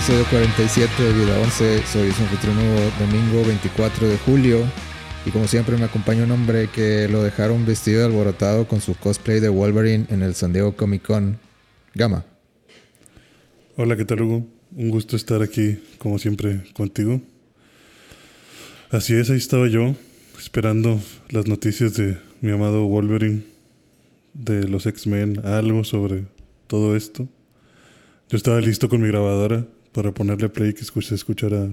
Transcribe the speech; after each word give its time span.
episodio 0.00 0.24
47 0.30 1.02
de 1.02 1.12
Vida 1.12 1.38
11. 1.40 1.82
Soy 1.84 2.10
su 2.12 2.22
anfitrión 2.22 2.56
domingo 2.98 3.44
24 3.44 4.08
de 4.08 4.16
julio. 4.16 4.64
Y 5.26 5.30
como 5.30 5.46
siempre 5.46 5.76
me 5.76 5.84
acompaña 5.84 6.24
un 6.24 6.30
hombre 6.30 6.70
que 6.74 7.06
lo 7.06 7.22
dejaron 7.22 7.66
vestido 7.66 8.00
y 8.00 8.04
alborotado 8.06 8.66
con 8.66 8.80
su 8.80 8.94
cosplay 8.94 9.40
de 9.40 9.50
Wolverine 9.50 10.06
en 10.08 10.22
el 10.22 10.34
San 10.34 10.54
Diego 10.54 10.74
Comic 10.74 11.02
Con. 11.02 11.38
Gama. 11.94 12.24
Hola, 13.76 13.94
¿qué 13.94 14.06
tal 14.06 14.22
Hugo? 14.22 14.46
Un 14.74 14.88
gusto 14.88 15.16
estar 15.16 15.42
aquí, 15.42 15.78
como 15.98 16.18
siempre, 16.18 16.62
contigo. 16.72 17.20
Así 18.90 19.12
es, 19.12 19.28
ahí 19.28 19.36
estaba 19.36 19.68
yo, 19.68 19.94
esperando 20.38 20.98
las 21.28 21.46
noticias 21.46 21.92
de 21.92 22.16
mi 22.40 22.52
amado 22.52 22.86
Wolverine, 22.86 23.42
de 24.32 24.66
los 24.66 24.86
X-Men, 24.86 25.44
algo 25.44 25.84
sobre 25.84 26.24
todo 26.68 26.96
esto. 26.96 27.28
Yo 28.30 28.38
estaba 28.38 28.62
listo 28.62 28.88
con 28.88 29.02
mi 29.02 29.08
grabadora 29.08 29.66
para 29.92 30.12
ponerle 30.12 30.48
play 30.48 30.72
que 30.72 30.84
se 30.84 31.14
escuchara. 31.14 31.70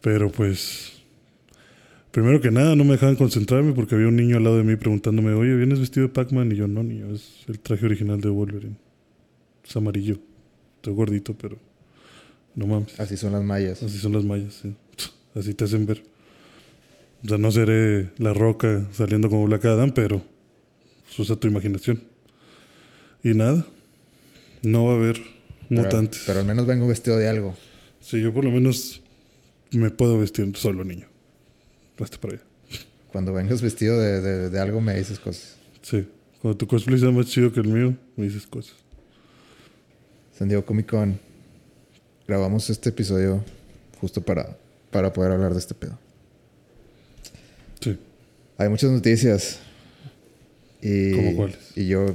Pero 0.00 0.30
pues. 0.30 0.92
Primero 2.10 2.40
que 2.40 2.50
nada, 2.50 2.74
no 2.74 2.84
me 2.84 2.92
dejaban 2.92 3.16
concentrarme 3.16 3.72
porque 3.72 3.94
había 3.94 4.08
un 4.08 4.16
niño 4.16 4.38
al 4.38 4.44
lado 4.44 4.56
de 4.56 4.64
mí 4.64 4.76
preguntándome: 4.76 5.32
Oye, 5.32 5.54
¿vienes 5.54 5.78
vestido 5.78 6.08
de 6.08 6.12
Pac-Man? 6.12 6.52
Y 6.52 6.56
yo, 6.56 6.66
no, 6.66 6.82
niño, 6.82 7.12
es 7.14 7.44
el 7.48 7.60
traje 7.60 7.84
original 7.84 8.20
de 8.20 8.28
Wolverine. 8.30 8.76
Es 9.66 9.76
amarillo. 9.76 10.18
Estoy 10.76 10.94
gordito, 10.94 11.34
pero. 11.36 11.58
No 12.54 12.66
mames. 12.66 12.98
Así 12.98 13.16
son 13.16 13.32
las 13.32 13.42
mallas. 13.44 13.82
Así 13.82 13.98
son 13.98 14.12
las 14.12 14.24
mallas, 14.24 14.54
sí. 14.54 14.74
Así 15.34 15.54
te 15.54 15.64
hacen 15.64 15.86
ver. 15.86 16.02
O 17.24 17.28
sea, 17.28 17.38
no 17.38 17.50
seré 17.50 18.10
la 18.18 18.32
roca 18.32 18.86
saliendo 18.92 19.28
como 19.28 19.46
Black 19.46 19.64
Adam, 19.66 19.92
pero. 19.92 20.22
Usa 21.18 21.36
tu 21.36 21.48
imaginación. 21.48 22.02
Y 23.24 23.34
nada, 23.34 23.66
no 24.62 24.86
va 24.86 24.92
a 24.92 24.96
haber 24.96 25.20
mutantes. 25.68 26.22
Pero, 26.26 26.40
al 26.40 26.46
menos 26.46 26.66
vengo 26.66 26.86
vestido 26.86 27.16
de 27.16 27.28
algo. 27.28 27.54
Sí, 28.00 28.20
yo 28.20 28.32
por 28.32 28.44
lo 28.44 28.50
menos 28.50 29.02
me 29.70 29.90
puedo 29.90 30.18
vestir 30.18 30.50
solo, 30.56 30.84
niño. 30.84 31.06
Hasta 31.98 32.18
para 32.18 32.34
allá. 32.34 32.44
Cuando 33.12 33.32
vengas 33.32 33.62
vestido 33.62 33.98
de, 33.98 34.50
de, 34.50 34.60
algo 34.60 34.80
me 34.80 34.94
dices 34.94 35.18
cosas. 35.18 35.56
Sí, 35.82 36.06
cuando 36.40 36.56
tu 36.58 36.66
cosplay 36.66 36.98
sea 36.98 37.10
más 37.10 37.26
chido 37.26 37.52
que 37.52 37.60
el 37.60 37.68
mío, 37.68 37.96
me 38.16 38.26
dices 38.26 38.46
cosas. 38.46 38.76
San 40.38 40.48
Diego 40.48 40.64
Comic 40.64 40.90
Con. 40.90 41.18
Grabamos 42.26 42.68
este 42.70 42.90
episodio 42.90 43.42
justo 44.00 44.20
para, 44.20 44.56
para 44.90 45.12
poder 45.12 45.32
hablar 45.32 45.54
de 45.54 45.58
este 45.58 45.74
pedo. 45.74 45.98
Sí. 47.80 47.98
Hay 48.58 48.68
muchas 48.68 48.90
noticias. 48.90 49.58
Y, 50.82 51.12
¿Cómo 51.12 51.36
cuáles? 51.36 51.58
Y 51.74 51.88
yo 51.88 52.14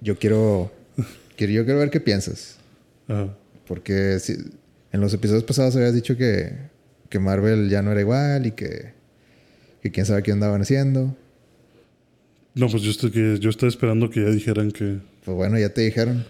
yo 0.00 0.18
quiero, 0.18 0.18
quiero, 0.18 0.72
yo 1.36 1.64
quiero 1.64 1.78
ver 1.78 1.90
qué 1.90 2.00
piensas. 2.00 2.56
Porque 3.66 4.18
si, 4.18 4.34
en 4.92 5.00
los 5.00 5.12
episodios 5.14 5.44
pasados 5.44 5.76
habías 5.76 5.94
dicho 5.94 6.16
que, 6.16 6.52
que 7.08 7.18
Marvel 7.18 7.68
ya 7.68 7.82
no 7.82 7.92
era 7.92 8.00
igual 8.00 8.46
y 8.46 8.52
que, 8.52 8.92
que 9.82 9.90
quién 9.90 10.06
sabe 10.06 10.22
qué 10.22 10.32
andaban 10.32 10.62
haciendo. 10.62 11.16
No, 12.54 12.68
pues 12.68 12.82
yo 12.82 12.90
estoy, 12.90 13.10
que, 13.10 13.38
yo 13.38 13.50
estoy 13.50 13.68
esperando 13.68 14.08
que 14.08 14.22
ya 14.22 14.30
dijeran 14.30 14.70
que... 14.70 14.98
Pues 15.24 15.36
bueno, 15.36 15.58
ya 15.58 15.68
te 15.68 15.82
dijeron. 15.82 16.24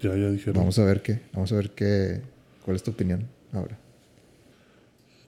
Ya, 0.00 0.10
ya 0.10 0.30
dijeron. 0.30 0.54
Vamos 0.54 0.78
a 0.78 0.84
ver 0.84 1.00
qué. 1.00 1.20
Vamos 1.32 1.52
a 1.52 1.56
ver 1.56 1.70
qué... 1.70 2.20
¿Cuál 2.64 2.76
es 2.76 2.82
tu 2.82 2.90
opinión 2.90 3.26
ahora? 3.52 3.78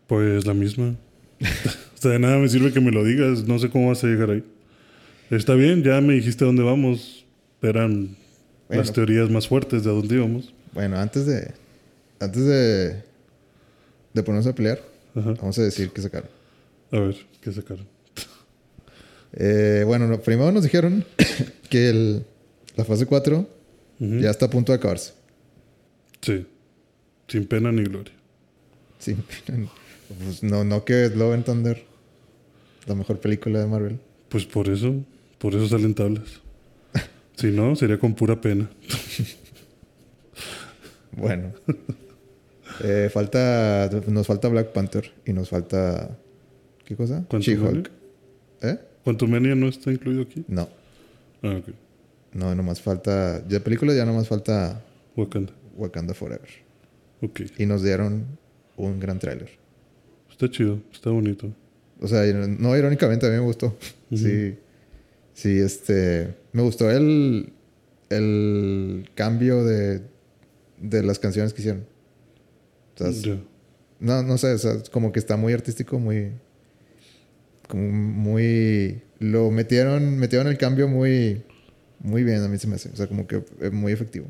Pues 0.06 0.46
la 0.46 0.52
misma. 0.54 0.94
o 1.40 2.00
sea, 2.00 2.10
de 2.12 2.18
nada 2.18 2.38
me 2.38 2.48
sirve 2.48 2.72
que 2.72 2.80
me 2.80 2.90
lo 2.90 3.04
digas. 3.04 3.44
No 3.46 3.58
sé 3.58 3.70
cómo 3.70 3.88
vas 3.88 4.04
a 4.04 4.06
llegar 4.08 4.30
ahí. 4.30 4.44
Está 5.30 5.54
bien, 5.54 5.82
ya 5.82 6.00
me 6.00 6.14
dijiste 6.14 6.44
dónde 6.44 6.62
vamos 6.62 7.26
eran 7.62 8.16
las 8.68 8.92
teorías 8.92 9.30
más 9.30 9.48
fuertes 9.48 9.84
de 9.84 9.90
a 9.90 9.92
dónde 9.92 10.14
íbamos. 10.14 10.52
Bueno, 10.72 10.98
antes 10.98 11.26
de. 11.26 11.52
Antes 12.20 12.44
de. 12.44 13.02
De 14.12 14.22
ponernos 14.22 14.46
a 14.46 14.54
pelear, 14.54 14.80
vamos 15.14 15.58
a 15.58 15.62
decir 15.62 15.90
que 15.90 16.00
sacaron. 16.00 16.30
A 16.90 17.00
ver, 17.00 17.16
¿qué 17.42 17.52
sacaron? 17.52 17.86
Eh, 19.34 19.82
bueno, 19.84 20.18
primero 20.20 20.50
nos 20.50 20.62
dijeron 20.62 21.04
que 21.70 21.90
el, 21.90 22.24
la 22.76 22.84
fase 22.84 23.04
4 23.04 23.46
ya 23.98 24.30
está 24.30 24.46
a 24.46 24.50
punto 24.50 24.72
de 24.72 24.78
acabarse. 24.78 25.12
Sí. 26.22 26.46
Sin 27.28 27.46
pena 27.46 27.72
ni 27.72 27.84
gloria. 27.84 28.12
Sin 28.98 29.22
pena. 29.46 29.68
Pues 30.24 30.42
no, 30.42 30.64
no 30.64 30.84
que 30.84 31.10
Love 31.10 31.34
and 31.34 31.44
Thunder, 31.44 31.84
la 32.86 32.94
mejor 32.94 33.20
película 33.20 33.60
de 33.60 33.66
Marvel. 33.66 33.98
Pues 34.28 34.46
por 34.46 34.68
eso, 34.68 34.94
por 35.38 35.54
eso 35.54 35.68
salen 35.68 35.94
tablas. 35.94 36.40
Si 37.36 37.50
no, 37.50 37.76
sería 37.76 37.98
con 37.98 38.14
pura 38.14 38.40
pena. 38.40 38.68
bueno. 41.12 41.52
Eh, 42.82 43.08
falta, 43.12 43.88
nos 44.08 44.26
falta 44.26 44.48
Black 44.48 44.72
Panther 44.72 45.12
y 45.24 45.32
nos 45.32 45.48
falta... 45.48 46.18
¿Qué 46.84 46.94
cosa? 46.94 47.24
She-Hulk. 47.30 47.90
¿Eh? 48.62 48.78
¿Quantumania 49.04 49.54
no 49.54 49.68
está 49.68 49.90
incluido 49.90 50.22
aquí? 50.22 50.44
No. 50.48 50.68
Ah, 51.42 51.56
ok. 51.58 51.68
No, 52.32 52.54
nomás 52.54 52.80
falta... 52.80 53.40
De 53.40 53.60
película 53.60 53.94
ya 53.94 54.04
nomás 54.04 54.28
falta... 54.28 54.82
Wakanda. 55.16 55.52
Wakanda 55.76 56.14
Forever. 56.14 56.50
Ok. 57.22 57.40
Y 57.58 57.66
nos 57.66 57.82
dieron 57.82 58.26
un 58.76 59.00
gran 59.00 59.18
tráiler. 59.18 59.50
Está 60.30 60.50
chido, 60.50 60.80
está 60.92 61.10
bonito. 61.10 61.50
O 62.00 62.08
sea, 62.08 62.24
no 62.34 62.76
irónicamente 62.76 63.26
a 63.26 63.30
mí 63.30 63.36
me 63.36 63.42
gustó. 63.42 63.76
Sí. 64.12 64.56
Sí, 65.36 65.60
este. 65.60 66.34
Me 66.52 66.62
gustó 66.62 66.90
el. 66.90 67.52
El 68.08 69.10
cambio 69.14 69.64
de. 69.64 70.00
De 70.80 71.02
las 71.02 71.18
canciones 71.18 71.52
que 71.52 71.60
hicieron. 71.60 71.84
No, 74.00 74.22
no 74.22 74.38
sé, 74.38 74.52
o 74.52 74.58
sea, 74.58 74.82
como 74.90 75.12
que 75.12 75.18
está 75.18 75.36
muy 75.36 75.52
artístico, 75.52 75.98
muy. 75.98 76.32
Como 77.68 77.92
muy. 77.92 79.02
Lo 79.18 79.50
metieron. 79.50 80.16
Metieron 80.16 80.48
el 80.48 80.56
cambio 80.56 80.88
muy. 80.88 81.42
Muy 82.00 82.24
bien, 82.24 82.42
a 82.42 82.48
mí 82.48 82.56
se 82.56 82.66
me 82.66 82.76
hace. 82.76 82.88
O 82.88 82.96
sea, 82.96 83.06
como 83.06 83.26
que 83.26 83.44
es 83.60 83.72
muy 83.72 83.92
efectivo. 83.92 84.28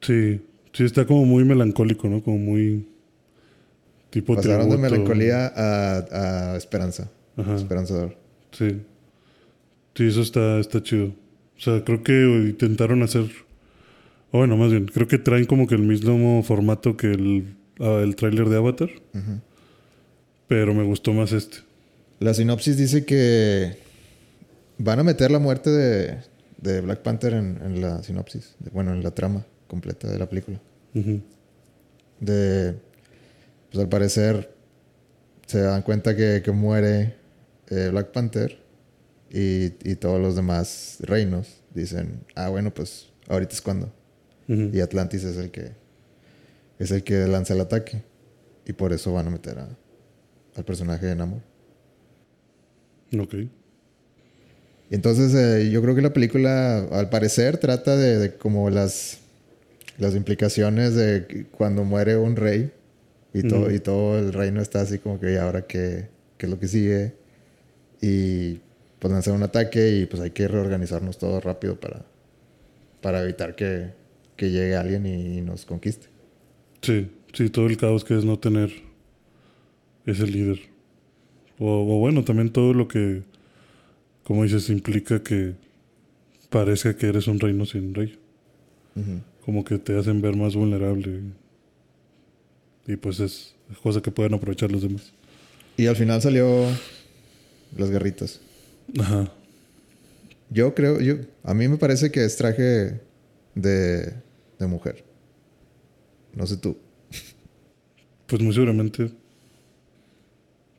Sí, 0.00 0.40
sí, 0.72 0.84
está 0.84 1.06
como 1.06 1.26
muy 1.26 1.44
melancólico, 1.44 2.08
¿no? 2.08 2.22
Como 2.22 2.38
muy. 2.38 2.88
Tipo 4.08 4.36
Pasaron 4.36 4.70
de 4.70 4.78
melancolía 4.78 5.52
a, 5.54 6.52
a 6.52 6.56
esperanza. 6.56 7.10
Ajá. 7.36 7.56
Esperanzador. 7.56 8.16
Sí. 8.52 8.80
Sí, 9.98 10.06
eso 10.06 10.22
está, 10.22 10.60
está 10.60 10.80
chido. 10.80 11.06
O 11.06 11.60
sea, 11.60 11.82
creo 11.82 12.04
que 12.04 12.12
intentaron 12.12 13.02
hacer. 13.02 13.24
bueno, 14.30 14.56
más 14.56 14.70
bien, 14.70 14.86
creo 14.86 15.08
que 15.08 15.18
traen 15.18 15.44
como 15.44 15.66
que 15.66 15.74
el 15.74 15.82
mismo 15.82 16.40
formato 16.44 16.96
que 16.96 17.08
el, 17.08 17.56
ah, 17.80 18.00
el 18.04 18.14
tráiler 18.14 18.48
de 18.48 18.58
Avatar. 18.58 18.90
Pero 20.46 20.72
me 20.72 20.84
gustó 20.84 21.12
más 21.12 21.32
este. 21.32 21.56
La 22.20 22.32
sinopsis 22.32 22.76
dice 22.76 23.04
que 23.04 23.76
van 24.78 25.00
a 25.00 25.02
meter 25.02 25.32
la 25.32 25.40
muerte 25.40 25.68
de, 25.68 26.18
de 26.58 26.80
Black 26.80 27.02
Panther 27.02 27.34
en, 27.34 27.80
la 27.80 28.00
sinopsis. 28.04 28.54
bueno, 28.72 28.92
en 28.92 29.02
la 29.02 29.10
trama 29.10 29.44
completa 29.66 30.08
de 30.08 30.16
la 30.16 30.28
película. 30.28 30.60
De. 32.20 32.76
Pues 33.72 33.82
al 33.82 33.88
parecer 33.88 34.54
se 35.46 35.58
dan 35.58 35.82
cuenta 35.82 36.14
que, 36.14 36.40
que 36.44 36.52
muere 36.52 37.16
eh, 37.68 37.88
Black 37.90 38.12
Panther 38.12 38.67
y, 39.30 39.94
todos 39.96 40.20
los 40.20 40.36
demás 40.36 40.98
reinos 41.00 41.60
dicen, 41.74 42.20
ah, 42.34 42.48
bueno, 42.48 42.72
pues 42.72 43.08
ahorita 43.28 43.52
es 43.52 43.60
cuando. 43.60 43.92
Y 44.48 44.80
Atlantis 44.80 45.24
es 45.24 45.36
el 45.36 45.50
que 45.50 45.72
es 46.78 46.90
el 46.90 47.02
que 47.02 47.26
lanza 47.26 47.52
el 47.54 47.60
ataque. 47.60 48.02
Y 48.66 48.72
por 48.72 48.92
eso 48.92 49.12
van 49.12 49.26
a 49.26 49.30
meter 49.30 49.58
a, 49.58 49.68
al 50.56 50.64
personaje 50.64 51.04
de 51.06 51.16
Namor. 51.16 51.42
Ok. 53.18 53.34
Entonces 54.90 55.34
eh, 55.34 55.70
yo 55.70 55.82
creo 55.82 55.94
que 55.94 56.00
la 56.00 56.12
película, 56.12 56.78
al 56.78 57.10
parecer, 57.10 57.58
trata 57.58 57.96
de, 57.96 58.34
como 58.36 58.70
las, 58.70 59.18
las 59.98 60.14
implicaciones 60.14 60.94
de 60.94 61.46
cuando 61.50 61.84
muere 61.84 62.16
un 62.16 62.36
rey 62.36 62.72
y, 63.34 63.42
todo, 63.42 63.70
y 63.70 63.80
todo 63.80 64.18
el 64.18 64.32
reino 64.32 64.62
está 64.62 64.80
así 64.80 64.98
como 64.98 65.20
que, 65.20 65.34
¿y 65.34 65.36
ahora 65.36 65.62
qué, 65.62 66.08
qué 66.38 66.46
es 66.46 66.50
lo 66.50 66.58
que 66.58 66.68
sigue? 66.68 67.12
Y 68.00 68.60
pues 68.98 69.12
lanzar 69.12 69.34
un 69.34 69.42
ataque 69.42 69.98
y 69.98 70.06
pues 70.06 70.22
hay 70.22 70.30
que 70.30 70.48
reorganizarnos 70.48 71.18
todo 71.18 71.40
rápido 71.40 71.78
para, 71.78 72.04
para 73.00 73.22
evitar 73.22 73.54
que, 73.54 73.92
llegue 74.38 74.76
alguien 74.76 75.06
y, 75.06 75.40
nos 75.40 75.64
conquiste. 75.64 76.08
Sí, 76.82 77.10
sí, 77.32 77.50
todo 77.50 77.66
el 77.66 77.76
caos 77.76 78.04
que 78.04 78.16
es 78.16 78.24
no 78.24 78.38
tener 78.38 78.70
ese 80.06 80.26
líder. 80.26 80.60
O, 81.58 81.98
bueno, 81.98 82.24
también 82.24 82.50
todo 82.50 82.72
lo 82.72 82.86
que, 82.86 83.22
como 84.22 84.44
dices, 84.44 84.70
implica 84.70 85.22
que 85.22 85.54
parezca 86.50 86.96
que 86.96 87.08
eres 87.08 87.26
un 87.26 87.40
reino 87.40 87.66
sin 87.66 87.94
rey. 87.94 88.18
Como 89.44 89.64
que 89.64 89.78
te 89.78 89.96
hacen 89.96 90.20
ver 90.20 90.36
más 90.36 90.54
vulnerable. 90.54 91.20
Y 92.86 92.96
pues 92.96 93.20
es 93.20 93.54
cosa 93.82 94.00
que 94.00 94.10
pueden 94.10 94.34
aprovechar 94.34 94.72
los 94.72 94.82
demás. 94.82 95.12
Y 95.76 95.86
al 95.86 95.96
final 95.96 96.20
salió 96.20 96.64
las 97.76 97.90
guerritas. 97.90 98.40
Ajá. 98.98 99.32
Yo 100.50 100.74
creo, 100.74 101.00
yo, 101.00 101.16
a 101.42 101.52
mí 101.54 101.68
me 101.68 101.76
parece 101.76 102.10
que 102.10 102.24
es 102.24 102.36
traje 102.36 103.00
de, 103.54 104.14
de 104.58 104.66
mujer. 104.66 105.04
No 106.34 106.46
sé 106.46 106.56
tú. 106.56 106.76
Pues 108.26 108.40
muy 108.42 108.52
seguramente. 108.54 109.10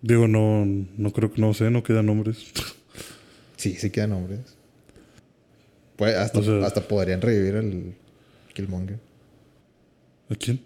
Digo, 0.01 0.27
no, 0.27 0.65
no 0.65 1.11
creo 1.11 1.31
que 1.31 1.41
no 1.41 1.53
sé, 1.53 1.69
no 1.69 1.83
quedan 1.83 2.05
nombres. 2.07 2.51
Sí, 3.57 3.73
sí 3.75 3.89
quedan 3.89 4.11
nombres. 4.11 4.39
Pues 5.97 6.15
hasta, 6.15 6.39
O 6.39 6.43
sea- 6.43 6.65
hasta 6.65 6.81
podrían 6.87 7.21
revivir 7.21 7.55
al 7.57 7.93
Killmonger. 8.53 8.97
¿A 10.29 10.35
quién? 10.35 10.61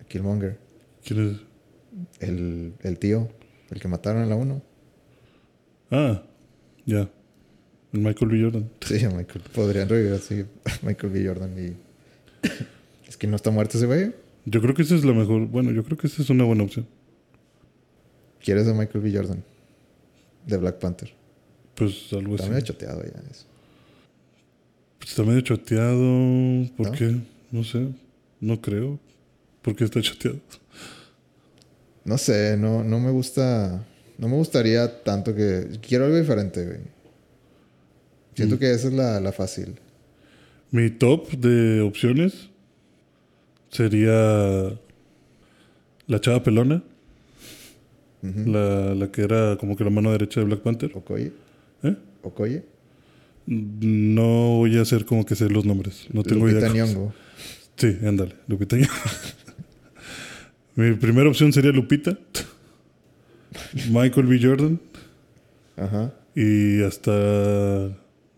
A 0.00 0.04
Killmonger. 0.04 0.58
¿Quién 1.04 1.30
es? 1.30 2.28
El, 2.28 2.74
el 2.82 2.98
tío, 2.98 3.28
el 3.70 3.80
que 3.80 3.88
mataron 3.88 4.22
en 4.22 4.28
la 4.28 4.36
1. 4.36 4.62
Ah, 5.90 6.22
ya. 6.86 7.08
El 7.92 8.00
Michael 8.00 8.30
B. 8.30 8.42
Jordan. 8.42 8.70
Sí, 8.80 8.94
Michael. 9.06 9.42
Podrían 9.54 9.88
revivir 9.88 10.14
así 10.14 10.44
Michael 10.82 11.12
B. 11.12 11.26
Jordan 11.26 11.52
y. 11.58 11.76
es 13.08 13.16
que 13.16 13.26
no 13.26 13.36
está 13.36 13.50
muerto 13.50 13.78
ese 13.78 13.86
güey. 13.86 14.12
Yo 14.46 14.60
creo 14.60 14.74
que 14.74 14.82
esa 14.82 14.94
es 14.94 15.04
la 15.04 15.12
mejor. 15.12 15.46
Bueno, 15.46 15.70
yo 15.70 15.84
creo 15.84 15.96
que 15.96 16.06
esa 16.08 16.22
es 16.22 16.30
una 16.30 16.44
buena 16.44 16.64
opción. 16.64 16.86
¿Quieres 18.42 18.66
a 18.68 18.74
Michael 18.74 19.02
B. 19.02 19.12
Jordan? 19.16 19.42
De 20.46 20.56
Black 20.58 20.78
Panther. 20.78 21.12
Pues 21.74 22.12
algo 22.12 22.34
Está 22.34 22.44
así. 22.44 22.50
medio 22.52 22.64
choteado 22.66 23.02
ya 23.02 23.22
eso. 23.30 23.46
Pues 24.98 25.10
está 25.10 25.22
medio 25.22 25.40
choteado. 25.40 26.68
¿Por 26.76 26.86
¿No? 26.86 26.92
qué? 26.92 27.16
No 27.50 27.64
sé. 27.64 27.88
No 28.40 28.60
creo. 28.60 28.98
¿Por 29.62 29.74
qué 29.74 29.84
está 29.84 30.00
choteado? 30.02 30.38
No 32.04 32.18
sé, 32.18 32.56
no, 32.58 32.84
no 32.84 33.00
me 33.00 33.10
gusta. 33.10 33.86
No 34.18 34.28
me 34.28 34.36
gustaría 34.36 35.02
tanto 35.02 35.34
que. 35.34 35.78
Quiero 35.86 36.04
algo 36.04 36.16
diferente, 36.16 36.64
güey. 36.64 36.78
Siento 38.34 38.56
Mm. 38.56 38.58
que 38.58 38.70
esa 38.72 38.88
es 38.88 38.94
la, 38.94 39.20
la 39.20 39.32
fácil. 39.32 39.74
Mi 40.70 40.90
top 40.90 41.30
de 41.32 41.80
opciones 41.80 42.50
sería 43.70 44.72
la 46.06 46.20
chava 46.20 46.42
pelona, 46.42 46.82
la, 48.22 48.94
la 48.94 49.10
que 49.12 49.22
era 49.22 49.56
como 49.58 49.76
que 49.76 49.84
la 49.84 49.90
mano 49.90 50.10
derecha 50.12 50.40
de 50.40 50.46
Black 50.46 50.60
Panther. 50.60 50.90
Okoye. 50.94 51.32
¿Eh? 51.82 51.96
Okoye. 52.22 52.64
No 53.46 54.56
voy 54.58 54.78
a 54.78 54.82
hacer 54.82 55.04
como 55.04 55.24
que 55.26 55.34
sé 55.36 55.48
los 55.50 55.64
nombres. 55.64 56.06
No 56.12 56.22
tengo 56.22 56.46
Lupita 56.46 56.68
idea. 56.70 56.86
Nyong'o. 56.86 57.12
Sí, 57.76 57.98
ándale, 58.04 58.34
Lupita. 58.48 58.76
Mi 60.76 60.92
primera 60.94 61.28
opción 61.28 61.52
sería 61.52 61.70
Lupita, 61.72 62.18
Michael 63.90 64.26
B. 64.26 64.38
Jordan 64.42 64.80
Ajá. 65.76 66.12
y 66.34 66.82
hasta 66.82 67.12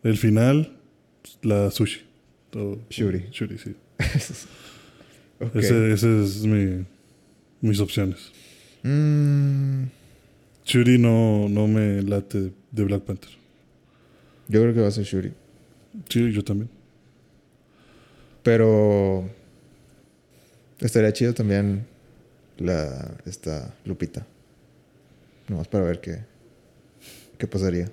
el 0.02 0.16
final 0.18 0.76
la 1.42 1.70
Sushi. 1.70 2.00
O- 2.54 2.78
Shuri. 2.90 3.26
Shuri, 3.30 3.58
sí. 3.58 3.74
Ok. 5.38 5.54
Ese, 5.56 5.92
ese 5.92 6.22
es 6.24 6.46
mi, 6.46 6.86
mis 7.60 7.78
opciones. 7.78 8.32
Mm, 8.82 9.84
Shuri 10.64 10.96
no, 10.98 11.46
no 11.50 11.66
me 11.68 12.00
late 12.00 12.52
de 12.70 12.84
Black 12.84 13.02
Panther. 13.02 13.28
yo 14.48 14.62
creo 14.62 14.72
que 14.72 14.80
va 14.80 14.88
a 14.88 14.90
ser 14.90 15.04
Shuri. 15.04 15.32
Sí, 16.08 16.32
yo 16.32 16.42
también. 16.42 16.70
Pero. 18.42 19.28
Estaría 20.80 21.12
chido 21.12 21.34
también 21.34 21.86
la. 22.58 23.16
Esta 23.26 23.74
Lupita. 23.84 24.26
Nomás 25.48 25.68
para 25.68 25.84
ver 25.84 26.00
qué. 26.00 26.18
¿Qué 27.38 27.46
pasaría? 27.46 27.90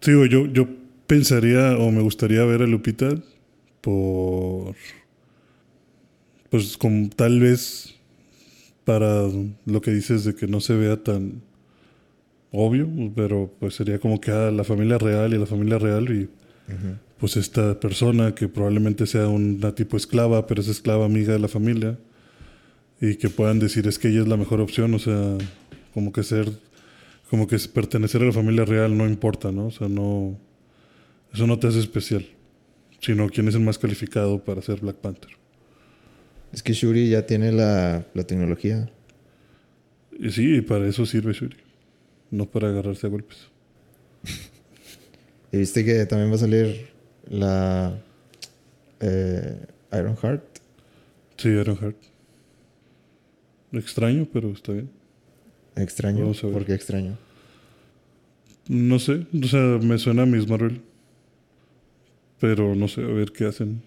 Sí, 0.00 0.12
yo, 0.28 0.46
yo 0.46 0.68
pensaría 1.06 1.76
o 1.76 1.90
me 1.90 2.02
gustaría 2.02 2.44
ver 2.44 2.62
a 2.62 2.66
Lupita 2.66 3.10
por. 3.80 4.74
Pues 6.50 6.76
como 6.76 7.08
tal 7.08 7.40
vez 7.40 7.94
para 8.84 9.28
lo 9.64 9.80
que 9.80 9.90
dices 9.92 10.24
de 10.24 10.34
que 10.34 10.46
no 10.46 10.60
se 10.60 10.74
vea 10.74 11.02
tan 11.02 11.40
obvio, 12.50 12.88
pero 13.14 13.50
pues 13.58 13.74
sería 13.74 13.98
como 13.98 14.20
que 14.20 14.30
ah, 14.30 14.50
la 14.50 14.64
familia 14.64 14.98
real 14.98 15.32
y 15.32 15.38
la 15.38 15.46
familia 15.46 15.78
real 15.78 16.10
y 16.10 16.28
pues 17.18 17.36
esta 17.36 17.78
persona 17.78 18.34
que 18.34 18.48
probablemente 18.48 19.06
sea 19.06 19.28
una 19.28 19.74
tipo 19.74 19.96
esclava, 19.96 20.46
pero 20.46 20.60
es 20.60 20.68
esclava 20.68 21.04
amiga 21.04 21.32
de 21.32 21.38
la 21.38 21.48
familia 21.48 21.98
y 23.02 23.16
que 23.16 23.28
puedan 23.28 23.58
decir 23.58 23.88
es 23.88 23.98
que 23.98 24.08
ella 24.08 24.20
es 24.20 24.28
la 24.28 24.36
mejor 24.36 24.60
opción, 24.60 24.94
o 24.94 24.98
sea, 25.00 25.36
como 25.92 26.12
que 26.12 26.22
ser, 26.22 26.48
como 27.28 27.48
que 27.48 27.58
pertenecer 27.58 28.22
a 28.22 28.26
la 28.26 28.32
familia 28.32 28.64
real 28.64 28.96
no 28.96 29.08
importa, 29.08 29.50
¿no? 29.50 29.66
O 29.66 29.70
sea, 29.72 29.88
no, 29.88 30.38
eso 31.34 31.48
no 31.48 31.58
te 31.58 31.66
hace 31.66 31.80
especial, 31.80 32.24
sino 33.00 33.28
quién 33.28 33.48
es 33.48 33.56
el 33.56 33.62
más 33.62 33.76
calificado 33.76 34.44
para 34.44 34.62
ser 34.62 34.80
Black 34.82 34.98
Panther. 34.98 35.32
Es 36.52 36.62
que 36.62 36.74
Shuri 36.74 37.10
ya 37.10 37.26
tiene 37.26 37.50
la, 37.50 38.06
la 38.14 38.22
tecnología. 38.24 38.88
Y 40.16 40.30
sí, 40.30 40.58
y 40.58 40.60
para 40.60 40.86
eso 40.86 41.04
sirve 41.04 41.32
Shuri, 41.32 41.56
no 42.30 42.46
para 42.46 42.68
agarrarse 42.68 43.08
a 43.08 43.10
golpes. 43.10 43.48
Y 45.54 45.58
viste 45.58 45.84
que 45.84 46.06
también 46.06 46.30
va 46.30 46.36
a 46.36 46.38
salir 46.38 46.88
la. 47.28 48.00
Eh, 49.00 49.66
Iron 49.92 50.16
Heart. 50.16 50.42
Sí, 51.36 51.48
Ironheart. 51.50 52.11
Extraño, 53.72 54.28
pero 54.32 54.50
está 54.50 54.72
bien. 54.72 54.90
Extraño. 55.76 56.20
Vamos 56.20 56.42
a 56.42 56.46
ver. 56.46 56.54
¿Por 56.54 56.66
qué 56.66 56.74
extraño? 56.74 57.16
No 58.68 58.98
sé, 58.98 59.26
o 59.42 59.46
sea, 59.46 59.60
me 59.82 59.98
suena 59.98 60.22
a 60.22 60.26
Miss 60.26 60.48
Marvel. 60.48 60.80
Pero 62.38 62.74
no 62.74 62.88
sé, 62.88 63.02
a 63.02 63.06
ver 63.06 63.32
qué 63.32 63.46
hacen. 63.46 63.82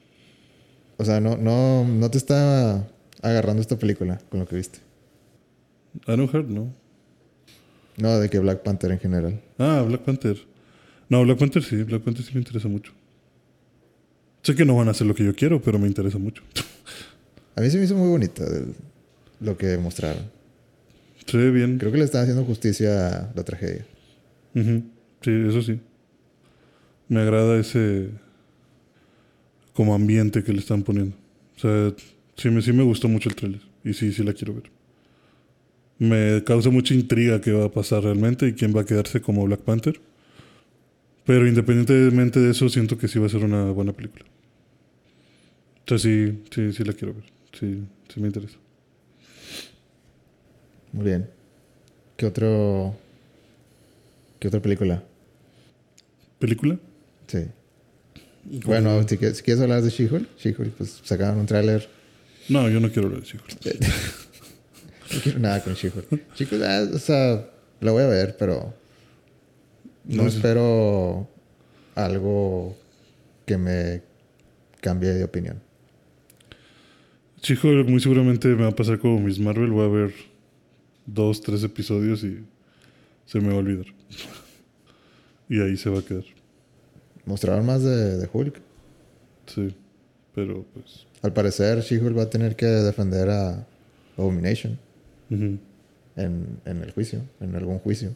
O 0.98 1.06
sea, 1.06 1.20
no, 1.20 1.38
no, 1.38 1.86
no 1.86 2.10
te 2.10 2.18
está 2.18 2.88
agarrando 3.22 3.62
esta 3.62 3.78
película 3.78 4.20
con 4.30 4.40
lo 4.40 4.48
que 4.48 4.56
viste. 4.56 4.80
Ironheart, 6.08 6.48
no. 6.48 6.74
No, 7.98 8.20
de 8.20 8.30
que 8.30 8.40
Black 8.40 8.64
Panther 8.64 8.92
en 8.92 9.00
general. 9.00 9.42
Ah, 9.58 9.84
Black 9.88 10.02
Panther. 10.02 10.38
No, 11.10 11.24
Black 11.24 11.38
Panther 11.38 11.64
sí, 11.64 11.84
Black 11.84 12.02
Panther 12.02 12.24
sí 12.24 12.32
me 12.34 12.40
interesa 12.40 12.68
mucho. 12.68 12.92
Sé 14.42 14.56
que 14.56 14.66
no 14.66 14.76
van 14.76 14.88
a 14.88 14.92
hacer 14.92 15.08
lo 15.08 15.16
que 15.16 15.24
yo 15.24 15.34
quiero, 15.34 15.62
pero 15.62 15.80
me 15.80 15.88
interesa 15.88 16.18
mucho. 16.18 16.44
A 17.56 17.62
mí 17.62 17.70
se 17.70 17.78
me 17.78 17.86
hizo 17.86 17.96
muy 17.96 18.10
bonita 18.10 18.44
lo 19.40 19.58
que 19.58 19.78
mostraron. 19.78 20.36
Ve 21.34 21.52
bien. 21.52 21.78
Creo 21.78 21.92
que 21.92 21.98
le 21.98 22.06
están 22.06 22.22
haciendo 22.24 22.46
justicia 22.46 23.08
a 23.08 23.34
la 23.36 23.44
tragedia. 23.44 23.86
Sí, 24.54 25.32
eso 25.32 25.62
sí. 25.62 25.80
Me 27.10 27.22
agrada 27.22 27.58
ese 27.60 28.10
como 29.74 29.94
ambiente 29.94 30.44
que 30.44 30.54
le 30.54 30.60
están 30.60 30.84
poniendo. 30.84 31.16
O 31.58 31.60
sea, 31.60 31.94
sí 32.38 32.50
me, 32.50 32.62
sí 32.62 32.72
me 32.72 32.84
gustó 32.84 33.08
mucho 33.08 33.30
el 33.30 33.36
trailer. 33.36 33.62
Y 33.84 33.94
sí, 33.94 34.12
sí 34.14 34.24
la 34.24 34.34
quiero 34.34 34.56
ver. 34.56 34.72
Me 35.98 36.44
causa 36.44 36.70
mucha 36.70 36.94
intriga 36.94 37.42
qué 37.42 37.52
va 37.52 37.66
a 37.66 37.72
pasar 37.72 38.04
realmente 38.04 38.48
y 38.48 38.54
quién 38.54 38.76
va 38.76 38.82
a 38.82 38.86
quedarse 38.86 39.22
como 39.22 39.46
Black 39.46 39.62
Panther. 39.62 40.00
Pero 41.26 41.48
independientemente 41.48 42.40
de 42.40 42.52
eso, 42.52 42.70
siento 42.70 42.98
que 42.98 43.08
sí 43.08 43.20
va 43.20 43.26
a 43.26 43.30
ser 43.30 43.44
una 43.44 43.72
buena 43.72 43.94
película. 43.94 44.26
O 45.86 45.88
sea, 45.88 45.98
sí, 45.98 46.44
sí, 46.52 46.72
sí 46.72 46.84
la 46.84 46.94
quiero 46.94 47.14
ver. 47.16 47.24
Sí, 47.60 47.84
sí 48.14 48.20
me 48.20 48.28
interesa. 48.28 48.58
Muy 50.96 51.06
bien. 51.06 51.30
¿Qué 52.16 52.26
otro. 52.26 52.96
¿Qué 54.40 54.48
otra 54.48 54.62
película? 54.62 55.04
¿Película? 56.40 56.80
Sí. 57.28 57.40
Bueno, 58.66 59.06
si, 59.08 59.18
quieres- 59.18 59.38
si 59.38 59.44
quieres 59.44 59.62
hablar 59.62 59.82
de 59.82 59.90
She-Hulk, 59.90 60.38
She-Hulk, 60.38 60.72
pues 60.76 61.02
sacaron 61.04 61.40
un 61.40 61.46
tráiler. 61.48 61.90
No, 62.48 62.70
yo 62.70 62.80
no 62.80 62.90
quiero 62.92 63.08
hablar 63.10 63.22
de 63.24 63.28
chicos. 63.28 63.48
No 65.14 65.20
quiero 65.22 65.38
nada 65.40 65.64
con 65.64 65.74
She-Hulk. 65.76 66.34
Chicos, 66.34 66.60
ah, 66.64 66.84
o 66.92 66.98
sea, 66.98 67.48
la 67.80 67.92
voy 67.92 68.02
a 68.04 68.08
ver, 68.08 68.36
pero 68.40 68.74
no, 70.06 70.26
espero 70.28 71.30
algo 71.94 72.76
que 73.46 73.56
me 73.58 74.02
cambie 74.82 75.10
de 75.14 75.24
opinión. 75.24 75.62
Chico, 77.42 77.68
muy 77.68 78.00
seguramente 78.00 78.48
me 78.48 78.64
va 78.64 78.70
a 78.70 78.76
pasar 78.76 78.98
como 78.98 79.20
Miss 79.20 79.38
Marvel. 79.38 79.70
Voy 79.70 79.86
a 79.86 79.90
ver 79.90 80.14
dos, 81.06 81.42
tres 81.42 81.64
episodios 81.64 82.24
y 82.24 82.44
se 83.26 83.40
me 83.40 83.50
va 83.50 83.56
a 83.56 83.58
olvidar. 83.58 83.86
y 85.50 85.62
ahí 85.62 85.78
se 85.78 85.90
va 85.90 86.00
a 86.00 86.04
quedar. 86.04 86.24
Mostraron 87.26 87.66
más 87.66 87.84
de, 87.84 88.18
de 88.18 88.30
Hulk. 88.32 88.62
Sí. 89.48 89.76
Pero 90.34 90.66
pues. 90.74 91.08
Al 91.22 91.34
parecer, 91.34 91.80
She-Hulk 91.80 92.18
va 92.18 92.24
a 92.24 92.30
tener 92.30 92.56
que 92.56 92.66
defender 92.66 93.30
a 93.30 93.66
Abomination 94.18 94.78
en, 95.30 95.60
en 96.16 96.84
el 96.84 96.92
juicio, 96.92 97.22
en 97.40 97.56
algún 97.56 97.80
juicio. 97.80 98.12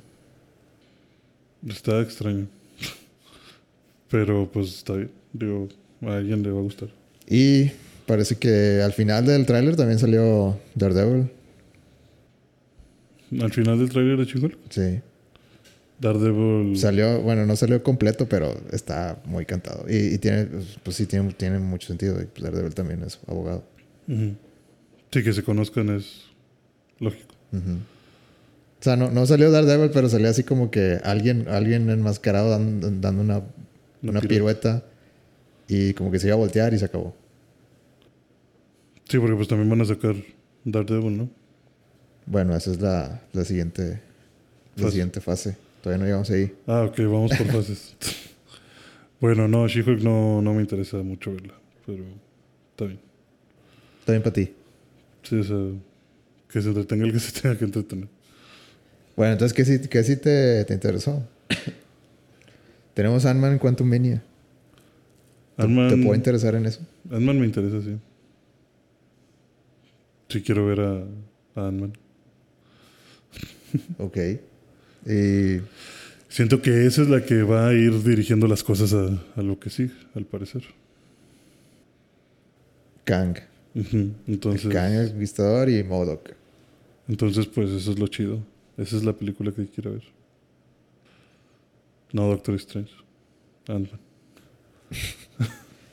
Está 1.68 2.02
extraño. 2.02 2.48
pero 4.10 4.50
pues 4.52 4.76
está 4.76 4.94
bien. 4.94 5.12
Digo, 5.34 5.70
a 6.02 6.18
alguien 6.18 6.44
le 6.44 6.52
va 6.52 6.60
a 6.60 6.64
gustar. 6.64 6.90
Y 7.28 7.72
parece 8.06 8.36
que 8.38 8.82
al 8.82 8.94
final 8.94 9.26
del 9.26 9.46
tráiler 9.46 9.76
también 9.76 10.00
salió 10.00 10.58
Daredevil. 10.76 11.32
Al 13.42 13.52
final 13.52 13.78
del 13.80 13.90
trailer 13.90 14.18
de 14.18 14.26
Chico, 14.26 14.50
Sí. 14.70 15.02
Daredevil. 16.00 16.78
Salió, 16.78 17.22
bueno, 17.22 17.46
no 17.46 17.56
salió 17.56 17.84
completo, 17.84 18.28
pero 18.30 18.54
está 18.72 19.22
muy 19.26 19.46
cantado. 19.46 19.86
Y, 19.90 20.14
y 20.14 20.18
tiene, 20.18 20.48
pues, 20.84 20.96
sí, 20.96 21.06
tiene, 21.06 21.34
tiene 21.34 21.60
mucho 21.60 21.88
sentido. 21.88 22.22
Y 22.22 22.26
pues 22.26 22.42
Daredevil 22.44 22.74
también 22.74 23.04
es 23.04 23.20
abogado. 23.28 23.64
Sí, 24.08 25.24
que 25.24 25.34
se 25.34 25.44
conozcan 25.44 25.90
es 25.90 26.24
lógico. 27.00 27.36
O 27.52 28.82
sea, 28.84 28.96
no, 28.96 29.12
no 29.12 29.26
salió 29.26 29.52
Daredevil, 29.52 29.92
pero 29.92 30.08
salió 30.08 30.30
así 30.30 30.44
como 30.44 30.72
que 30.72 31.00
alguien, 31.04 31.48
alguien 31.50 31.90
enmascarado 31.90 32.50
dando, 32.50 32.90
dando 32.92 33.22
una, 33.22 33.42
una 34.02 34.22
pirueta. 34.22 34.86
Y 35.68 35.94
como 35.94 36.12
que 36.12 36.20
se 36.20 36.28
iba 36.28 36.36
a 36.36 36.40
voltear 36.40 36.74
y 36.74 36.80
se 36.80 36.86
acabó. 36.86 37.14
Sí, 39.10 39.20
porque 39.20 39.36
pues 39.36 39.48
también 39.50 39.70
van 39.70 39.82
a 39.82 39.86
sacar 39.86 40.16
Daredevil, 40.64 41.18
¿no? 41.18 41.30
Bueno, 42.30 42.56
esa 42.56 42.72
es 42.72 42.80
la, 42.80 43.22
la 43.34 43.44
siguiente 43.44 44.02
la 44.76 44.84
Fase. 44.84 44.92
siguiente 44.92 45.20
fase. 45.20 45.58
Todavía 45.82 45.98
no 46.00 46.06
llegamos 46.06 46.30
ahí. 46.30 46.56
Ah, 46.68 46.84
ok, 46.84 46.98
vamos 47.00 47.32
por 47.36 47.48
fases. 47.52 47.96
bueno, 49.20 49.48
no, 49.48 49.68
She-Hulk 49.68 50.02
no, 50.02 50.42
no 50.42 50.54
me 50.54 50.62
interesa 50.62 50.98
mucho 50.98 51.32
verla, 51.34 51.56
pero 51.86 52.04
está 52.72 52.86
bien. 52.86 53.00
Está 54.00 54.12
bien 54.14 54.22
para 54.24 54.34
ti. 54.34 54.54
Sí, 55.24 55.36
o 55.40 55.44
sea, 55.44 55.58
que 56.52 56.62
se 56.62 56.68
entretenga 56.70 57.06
el 57.06 57.12
que 57.14 57.20
se 57.20 57.42
tenga 57.42 57.58
que 57.58 57.66
entretener. 57.66 58.08
Bueno, 59.16 59.34
entonces, 59.34 59.54
¿qué 59.56 59.66
sí, 59.66 59.88
qué 59.90 60.04
sí 60.04 60.16
te, 60.16 60.64
te 60.66 60.74
interesó? 60.74 61.28
Tenemos 62.94 63.26
Ant-Man 63.26 63.58
Quantum 63.60 63.88
Mania. 63.90 64.22
¿Te, 65.58 65.64
te 65.66 65.98
puede 65.98 66.16
interesar 66.16 66.56
en 66.56 66.68
eso? 66.68 66.80
Ant-Man 67.12 67.40
me 67.40 67.46
interesa, 67.48 67.82
sí. 67.82 67.98
Sí 70.30 70.42
quiero 70.42 70.66
ver 70.68 70.80
a, 70.82 71.04
a 71.56 71.68
Ant-Man. 71.68 71.94
Ok. 73.98 74.18
Y 75.06 75.62
Siento 76.30 76.62
que 76.62 76.86
esa 76.86 77.02
es 77.02 77.10
la 77.10 77.26
que 77.26 77.42
va 77.42 77.70
a 77.70 77.74
ir 77.74 78.04
dirigiendo 78.04 78.46
las 78.48 78.64
cosas 78.64 78.94
a, 78.94 79.08
a 79.36 79.42
lo 79.42 79.60
que 79.60 79.72
sigue, 79.72 79.94
al 80.14 80.26
parecer. 80.26 80.62
Kang. 83.04 83.36
Ujú, 83.74 84.12
Entonces, 84.28 84.72
Kang 84.72 84.94
el 84.94 85.10
Conquistador 85.10 85.70
y 85.70 85.84
MODOK. 85.84 86.30
entonces, 87.08 87.48
pues 87.48 87.72
eso 87.72 87.92
es 87.92 88.00
lo 88.00 88.08
chido. 88.08 88.40
Esa 88.78 88.98
es 88.98 89.04
la 89.04 89.14
película 89.14 89.52
que 89.52 89.66
quiero 89.68 89.94
ver. 89.94 90.04
No 92.14 92.28
Doctor 92.28 92.56
Strange. 92.56 92.92
Ant-Man. 93.68 94.00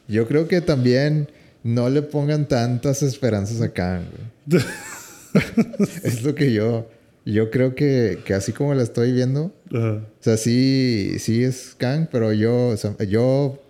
Yo 0.09 0.28
creo 0.28 0.47
que 0.49 0.61
también 0.61 1.28
no 1.64 1.88
le 1.88 2.02
pongan 2.02 2.47
tantas 2.47 3.02
esperanzas 3.02 3.61
a 3.62 3.73
Kang. 3.73 4.04
es 6.04 6.23
lo 6.23 6.35
que 6.35 6.52
yo... 6.52 6.88
Yo 7.26 7.50
creo 7.50 7.75
que, 7.75 8.21
que 8.25 8.33
así 8.35 8.52
como 8.52 8.73
la 8.75 8.83
estoy 8.85 9.12
viendo... 9.12 9.52
Ajá. 9.75 9.95
O 10.18 10.23
sea, 10.23 10.37
sí, 10.37 11.16
sí 11.18 11.42
es 11.45 11.75
Kang, 11.76 12.06
pero 12.11 12.33
yo... 12.33 12.68
o 12.68 12.76
sea, 12.76 12.97
yo... 13.04 13.61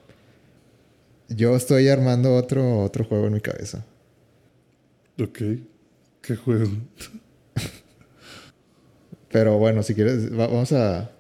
Yo 1.29 1.57
estoy 1.57 1.89
armando 1.89 2.37
otro, 2.37 2.81
otro 2.85 3.05
juego 3.05 3.27
en 3.27 3.33
mi 3.33 3.41
cabeza. 3.41 3.85
Ok. 5.21 5.39
¿Qué 6.23 6.37
juego? 6.37 6.69
Pero 9.31 9.59
bueno, 9.59 9.83
si 9.83 9.95
quieres, 9.95 10.31
va- 10.33 10.47
vamos 10.47 10.73
a. 10.73 11.11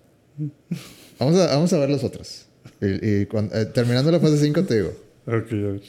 Vamos 1.18 1.36
a, 1.40 1.46
vamos 1.48 1.72
a 1.72 1.78
ver 1.78 1.90
los 1.90 2.04
otros. 2.04 2.46
Y, 2.80 2.86
eh, 2.86 3.26
terminando 3.74 4.10
la 4.12 4.20
fase 4.20 4.38
5, 4.38 4.62
te 4.64 4.74
digo. 4.76 4.92
Ok, 5.26 5.52
a 5.52 5.54
ver. 5.56 5.80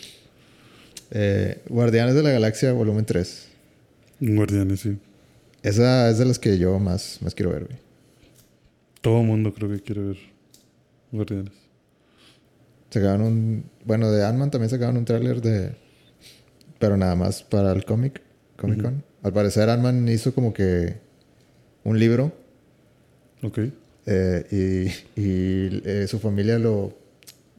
Eh, 1.12 1.62
Guardianes 1.70 2.16
de 2.16 2.24
la 2.24 2.32
Galaxia, 2.32 2.74
volumen 2.74 3.06
3. 3.06 3.48
Guardianes, 4.20 4.80
sí. 4.80 4.98
Esa 5.64 6.10
es 6.10 6.18
de 6.18 6.26
las 6.26 6.40
que 6.40 6.58
yo 6.58 6.80
más, 6.80 7.20
más 7.22 7.34
quiero 7.36 7.52
ver, 7.52 7.66
güey. 7.66 7.78
Todo 9.02 9.22
el 9.22 9.28
mundo 9.28 9.54
creo 9.54 9.70
que 9.70 9.80
quiere 9.82 10.02
ver 10.02 10.18
Guardianes. 11.12 11.54
Sacaron 12.90 13.22
un. 13.22 13.66
Bueno, 13.86 14.12
de 14.12 14.26
Ant-Man 14.26 14.52
también 14.52 14.70
sacaron 14.70 14.98
un 14.98 15.06
tráiler 15.06 15.42
de. 15.42 15.76
Pero 16.80 16.96
nada 16.98 17.16
más 17.16 17.44
para 17.44 17.72
el 17.74 17.86
cómic. 17.86 18.22
Comic 18.56 18.82
Con. 18.82 19.04
Al 19.24 19.34
parecer, 19.34 19.70
Ant-Man 19.70 20.08
hizo 20.10 20.34
como 20.34 20.54
que. 20.54 20.98
Un 21.84 22.00
libro. 22.00 22.32
Ok. 23.44 23.60
eh, 24.06 24.46
y 24.52 25.22
y 25.22 25.82
eh, 25.86 26.06
su 26.08 26.20
familia 26.20 26.60
lo. 26.60 26.94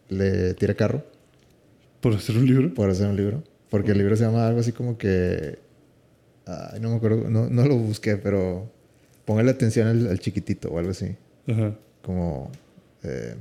Le 0.09 0.55
tira 0.55 0.75
carro. 0.75 1.05
¿Por 2.01 2.15
hacer 2.15 2.37
un 2.37 2.47
libro? 2.47 2.73
por 2.73 2.89
hacer 2.91 3.09
un 3.09 3.17
libro. 3.17 3.43
Porque 3.69 3.91
el 3.93 3.99
libro 3.99 4.17
se 4.17 4.25
llama 4.25 4.47
algo 4.47 4.61
así 4.61 4.73
como 4.73 4.97
que. 4.97 5.59
Ay, 6.49 6.81
no 6.81 6.89
me 6.89 6.97
acuerdo, 6.97 7.29
no, 7.29 7.49
no 7.49 7.65
lo 7.67 7.77
busqué, 7.77 8.17
pero. 8.17 8.71
Póngale 9.27 9.51
atención 9.51 9.87
al, 9.87 10.07
al 10.09 10.19
chiquitito 10.21 10.71
o 10.71 10.79
algo 10.79 10.93
así. 10.93 11.15
Ajá. 11.47 11.77
Como. 12.03 12.51
eh, 13.03 13.35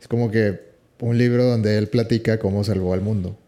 es 0.00 0.08
como 0.08 0.30
que 0.30 0.60
un 1.00 1.16
libro 1.16 1.44
donde 1.44 1.78
él 1.78 1.88
platica 1.88 2.38
cómo 2.40 2.64
salvó 2.64 2.94
al 2.94 3.00
mundo. 3.00 3.38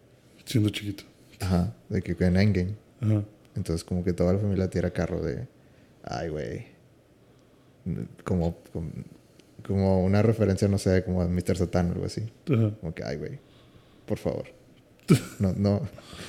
Siendo 0.45 0.71
chiquito. 0.71 1.03
Ajá. 1.41 1.75
De 1.89 2.03
que 2.03 2.13
en 2.25 2.37
Endgame. 2.37 2.75
Ajá. 3.01 3.25
Entonces, 3.57 3.83
como 3.83 4.05
que 4.05 4.13
toda 4.13 4.33
la 4.33 4.39
familia 4.39 4.71
tira 4.71 4.91
carro 4.93 5.21
de. 5.21 5.49
Ay, 6.05 6.29
güey. 6.29 6.67
Como, 8.23 8.57
como. 8.73 8.91
como 9.67 10.05
una 10.05 10.23
referencia, 10.23 10.69
no 10.69 10.79
sé, 10.79 11.03
como 11.03 11.23
a 11.23 11.27
Mr. 11.27 11.57
Satan 11.57 11.89
o 11.91 11.93
algo 11.95 12.07
así. 12.07 12.23
Ajá. 12.49 12.71
Como 12.81 12.95
que, 12.95 13.03
ay, 13.03 13.17
güey, 13.17 13.39
por 14.07 14.19
favor. 14.19 14.45
No, 15.41 15.53
no, 15.55 15.81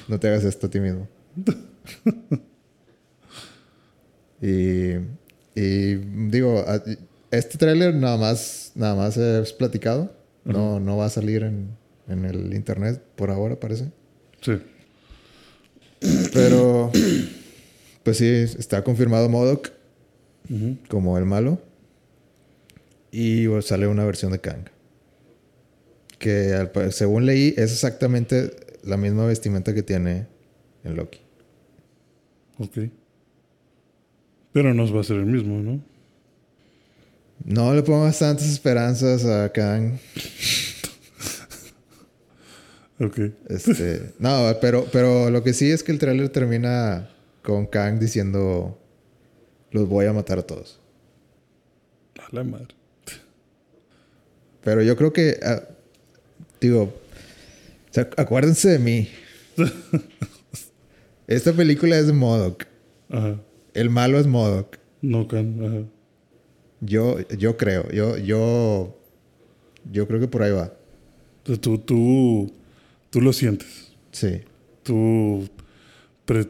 no 0.07 0.19
te 0.19 0.27
hagas 0.27 0.43
esto 0.43 0.65
a 0.65 0.69
ti 0.71 0.79
mismo. 0.79 1.07
y, 4.41 4.93
y 5.55 5.95
digo, 6.29 6.63
este 7.31 7.57
tráiler 7.57 7.95
nada 7.95 8.17
más, 8.17 8.71
nada 8.75 8.95
más 8.95 9.17
es 9.17 9.53
platicado. 9.53 10.13
No, 10.43 10.79
no 10.79 10.97
va 10.97 11.05
a 11.05 11.09
salir 11.09 11.43
en, 11.43 11.69
en 12.07 12.25
el 12.25 12.53
internet 12.53 13.01
por 13.15 13.29
ahora, 13.29 13.59
parece. 13.59 13.91
Sí. 14.41 14.59
Pero, 16.33 16.91
pues 18.03 18.17
sí, 18.17 18.27
está 18.27 18.83
confirmado 18.83 19.29
Modoc 19.29 19.71
como 20.89 21.17
el 21.17 21.25
malo. 21.25 21.61
Y 23.11 23.47
pues, 23.47 23.65
sale 23.65 23.87
una 23.87 24.05
versión 24.05 24.31
de 24.31 24.39
Kang. 24.39 24.65
Que 26.17 26.53
al 26.53 26.91
según 26.91 27.25
leí 27.25 27.53
es 27.57 27.71
exactamente 27.71 28.51
la 28.83 28.97
misma 28.97 29.25
vestimenta 29.25 29.73
que 29.73 29.83
tiene 29.83 30.27
en 30.83 30.95
Loki. 30.95 31.20
Ok. 32.61 32.91
Pero 34.53 34.73
nos 34.73 34.95
va 34.95 35.01
a 35.01 35.03
ser 35.03 35.17
el 35.17 35.25
mismo, 35.25 35.59
¿no? 35.59 35.81
No 37.43 37.73
le 37.73 37.81
pongo 37.81 38.03
bastantes 38.03 38.47
esperanzas 38.47 39.25
a 39.25 39.51
Kang. 39.51 39.97
Ok. 42.99 43.19
Este, 43.49 44.13
no, 44.19 44.55
pero, 44.61 44.85
pero 44.91 45.31
lo 45.31 45.43
que 45.43 45.53
sí 45.53 45.71
es 45.71 45.81
que 45.81 45.91
el 45.91 45.97
tráiler 45.97 46.29
termina 46.29 47.09
con 47.41 47.65
Kang 47.65 47.97
diciendo 47.97 48.77
los 49.71 49.89
voy 49.89 50.05
a 50.05 50.13
matar 50.13 50.37
a 50.37 50.43
todos. 50.43 50.79
A 52.19 52.35
la 52.35 52.43
madre. 52.43 52.75
Pero 54.63 54.83
yo 54.83 54.95
creo 54.95 55.11
que, 55.11 55.39
ah, 55.41 55.63
digo, 56.59 56.93
acuérdense 58.17 58.69
de 58.69 58.79
mí. 58.79 59.09
Esta 61.31 61.53
película 61.53 61.97
es 61.97 62.07
de 62.07 62.13
Modoc. 62.13 62.65
Ajá. 63.09 63.39
El 63.73 63.89
malo 63.89 64.19
es 64.19 64.27
Modoc. 64.27 64.77
No 65.01 65.27
can. 65.27 65.63
Ajá. 65.65 65.83
Yo, 66.81 67.19
yo 67.37 67.57
creo, 67.57 67.89
yo, 67.91 68.17
yo, 68.17 68.97
yo 69.91 70.07
creo 70.07 70.19
que 70.19 70.27
por 70.27 70.43
ahí 70.43 70.51
va. 70.51 70.73
Sea, 71.45 71.57
tú, 71.57 71.77
tú, 71.77 72.51
tú 73.09 73.21
lo 73.21 73.31
sientes. 73.33 73.93
Sí. 74.11 74.41
Tú 74.83 75.47
pre- 76.25 76.49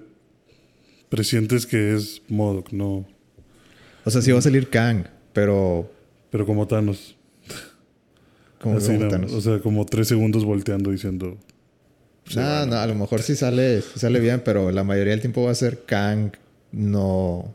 presientes 1.09 1.65
que 1.65 1.93
es 1.93 2.21
Modoc, 2.27 2.71
no. 2.71 3.05
O 4.05 4.09
sea, 4.09 4.21
sí 4.21 4.31
va 4.31 4.39
a 4.39 4.41
salir 4.41 4.69
Kang, 4.69 5.05
pero 5.33 5.91
Pero 6.31 6.45
como 6.45 6.65
Thanos. 6.65 7.15
como 8.59 8.77
Así, 8.77 8.87
como 8.87 8.99
no, 9.01 9.07
Thanos. 9.09 9.33
O 9.33 9.41
sea, 9.41 9.59
como 9.59 9.85
tres 9.85 10.07
segundos 10.07 10.43
volteando 10.45 10.89
diciendo. 10.91 11.37
No, 12.35 12.65
no, 12.65 12.75
a 12.77 12.87
lo 12.87 12.95
mejor 12.95 13.21
sí 13.21 13.35
sale, 13.35 13.81
sí 13.81 13.99
sale 13.99 14.19
bien, 14.19 14.41
pero 14.43 14.71
la 14.71 14.83
mayoría 14.83 15.11
del 15.11 15.21
tiempo 15.21 15.43
va 15.43 15.51
a 15.51 15.55
ser 15.55 15.85
Kang, 15.85 16.31
no, 16.71 17.53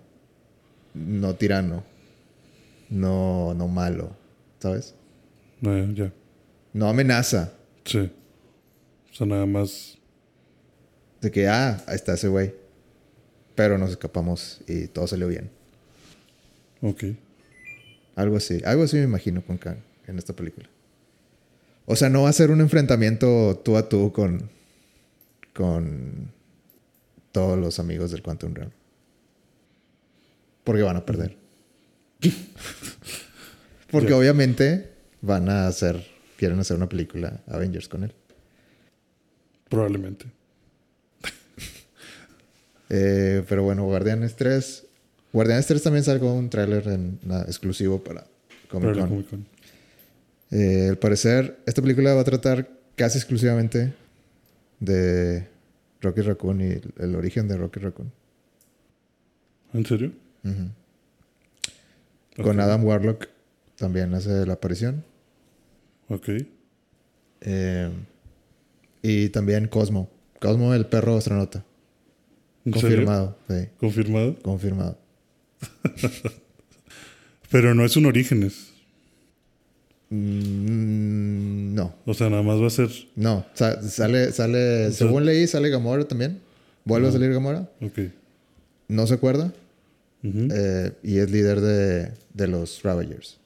no 0.94 1.34
tirano, 1.34 1.84
no, 2.90 3.54
no 3.54 3.68
malo, 3.68 4.16
¿sabes? 4.58 4.94
No, 5.60 5.92
ya. 5.92 6.12
No 6.72 6.88
amenaza 6.88 7.52
Sí. 7.86 8.10
O 9.10 9.14
sea, 9.14 9.26
nada 9.26 9.46
más. 9.46 9.96
de 11.20 11.30
que, 11.30 11.48
ah, 11.48 11.82
ahí 11.86 11.94
está 11.94 12.14
ese 12.14 12.28
güey. 12.28 12.52
Pero 13.54 13.78
nos 13.78 13.90
escapamos 13.90 14.60
y 14.68 14.88
todo 14.88 15.06
salió 15.06 15.28
bien. 15.28 15.50
Ok. 16.82 17.04
Algo 18.16 18.36
así. 18.36 18.60
Algo 18.64 18.82
así 18.82 18.96
me 18.96 19.04
imagino 19.04 19.42
con 19.42 19.56
Kang 19.56 19.78
en 20.06 20.18
esta 20.18 20.34
película. 20.34 20.68
O 21.86 21.96
sea, 21.96 22.10
no 22.10 22.24
va 22.24 22.28
a 22.28 22.34
ser 22.34 22.50
un 22.50 22.60
enfrentamiento 22.60 23.60
tú 23.64 23.76
a 23.76 23.88
tú 23.88 24.12
con. 24.12 24.50
Con. 25.56 26.32
todos 27.32 27.58
los 27.58 27.78
amigos 27.78 28.10
del 28.10 28.22
Quantum 28.22 28.54
Realm. 28.54 28.70
Porque 30.64 30.82
van 30.82 30.96
a 30.96 31.06
perder. 31.06 31.36
Porque 33.90 34.12
obviamente 34.12 34.92
van 35.22 35.48
a 35.48 35.66
hacer, 35.66 36.04
quieren 36.36 36.58
hacer 36.58 36.76
una 36.76 36.88
película 36.88 37.40
Avengers 37.46 37.88
con 37.88 38.04
él. 38.04 38.12
Probablemente. 39.68 40.26
Eh, 42.88 43.42
pero 43.48 43.64
bueno, 43.64 43.82
Guardianes 43.84 44.36
3. 44.36 44.86
Guardianes 45.32 45.66
3 45.66 45.82
también 45.82 46.04
sacó 46.04 46.32
un 46.32 46.48
tráiler 46.48 46.84
exclusivo 47.48 47.98
para 48.04 48.24
Comic 48.68 48.94
Con. 48.94 49.08
Comic 49.08 49.28
Con. 49.28 49.46
Eh, 50.52 50.86
al 50.90 50.98
parecer, 50.98 51.58
esta 51.66 51.82
película 51.82 52.14
va 52.14 52.20
a 52.20 52.24
tratar 52.24 52.68
casi 52.94 53.18
exclusivamente 53.18 53.92
de 54.80 55.48
Rocky 56.00 56.20
Raccoon 56.22 56.60
y 56.60 56.64
el, 56.64 56.94
el 56.98 57.14
origen 57.14 57.48
de 57.48 57.56
Rocky 57.56 57.80
Raccoon. 57.80 58.12
¿En 59.72 59.84
serio? 59.86 60.12
Con. 62.42 62.60
Adam 62.60 62.84
Warlock 62.84 63.28
también 63.76 64.14
hace 64.14 64.46
la 64.46 64.54
aparición. 64.54 65.04
Ok. 66.08 66.28
Eh, 67.40 67.90
y 69.02 69.28
también 69.30 69.68
Cosmo. 69.68 70.08
Cosmo, 70.40 70.74
el 70.74 70.86
perro 70.86 71.16
astronauta. 71.16 71.64
Confirmado. 72.64 73.38
Sí, 73.48 73.68
Confirmado. 73.78 74.36
confirmado. 74.42 74.98
Pero 77.50 77.74
no 77.74 77.84
es 77.84 77.96
un 77.96 78.06
Orígenes. 78.06 78.72
Mm, 80.10 81.74
no, 81.74 81.94
O 82.06 82.14
sea, 82.14 82.30
nada 82.30 82.42
más 82.42 82.60
va 82.60 82.66
a 82.68 82.70
ser. 82.70 82.88
no. 83.16 83.44
Sa- 83.54 83.82
sale, 83.82 84.32
sale, 84.32 84.92
según 84.92 85.24
leí, 85.24 85.46
sale 85.46 85.68
Gamora 85.70 86.06
también. 86.06 86.40
Vuelve 86.84 87.08
a 87.08 87.12
salir 87.12 87.32
Gamora. 87.32 87.68
Ok. 87.80 87.98
No 88.88 89.06
se 89.06 89.14
acuerda. 89.14 89.52
Eh, 90.22 90.92
y 91.04 91.18
es 91.18 91.30
líder 91.30 91.60
de, 91.60 92.12
de 92.34 92.46
los 92.48 92.82
Ravagers, 92.82 93.38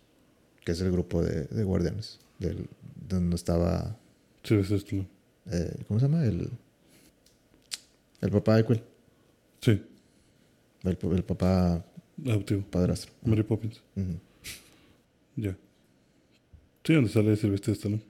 que 0.64 0.73
es 0.73 0.81
el 0.81 0.90
grupo 0.90 1.23
de, 1.23 1.45
de 1.45 1.64
guardianes. 1.64 2.19
Del, 2.38 2.67
donde 3.09 3.37
estaba. 3.37 3.97
Sí, 4.45 4.55
es 4.55 4.71
esto. 4.71 4.97
¿no? 4.97 5.07
eh, 5.50 5.75
¿Cómo 5.88 6.00
se 6.00 6.07
llama? 6.07 6.25
El, 6.25 6.49
el 8.23 8.31
papá 8.31 8.57
de 8.57 8.64
Quill. 8.64 8.83
Sí. 9.61 9.83
El, 10.85 10.99
el 11.17 11.23
papá 11.25 11.85
Adoptivo. 12.26 12.62
padrastro. 12.71 13.12
Mary 13.25 13.43
Poppins. 13.43 13.81
Ya. 15.37 15.55
Sí, 16.85 16.95
donde 16.95 17.11
sale 17.11 17.37
Silvestre 17.37 17.73
Stallone. 17.73 18.03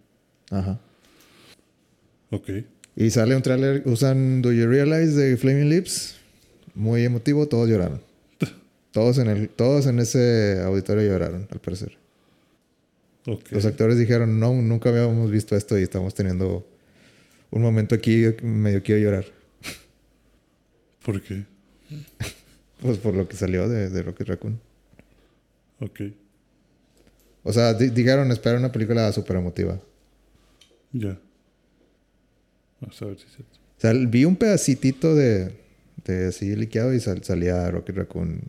Ajá. 0.50 0.80
Ok. 2.30 2.50
Y 2.96 3.10
sale 3.10 3.34
un 3.34 3.42
tráiler, 3.42 3.82
usan 3.86 4.42
Do 4.42 4.52
You 4.52 4.66
Realize 4.66 5.12
de 5.14 5.36
Flaming 5.36 5.68
Lips. 5.68 6.16
Muy 6.74 7.04
emotivo, 7.04 7.48
todos 7.48 7.68
lloraron. 7.68 8.00
Todos 8.92 9.18
en, 9.18 9.28
el, 9.28 9.48
todos 9.48 9.86
en 9.86 9.98
ese 10.00 10.60
auditorio 10.64 11.04
lloraron, 11.04 11.46
al 11.50 11.60
parecer. 11.60 11.96
Ok. 13.26 13.52
Los 13.52 13.64
actores 13.64 13.98
dijeron, 13.98 14.40
no, 14.40 14.52
nunca 14.54 14.88
habíamos 14.88 15.30
visto 15.30 15.56
esto 15.56 15.78
y 15.78 15.82
estamos 15.82 16.14
teniendo 16.14 16.66
un 17.50 17.62
momento 17.62 17.94
aquí 17.94 18.24
medio 18.42 18.82
quiero 18.82 19.00
llorar. 19.00 19.24
¿Por 21.04 21.20
qué? 21.22 21.44
Pues 22.80 22.98
por 22.98 23.14
lo 23.14 23.28
que 23.28 23.36
salió 23.36 23.68
de, 23.68 23.90
de 23.90 24.02
Rocket 24.02 24.28
Raccoon. 24.28 24.60
Ok. 25.80 26.00
O 27.42 27.52
sea, 27.52 27.74
di- 27.74 27.90
dijeron, 27.90 28.30
espera 28.32 28.58
una 28.58 28.70
película 28.72 29.10
súper 29.12 29.36
emotiva. 29.36 29.80
Ya. 30.92 31.18
Vamos 32.80 33.00
a 33.02 33.04
ver 33.06 33.18
si 33.18 33.26
es 33.26 33.32
cierto. 33.36 33.58
O 33.76 33.80
sea, 33.80 33.92
vi 33.92 34.24
un 34.24 34.36
pedacitito 34.36 35.14
de, 35.14 35.52
de 36.04 36.26
así 36.28 36.54
liqueado 36.56 36.92
y 36.92 37.00
sal- 37.00 37.24
salía 37.24 37.70
Rocket 37.70 37.96
Raccoon 37.96 38.40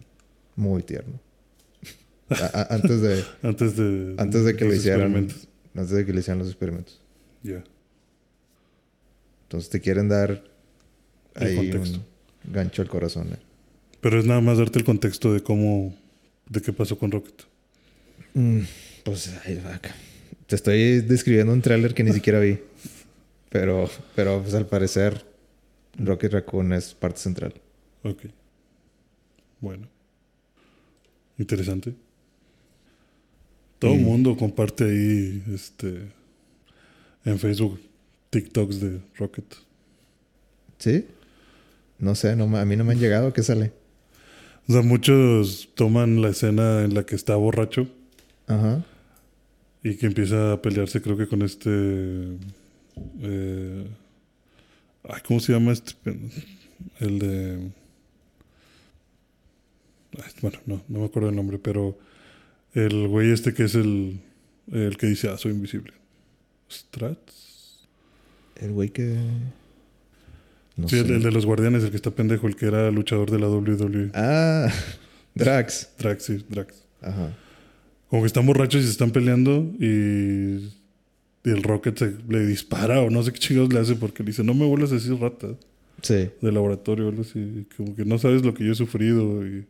muy 0.56 0.84
tierno. 0.84 1.20
A- 2.30 2.68
antes 2.76 3.02
de... 3.02 3.24
Antes 3.44 3.76
de. 3.78 4.16
Antes 4.18 4.46
de 4.46 4.56
que 4.56 4.66
lo 4.66 4.74
hicieran. 4.74 5.16
Antes 5.76 5.90
de 5.92 6.06
que 6.06 6.14
le 6.14 6.20
hicieran 6.20 6.40
los 6.40 6.48
experimentos. 6.48 7.02
Ya. 7.44 7.64
Entonces 9.44 9.70
te 9.70 9.80
quieren 9.82 10.08
dar 10.10 10.44
El 11.36 11.48
ahí 11.48 11.56
contexto. 11.72 12.00
un 12.46 12.54
gancho 12.54 12.82
al 12.82 12.88
corazón. 12.90 13.30
eh. 13.34 13.38
Pero 14.00 14.20
es 14.20 14.26
nada 14.26 14.42
más 14.42 14.58
darte 14.58 14.80
el 14.80 14.86
contexto 14.86 15.34
de 15.34 15.42
cómo. 15.42 15.94
de 16.50 16.62
qué 16.62 16.72
pasó 16.74 16.98
con 16.98 17.12
Rocket. 17.12 17.44
Mm, 18.34 18.62
pues 19.04 19.34
ahí 19.46 19.62
va 19.66 19.76
acá. 19.76 19.96
Te 20.48 20.56
estoy 20.56 21.02
describiendo 21.02 21.54
un 21.54 21.62
tráiler 21.62 21.94
que 21.94 22.04
ni 22.04 22.12
siquiera 22.12 22.40
vi. 22.40 22.60
Pero, 23.50 23.90
pero 24.16 24.42
pues 24.42 24.54
al 24.54 24.66
parecer 24.66 25.26
Rocket 25.98 26.34
Raccoon 26.34 26.74
es 26.74 26.94
parte 26.94 27.20
central. 27.20 27.54
Ok. 28.04 28.24
Bueno. 29.60 29.88
Interesante. 31.38 31.94
Todo 33.80 33.94
el 33.94 34.02
mundo 34.02 34.38
comparte 34.38 34.84
ahí 34.84 35.44
este 35.54 36.12
en 37.26 37.40
Facebook 37.40 37.80
TikToks 38.30 38.80
de 38.80 39.00
Rocket. 39.18 39.46
¿Sí? 40.78 41.06
No 41.98 42.16
sé, 42.16 42.36
no, 42.36 42.56
a 42.58 42.66
mí 42.66 42.76
no 42.76 42.84
me 42.84 42.94
han 42.94 43.00
llegado. 43.00 43.34
¿Qué 43.34 43.44
sale? 43.44 43.72
O 44.68 44.74
sea, 44.74 44.82
muchos 44.82 45.70
toman 45.76 46.22
la 46.22 46.30
escena 46.30 46.84
en 46.84 46.94
la 46.94 47.06
que 47.06 47.16
está 47.16 47.36
borracho 47.36 47.88
Ajá. 48.52 48.84
Y 49.84 49.96
que 49.96 50.06
empieza 50.06 50.54
a 50.54 50.62
pelearse, 50.62 51.02
creo 51.02 51.18
que 51.18 51.28
con 51.28 51.42
este. 51.42 51.70
eh, 53.22 53.88
ay, 55.04 55.22
¿cómo 55.26 55.40
se 55.40 55.54
llama 55.54 55.72
este? 55.72 55.94
El 57.00 57.20
de. 57.20 57.72
ay, 60.18 60.32
bueno, 60.42 60.60
no, 60.66 60.82
no 60.88 61.00
me 61.00 61.06
acuerdo 61.06 61.30
el 61.30 61.36
nombre, 61.36 61.58
pero 61.60 61.98
el 62.74 63.08
güey 63.08 63.32
este 63.32 63.54
que 63.54 63.64
es 63.64 63.76
el, 63.76 64.22
el 64.72 64.98
que 64.98 65.08
dice, 65.08 65.30
ah, 65.30 65.38
soy 65.38 65.52
invisible. 65.52 65.94
¿Strats? 66.70 67.88
El 68.56 68.72
güey 68.72 68.90
que... 68.90 69.18
No 70.78 70.88
sí, 70.88 71.00
el, 71.00 71.12
el 71.12 71.24
de 71.24 71.32
los 71.32 71.46
guardianes, 71.46 71.84
el 71.84 71.90
que 71.90 71.98
está 71.98 72.12
pendejo, 72.12 72.48
el 72.48 72.56
que 72.56 72.68
era 72.68 72.90
luchador 72.92 73.30
de 73.30 73.40
la 73.40 73.50
WWE. 73.50 74.12
Ah, 74.14 74.72
Drax. 75.36 75.90
Drax, 75.98 76.24
sí, 76.24 76.46
Drax. 76.48 76.86
Ajá. 77.02 77.36
Como 78.12 78.24
que 78.24 78.28
están 78.28 78.46
borrachos 78.46 78.82
y 78.82 78.84
se 78.84 78.92
están 78.92 79.12
peleando 79.12 79.72
y, 79.80 80.66
y 81.46 81.50
el 81.50 81.64
Rocket 81.64 81.98
se, 81.98 82.14
le 82.28 82.46
dispara 82.46 83.02
o 83.02 83.10
no 83.10 83.24
sé 83.24 83.32
qué 83.32 83.40
chingados 83.40 83.72
le 83.72 83.80
hace 83.80 83.96
porque 83.96 84.22
le 84.22 84.28
dice, 84.28 84.44
no 84.44 84.54
me 84.54 84.66
vuelvas 84.66 84.92
a 84.92 84.96
decir 84.96 85.16
rata 85.18 85.48
Sí. 86.02 86.30
de 86.42 86.52
laboratorio 86.52 87.06
o 87.06 87.10
algo 87.10 87.22
así. 87.22 87.66
Como 87.78 87.96
que 87.96 88.04
no 88.04 88.18
sabes 88.20 88.44
lo 88.44 88.54
que 88.54 88.66
yo 88.66 88.74
he 88.74 88.76
sufrido 88.76 89.48
y 89.48 89.66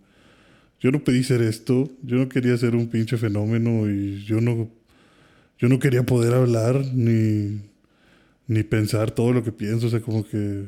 yo 0.79 0.91
no 0.91 1.03
pedí 1.03 1.23
ser 1.23 1.43
esto, 1.43 1.87
yo 2.01 2.17
no 2.17 2.29
quería 2.29 2.57
ser 2.57 2.75
un 2.75 2.87
pinche 2.87 3.15
fenómeno 3.15 3.87
y 3.87 4.23
yo 4.23 4.41
no, 4.41 4.67
yo 5.59 5.69
no 5.69 5.77
quería 5.77 6.03
poder 6.03 6.33
hablar 6.33 6.83
ni, 6.95 7.61
ni 8.47 8.63
pensar 8.63 9.11
todo 9.11 9.33
lo 9.33 9.43
que 9.43 9.51
pienso. 9.51 9.85
O 9.85 9.89
sea, 9.91 10.01
como 10.01 10.25
que, 10.27 10.63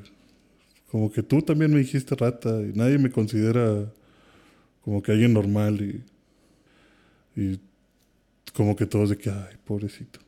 como 0.91 1.11
que 1.11 1.23
tú 1.23 1.41
también 1.41 1.73
me 1.73 1.79
dijiste 1.79 2.13
rata 2.13 2.61
y 2.61 2.77
nadie 2.77 2.99
me 2.99 3.09
considera 3.09 3.91
como 4.85 5.01
que 5.01 5.11
alguien 5.13 5.33
normal 5.33 5.81
y, 5.81 6.03
y 7.35 7.59
como 8.53 8.75
que 8.75 8.85
todos 8.85 9.09
de 9.09 9.17
que, 9.17 9.29
ay, 9.29 9.55
pobrecito, 9.65 10.19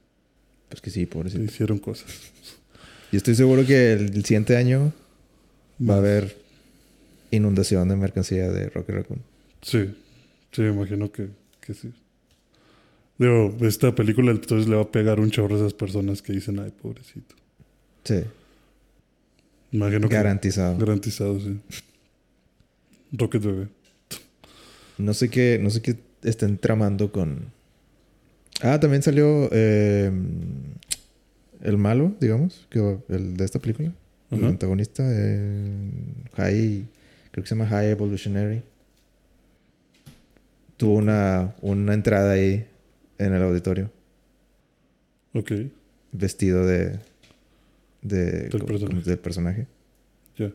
Pues 0.70 0.82
que 0.82 0.90
sí, 0.90 1.02
le 1.02 1.08
pobrecito. 1.08 1.44
hicieron 1.44 1.80
cosas. 1.80 2.12
Y 3.12 3.18
estoy 3.18 3.36
seguro 3.36 3.66
que 3.66 3.94
el, 3.94 4.14
el 4.14 4.26
siguiente 4.26 4.58
año 4.58 4.92
va 5.80 5.94
a 5.94 5.98
haber 6.00 6.36
inundación 7.32 7.88
de 7.88 7.96
mercancía 7.96 8.50
de 8.50 8.68
Rocket 8.70 8.96
Raccoon. 8.96 9.22
Sí, 9.62 9.96
sí, 10.52 10.62
me 10.64 10.70
imagino 10.72 11.10
que, 11.12 11.30
que 11.62 11.74
sí. 11.76 11.94
Digo, 13.18 13.56
esta 13.62 13.94
película 13.96 14.32
entonces 14.32 14.68
le 14.68 14.76
va 14.76 14.82
a 14.82 14.92
pegar 14.92 15.20
un 15.22 15.30
chorro 15.32 15.56
a 15.56 15.60
esas 15.60 15.74
personas 15.74 16.22
que 16.22 16.34
dicen, 16.34 16.60
ay, 16.60 16.72
pobrecito. 16.72 17.36
Sí. 18.04 18.22
Imagino 19.72 20.10
que 20.10 20.16
Garantizado. 20.16 20.78
garantizado, 20.78 21.40
sí. 21.40 21.58
Rocket 23.14 23.44
Bebé. 23.44 23.68
No 24.98 25.14
sé 25.14 25.30
qué, 25.30 25.60
no 25.62 25.70
sé 25.70 25.82
qué 25.82 25.96
estén 26.26 26.58
tramando 26.58 27.12
con. 27.12 27.52
Ah, 28.62 28.80
también 28.80 29.04
salió 29.04 29.50
eh, 29.52 30.12
el 31.62 31.78
malo, 31.78 32.14
digamos, 32.20 32.68
que 32.70 33.00
el 33.10 33.36
de 33.38 33.46
esta 33.46 33.60
película. 33.60 33.94
El 34.32 34.44
antagonista, 34.44 35.04
eh, 35.08 35.92
High, 36.36 36.86
creo 37.32 37.44
que 37.44 37.48
se 37.48 37.56
llama 37.56 37.68
High 37.70 37.92
Evolutionary. 37.92 38.64
Tuvo 40.78 40.96
una, 40.96 41.56
una 41.62 41.94
entrada 41.94 42.32
ahí 42.34 42.68
en 43.18 43.34
el 43.34 43.42
auditorio, 43.44 43.90
Ok, 45.34 45.52
vestido 46.12 46.66
de, 46.66 47.00
de 48.02 48.50
Del 48.50 48.52
como- 48.52 48.66
personaje. 48.66 48.88
como 48.94 49.02
del 49.02 49.20
personaje. 49.20 49.68
ya. 50.38 50.52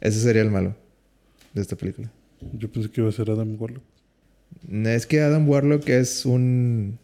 Ese 0.00 0.20
sería 0.20 0.42
el 0.42 0.50
malo 0.50 0.76
de 1.54 1.60
esta 1.62 1.76
película. 1.76 2.10
Yo 2.52 2.70
pensé 2.70 2.90
que 2.90 3.00
iba 3.00 3.10
a 3.10 3.12
ser 3.12 3.30
Adam 3.30 3.56
Warlock. 3.60 3.82
Es 4.70 5.06
que 5.06 5.20
Adam 5.20 5.48
Warlock 5.48 5.88
es 5.88 6.24
un. 6.24 6.98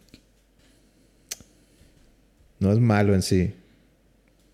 No 2.59 2.71
es 2.71 2.79
malo 2.79 3.13
en 3.13 3.21
sí, 3.21 3.53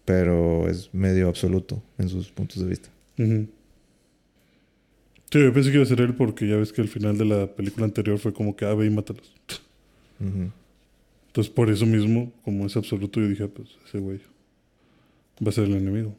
pero 0.05 0.67
es 0.67 0.93
medio 0.93 1.29
absoluto 1.29 1.81
en 1.97 2.09
sus 2.09 2.29
puntos 2.29 2.61
de 2.61 2.69
vista. 2.69 2.89
Ujú. 3.17 3.47
Sí, 5.31 5.39
yo 5.39 5.53
pensé 5.53 5.69
que 5.69 5.75
iba 5.77 5.83
a 5.83 5.87
ser 5.87 6.01
él 6.01 6.13
porque 6.13 6.47
ya 6.47 6.57
ves 6.57 6.73
que 6.73 6.81
el 6.81 6.89
final 6.89 7.17
de 7.17 7.25
la 7.25 7.47
película 7.47 7.85
anterior 7.85 8.19
fue 8.19 8.33
como 8.33 8.55
que, 8.55 8.65
ah, 8.65 8.73
ve 8.75 8.85
y 8.85 8.89
mátalos. 8.89 9.33
Entonces, 10.19 11.51
por 11.51 11.69
eso 11.69 11.85
mismo, 11.85 12.31
como 12.43 12.65
es 12.67 12.77
absoluto, 12.77 13.19
yo 13.19 13.27
dije, 13.27 13.43
ah, 13.43 13.49
pues 13.51 13.69
ese 13.87 13.97
güey 13.97 14.19
va 15.43 15.49
a 15.49 15.51
ser 15.51 15.63
el 15.65 15.75
enemigo. 15.75 16.13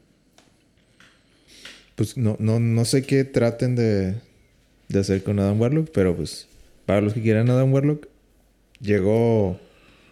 Pues 1.95 2.17
no, 2.17 2.35
no, 2.39 2.59
no 2.59 2.83
sé 2.83 3.03
qué 3.03 3.23
traten 3.23 3.75
de, 3.75 4.15
de 4.89 4.99
hacer 4.99 5.23
con 5.23 5.39
Adam 5.39 5.59
Warlock, 5.59 5.89
pero 5.91 6.15
pues 6.15 6.47
para 6.85 7.01
los 7.01 7.13
que 7.13 7.21
quieran 7.21 7.49
Adam 7.49 7.73
Warlock, 7.73 8.07
llegó 8.79 9.59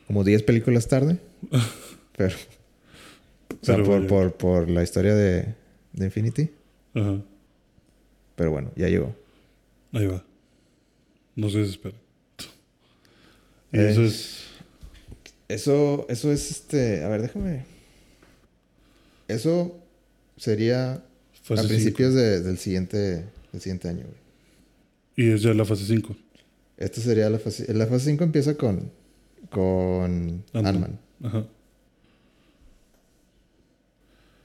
como 0.08 0.24
10 0.24 0.44
películas 0.44 0.88
tarde. 0.88 1.20
pero, 2.18 2.36
o 3.62 3.66
sea, 3.66 3.78
por, 3.84 4.08
por, 4.08 4.34
por 4.34 4.70
la 4.70 4.84
historia 4.84 5.14
de, 5.16 5.54
de 5.94 6.06
Infinity. 6.06 6.50
Ajá. 6.96 7.22
Pero 8.36 8.52
bueno, 8.52 8.72
ya 8.76 8.88
llegó. 8.90 9.16
Ahí 9.92 10.08
va. 10.08 10.24
No 11.36 11.50
se 11.50 11.60
desesperen. 11.60 11.98
Y 13.72 13.78
Eh, 13.80 13.90
eso 13.92 14.04
es. 14.04 14.40
Eso, 15.48 16.06
eso 16.10 16.32
es 16.32 16.50
este. 16.50 17.04
A 17.04 17.10
ver, 17.10 17.22
déjame. 17.22 17.66
Eso 19.28 19.80
sería 20.38 21.04
Fase 21.44 21.64
a 21.64 21.68
principios 21.68 22.14
de- 22.14 22.42
del, 22.42 22.58
siguiente, 22.58 23.26
del 23.52 23.62
siguiente 23.62 23.88
año, 23.90 24.04
güey. 24.06 24.23
Y 25.16 25.30
es 25.30 25.42
ya 25.42 25.54
la 25.54 25.66
fase 25.66 25.86
5. 25.86 26.16
Esta 26.78 27.02
sería 27.02 27.30
la 27.30 27.40
fase. 27.40 27.72
La 27.74 27.88
fase 27.88 28.12
5 28.12 28.24
empieza 28.24 28.56
con. 28.56 28.92
Con 29.50 30.44
Ant-Man. 30.54 31.00
Ajá. 31.24 31.46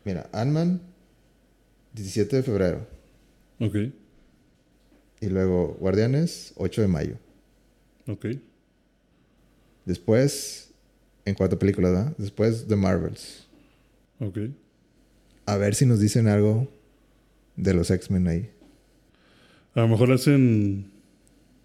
Mira, 0.04 0.28
Ant-Man, 0.32 0.80
17 1.94 2.36
de 2.36 2.42
febrero. 2.42 2.86
Ok. 3.60 3.76
Y 5.20 5.26
luego 5.26 5.76
Guardianes, 5.80 6.52
8 6.56 6.82
de 6.82 6.88
mayo. 6.88 7.16
Ok. 8.06 8.26
Después, 9.84 10.70
en 11.24 11.34
cuatro 11.34 11.58
películas, 11.58 11.92
¿verdad? 11.92 12.14
Después 12.18 12.66
The 12.68 12.76
Marvels. 12.76 13.46
Ok. 14.20 14.38
A 15.46 15.56
ver 15.56 15.74
si 15.74 15.86
nos 15.86 15.98
dicen 15.98 16.28
algo 16.28 16.68
de 17.56 17.74
los 17.74 17.90
X-Men 17.90 18.28
ahí. 18.28 18.50
A 19.78 19.82
lo 19.82 19.88
mejor 19.88 20.10
hacen. 20.10 20.90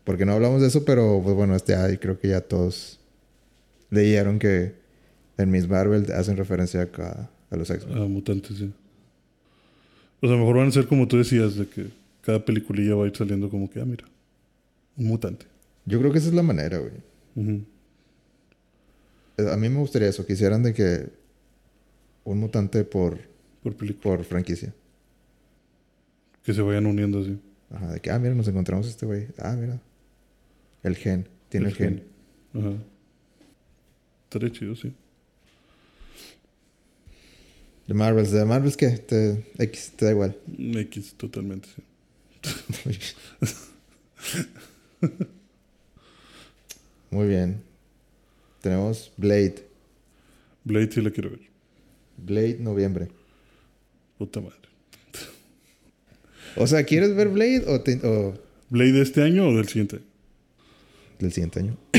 Porque 0.03 0.23
no 0.25 0.33
hablamos 0.33 0.61
de 0.61 0.67
eso, 0.67 0.85
pero 0.85 1.19
pues 1.23 1.35
bueno, 1.35 1.55
este 1.55 1.73
ya 1.73 1.97
creo 1.99 2.19
que 2.19 2.27
ya 2.27 2.41
todos 2.41 2.99
leyeron 3.89 4.37
que 4.37 4.73
en 5.37 5.49
Miss 5.49 5.67
Marvel 5.67 6.11
hacen 6.11 6.37
referencia 6.37 6.87
a, 6.99 7.29
a 7.49 7.55
los 7.55 7.69
X-Men. 7.71 7.97
A 7.97 8.05
mutantes, 8.05 8.57
sí. 8.57 8.71
O 10.21 10.27
sea, 10.27 10.35
a 10.35 10.37
lo 10.37 10.45
mejor 10.45 10.57
van 10.57 10.67
a 10.67 10.71
ser 10.71 10.87
como 10.87 11.07
tú 11.07 11.17
decías, 11.17 11.55
de 11.55 11.67
que 11.67 11.87
cada 12.21 12.43
peliculilla 12.45 12.93
va 12.95 13.05
a 13.05 13.07
ir 13.07 13.15
saliendo 13.15 13.49
como 13.49 13.67
que, 13.69 13.81
ah, 13.81 13.85
mira, 13.85 14.05
un 14.97 15.07
mutante. 15.07 15.47
Yo 15.85 15.99
creo 15.99 16.11
que 16.11 16.19
esa 16.19 16.27
es 16.27 16.33
la 16.35 16.43
manera, 16.43 16.77
güey. 16.77 17.63
Eh, 19.37 19.49
A 19.51 19.57
mí 19.57 19.69
me 19.69 19.79
gustaría 19.79 20.09
eso, 20.09 20.23
que 20.25 20.33
hicieran 20.33 20.61
de 20.63 20.73
que 20.73 21.07
un 22.25 22.39
mutante 22.39 22.83
por, 22.83 23.17
Por 23.63 23.75
película. 23.75 24.17
por 24.17 24.25
franquicia. 24.25 24.71
Que 26.43 26.53
se 26.53 26.61
vayan 26.61 26.85
uniendo 26.85 27.19
así. 27.21 27.39
Ajá, 27.73 27.93
de 27.93 27.99
que, 27.99 28.11
ah, 28.11 28.19
mira, 28.19 28.35
nos 28.35 28.47
encontramos 28.47 28.87
este 28.87 29.05
güey. 29.05 29.27
Ah, 29.39 29.55
mira. 29.59 29.81
El 30.83 30.95
gen. 30.95 31.27
Tiene 31.49 31.69
el, 31.69 31.75
gen. 31.75 32.03
Ajá. 32.53 32.73
Estaría 34.25 34.51
chido, 34.51 34.75
sí. 34.75 34.93
De 37.87 37.93
Marvels. 37.93 38.31
¿De 38.31 38.45
Marvels 38.45 38.77
qué? 38.77 38.89
Te, 38.89 39.43
X, 39.57 39.93
te 39.95 40.05
da 40.05 40.11
igual. 40.11 40.37
X, 40.57 41.15
totalmente, 41.15 41.67
sí. 41.75 41.81
Muy 47.09 47.27
bien. 47.27 47.61
Tenemos 48.61 49.11
Blade. 49.17 49.67
Blade 50.63 50.91
sí 50.91 51.01
la 51.01 51.11
quiero 51.11 51.31
ver. 51.31 51.41
Blade, 52.17 52.57
noviembre. 52.59 53.09
Puta 54.17 54.39
madre. 54.39 54.72
O 56.55 56.67
sea, 56.67 56.83
¿quieres 56.83 57.15
ver 57.15 57.29
Blade 57.29 57.63
o, 57.67 57.81
te- 57.81 57.99
o 58.05 58.33
¿Blade 58.69 58.91
de 58.93 59.01
este 59.01 59.21
año 59.23 59.47
o 59.47 59.55
del 59.55 59.67
siguiente? 59.67 59.99
del 61.19 61.31
siguiente 61.31 61.59
año? 61.59 61.77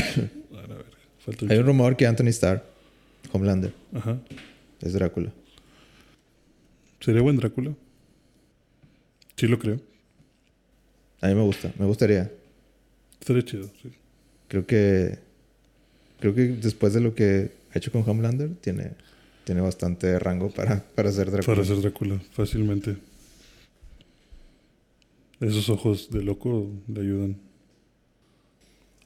A. 0.53 0.83
Falta 1.19 1.45
Hay 1.49 1.57
un 1.57 1.65
rumor 1.65 1.95
que 1.97 2.05
Anthony 2.05 2.27
Starr, 2.29 2.63
Homelander, 3.31 3.73
Ajá. 3.93 4.19
es 4.81 4.93
Drácula. 4.93 5.31
¿Sería 6.99 7.21
buen 7.21 7.35
Drácula? 7.37 7.73
Sí 9.35 9.47
lo 9.47 9.59
creo. 9.59 9.79
A 11.21 11.27
mí 11.27 11.35
me 11.35 11.41
gusta, 11.41 11.71
me 11.79 11.85
gustaría. 11.85 12.31
Estaría 13.19 13.43
chido, 13.43 13.69
sí. 13.81 13.89
Creo 14.47 14.65
que 14.67 15.17
creo 16.19 16.35
que 16.35 16.43
después 16.43 16.93
de 16.93 17.01
lo 17.01 17.15
que 17.15 17.51
ha 17.73 17.77
hecho 17.77 17.91
con 17.91 18.07
Homelander 18.07 18.49
tiene 18.61 18.91
tiene 19.43 19.61
bastante 19.61 20.17
rango 20.19 20.49
para 20.51 20.83
para 20.95 21.11
ser 21.11 21.31
Drácula. 21.31 21.55
Para 21.55 21.67
ser 21.67 21.81
Drácula, 21.81 22.21
fácilmente. 22.31 22.97
Esos 25.39 25.69
ojos 25.69 26.09
de 26.11 26.23
loco 26.23 26.71
le 26.87 27.01
ayudan. 27.01 27.37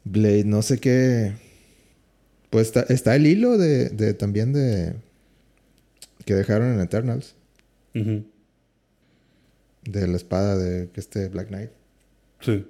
Blade, 0.03 0.43
no 0.45 0.61
sé 0.61 0.79
qué. 0.79 1.33
Pues 2.49 2.67
está, 2.67 2.81
está 2.81 3.15
el 3.15 3.27
hilo 3.27 3.57
de, 3.57 3.89
de 3.89 4.13
también 4.13 4.53
de 4.53 4.95
que 6.25 6.33
dejaron 6.35 6.73
en 6.73 6.79
Eternals 6.79 7.35
de 7.93 8.23
la 10.07 10.15
espada 10.15 10.57
de 10.57 10.89
que 10.89 10.99
este 10.99 11.27
Black 11.29 11.47
Knight. 11.49 11.69
Sí, 12.41 12.65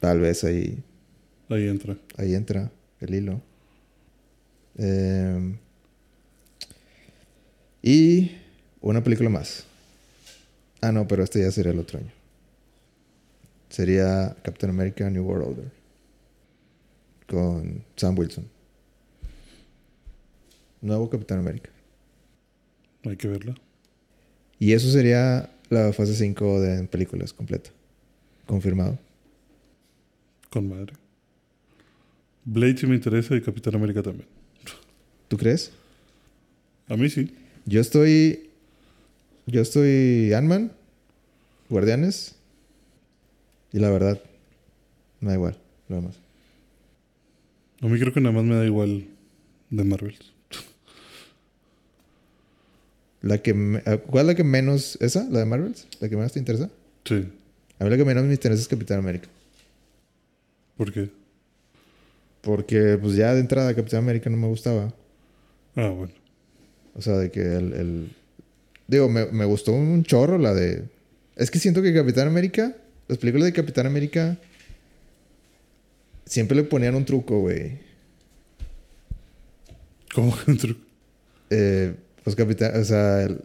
Tal 0.00 0.20
vez 0.20 0.44
ahí 0.44 0.82
ahí 1.48 1.68
entra. 1.68 1.96
ahí 2.16 2.34
entra 2.34 2.70
el 3.00 3.14
hilo. 3.14 3.40
Eh, 4.76 5.56
y 7.82 8.30
una 8.80 9.02
película 9.02 9.30
más. 9.30 9.64
Ah, 10.80 10.92
no, 10.92 11.08
pero 11.08 11.24
este 11.24 11.40
ya 11.40 11.50
sería 11.50 11.72
el 11.72 11.78
otro 11.78 11.98
año. 11.98 12.12
Sería 13.74 14.36
Captain 14.44 14.70
America 14.70 15.10
New 15.10 15.24
World 15.24 15.48
Order. 15.48 15.72
Con 17.26 17.84
Sam 17.96 18.16
Wilson. 18.16 18.46
Nuevo 20.80 21.10
Capitán 21.10 21.40
América. 21.40 21.70
Hay 23.02 23.16
que 23.16 23.26
verla. 23.26 23.56
Y 24.60 24.74
eso 24.74 24.88
sería 24.92 25.50
la 25.70 25.92
fase 25.92 26.14
5 26.14 26.60
de 26.60 26.84
películas 26.84 27.32
completa. 27.32 27.70
Confirmado. 28.46 28.96
Con 30.50 30.68
madre. 30.68 30.92
Blade 32.44 32.76
sí 32.76 32.86
me 32.86 32.94
interesa 32.94 33.34
y 33.34 33.40
Capitán 33.40 33.74
América 33.74 34.04
también. 34.04 34.28
¿Tú 35.26 35.36
crees? 35.36 35.72
A 36.86 36.96
mí 36.96 37.10
sí. 37.10 37.34
Yo 37.66 37.80
estoy. 37.80 38.50
Yo 39.46 39.62
estoy 39.62 40.32
Ant-Man, 40.32 40.70
Guardianes. 41.68 42.36
Y 43.74 43.78
la 43.80 43.90
verdad, 43.90 44.22
me 45.20 45.28
da 45.30 45.34
igual, 45.34 45.58
lo 45.88 45.96
demás. 45.96 46.14
A 47.82 47.86
mí 47.88 47.98
creo 47.98 48.12
que 48.14 48.20
nada 48.20 48.32
más 48.34 48.44
me 48.44 48.54
da 48.54 48.64
igual 48.64 49.06
de 49.70 49.84
Marvels. 49.84 50.32
La 53.20 53.38
que 53.38 53.52
me- 53.54 53.82
ah, 53.86 53.96
¿Cuál 53.96 54.22
es 54.22 54.26
la 54.28 54.34
que 54.34 54.44
menos. 54.44 54.96
¿Esa? 55.00 55.24
¿La 55.30 55.40
de 55.40 55.44
Marvels? 55.46 55.86
¿La 56.00 56.08
que 56.08 56.16
menos 56.16 56.32
te 56.32 56.38
interesa? 56.38 56.70
Sí. 57.04 57.26
A 57.78 57.84
mí 57.84 57.90
la 57.90 57.96
que 57.96 58.04
menos 58.04 58.24
me 58.24 58.32
interesa 58.32 58.62
es 58.62 58.68
Capitán 58.68 58.98
América. 59.00 59.28
¿Por 60.76 60.92
qué? 60.92 61.10
Porque, 62.42 62.98
pues 63.00 63.16
ya 63.16 63.34
de 63.34 63.40
entrada, 63.40 63.74
Capitán 63.74 64.00
América 64.04 64.28
no 64.30 64.36
me 64.36 64.46
gustaba. 64.46 64.92
Ah, 65.76 65.88
bueno. 65.88 66.12
O 66.94 67.02
sea, 67.02 67.14
de 67.16 67.30
que 67.30 67.40
el. 67.40 67.72
el- 67.72 68.12
Digo, 68.86 69.08
me, 69.08 69.26
me 69.26 69.46
gustó 69.46 69.72
un 69.72 70.04
chorro 70.04 70.38
la 70.38 70.52
de. 70.54 70.84
Es 71.36 71.50
que 71.50 71.58
siento 71.58 71.82
que 71.82 71.92
Capitán 71.94 72.28
América. 72.28 72.76
Las 73.08 73.18
películas 73.18 73.46
de 73.46 73.52
Capitán 73.52 73.86
América. 73.86 74.36
Siempre 76.26 76.56
le 76.56 76.64
ponían 76.64 76.94
un 76.94 77.04
truco, 77.04 77.40
güey. 77.40 77.78
¿Cómo 80.14 80.34
que 80.36 80.50
un 80.50 80.58
truco? 80.58 80.80
Eh, 81.50 81.94
pues 82.22 82.34
Capitán, 82.36 82.80
o 82.80 82.84
sea, 82.84 83.22
el- 83.22 83.40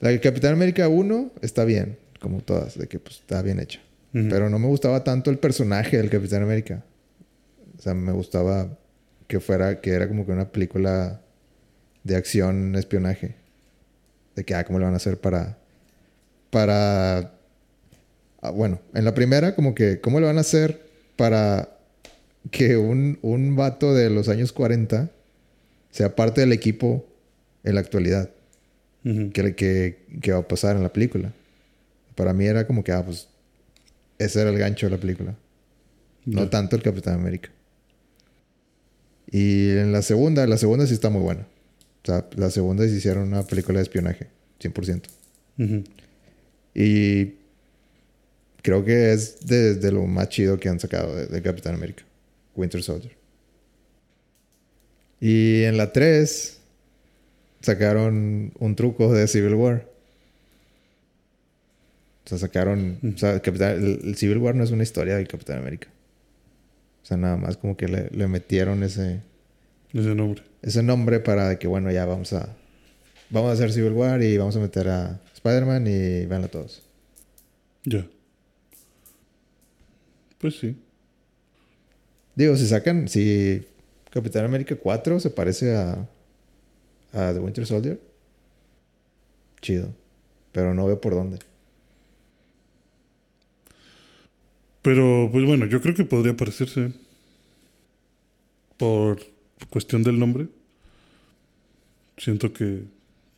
la 0.00 0.08
de 0.10 0.20
Capitán 0.20 0.54
América 0.54 0.88
1 0.88 1.30
está 1.42 1.64
bien, 1.64 1.96
como 2.20 2.40
todas, 2.40 2.76
de 2.76 2.88
que 2.88 2.98
pues 2.98 3.20
está 3.20 3.40
bien 3.42 3.60
hecha. 3.60 3.80
Pero 4.12 4.50
no 4.50 4.58
me 4.58 4.66
gustaba 4.66 5.04
tanto 5.04 5.30
el 5.30 5.38
personaje 5.38 5.96
del 5.96 6.10
Capitán 6.10 6.42
América. 6.42 6.84
O 7.78 7.80
sea, 7.80 7.94
me 7.94 8.12
gustaba 8.12 8.76
que 9.26 9.40
fuera, 9.40 9.80
que 9.80 9.90
era 9.92 10.06
como 10.06 10.26
que 10.26 10.32
una 10.32 10.50
película 10.52 11.22
de 12.04 12.16
acción, 12.16 12.74
espionaje. 12.76 13.36
De 14.36 14.44
que, 14.44 14.54
ah, 14.54 14.64
¿cómo 14.64 14.78
le 14.78 14.84
van 14.84 14.92
a 14.92 14.98
hacer 14.98 15.18
para, 15.18 15.56
para, 16.50 17.32
bueno, 18.50 18.80
en 18.94 19.04
la 19.04 19.14
primera 19.14 19.54
como 19.54 19.74
que, 19.74 20.00
¿cómo 20.00 20.20
le 20.20 20.26
van 20.26 20.38
a 20.38 20.42
hacer 20.42 20.82
para 21.16 21.76
que 22.50 22.76
un, 22.76 23.18
un 23.22 23.54
vato 23.54 23.94
de 23.94 24.10
los 24.10 24.28
años 24.28 24.52
40 24.52 25.10
sea 25.90 26.16
parte 26.16 26.40
del 26.40 26.52
equipo 26.52 27.06
en 27.62 27.74
la 27.76 27.80
actualidad? 27.80 28.30
Ujú. 29.04 29.32
que, 29.32 29.54
que, 29.56 29.98
que 30.20 30.32
va 30.32 30.38
a 30.38 30.48
pasar 30.48 30.76
en 30.76 30.82
la 30.82 30.92
película. 30.92 31.32
Para 32.14 32.32
mí 32.32 32.46
era 32.46 32.66
como 32.66 32.84
que, 32.84 32.92
ah, 32.92 33.04
pues, 33.04 33.28
ese 34.18 34.40
era 34.40 34.50
el 34.50 34.58
gancho 34.58 34.86
de 34.86 34.90
la 34.90 34.98
película. 34.98 35.34
No 36.24 36.48
tanto 36.48 36.76
el 36.76 36.82
Capitán 36.82 37.14
América. 37.14 37.50
Y 39.30 39.70
en 39.70 39.92
la 39.92 40.02
segunda, 40.02 40.46
la 40.46 40.56
segunda 40.56 40.86
sí 40.86 40.94
está 40.94 41.10
muy 41.10 41.22
buena. 41.22 41.46
O 42.02 42.06
sea, 42.06 42.26
la 42.36 42.50
segunda 42.50 42.86
sí 42.86 42.94
hicieron 42.94 43.28
una 43.28 43.42
película 43.42 43.78
de 43.78 43.82
espionaje, 43.82 44.28
100%. 44.60 45.02
Ujú. 45.58 45.84
Y 46.74 47.34
creo 48.62 48.84
que 48.84 49.12
es 49.12 49.46
de, 49.46 49.74
de 49.74 49.92
lo 49.92 50.06
más 50.06 50.28
chido 50.28 50.58
que 50.58 50.68
han 50.68 50.80
sacado 50.80 51.14
de, 51.14 51.26
de 51.26 51.42
Capitán 51.42 51.74
América. 51.74 52.04
Winter 52.54 52.82
Soldier. 52.82 53.12
Y 55.20 55.62
en 55.64 55.76
la 55.76 55.92
3 55.92 56.58
sacaron 57.60 58.52
un 58.58 58.74
truco 58.76 59.12
de 59.12 59.28
Civil 59.28 59.54
War. 59.54 59.86
O 62.24 62.28
sea, 62.28 62.38
sacaron... 62.38 62.98
O 63.14 63.18
sea, 63.18 63.40
Capitán- 63.40 63.82
el, 63.82 64.00
el 64.08 64.16
Civil 64.16 64.38
War 64.38 64.54
no 64.54 64.64
es 64.64 64.70
una 64.70 64.82
historia 64.82 65.16
del 65.16 65.28
Capitán 65.28 65.58
América. 65.58 65.88
O 67.02 67.06
sea, 67.06 67.16
nada 67.16 67.36
más 67.36 67.56
como 67.56 67.76
que 67.76 67.88
le, 67.88 68.10
le 68.10 68.28
metieron 68.28 68.82
ese, 68.82 69.20
Ese 69.92 70.14
nombre. 70.14 70.42
ese 70.62 70.82
nombre 70.82 71.20
para 71.20 71.58
que, 71.58 71.66
bueno, 71.66 71.90
ya 71.90 72.04
vamos 72.04 72.32
a... 72.32 72.54
Vamos 73.30 73.48
a 73.50 73.52
hacer 73.54 73.72
Civil 73.72 73.92
War 73.92 74.22
y 74.22 74.36
vamos 74.36 74.54
a 74.56 74.60
meter 74.60 74.88
a 74.88 75.20
Spider-Man 75.34 75.86
y 75.86 76.26
véanlo 76.26 76.48
todos. 76.48 76.82
Ya. 77.84 78.06
Pues 80.42 80.58
sí. 80.58 80.76
Digo, 82.34 82.56
si 82.56 82.66
sacan, 82.66 83.06
si 83.06 83.64
Capitán 84.10 84.44
América 84.44 84.74
4 84.74 85.20
se 85.20 85.30
parece 85.30 85.76
a, 85.76 86.08
a 87.12 87.32
The 87.32 87.38
Winter 87.38 87.64
Soldier, 87.64 88.00
chido. 89.60 89.94
Pero 90.50 90.74
no 90.74 90.84
veo 90.86 91.00
por 91.00 91.14
dónde. 91.14 91.38
Pero, 94.82 95.28
pues 95.30 95.46
bueno, 95.46 95.66
yo 95.66 95.80
creo 95.80 95.94
que 95.94 96.04
podría 96.04 96.36
parecerse. 96.36 96.92
Por 98.78 99.20
cuestión 99.70 100.02
del 100.02 100.18
nombre. 100.18 100.48
Siento 102.18 102.52
que, 102.52 102.82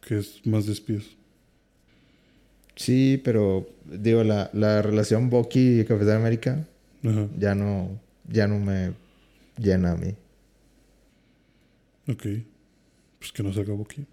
que 0.00 0.20
es 0.20 0.40
más 0.46 0.64
de 0.64 0.72
espías. 0.72 1.04
Sí, 2.76 3.20
pero 3.22 3.68
digo, 3.84 4.24
la, 4.24 4.48
la 4.54 4.80
relación 4.80 5.28
Bucky 5.28 5.80
y 5.80 5.84
Capitán 5.84 6.16
América 6.16 6.66
Ajá. 7.04 7.28
ya 7.38 7.54
no, 7.54 8.00
ya 8.28 8.46
no 8.46 8.58
me 8.58 8.92
llena 9.58 9.92
a 9.92 9.96
mí. 9.96 10.14
Ok. 12.08 12.26
Pues 13.18 13.32
que 13.32 13.42
no 13.42 13.52
se 13.52 13.60
acabó 13.60 13.82
aquí. 13.84 14.04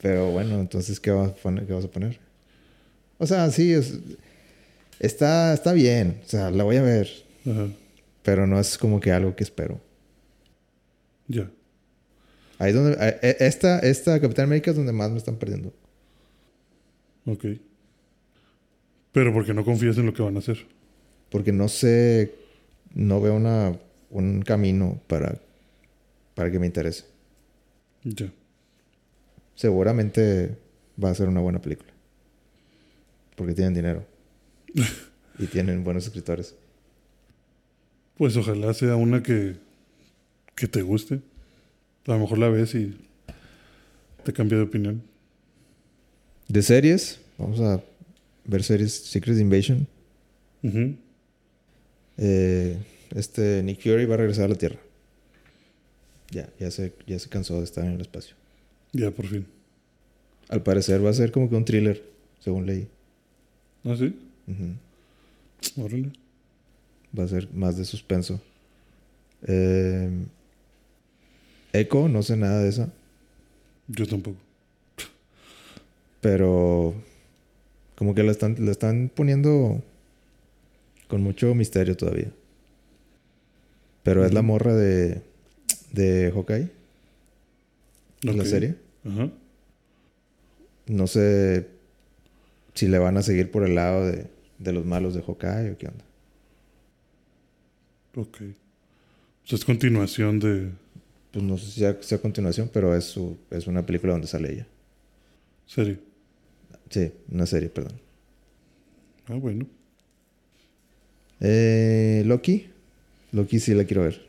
Pero 0.00 0.30
bueno, 0.30 0.60
entonces, 0.60 1.00
¿qué 1.00 1.10
vas 1.10 1.30
a 1.30 1.34
poner? 1.34 1.66
¿Qué 1.66 1.72
vas 1.72 1.84
a 1.84 1.90
poner? 1.90 2.18
O 3.18 3.26
sea, 3.26 3.50
sí, 3.50 3.72
es- 3.72 3.98
está, 5.00 5.52
está 5.54 5.72
bien. 5.72 6.20
O 6.24 6.28
sea, 6.28 6.50
la 6.50 6.62
voy 6.64 6.76
a 6.76 6.82
ver. 6.82 7.08
Ajá. 7.44 7.68
Pero 8.22 8.46
no 8.46 8.60
es 8.60 8.78
como 8.78 9.00
que 9.00 9.10
algo 9.10 9.34
que 9.34 9.42
espero. 9.44 9.80
Ya. 11.26 11.50
Ahí 12.58 12.70
es 12.70 12.74
donde, 12.76 12.92
eh, 13.00 13.18
eh, 13.22 13.36
esta, 13.40 13.78
esta 13.80 14.20
Capitán 14.20 14.44
América 14.46 14.70
es 14.70 14.76
donde 14.76 14.92
más 14.92 15.10
me 15.10 15.18
están 15.18 15.36
perdiendo. 15.36 15.72
Ok. 17.26 17.44
Pero 19.12 19.32
porque 19.32 19.54
no 19.54 19.64
confías 19.64 19.98
en 19.98 20.06
lo 20.06 20.14
que 20.14 20.22
van 20.22 20.36
a 20.36 20.38
hacer. 20.40 20.58
Porque 21.30 21.52
no 21.52 21.68
sé, 21.68 22.34
no 22.94 23.20
veo 23.20 23.34
una, 23.34 23.78
un 24.10 24.42
camino 24.42 25.00
para, 25.06 25.40
para 26.34 26.50
que 26.50 26.58
me 26.58 26.66
interese. 26.66 27.04
Ya. 28.04 28.32
Seguramente 29.54 30.56
va 31.02 31.10
a 31.10 31.14
ser 31.14 31.28
una 31.28 31.40
buena 31.40 31.60
película. 31.60 31.90
Porque 33.36 33.54
tienen 33.54 33.74
dinero. 33.74 34.04
y 35.38 35.46
tienen 35.46 35.84
buenos 35.84 36.06
escritores. 36.06 36.54
Pues 38.16 38.36
ojalá 38.36 38.74
sea 38.74 38.96
una 38.96 39.22
que, 39.22 39.56
que 40.54 40.66
te 40.66 40.82
guste. 40.82 41.20
A 42.06 42.12
lo 42.12 42.18
mejor 42.18 42.38
la 42.38 42.48
ves 42.48 42.74
y 42.74 42.96
te 44.24 44.32
cambia 44.32 44.58
de 44.58 44.64
opinión. 44.64 45.02
De 46.48 46.62
series, 46.62 47.20
vamos 47.36 47.60
a 47.60 47.82
ver 48.44 48.62
series 48.62 48.92
Secret 48.92 49.38
Invasion. 49.38 49.86
Ujú. 50.62 50.96
Eh, 52.18 52.76
este 53.14 53.62
Nick 53.62 53.80
Fury 53.80 54.04
va 54.04 54.14
a 54.14 54.18
regresar 54.18 54.46
a 54.46 54.48
la 54.48 54.54
Tierra. 54.56 54.78
Ya, 56.30 56.48
ya 56.58 56.70
se, 56.70 56.92
ya 57.06 57.18
se 57.18 57.28
cansó 57.28 57.58
de 57.58 57.64
estar 57.64 57.84
en 57.84 57.92
el 57.92 58.00
espacio. 58.00 58.36
Ya, 58.92 59.10
por 59.10 59.26
fin. 59.26 59.46
Al 60.48 60.62
parecer 60.62 61.04
va 61.04 61.10
a 61.10 61.14
ser 61.14 61.32
como 61.32 61.48
que 61.48 61.56
un 61.56 61.64
thriller, 61.64 62.02
según 62.40 62.66
leí. 62.66 62.88
¿Ah, 63.84 63.96
sí? 63.96 64.14
Órale. 65.76 66.10
Va 67.18 67.24
a 67.24 67.28
ser 67.28 67.48
más 67.54 67.76
de 67.76 67.84
suspenso. 67.84 68.40
Eh, 69.46 70.10
Echo, 71.72 72.08
no 72.08 72.22
sé 72.22 72.36
nada 72.36 72.62
de 72.62 72.68
esa. 72.68 72.90
Yo 73.88 74.06
tampoco. 74.06 74.38
Pero 76.20 76.94
como 77.94 78.14
que 78.14 78.22
la 78.22 78.32
están, 78.32 78.56
la 78.58 78.70
están 78.70 79.10
poniendo 79.14 79.82
con 81.08 81.22
mucho 81.22 81.54
misterio 81.54 81.96
todavía. 81.96 82.30
Pero 84.02 84.24
es 84.24 84.32
la 84.32 84.42
morra 84.42 84.74
de, 84.74 85.20
de 85.92 86.30
Hawkeye, 86.32 86.70
la 88.22 88.32
Ok. 88.32 88.44
serie. 88.44 88.76
Ajá. 89.04 89.30
No 90.86 91.06
sé 91.06 91.68
si 92.74 92.88
le 92.88 92.98
van 92.98 93.16
a 93.16 93.22
seguir 93.22 93.50
por 93.50 93.64
el 93.64 93.74
lado 93.74 94.06
de, 94.06 94.26
de 94.58 94.72
los 94.72 94.86
malos 94.86 95.14
de 95.14 95.22
Hawkeye 95.22 95.72
o 95.72 95.78
qué 95.78 95.88
onda. 95.88 96.04
Ok. 98.16 98.38
O 99.44 99.46
sea, 99.48 99.56
es 99.56 99.64
continuación 99.64 100.38
de 100.40 100.70
Pues 101.32 101.44
no 101.44 101.58
sé 101.58 101.66
si 101.66 101.80
sea, 101.80 101.96
sea 102.02 102.18
continuación, 102.18 102.70
pero 102.72 102.94
es, 102.96 103.04
su, 103.04 103.36
es 103.50 103.66
una 103.66 103.84
película 103.84 104.12
donde 104.12 104.26
sale 104.26 104.52
ella. 104.52 104.66
serie. 105.66 105.98
Sí, 106.90 107.12
una 107.30 107.44
serie, 107.46 107.68
perdón. 107.68 108.00
Ah, 109.26 109.34
bueno. 109.34 109.66
Eh, 111.40 112.22
Loki. 112.26 112.68
Loki 113.32 113.60
sí 113.60 113.74
la 113.74 113.84
quiero 113.84 114.02
ver. 114.02 114.26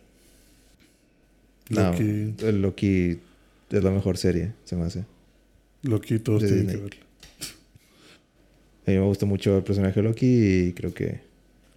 Loki, 1.70 2.34
No, 2.42 2.52
Loki 2.52 3.20
es 3.70 3.84
la 3.84 3.92
mejor 3.92 4.18
serie, 4.18 4.54
se 4.66 4.76
me 4.76 4.86
hace. 4.86 5.06
Loki 5.84 6.20
todos 6.20 6.44
tienen 6.44 6.68
que 6.68 6.78
verla. 6.78 7.00
A 8.88 8.92
mí 8.92 8.98
me 8.98 9.06
gusta 9.06 9.26
mucho 9.28 9.58
el 9.58 9.64
personaje 9.64 10.02
de 10.02 10.08
Loki 10.08 10.26
y 10.26 10.74
creo 10.74 10.94
que 10.94 11.22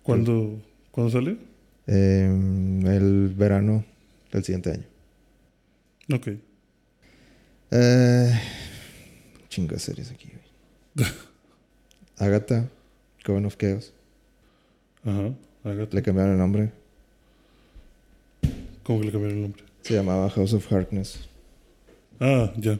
¿Cuándo, 0.02 0.60
¿Cuándo 0.90 1.12
sale? 1.12 1.36
eh, 1.86 2.24
el 2.86 3.28
verano 3.36 3.84
del 4.32 4.42
siguiente 4.44 4.70
año. 4.72 4.84
Ok. 6.14 6.28
Eh, 7.70 8.40
chingo 9.48 9.74
de 9.74 9.78
series 9.80 10.10
aquí. 10.10 10.30
Agatha, 12.16 12.68
Coven 13.24 13.44
of 13.46 13.56
Chaos. 13.58 13.92
Ajá. 15.04 15.34
Agatha. 15.64 15.94
Le 15.96 16.02
cambiaron 16.02 16.32
el 16.32 16.38
nombre. 16.38 16.72
¿Cómo 18.82 19.00
que 19.00 19.06
le 19.06 19.12
cambiaron 19.12 19.36
el 19.36 19.42
nombre? 19.42 19.64
Se 19.82 19.94
llamaba 19.94 20.30
House 20.30 20.52
of 20.54 20.72
Harkness. 20.72 21.28
Ah, 22.20 22.52
ya. 22.56 22.78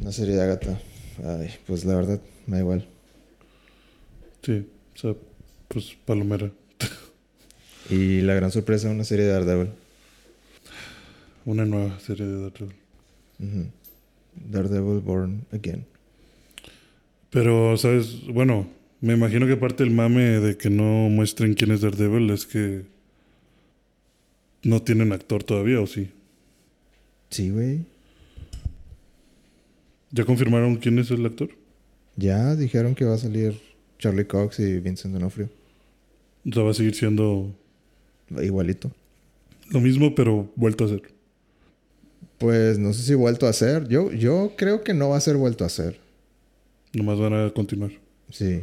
Una 0.00 0.12
serie 0.12 0.34
de 0.34 0.42
Agatha. 0.42 0.78
Ay, 1.24 1.50
pues 1.66 1.84
la 1.84 1.94
verdad, 1.96 2.20
me 2.46 2.56
da 2.56 2.62
igual. 2.62 2.86
Sí. 4.42 4.66
O 4.94 4.98
sea, 4.98 5.14
pues 5.68 5.96
Palomera. 6.04 6.50
Y 7.88 8.20
la 8.22 8.34
gran 8.34 8.50
sorpresa, 8.50 8.90
una 8.90 9.04
serie 9.04 9.26
de 9.26 9.32
Daredevil. 9.32 9.70
Una 11.44 11.64
nueva 11.64 12.00
serie 12.00 12.26
de 12.26 12.42
Daredevil. 12.42 12.74
Ujú. 13.38 13.66
Daredevil 14.34 15.00
Born 15.00 15.46
Again. 15.52 15.86
Pero, 17.30 17.76
¿sabes? 17.76 18.26
Bueno, 18.26 18.66
me 19.06 19.14
imagino 19.14 19.46
que 19.46 19.56
parte 19.56 19.84
del 19.84 19.92
mame 19.92 20.40
de 20.40 20.56
que 20.56 20.68
no 20.68 21.08
muestren 21.08 21.54
quién 21.54 21.70
es 21.70 21.80
Daredevil 21.80 22.28
es 22.30 22.44
que 22.44 22.82
no 24.64 24.82
tienen 24.82 25.12
actor 25.12 25.44
todavía, 25.44 25.80
¿o 25.80 25.86
sí? 25.86 26.10
Sí, 27.30 27.50
güey. 27.50 27.84
¿Ya 30.10 30.24
confirmaron 30.24 30.76
quién 30.76 30.98
es 30.98 31.12
el 31.12 31.24
actor? 31.24 31.50
Ya 32.16 32.56
dijeron 32.56 32.96
que 32.96 33.04
va 33.04 33.14
a 33.14 33.18
salir 33.18 33.60
Charlie 34.00 34.26
Cox 34.26 34.58
y 34.58 34.80
Vincent 34.80 35.14
D'Onofrio. 35.14 35.50
O 36.44 36.52
sea, 36.52 36.64
va 36.64 36.72
a 36.72 36.74
seguir 36.74 36.96
siendo 36.96 37.54
Igualito. 38.42 38.90
lo 39.70 39.80
mismo, 39.80 40.16
pero 40.16 40.50
vuelto 40.56 40.82
a 40.82 40.88
hacer. 40.88 41.02
Pues 42.38 42.76
no 42.80 42.92
sé 42.92 43.04
si 43.04 43.14
vuelto 43.14 43.46
a 43.46 43.50
hacer. 43.50 43.86
Yo, 43.86 44.10
yo 44.10 44.54
creo 44.56 44.82
que 44.82 44.94
no 44.94 45.10
va 45.10 45.16
a 45.16 45.20
ser 45.20 45.36
vuelto 45.36 45.62
a 45.62 45.68
hacer. 45.68 46.00
Nomás 46.92 47.20
van 47.20 47.34
a 47.34 47.50
continuar. 47.50 47.92
Sí. 48.32 48.62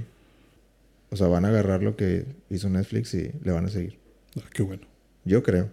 O 1.14 1.16
sea, 1.16 1.28
van 1.28 1.46
a 1.46 1.50
agarrar 1.50 1.84
lo 1.84 1.96
que 1.96 2.26
hizo 2.50 2.68
Netflix 2.70 3.14
y 3.14 3.30
le 3.44 3.52
van 3.52 3.68
a 3.68 3.70
seguir. 3.70 4.00
Ah, 4.36 4.50
qué 4.52 4.64
bueno. 4.64 4.82
Yo 5.24 5.44
creo. 5.44 5.70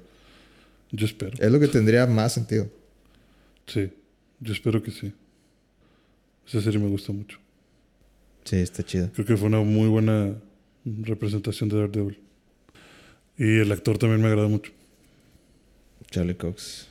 Yo 0.93 1.07
espero. 1.07 1.33
Es 1.41 1.51
lo 1.51 1.59
que 1.59 1.67
tendría 1.67 2.07
más 2.07 2.35
sentido. 2.35 2.69
Sí, 3.67 3.91
yo 4.39 4.53
espero 4.53 4.83
que 4.83 4.91
sí. 4.91 5.15
Esa 6.47 6.61
serie 6.61 6.79
me 6.79 6.89
gusta 6.89 7.15
mucho. 7.15 7.39
Sí, 8.45 8.57
está 8.57 8.83
chida. 8.83 9.11
Creo 9.15 9.25
que 9.25 9.39
fue 9.39 9.49
una 9.49 9.63
muy 9.63 9.89
buena 9.89 10.35
representación 10.85 11.71
de 11.71 11.77
Daredevil. 11.79 12.19
Y 13.39 13.61
el 13.61 13.73
actor 13.73 13.97
también 13.97 14.21
me 14.21 14.29
agrada 14.29 14.47
mucho. 14.49 14.73
Charlie 16.11 16.37
Cox. 16.37 16.87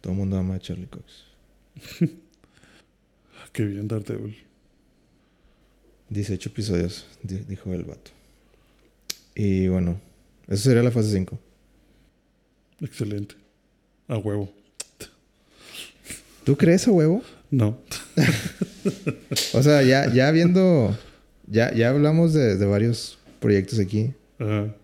Todo 0.00 0.14
el 0.14 0.18
mundo 0.18 0.36
ama 0.36 0.56
a 0.56 0.58
Charlie 0.58 0.88
Cox. 0.88 1.26
Ah, 3.38 3.48
Qué 3.52 3.64
bien 3.64 3.86
Daredevil. 3.86 4.36
18 6.12 6.48
episodios, 6.48 7.06
di- 7.22 7.44
dijo 7.48 7.72
el 7.72 7.84
vato. 7.84 8.10
Y 9.34 9.68
bueno, 9.68 10.00
eso 10.48 10.64
sería 10.64 10.82
la 10.82 10.90
fase 10.90 11.10
5. 11.12 11.38
Excelente. 12.80 13.34
A 14.08 14.18
huevo. 14.18 14.52
¿Tú 16.44 16.56
crees 16.56 16.86
a 16.88 16.90
huevo? 16.90 17.22
No. 17.50 17.78
O 19.54 19.62
sea, 19.62 19.82
ya, 19.82 20.12
ya 20.12 20.30
viendo. 20.32 20.96
Ya, 21.46 21.72
ya 21.72 21.90
hablamos 21.90 22.34
de, 22.34 22.56
de 22.56 22.66
varios 22.66 23.18
proyectos 23.38 23.78
aquí. 23.78 24.12
Ajá. 24.40 24.74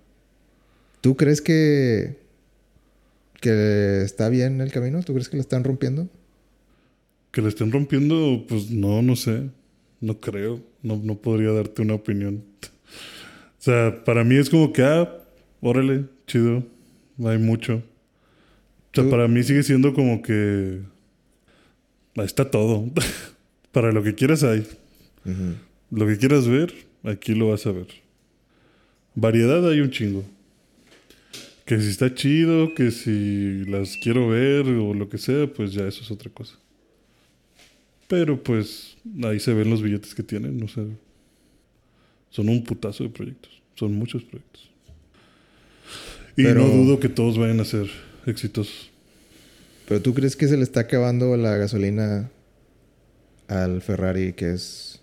¿Tú 1.01 1.17
crees 1.17 1.41
que. 1.41 2.17
que 3.41 4.03
está 4.05 4.29
bien 4.29 4.61
el 4.61 4.71
camino? 4.71 5.03
¿Tú 5.03 5.14
crees 5.14 5.29
que 5.29 5.37
lo 5.37 5.41
están 5.41 5.64
rompiendo? 5.64 6.09
Que 7.33 7.43
le 7.43 7.49
estén 7.49 7.73
rompiendo, 7.73 8.45
pues 8.49 8.71
no, 8.71 9.03
no 9.03 9.17
sé. 9.17 9.51
No 10.00 10.20
creo. 10.20 10.61
No, 10.82 10.96
no 10.96 11.16
podría 11.16 11.50
darte 11.52 11.82
una 11.82 11.94
opinión. 11.94 12.44
O 12.62 13.61
sea, 13.62 14.04
para 14.04 14.22
mí 14.24 14.37
es 14.37 14.48
como 14.50 14.72
que, 14.72 14.82
ah, 14.82 15.12
órale, 15.61 16.04
chido. 16.26 16.64
No 17.16 17.28
hay 17.28 17.38
mucho. 17.38 17.76
O 17.76 18.94
sea, 18.94 19.04
Tú- 19.04 19.11
para 19.11 19.26
mí 19.28 19.42
sigue 19.42 19.62
siendo 19.62 19.92
como 19.94 20.22
que. 20.22 20.80
Ahí 22.16 22.24
está 22.24 22.50
todo. 22.50 22.84
para 23.72 23.92
lo 23.92 24.02
que 24.02 24.14
quieras 24.14 24.42
hay. 24.44 24.66
Lo 25.90 26.06
que 26.06 26.16
quieras 26.16 26.46
ver, 26.48 26.72
aquí 27.02 27.34
lo 27.34 27.48
vas 27.50 27.66
a 27.66 27.72
ver. 27.72 27.87
Variedad 29.14 29.68
hay 29.68 29.80
un 29.80 29.90
chingo. 29.90 30.24
Que 31.66 31.80
si 31.80 31.88
está 31.90 32.14
chido, 32.14 32.72
que 32.74 32.90
si 32.90 33.64
las 33.66 33.96
quiero 34.02 34.28
ver 34.28 34.66
o 34.68 34.94
lo 34.94 35.08
que 35.11 35.18
sea, 35.18 35.46
pues 35.52 35.72
ya 35.72 35.87
eso 35.87 36.02
es 36.02 36.11
otra 36.11 36.30
cosa. 36.30 36.54
Pero 38.06 38.42
pues 38.42 38.88
ahí 39.25 39.40
se 39.40 39.53
ven 39.55 39.71
los 39.71 39.83
billetes 39.83 40.14
que 40.14 40.23
tienen, 40.23 40.59
no 40.59 40.68
sé. 40.68 40.87
Son 42.31 42.49
un 42.49 42.62
putazo 42.64 43.05
de 43.05 43.11
proyectos. 43.11 43.62
Son 43.75 43.94
muchos 43.94 44.23
proyectos. 44.25 44.71
Y 46.37 46.44
Pero- 46.44 46.62
no 46.62 46.68
dudo 46.68 47.01
que 47.01 47.09
todos 47.09 47.38
vayan 47.38 47.61
a 47.61 47.64
ser 47.64 47.88
exitosos. 48.27 48.90
Pero 49.88 50.03
tú 50.03 50.12
crees 50.14 50.37
que 50.37 50.47
se 50.49 50.57
le 50.57 50.62
está 50.62 50.81
acabando 50.81 51.37
la 51.37 51.57
gasolina 51.57 52.31
al 53.49 53.81
Ferrari 53.81 54.35
que 54.35 54.53
es 54.53 55.01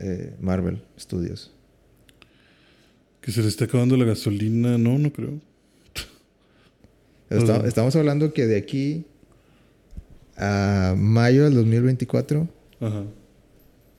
eh, 0.00 0.34
Marvel 0.40 0.82
Studios. 0.98 1.52
Que 3.20 3.32
se 3.32 3.42
le 3.42 3.48
esté 3.48 3.64
acabando 3.64 3.96
la 3.98 4.06
gasolina, 4.06 4.78
no, 4.78 4.98
no 4.98 5.12
creo. 5.12 5.38
Está- 7.28 7.58
estamos 7.68 7.94
hablando 7.96 8.32
que 8.32 8.46
de 8.46 8.56
aquí 8.56 9.04
a 10.36 10.94
mayo 10.96 11.44
del 11.44 11.54
2024 11.54 12.48
Ajá. 12.80 13.04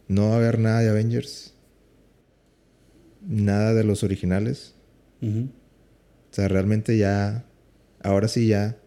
no 0.07 0.27
va 0.29 0.33
a 0.33 0.37
haber 0.37 0.59
nada 0.59 0.79
de 0.81 0.89
Avengers. 0.89 1.53
Nada 3.27 3.73
de 3.73 3.83
los 3.83 4.03
originales. 4.03 4.73
Ujú. 5.21 5.49
O 6.31 6.33
sea, 6.33 6.47
realmente 6.47 6.97
ya, 6.97 7.45
ahora 8.03 8.27
sí 8.27 8.47
ya 8.47 8.77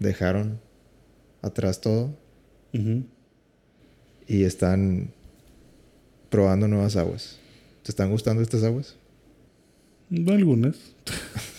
dejaron 0.00 0.60
atrás 1.42 1.80
todo 1.80 2.16
Ujú. 2.74 3.04
y 4.26 4.42
están 4.44 5.12
probando 6.30 6.66
nuevas 6.68 6.96
aguas. 6.96 7.38
¿Te 7.84 7.90
están 7.92 8.10
gustando 8.10 8.42
estas 8.42 8.64
aguas? 8.64 8.96
Algunas. 10.10 10.76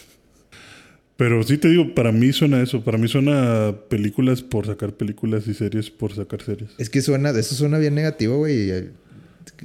Pero 1.20 1.44
sí 1.44 1.58
te 1.58 1.68
digo, 1.68 1.94
para 1.94 2.14
mí 2.14 2.32
suena 2.32 2.64
eso. 2.64 2.82
Para 2.82 2.98
mí 2.98 3.10
suena 3.10 3.68
a 3.68 3.76
películas 3.90 4.42
por 4.42 4.66
sacar 4.66 4.94
películas 4.94 5.46
y 5.50 5.54
series 5.54 5.90
por 5.92 6.16
sacar 6.16 6.42
series. 6.42 6.70
Es 6.78 6.90
que 6.90 7.02
suena, 7.02 7.32
eso 7.32 7.56
suena 7.56 7.78
bien 7.78 7.94
negativo, 7.94 8.38
güey. 8.38 8.72
eh, 8.72 8.90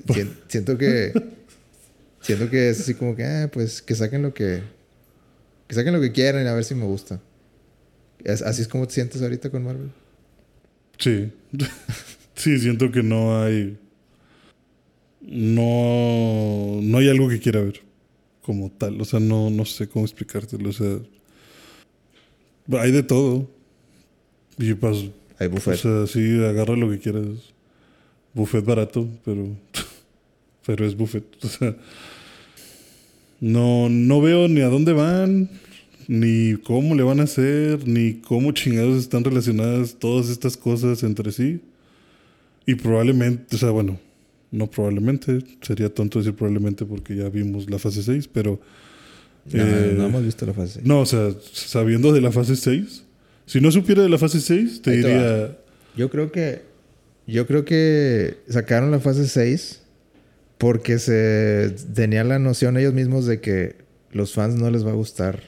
sien- 0.08 0.34
Siento 0.48 0.76
que, 0.76 1.12
siento 2.20 2.50
que 2.50 2.70
es 2.70 2.80
así 2.80 2.94
como 2.94 3.14
que, 3.14 3.22
ah, 3.24 3.48
pues 3.52 3.82
que 3.82 3.94
saquen 3.94 4.22
lo 4.22 4.34
que, 4.34 4.62
que 5.68 5.74
saquen 5.76 5.94
lo 5.94 6.00
que 6.00 6.10
quieran 6.10 6.44
y 6.44 6.48
a 6.48 6.54
ver 6.54 6.64
si 6.64 6.74
me 6.74 6.86
gusta. 6.86 7.20
Así 8.26 8.62
es 8.62 8.66
como 8.66 8.88
te 8.88 8.94
sientes 8.94 9.22
ahorita 9.22 9.48
con 9.50 9.62
Marvel. 9.62 9.92
Sí. 10.98 11.30
sí, 12.34 12.58
siento 12.58 12.90
que 12.90 13.04
no 13.04 13.40
hay. 13.40 13.78
No. 15.20 16.80
No 16.82 16.98
hay 16.98 17.08
algo 17.08 17.28
que 17.28 17.38
quiera 17.38 17.60
ver. 17.60 17.80
Como 18.42 18.70
tal. 18.72 19.00
O 19.00 19.04
sea, 19.04 19.20
no, 19.20 19.50
no 19.50 19.64
sé 19.64 19.88
cómo 19.88 20.04
explicártelo. 20.04 20.70
O 20.70 20.72
sea. 20.72 20.98
Hay 22.72 22.92
de 22.92 23.02
todo. 23.02 23.48
Y 24.58 24.74
pues. 24.74 25.06
Hay 25.38 25.48
O 25.48 25.50
buffet. 25.50 25.76
sea, 25.76 26.06
sí, 26.06 26.42
agarra 26.44 26.76
lo 26.76 26.90
que 26.90 26.98
quieras. 26.98 27.26
Buffet 28.32 28.64
barato, 28.64 29.08
pero. 29.24 29.48
Pero 30.66 30.86
es 30.86 30.96
buffet. 30.96 31.24
O 31.42 31.48
sea. 31.48 31.76
No, 33.40 33.90
no 33.90 34.22
veo 34.22 34.48
ni 34.48 34.62
a 34.62 34.68
dónde 34.68 34.94
van, 34.94 35.50
ni 36.08 36.56
cómo 36.56 36.94
le 36.94 37.02
van 37.02 37.20
a 37.20 37.24
hacer, 37.24 37.86
ni 37.86 38.14
cómo 38.14 38.52
chingados 38.52 38.96
están 38.98 39.24
relacionadas 39.24 39.96
todas 39.98 40.30
estas 40.30 40.56
cosas 40.56 41.02
entre 41.02 41.32
sí. 41.32 41.60
Y 42.64 42.76
probablemente, 42.76 43.56
o 43.56 43.58
sea, 43.58 43.70
bueno, 43.70 43.98
no 44.50 44.70
probablemente, 44.70 45.40
sería 45.60 45.92
tonto 45.92 46.18
decir 46.20 46.34
probablemente 46.34 46.86
porque 46.86 47.14
ya 47.16 47.28
vimos 47.28 47.68
la 47.68 47.78
fase 47.78 48.02
6, 48.02 48.28
pero. 48.32 48.58
No, 49.52 49.62
eh, 49.62 49.94
no 49.96 50.06
hemos 50.06 50.24
visto 50.24 50.46
la 50.46 50.52
fase. 50.54 50.80
no, 50.84 51.00
o 51.00 51.06
sea, 51.06 51.30
sabiendo 51.52 52.12
de 52.12 52.20
la 52.20 52.32
fase 52.32 52.56
6, 52.56 53.02
si 53.46 53.60
no 53.60 53.70
supiera 53.70 54.02
de 54.02 54.08
la 54.08 54.18
fase 54.18 54.40
6, 54.40 54.82
te 54.82 54.90
Ahí 54.90 55.02
te 55.02 55.08
diría. 55.08 55.58
Yo 55.96 56.10
creo 56.10 56.32
que, 56.32 56.62
yo 57.26 57.46
creo 57.46 57.64
que 57.64 58.38
sacaron 58.48 58.90
la 58.90 59.00
fase 59.00 59.26
6 59.28 59.80
porque 60.58 60.98
se 60.98 61.74
tenían 61.94 62.28
la 62.28 62.38
noción 62.38 62.76
ellos 62.78 62.94
mismos 62.94 63.26
de 63.26 63.40
que 63.40 63.76
los 64.12 64.32
fans 64.32 64.54
no 64.56 64.70
les 64.70 64.84
va 64.86 64.90
a 64.90 64.94
gustar 64.94 65.40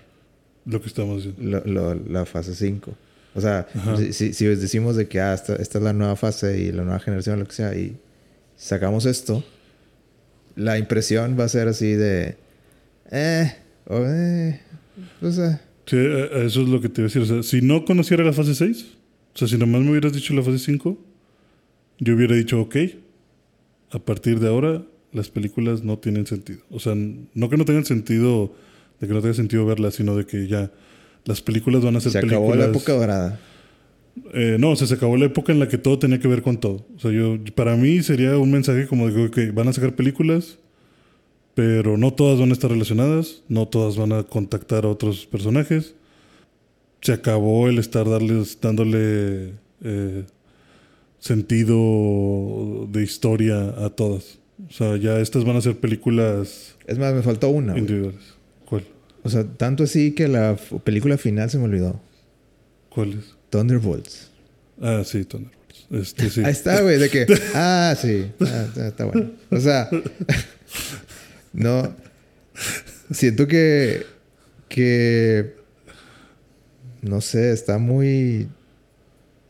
Lo 0.67 0.81
que 0.81 0.89
estamos 0.89 1.25
diciendo. 1.25 1.63
lo- 1.65 1.95
lo- 1.95 2.01
la 2.09 2.27
fase 2.27 2.55
5. 2.55 2.95
O 3.35 3.41
sea, 3.41 3.67
si- 4.13 4.33
si 4.33 4.45
decimos 4.47 4.97
de 4.97 5.09
que 5.09 5.21
ah, 5.21 5.35
esta, 5.35 5.57
esta 5.57 5.79
es 5.79 5.85
la 5.85 5.93
nueva 5.93 6.17
fase 6.17 6.59
y 6.61 6.73
la 6.73 6.83
nueva 6.85 6.99
generación, 7.01 7.39
lo 7.39 7.47
que 7.47 7.53
sea, 7.55 7.75
y 7.75 7.97
sacamos 8.57 9.05
esto, 9.07 9.45
la 10.55 10.79
impresión 10.79 11.37
va 11.39 11.45
a 11.45 11.49
ser 11.49 11.69
así 11.69 11.93
de, 11.93 12.37
eh, 13.11 13.53
o 13.87 14.05
eh, 14.05 14.61
o 15.23 15.31
sea, 15.31 15.63
Sí, 15.87 15.97
a 15.97 16.43
eso 16.43 16.63
es 16.63 16.69
lo 16.69 16.81
que 16.81 16.89
te 16.89 17.01
iba 17.01 17.07
a 17.07 17.09
decir. 17.13 17.23
O 17.23 17.27
sea, 17.27 17.43
si 17.45 17.63
no 17.63 17.85
conociera 17.85 18.25
la 18.25 18.33
fase 18.33 18.55
6, 18.55 18.87
o 19.35 19.39
sea, 19.39 19.47
si 19.47 19.57
nomás 19.57 19.83
me 19.83 19.91
hubieras 19.91 20.13
dicho 20.13 20.35
la 20.35 20.43
fase 20.43 20.59
5, 20.59 20.99
yo 22.01 22.15
hubiera 22.15 22.35
dicho, 22.35 22.61
ok, 22.61 22.77
a 23.93 23.99
partir 24.01 24.41
de 24.41 24.49
ahora 24.49 24.83
las 25.13 25.29
películas 25.31 25.85
no 25.85 25.99
tienen 25.99 26.27
sentido. 26.27 26.61
O 26.71 26.81
sea, 26.81 26.95
no 26.97 27.49
que 27.49 27.57
no 27.57 27.65
tengan 27.65 27.85
sentido, 27.85 28.53
de 29.01 29.07
que 29.07 29.15
no 29.15 29.21
tenga 29.21 29.35
sentido 29.35 29.65
verlas, 29.65 29.95
sino 29.95 30.17
de 30.17 30.27
que 30.27 30.49
ya 30.49 30.73
las 31.25 31.41
películas 31.41 31.85
van 31.85 31.95
a 31.97 32.01
ser 32.01 32.13
se 32.13 32.21
películas. 32.21 32.43
acabó 32.43 32.55
la 32.57 32.67
época 32.67 32.93
dorada. 32.93 33.41
Eh, 34.35 34.57
no, 34.59 34.71
o 34.71 34.77
sea, 34.77 34.89
se 34.89 34.95
acabó 34.95 35.17
la 35.17 35.27
época 35.27 35.53
en 35.53 35.61
la 35.61 35.69
que 35.69 35.79
todo 35.79 35.99
tenía 36.01 36.19
que 36.19 36.27
ver 36.27 36.43
con 36.43 36.59
todo. 36.59 36.85
O 36.97 36.99
sea, 36.99 37.13
yo, 37.13 37.39
para 37.55 37.77
mí 37.77 38.03
sería 38.03 38.37
un 38.39 38.51
mensaje 38.51 38.87
como 38.89 39.09
de 39.09 39.31
que 39.31 39.53
van 39.53 39.69
a 39.69 39.73
sacar 39.73 39.95
películas, 39.95 40.59
pero 41.57 41.97
no 41.97 42.13
todas 42.13 42.39
van 42.39 42.51
a 42.51 42.53
estar 42.53 42.71
relacionadas, 42.71 43.43
no 43.49 43.67
todas 43.67 43.97
van 43.97 44.13
a 44.13 44.25
contactar 44.25 44.85
a 44.85 44.89
otros 44.89 45.25
personajes. 45.25 45.95
Se 47.01 47.15
acabó 47.15 47.69
el 47.69 47.79
estar 47.79 48.07
darles, 48.07 48.59
dándole 48.61 49.55
eh, 49.83 50.25
sentido 51.19 52.87
de 52.93 53.03
historia 53.03 53.71
a 53.83 53.89
todas. 53.89 54.39
O 54.69 54.71
sea, 54.71 54.99
ya 54.99 55.19
estas 55.19 55.47
van 55.47 55.57
a 55.57 55.63
ser 55.63 55.79
películas 55.79 56.77
Es 56.87 56.99
más, 56.99 57.15
me 57.15 57.23
faltó 57.23 57.49
una. 57.49 57.79
individuales. 57.79 58.21
¿Cuál? 58.67 58.85
O 59.23 59.31
sea, 59.31 59.45
tanto 59.45 59.85
así 59.85 60.13
que 60.13 60.29
la 60.29 60.59
película 60.85 61.17
final 61.17 61.49
se 61.49 61.57
me 61.57 61.65
olvidó. 61.65 61.99
¿Cuáles? 62.91 63.35
Thunderbolts. 63.49 64.31
Ah, 64.79 65.05
sí, 65.07 65.25
Thunderbolts. 65.25 65.87
Este, 65.91 66.29
sí. 66.29 66.43
Ahí 66.45 66.53
está, 66.53 66.83
güey, 66.83 66.99
de 66.99 67.09
que, 67.09 67.27
ah, 67.55 67.97
sí, 67.99 68.27
ah, 68.43 68.67
está 68.89 69.07
bueno. 69.07 69.31
O 69.51 69.59
sea, 69.59 69.89
no, 71.57 71.95
siento 73.11 73.47
que, 73.49 74.05
que, 74.69 75.55
no 77.03 77.21
sé, 77.21 77.53
está 77.53 77.79
muy, 77.79 78.49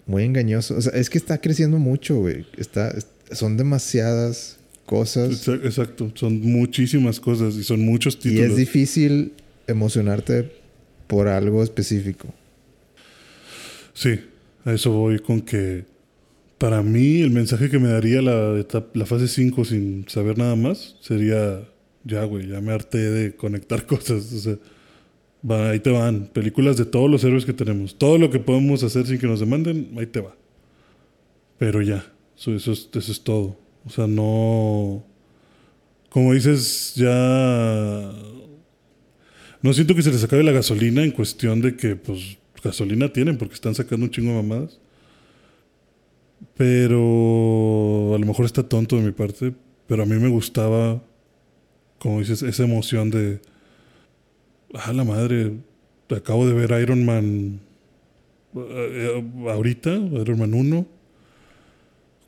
muy 0.06 0.22
engañoso. 0.24 0.76
O 0.76 0.80
sea, 0.80 0.92
es 0.92 1.10
que 1.10 1.18
está 1.18 1.38
creciendo 1.40 1.78
mucho, 1.78 2.16
güey. 2.18 2.46
Está, 2.56 2.94
son 3.32 3.56
demasiadas 3.56 4.58
cosas 4.86 5.30
Exa- 5.48 5.60
Exacto, 5.64 6.12
son 6.14 6.40
muchísimas 6.42 7.18
cosas 7.18 7.56
y 7.56 7.64
son 7.64 7.80
muchos 7.84 8.14
y 8.14 8.18
títulos. 8.18 8.50
es 8.50 8.56
difícil 8.56 9.32
emocionarte 9.66 10.52
por 11.08 11.26
algo 11.26 11.62
específico. 11.64 12.32
Sí, 13.94 14.20
a 14.64 14.72
eso 14.72 14.92
voy 14.92 15.18
con 15.18 15.40
que 15.40 15.84
Para 16.58 16.82
mí, 16.82 17.20
el 17.22 17.30
mensaje 17.30 17.68
que 17.68 17.78
me 17.78 17.88
daría 17.88 18.22
la, 18.22 18.64
la 18.94 19.06
fase 19.06 19.26
5 19.28 19.64
sin 19.64 20.08
saber 20.08 20.38
nada 20.38 20.54
más 20.56 20.96
sería: 21.00 21.66
ya, 22.06 22.24
güey, 22.24 22.48
ya 22.48 22.60
me 22.60 22.72
harté 22.72 22.98
de 22.98 23.36
conectar 23.36 23.84
cosas. 23.86 24.32
O 24.32 24.38
sea, 24.38 24.56
va, 25.48 25.70
ahí 25.70 25.80
te 25.80 25.90
van. 25.90 26.26
Películas 26.26 26.76
de 26.76 26.84
todos 26.84 27.10
los 27.10 27.24
héroes 27.24 27.44
que 27.44 27.52
tenemos. 27.52 27.98
Todo 27.98 28.18
lo 28.18 28.30
que 28.30 28.38
podemos 28.38 28.82
hacer 28.82 29.06
sin 29.06 29.18
que 29.18 29.26
nos 29.26 29.40
demanden, 29.40 29.90
ahí 29.98 30.06
te 30.06 30.20
va. 30.20 30.36
Pero 31.58 31.82
ya, 31.82 32.12
eso, 32.36 32.54
eso, 32.54 32.72
es, 32.72 32.88
eso 32.92 33.12
es 33.12 33.20
todo. 33.22 33.58
O 33.84 33.90
sea, 33.90 34.06
no. 34.06 35.04
Como 36.10 36.32
dices, 36.32 36.94
ya. 36.96 38.12
No 39.62 39.72
siento 39.72 39.94
que 39.94 40.02
se 40.02 40.12
les 40.12 40.22
acabe 40.22 40.44
la 40.44 40.52
gasolina 40.52 41.02
en 41.02 41.10
cuestión 41.10 41.60
de 41.60 41.76
que, 41.76 41.96
pues, 41.96 42.38
gasolina 42.62 43.12
tienen 43.12 43.38
porque 43.38 43.54
están 43.54 43.74
sacando 43.74 44.06
un 44.06 44.10
chingo 44.10 44.30
de 44.30 44.42
mamadas. 44.42 44.78
Pero 46.56 48.14
a 48.14 48.18
lo 48.18 48.26
mejor 48.26 48.46
está 48.46 48.62
tonto 48.62 48.96
de 48.96 49.02
mi 49.02 49.12
parte, 49.12 49.54
pero 49.86 50.02
a 50.02 50.06
mí 50.06 50.16
me 50.16 50.28
gustaba, 50.28 51.02
como 51.98 52.20
dices, 52.20 52.42
esa 52.42 52.64
emoción 52.64 53.10
de, 53.10 53.40
ah, 54.74 54.92
la 54.92 55.04
madre, 55.04 55.52
acabo 56.10 56.46
de 56.46 56.54
ver 56.54 56.80
Iron 56.80 57.04
Man 57.04 57.60
eh, 58.56 59.24
ahorita, 59.48 59.90
Iron 59.90 60.38
Man 60.38 60.54
1. 60.54 60.86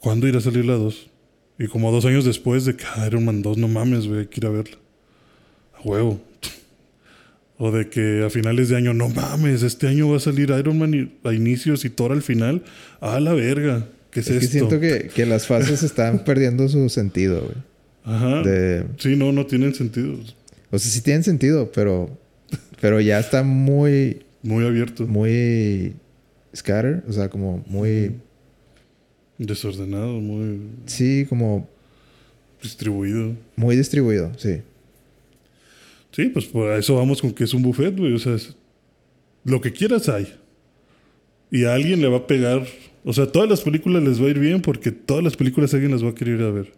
¿Cuándo 0.00 0.28
irá 0.28 0.38
a 0.38 0.40
salir 0.40 0.64
la 0.64 0.74
2? 0.74 1.10
Y 1.58 1.66
como 1.66 1.90
dos 1.90 2.04
años 2.04 2.24
después 2.24 2.64
de 2.64 2.76
que 2.76 2.84
ah, 2.84 3.06
Iron 3.06 3.24
Man 3.24 3.42
2, 3.42 3.58
no 3.58 3.68
mames, 3.68 4.06
güey, 4.06 4.20
hay 4.20 4.26
que 4.26 4.40
ir 4.40 4.46
a 4.46 4.50
verla. 4.50 4.76
A 5.74 5.86
huevo. 5.86 6.20
O 7.60 7.72
de 7.72 7.88
que 7.88 8.22
a 8.24 8.30
finales 8.30 8.68
de 8.68 8.76
año, 8.76 8.94
no 8.94 9.08
mames, 9.08 9.64
este 9.64 9.88
año 9.88 10.08
va 10.08 10.18
a 10.18 10.20
salir 10.20 10.50
Iron 10.50 10.78
Man 10.78 11.10
a 11.24 11.32
inicios 11.32 11.84
y 11.84 11.90
Thor 11.90 12.12
al 12.12 12.22
final. 12.22 12.62
A 13.00 13.18
la 13.18 13.32
verga. 13.32 13.88
¿Qué 14.12 14.20
es, 14.20 14.30
es 14.30 14.38
que 14.38 14.46
siento 14.46 14.78
que, 14.78 15.10
que, 15.12 15.26
las 15.26 15.48
fases 15.48 15.82
están 15.82 16.22
perdiendo 16.22 16.68
su 16.68 16.88
sentido, 16.88 17.40
güey. 17.40 17.56
Ajá. 18.08 18.42
Sí, 18.98 19.16
no, 19.16 19.32
no 19.32 19.44
tienen 19.46 19.74
sentido. 19.74 20.14
O 20.70 20.78
sea, 20.78 20.90
sí 20.90 21.02
tienen 21.02 21.22
sentido, 21.22 21.70
pero, 21.72 22.10
pero 22.80 23.00
ya 23.00 23.18
está 23.18 23.42
muy... 23.42 24.22
Muy 24.42 24.64
abierto. 24.64 25.06
Muy 25.06 25.94
scatter, 26.56 27.04
o 27.06 27.12
sea, 27.12 27.28
como 27.28 27.62
muy... 27.66 28.12
Desordenado, 29.36 30.20
muy... 30.20 30.60
Sí, 30.86 31.26
como... 31.28 31.68
Distribuido. 32.62 33.36
Muy 33.56 33.76
distribuido, 33.76 34.32
sí. 34.36 34.62
Sí, 36.10 36.30
pues 36.30 36.46
por 36.46 36.72
eso 36.72 36.96
vamos 36.96 37.20
con 37.20 37.32
que 37.32 37.44
es 37.44 37.54
un 37.54 37.62
buffet, 37.62 37.96
güey. 37.96 38.14
O 38.14 38.18
sea, 38.18 38.36
lo 39.44 39.60
que 39.60 39.70
quieras 39.72 40.08
hay. 40.08 40.34
Y 41.50 41.64
a 41.64 41.74
alguien 41.74 42.00
le 42.00 42.08
va 42.08 42.18
a 42.18 42.26
pegar. 42.26 42.66
O 43.04 43.12
sea, 43.12 43.30
todas 43.30 43.48
las 43.48 43.60
películas 43.60 44.02
les 44.02 44.20
va 44.20 44.26
a 44.26 44.30
ir 44.30 44.38
bien 44.38 44.60
porque 44.60 44.90
todas 44.90 45.22
las 45.22 45.36
películas 45.36 45.72
alguien 45.74 45.92
las 45.92 46.02
va 46.02 46.08
a 46.10 46.14
querer 46.14 46.40
ir 46.40 46.46
a 46.46 46.50
ver. 46.50 46.72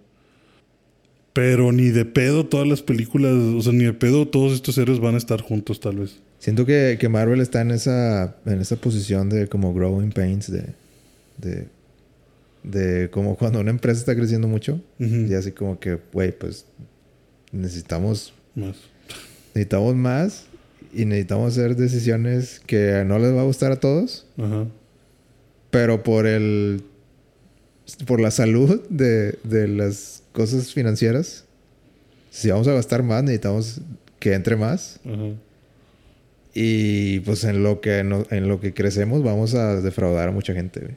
Pero 1.32 1.72
ni 1.72 1.90
de 1.90 2.04
pedo 2.04 2.46
todas 2.46 2.66
las 2.66 2.82
películas, 2.82 3.32
o 3.32 3.62
sea, 3.62 3.72
ni 3.72 3.84
de 3.84 3.92
pedo 3.92 4.26
todos 4.26 4.52
estos 4.52 4.76
héroes 4.78 4.98
van 4.98 5.14
a 5.14 5.18
estar 5.18 5.40
juntos 5.40 5.80
tal 5.80 5.98
vez. 5.98 6.18
Siento 6.38 6.66
que, 6.66 6.96
que 6.98 7.08
Marvel 7.08 7.40
está 7.40 7.60
en 7.60 7.70
esa, 7.70 8.36
en 8.46 8.60
esa 8.60 8.76
posición 8.76 9.28
de 9.28 9.46
como 9.46 9.72
growing 9.74 10.10
pains, 10.10 10.50
de, 10.50 10.64
de, 11.38 11.68
de 12.62 13.10
como 13.10 13.36
cuando 13.36 13.60
una 13.60 13.70
empresa 13.70 14.00
está 14.00 14.16
creciendo 14.16 14.48
mucho 14.48 14.80
y 14.98 15.32
así 15.34 15.52
como 15.52 15.78
que, 15.78 15.98
güey, 16.12 16.32
pues 16.32 16.66
necesitamos 17.52 18.32
más 18.54 18.76
necesitamos 19.54 19.94
más 19.94 20.44
y 20.92 21.04
necesitamos 21.04 21.52
hacer 21.52 21.76
decisiones 21.76 22.60
que 22.66 23.04
no 23.06 23.18
les 23.18 23.34
va 23.34 23.40
a 23.40 23.44
gustar 23.44 23.72
a 23.72 23.80
todos. 23.80 24.26
Pero 25.70 26.02
por 26.02 26.26
el. 26.26 26.82
Por 28.06 28.20
la 28.20 28.30
salud 28.30 28.82
de, 28.88 29.38
de, 29.42 29.66
las 29.66 30.19
cosas 30.32 30.72
financieras. 30.72 31.44
Si 32.30 32.50
vamos 32.50 32.68
a 32.68 32.72
gastar 32.72 33.02
más, 33.02 33.22
necesitamos 33.22 33.80
que 34.18 34.34
entre 34.34 34.56
más. 34.56 35.00
Y 36.54 37.20
pues 37.20 37.44
en 37.44 37.62
lo 37.62 37.80
que 37.80 37.98
en 37.98 38.48
lo 38.48 38.60
que 38.60 38.74
crecemos 38.74 39.22
vamos 39.22 39.54
a 39.54 39.80
defraudar 39.80 40.28
a 40.28 40.32
mucha 40.32 40.52
gente, 40.52 40.96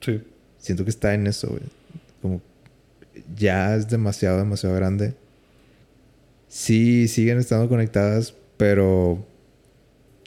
Sí. 0.00 0.22
Siento 0.58 0.84
que 0.84 0.90
está 0.90 1.14
en 1.14 1.26
eso, 1.26 1.48
güey. 1.48 1.62
Como 2.20 2.42
ya 3.36 3.74
es 3.74 3.88
demasiado, 3.88 4.38
demasiado 4.38 4.74
grande 4.76 5.14
sí 6.54 7.08
siguen 7.08 7.38
estando 7.38 7.68
conectadas, 7.68 8.32
pero 8.56 9.26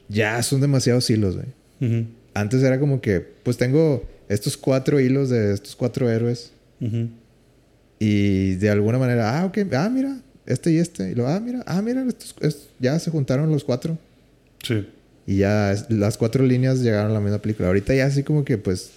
ya 0.08 0.42
son 0.42 0.60
demasiados 0.60 1.08
hilos, 1.08 1.36
güey. 1.36 2.04
Antes 2.34 2.62
era 2.62 2.78
como 2.78 3.00
que, 3.00 3.20
pues 3.20 3.56
tengo 3.56 4.06
estos 4.28 4.58
cuatro 4.58 5.00
hilos 5.00 5.30
de 5.30 5.54
estos 5.54 5.74
cuatro 5.74 6.10
héroes. 6.10 6.52
Y 7.98 8.54
de 8.54 8.70
alguna 8.70 8.98
manera, 8.98 9.40
ah, 9.40 9.46
ok, 9.46 9.58
ah, 9.74 9.88
mira, 9.92 10.18
este 10.46 10.72
y 10.72 10.78
este. 10.78 11.10
Y 11.10 11.14
lo, 11.14 11.26
ah, 11.26 11.40
mira, 11.40 11.62
ah, 11.66 11.82
mira, 11.82 12.04
estos, 12.08 12.68
ya 12.78 12.98
se 12.98 13.10
juntaron 13.10 13.50
los 13.50 13.64
cuatro. 13.64 13.98
Sí. 14.62 14.86
Y 15.26 15.38
ya 15.38 15.74
las 15.88 16.16
cuatro 16.16 16.44
líneas 16.44 16.80
llegaron 16.80 17.10
a 17.10 17.14
la 17.14 17.20
misma 17.20 17.38
película. 17.38 17.68
Ahorita 17.68 17.94
ya 17.94 18.06
así 18.06 18.22
como 18.22 18.44
que, 18.44 18.56
pues, 18.56 18.92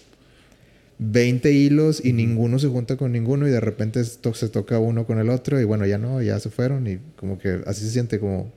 20 1.03 1.51
hilos 1.51 2.05
y 2.05 2.13
ninguno 2.13 2.59
se 2.59 2.67
junta 2.67 2.95
con 2.95 3.11
ninguno 3.11 3.47
y 3.47 3.51
de 3.51 3.59
repente 3.59 4.03
se 4.03 4.49
toca 4.49 4.77
uno 4.77 5.07
con 5.07 5.17
el 5.17 5.31
otro 5.31 5.59
y 5.59 5.63
bueno, 5.63 5.87
ya 5.87 5.97
no, 5.97 6.21
ya 6.21 6.39
se 6.39 6.51
fueron 6.51 6.85
y 6.85 6.99
como 7.15 7.39
que 7.39 7.61
así 7.65 7.83
se 7.85 7.89
siente 7.89 8.19
como... 8.19 8.53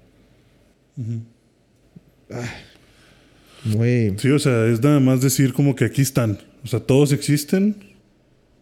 muy... 3.64 4.14
Sí, 4.18 4.30
o 4.30 4.38
sea, 4.38 4.66
es 4.66 4.82
nada 4.82 5.00
más 5.00 5.22
decir 5.22 5.54
como 5.54 5.74
que 5.74 5.86
aquí 5.86 6.02
están. 6.02 6.38
O 6.62 6.66
sea, 6.66 6.80
todos 6.80 7.12
existen. 7.12 7.76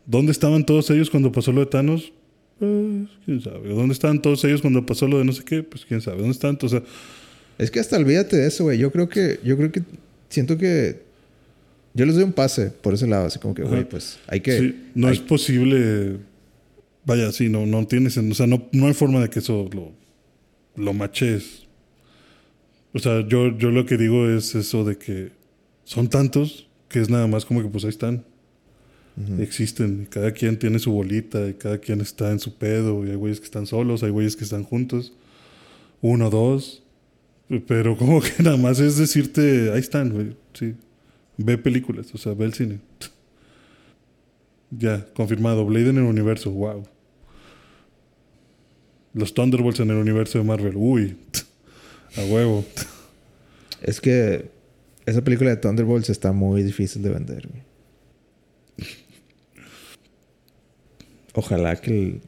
¿Dónde 0.06 0.32
estaban 0.32 0.64
todos 0.66 0.90
ellos 0.90 1.10
cuando 1.10 1.32
pasó 1.32 1.52
lo 1.52 1.60
de 1.60 1.66
Thanos? 1.66 2.12
Pues, 2.58 3.08
quién 3.24 3.40
sabe. 3.40 3.68
¿Dónde 3.68 3.92
estaban 3.92 4.20
todos 4.20 4.44
ellos 4.44 4.60
cuando 4.60 4.84
pasó 4.84 5.06
lo 5.06 5.18
de 5.18 5.24
no 5.24 5.32
sé 5.32 5.44
qué? 5.44 5.62
Pues 5.62 5.84
quién 5.84 6.00
sabe. 6.00 6.18
¿Dónde 6.18 6.32
están? 6.32 6.58
O 6.60 6.68
sea... 6.68 6.82
Es 7.58 7.70
que 7.70 7.80
hasta 7.80 7.96
olvídate 7.96 8.36
de 8.36 8.48
eso, 8.48 8.64
güey. 8.64 8.78
Yo 8.78 8.90
creo 8.90 9.08
que... 9.08 9.38
Yo 9.44 9.56
creo 9.56 9.70
que... 9.70 9.82
Siento 10.28 10.56
que 10.56 11.02
yo 11.94 12.06
les 12.06 12.14
doy 12.14 12.24
un 12.24 12.32
pase 12.32 12.70
por 12.70 12.94
ese 12.94 13.06
lado, 13.06 13.26
así 13.26 13.38
como 13.38 13.54
que, 13.54 13.62
güey, 13.62 13.86
pues 13.86 14.18
hay 14.26 14.40
que. 14.40 14.58
Sí, 14.58 14.90
no 14.94 15.10
es 15.10 15.20
posible. 15.20 16.16
Vaya, 17.04 17.30
sí, 17.32 17.48
no, 17.48 17.66
no 17.66 17.86
tienes. 17.86 18.16
O 18.16 18.34
sea, 18.34 18.46
no, 18.46 18.68
no 18.72 18.86
hay 18.86 18.94
forma 18.94 19.20
de 19.20 19.28
que 19.28 19.40
eso 19.40 19.68
lo, 19.72 19.92
lo 20.82 20.92
maches. 20.94 21.66
O 22.94 22.98
sea, 22.98 23.26
yo, 23.26 23.56
yo 23.58 23.70
lo 23.70 23.84
que 23.84 23.98
digo 23.98 24.28
es 24.28 24.54
eso 24.54 24.84
de 24.84 24.96
que 24.96 25.32
son 25.84 26.08
tantos 26.08 26.68
que 26.88 27.00
es 27.00 27.10
nada 27.10 27.26
más 27.26 27.44
como 27.44 27.62
que, 27.62 27.68
pues 27.68 27.84
ahí 27.84 27.90
están. 27.90 28.24
Existen. 29.38 30.02
Y 30.02 30.06
cada 30.06 30.32
quien 30.32 30.58
tiene 30.58 30.78
su 30.78 30.92
bolita 30.92 31.48
y 31.48 31.54
cada 31.54 31.78
quien 31.78 32.00
está 32.00 32.30
en 32.30 32.38
su 32.38 32.56
pedo. 32.56 33.06
Y 33.06 33.10
hay 33.10 33.16
güeyes 33.16 33.40
que 33.40 33.46
están 33.46 33.66
solos, 33.66 34.02
hay 34.02 34.10
güeyes 34.10 34.36
que 34.36 34.44
están 34.44 34.64
juntos. 34.64 35.12
Uno, 36.00 36.30
dos. 36.30 36.82
Pero 37.66 37.96
como 37.98 38.20
que 38.20 38.42
nada 38.42 38.56
más 38.56 38.80
es 38.80 38.96
decirte, 38.96 39.70
ahí 39.72 39.80
están, 39.80 40.10
güey. 40.10 40.36
Sí. 40.54 40.74
Ve 41.36 41.58
películas, 41.58 42.14
o 42.14 42.18
sea, 42.18 42.34
ve 42.34 42.44
el 42.44 42.54
cine. 42.54 42.80
ya, 44.70 45.06
confirmado. 45.14 45.64
Blade 45.64 45.90
en 45.90 45.98
el 45.98 46.04
universo, 46.04 46.50
wow. 46.50 46.84
Los 49.14 49.34
Thunderbolts 49.34 49.80
en 49.80 49.90
el 49.90 49.96
universo 49.96 50.38
de 50.38 50.44
Marvel, 50.44 50.74
uy, 50.76 51.16
a 52.16 52.24
huevo. 52.24 52.64
Es 53.82 54.00
que 54.00 54.50
esa 55.04 55.22
película 55.22 55.50
de 55.50 55.56
Thunderbolts 55.56 56.08
está 56.08 56.32
muy 56.32 56.62
difícil 56.62 57.02
de 57.02 57.10
vender. 57.10 57.48
Ojalá 61.34 61.76
que, 61.76 62.20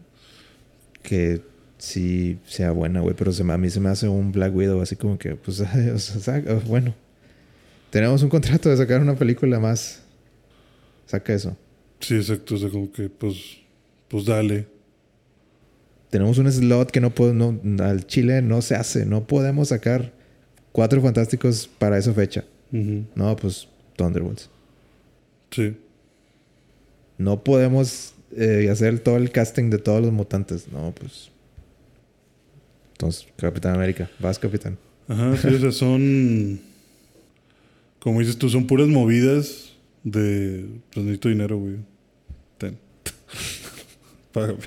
que 1.03 1.43
sí 1.79 2.39
sea 2.47 2.71
buena, 2.71 3.01
güey. 3.01 3.15
Pero 3.15 3.33
se, 3.33 3.43
a 3.43 3.59
mí 3.59 3.71
se 3.71 3.81
me 3.81 3.91
hace 3.91 4.09
un 4.09 4.33
Black 4.33 4.55
Widow 4.55 4.81
así 4.81 4.97
como 4.97 5.19
que, 5.19 5.37
pues, 5.37 5.61
o 5.95 5.99
sea, 5.99 6.43
bueno. 6.67 6.95
Tenemos 7.91 8.23
un 8.23 8.29
contrato 8.29 8.69
de 8.69 8.77
sacar 8.77 9.01
una 9.01 9.15
película 9.15 9.61
más. 9.61 10.03
Saca 11.07 11.33
eso. 11.33 11.57
Sí, 12.01 12.17
exacto. 12.17 12.57
O 12.57 12.59
sea, 12.59 12.71
como 12.71 12.91
que, 12.91 13.09
pues, 13.09 13.59
pues 14.09 14.25
dale. 14.25 14.67
Tenemos 16.11 16.39
un 16.39 16.51
slot 16.51 16.91
que 16.91 17.01
no 17.01 17.11
puedo, 17.11 17.33
no, 17.35 17.61
al 17.83 18.07
Chile 18.07 18.43
no 18.43 18.63
se 18.63 18.75
hace. 18.75 19.05
No 19.05 19.27
podemos 19.27 19.69
sacar 19.69 20.13
cuatro 20.73 21.01
fantásticos 21.03 21.69
para 21.69 21.99
esa 21.99 22.13
fecha. 22.13 22.45
No, 22.71 23.37
pues 23.37 23.69
Thunderbolts. 23.97 24.51
Sí. 25.51 25.77
No 27.19 27.45
podemos 27.45 28.14
eh, 28.37 28.69
hacer 28.71 28.99
todo 29.01 29.17
el 29.17 29.31
casting 29.31 29.71
de 29.71 29.79
todos 29.79 30.03
los 30.03 30.13
mutantes. 30.13 30.69
No, 30.69 30.93
pues. 30.99 31.31
Entonces, 32.93 33.27
Capitán 33.37 33.75
América. 33.75 34.11
Vas, 34.19 34.39
Capitán. 34.39 34.79
Ajá, 35.09 35.37
sí, 35.37 35.49
o 35.49 35.59
sea, 35.59 35.73
son 35.73 36.61
como 38.05 38.21
dices 38.21 38.37
tú, 38.37 38.51
son 38.51 38.67
puras 38.67 38.87
movidas 38.87 39.73
de. 40.03 40.67
Pues 40.93 41.07
necesito 41.07 41.31
dinero, 41.31 41.57
güey. 41.57 41.77
Ten. 42.59 42.77
Págame. 44.33 44.59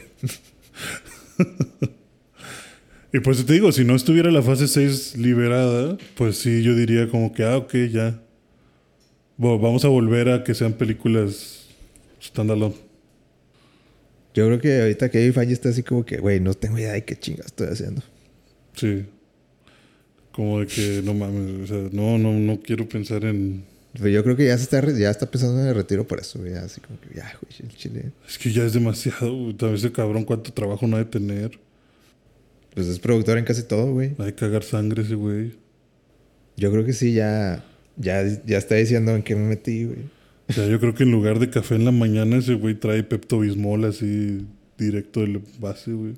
y 3.13 3.19
pues 3.19 3.45
te 3.45 3.53
digo, 3.53 3.71
si 3.71 3.85
no 3.85 3.93
estuviera 3.95 4.31
la 4.31 4.41
fase 4.41 4.67
6 4.67 5.17
liberada, 5.17 5.99
pues 6.15 6.39
sí, 6.39 6.63
yo 6.63 6.75
diría 6.75 7.09
como 7.09 7.31
que, 7.31 7.43
ah, 7.43 7.57
ok, 7.57 7.75
ya. 7.91 8.19
Vamos 9.37 9.85
a 9.85 9.89
volver 9.89 10.29
a 10.29 10.43
que 10.43 10.55
sean 10.55 10.73
películas 10.73 11.67
Standalone. 12.19 12.86
Yo 14.37 14.45
creo 14.45 14.61
que 14.61 14.81
ahorita 14.81 15.09
Kevin 15.09 15.33
Feige 15.33 15.53
está 15.53 15.69
así 15.69 15.81
como 15.81 16.05
que, 16.05 16.17
güey, 16.19 16.39
no 16.39 16.53
tengo 16.53 16.77
idea 16.77 16.93
de 16.93 17.03
qué 17.03 17.15
chingas 17.15 17.47
estoy 17.47 17.69
haciendo. 17.69 18.03
Sí. 18.75 19.03
Como 20.31 20.59
de 20.59 20.67
que 20.67 21.01
no 21.03 21.15
mames, 21.15 21.63
o 21.63 21.65
sea, 21.65 21.89
no, 21.91 22.19
no, 22.19 22.33
no 22.33 22.61
quiero 22.61 22.87
pensar 22.87 23.25
en. 23.25 23.63
Pero 23.93 24.09
yo 24.09 24.23
creo 24.23 24.35
que 24.35 24.45
ya 24.45 24.55
se 24.55 24.65
está, 24.65 24.79
ya 24.95 25.09
está 25.09 25.25
pensando 25.25 25.59
en 25.59 25.69
el 25.69 25.73
retiro 25.73 26.05
por 26.05 26.19
eso, 26.19 26.37
güey. 26.37 26.53
Así 26.53 26.79
como 26.81 27.01
que, 27.01 27.15
ya, 27.15 27.35
güey, 27.41 27.67
el 27.67 27.75
chile. 27.75 28.11
Es 28.29 28.37
que 28.37 28.51
ya 28.51 28.63
es 28.63 28.73
demasiado. 28.73 29.35
güey. 29.35 29.53
Tal 29.55 29.71
vez 29.71 29.79
ese 29.83 29.91
cabrón 29.91 30.23
cuánto 30.23 30.53
trabajo 30.53 30.85
no 30.85 30.97
ha 30.97 30.99
de 30.99 31.05
tener. 31.05 31.57
Pues 32.75 32.85
es 32.85 32.99
productor 32.99 33.39
en 33.39 33.43
casi 33.43 33.63
todo, 33.63 33.91
güey. 33.91 34.13
Hay 34.19 34.33
que 34.33 34.35
cagar 34.35 34.61
sangre 34.61 35.01
ese 35.01 35.15
güey. 35.15 35.53
Yo 36.57 36.71
creo 36.71 36.85
que 36.85 36.93
sí, 36.93 37.11
ya, 37.13 37.65
ya, 37.95 38.23
ya 38.45 38.59
está 38.59 38.75
diciendo 38.75 39.15
en 39.15 39.23
qué 39.23 39.35
me 39.35 39.47
metí, 39.47 39.85
güey. 39.85 40.16
O 40.49 40.53
sea, 40.53 40.67
yo 40.67 40.79
creo 40.79 40.95
que 40.95 41.03
en 41.03 41.11
lugar 41.11 41.39
de 41.39 41.49
café 41.49 41.75
en 41.75 41.85
la 41.85 41.91
mañana, 41.91 42.37
ese 42.37 42.53
güey 42.53 42.75
trae 42.75 43.03
Pepto 43.03 43.39
Bismol 43.39 43.85
así 43.85 44.45
directo 44.77 45.21
del 45.21 45.41
base, 45.59 45.91
güey. 45.91 46.13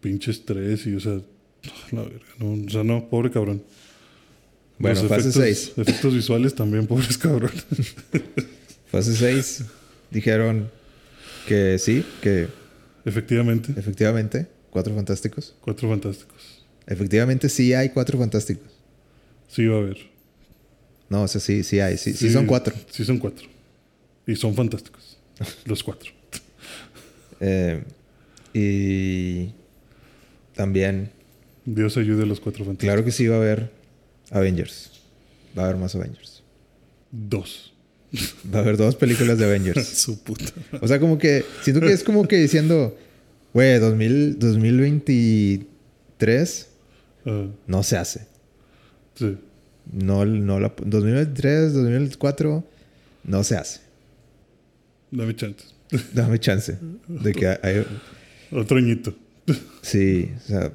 Pinche 0.00 0.30
estrés 0.30 0.86
y, 0.86 0.94
o 0.94 1.00
sea, 1.00 1.14
la 1.92 2.02
verga. 2.02 2.26
No, 2.38 2.52
o 2.52 2.70
sea, 2.70 2.84
no, 2.84 3.08
pobre 3.08 3.30
cabrón. 3.30 3.62
Bueno, 4.78 5.00
Los 5.00 5.08
fase 5.08 5.28
efectos, 5.30 5.42
6. 5.42 5.72
Efectos 5.78 6.14
visuales 6.14 6.54
también, 6.54 6.86
pobres 6.88 7.16
cabrones. 7.16 7.64
Fase 8.90 9.16
6 9.16 9.64
dijeron 10.10 10.70
que 11.48 11.78
sí, 11.78 12.04
que 12.22 12.48
Efectivamente, 13.06 13.72
efectivamente, 13.76 14.48
cuatro 14.70 14.92
fantásticos. 14.92 15.54
cuatro 15.60 15.88
fantásticos. 15.88 16.64
Efectivamente 16.88 17.48
sí 17.48 17.72
hay 17.72 17.90
cuatro 17.90 18.18
fantásticos. 18.18 18.66
Sí 19.48 19.64
va 19.66 19.76
a 19.76 19.78
haber. 19.78 19.98
No, 21.08 21.22
o 21.22 21.28
sea, 21.28 21.40
sí, 21.40 21.62
sí 21.62 21.78
hay. 21.80 21.96
Sí, 21.98 22.12
sí 22.14 22.30
son 22.30 22.46
cuatro. 22.46 22.74
Sí 22.90 23.04
son 23.04 23.18
cuatro. 23.18 23.46
Y 24.26 24.34
son 24.36 24.54
fantásticos. 24.54 25.18
Los 25.64 25.82
cuatro. 25.84 26.10
Eh, 27.40 27.82
y 28.54 29.50
también, 30.54 31.10
Dios 31.66 31.96
ayude 31.98 32.22
a 32.22 32.26
los 32.26 32.40
cuatro 32.40 32.64
fantásticos. 32.64 32.86
claro 32.94 33.04
que 33.04 33.12
sí 33.12 33.26
va 33.28 33.36
a 33.36 33.38
haber 33.38 33.70
Avengers. 34.30 34.92
Va 35.56 35.62
a 35.62 35.66
haber 35.66 35.76
más 35.76 35.94
Avengers. 35.94 36.42
Dos. 37.10 37.72
Va 38.54 38.60
a 38.60 38.62
haber 38.62 38.76
dos 38.78 38.94
películas 38.96 39.36
de 39.38 39.44
Avengers. 39.44 39.86
Su 39.98 40.22
puta. 40.22 40.44
O 40.80 40.88
sea, 40.88 40.98
como 41.00 41.18
que 41.18 41.44
siento 41.62 41.80
que 41.80 41.92
es 41.92 42.02
como 42.04 42.26
que 42.26 42.36
diciendo, 42.36 42.96
güey, 43.52 43.78
2000 43.78 44.38
2023 44.38 46.68
Ah, 47.26 47.46
no 47.66 47.82
se 47.82 47.96
hace. 47.96 48.26
sí. 49.14 49.36
No, 49.92 50.24
no 50.24 50.58
la, 50.60 50.72
2023, 50.84 51.72
2004 51.72 52.64
no 53.24 53.44
se 53.44 53.56
hace. 53.56 53.80
Dame 55.10 55.34
chances. 55.36 55.74
Dame 56.12 56.38
chance 56.40 56.76
de 57.06 57.32
que 57.32 57.46
hay, 57.46 57.86
Otro 58.50 58.78
añito. 58.78 59.14
sí, 59.82 60.32
o 60.36 60.40
sea, 60.40 60.72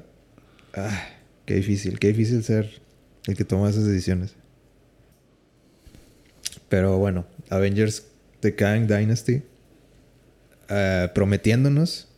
ah, 0.74 1.08
qué 1.44 1.54
difícil, 1.56 1.98
qué 1.98 2.08
difícil 2.08 2.42
ser 2.42 2.80
el 3.26 3.36
que 3.36 3.44
toma 3.44 3.68
esas 3.70 3.84
decisiones. 3.84 4.34
Pero 6.68 6.96
bueno, 6.98 7.26
Avengers 7.50 8.04
The 8.40 8.54
Kang 8.54 8.86
Dynasty 8.86 9.42
eh, 10.70 11.08
prometiéndonos 11.14 12.08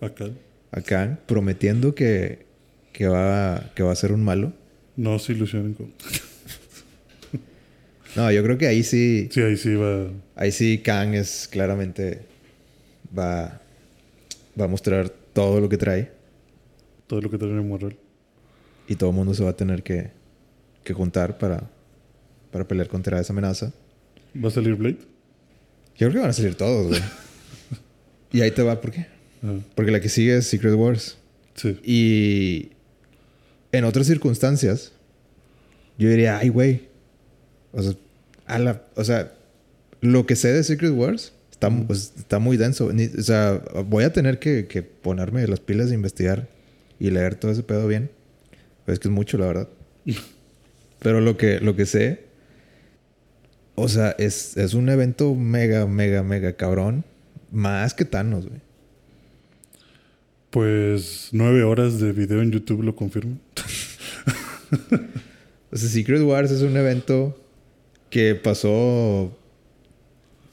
Acá. 0.00 0.26
a 0.72 0.80
Kang, 0.80 1.16
prometiendo 1.26 1.94
que, 1.94 2.46
que, 2.92 3.06
va, 3.06 3.70
que 3.76 3.84
va 3.84 3.92
a 3.92 3.96
ser 3.96 4.12
un 4.12 4.24
malo. 4.24 4.52
No 4.96 5.18
se 5.18 5.32
ilusionen 5.32 5.74
con. 5.74 5.92
No, 8.16 8.30
yo 8.30 8.44
creo 8.44 8.56
que 8.56 8.68
ahí 8.68 8.84
sí, 8.84 9.28
Sí, 9.32 9.40
ahí 9.42 9.56
sí 9.56 9.74
va. 9.74 10.06
ahí 10.36 10.52
sí 10.52 10.78
Kang 10.78 11.14
es 11.14 11.48
claramente 11.50 12.20
va, 13.16 13.60
va 14.60 14.64
a 14.66 14.68
mostrar 14.68 15.08
todo 15.32 15.58
lo 15.60 15.68
que 15.68 15.76
trae 15.76 16.12
Todo 17.08 17.20
lo 17.22 17.28
que 17.30 17.38
trae 17.38 17.50
en 17.50 17.68
moral. 17.68 17.96
y 18.86 18.94
todo 18.94 19.10
el 19.10 19.16
mundo 19.16 19.34
se 19.34 19.42
va 19.42 19.50
a 19.50 19.56
tener 19.56 19.82
que, 19.82 20.10
que 20.84 20.92
juntar 20.92 21.38
para, 21.38 21.68
para 22.52 22.68
pelear 22.68 22.86
contra 22.86 23.20
esa 23.20 23.32
amenaza. 23.32 23.72
¿Va 24.42 24.46
a 24.46 24.52
salir 24.52 24.76
Blade? 24.76 24.98
Yo 25.96 26.08
creo 26.08 26.12
que 26.12 26.18
van 26.18 26.30
a 26.30 26.34
salir 26.34 26.54
todos, 26.54 26.86
güey. 26.88 27.00
y 28.32 28.42
ahí 28.42 28.52
te 28.52 28.62
va, 28.62 28.80
¿por 28.80 28.92
qué? 28.92 29.06
Ah, 29.42 29.58
Porque 29.74 29.90
la 29.90 30.00
que 30.00 30.08
sigue 30.08 30.36
es 30.36 30.46
Secret 30.46 30.74
Wars. 30.74 31.18
sí. 31.56 31.80
Y 31.82 32.70
en 33.76 33.84
otras 33.84 34.06
circunstancias, 34.06 34.92
yo 35.98 36.08
diría, 36.08 36.38
ay, 36.38 36.48
güey. 36.48 36.88
O 37.72 37.82
sea, 37.82 37.92
a 38.46 38.58
la- 38.58 38.82
o 38.94 39.04
sea, 39.04 39.32
lo 40.00 40.26
que 40.26 40.36
sé 40.36 40.52
de 40.52 40.62
Secret 40.64 40.92
Wars 40.92 41.32
está, 41.50 41.70
pues, 41.70 42.12
está 42.18 42.38
muy 42.38 42.56
denso. 42.56 42.92
Ni- 42.92 43.06
o 43.06 43.22
sea, 43.22 43.62
voy 43.86 44.04
a 44.04 44.12
tener 44.12 44.38
que, 44.38 44.66
que 44.66 44.82
ponerme 44.82 45.46
las 45.46 45.60
pilas 45.60 45.88
de 45.88 45.94
investigar 45.94 46.48
y 46.98 47.10
leer 47.10 47.34
todo 47.36 47.50
ese 47.52 47.62
pedo 47.62 47.86
bien. 47.86 48.10
Pues 48.84 48.94
es 48.94 48.98
que 49.00 49.08
es 49.08 49.14
mucho, 49.14 49.38
la 49.38 49.46
verdad. 49.46 49.68
Pero 51.00 51.20
lo 51.20 51.36
que, 51.36 51.60
lo 51.60 51.74
que 51.76 51.86
sé, 51.86 52.24
o 53.74 53.88
sea, 53.88 54.14
es, 54.18 54.56
es 54.56 54.74
un 54.74 54.88
evento 54.88 55.34
mega, 55.34 55.86
mega, 55.86 56.22
mega 56.22 56.52
cabrón. 56.54 57.04
Más 57.50 57.94
que 57.94 58.04
Thanos, 58.04 58.46
güey. 58.48 58.60
Pues 60.54 61.30
nueve 61.32 61.64
horas 61.64 61.98
de 61.98 62.12
video 62.12 62.40
en 62.40 62.52
YouTube 62.52 62.84
lo 62.84 62.94
confirman. 62.94 63.40
O 65.72 65.76
sea, 65.76 65.88
Secret 65.88 66.22
Wars 66.22 66.52
es 66.52 66.62
un 66.62 66.76
evento 66.76 67.36
que 68.08 68.36
pasó. 68.36 69.36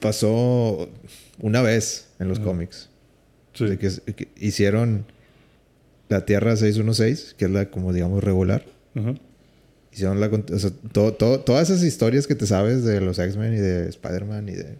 Pasó 0.00 0.88
una 1.38 1.62
vez 1.62 2.08
en 2.18 2.26
los 2.26 2.38
Ajá. 2.38 2.46
cómics. 2.48 2.88
Sí. 3.54 3.76
Que, 3.76 4.14
que 4.16 4.28
hicieron 4.40 5.04
la 6.08 6.24
Tierra 6.26 6.56
616, 6.56 7.36
que 7.38 7.44
es 7.44 7.50
la 7.52 7.70
como 7.70 7.92
digamos 7.92 8.24
regular. 8.24 8.64
Ajá. 8.96 9.14
Hicieron 9.92 10.18
la. 10.18 10.26
O 10.26 10.58
sea, 10.58 10.72
todo- 10.90 11.14
todo- 11.14 11.38
todas 11.38 11.70
esas 11.70 11.84
historias 11.84 12.26
que 12.26 12.34
te 12.34 12.48
sabes 12.48 12.82
de 12.82 13.00
los 13.00 13.20
X-Men 13.20 13.54
y 13.54 13.58
de 13.58 13.88
Spider-Man 13.90 14.48
y 14.48 14.52
de. 14.52 14.78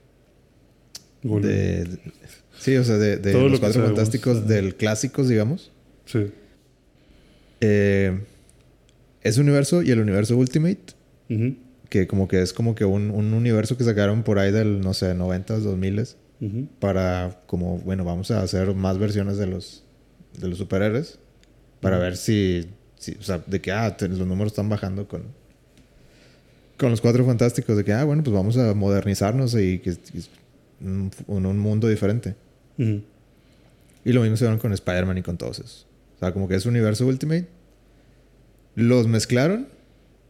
De- 1.23 1.85
de- 1.85 1.99
sí, 2.63 2.77
o 2.77 2.85
sea, 2.85 2.97
de, 2.97 3.17
de 3.19 3.33
lo 3.35 3.49
los 3.49 3.61
cuatro 3.61 3.75
sabemos, 3.81 3.97
fantásticos 3.99 4.47
del 4.47 4.75
clásicos, 4.77 5.29
digamos. 5.29 5.71
Sí. 6.07 6.31
Eh, 7.61 8.21
ese 9.23 9.41
universo 9.41 9.83
y 9.83 9.91
el 9.91 10.01
universo 10.01 10.37
Ultimate 10.37 10.81
que 11.89 12.07
como 12.07 12.27
que 12.29 12.43
es 12.43 12.53
como 12.53 12.75
que 12.75 12.85
un, 12.85 13.11
un 13.11 13.33
universo 13.35 13.77
que 13.77 13.85
sacaron 13.85 14.23
por 14.23 14.39
ahí 14.39 14.51
del, 14.53 14.81
no 14.81 14.93
sé, 14.95 15.15
90s, 15.15 15.61
2000s, 15.63 16.17
Ujú. 16.41 16.67
para 16.81 17.41
como, 17.47 17.79
bueno, 17.79 18.05
vamos 18.05 18.31
a 18.31 18.43
hacer 18.43 18.75
más 18.75 18.99
versiones 18.99 19.39
de 19.39 19.47
los, 19.47 19.85
de 20.39 20.49
los 20.49 20.59
superhéroes, 20.59 21.19
para 21.81 21.99
ver 21.99 22.17
si, 22.17 22.67
si, 22.99 23.13
o 23.13 23.23
sea, 23.23 23.43
de 23.47 23.61
que, 23.61 23.73
ah, 23.73 23.97
los 24.01 24.27
números 24.27 24.53
están 24.53 24.69
bajando 24.69 25.07
con, 25.09 25.23
con 26.79 26.91
los 26.91 27.01
cuatro 27.01 27.25
fantásticos, 27.25 27.77
de 27.77 27.85
que, 27.85 27.93
ah, 27.93 28.05
bueno, 28.05 28.23
pues 28.23 28.35
vamos 28.35 28.57
a 28.57 28.75
modernizarnos 28.75 29.55
y 29.55 29.79
que 29.79 29.95
un- 30.81 31.11
un 31.29 31.59
mundo 31.59 31.89
diferente. 31.89 32.35
Y 32.79 34.13
lo 34.13 34.23
mismo 34.23 34.37
se 34.37 34.59
con 34.59 34.73
Spider-Man 34.73 35.19
y 35.19 35.23
con 35.23 35.37
todos 35.39 35.59
esos. 35.61 35.87
O 36.17 36.19
sea, 36.21 36.33
como 36.33 36.49
que 36.49 36.55
es 36.57 36.67
universo 36.67 37.07
Ultimate. 37.07 37.47
Los 38.75 39.07
mezclaron. 39.07 39.69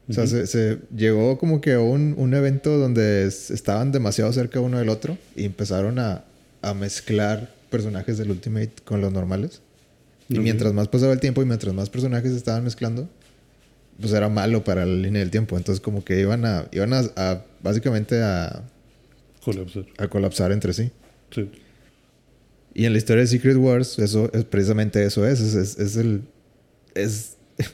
O 0.09 0.13
sea, 0.13 0.27
se, 0.27 0.47
se 0.49 0.79
llegó 0.95 1.39
como 1.39 1.61
que 1.61 1.75
a 1.75 1.81
un, 1.81 2.15
un 2.19 2.35
evento 2.35 2.77
donde 2.77 3.25
es- 3.27 3.51
estaban 3.51 3.93
demasiado 3.93 4.33
cerca 4.33 4.61
uno 4.61 4.79
del 4.79 4.89
otro 4.89 5.17
y 5.37 5.45
empezaron 5.45 5.99
a, 6.01 6.25
a 6.61 6.75
mezclar 6.75 7.51
personajes 7.71 8.19
del 8.19 8.31
Ultimate 8.33 8.73
con 8.85 9.01
los 9.01 9.13
normales. 9.13 9.63
Y 10.29 10.39
mientras 10.41 10.73
más 10.73 10.89
pasaba 10.89 11.13
el 11.13 11.21
tiempo 11.21 11.41
y 11.43 11.47
mientras 11.47 11.73
más 11.75 11.89
personajes 11.89 12.33
estaban 12.33 12.65
mezclando, 12.65 13.09
pues 14.01 14.13
era 14.13 14.29
malo 14.29 14.65
para 14.65 14.85
la 14.85 14.93
línea 14.95 15.21
del 15.21 15.31
tiempo. 15.31 15.57
Entonces 15.57 15.81
como 15.81 16.05
que 16.05 16.21
iban 16.21 16.45
a, 16.45 16.67
iban 16.73 16.93
a, 16.95 17.03
a- 17.17 17.45
básicamente 17.63 18.21
a, 18.23 18.63
Colapsar. 19.45 19.85
a 19.99 20.09
colapsar 20.09 20.53
entre 20.53 20.73
sí. 20.73 20.91
Sí. 21.31 21.49
Y 22.75 22.87
en 22.87 22.93
la 22.93 22.99
historia 22.99 23.23
de 23.23 23.27
Secret 23.27 23.57
Wars, 23.57 23.99
eso 23.99 24.31
es 24.33 24.45
precisamente 24.45 25.05
eso 25.05 25.27
es. 25.27 25.41
Es, 25.41 25.55
es, 25.55 25.79
es 25.79 25.97
el. 25.97 26.23
Es. 26.95 27.37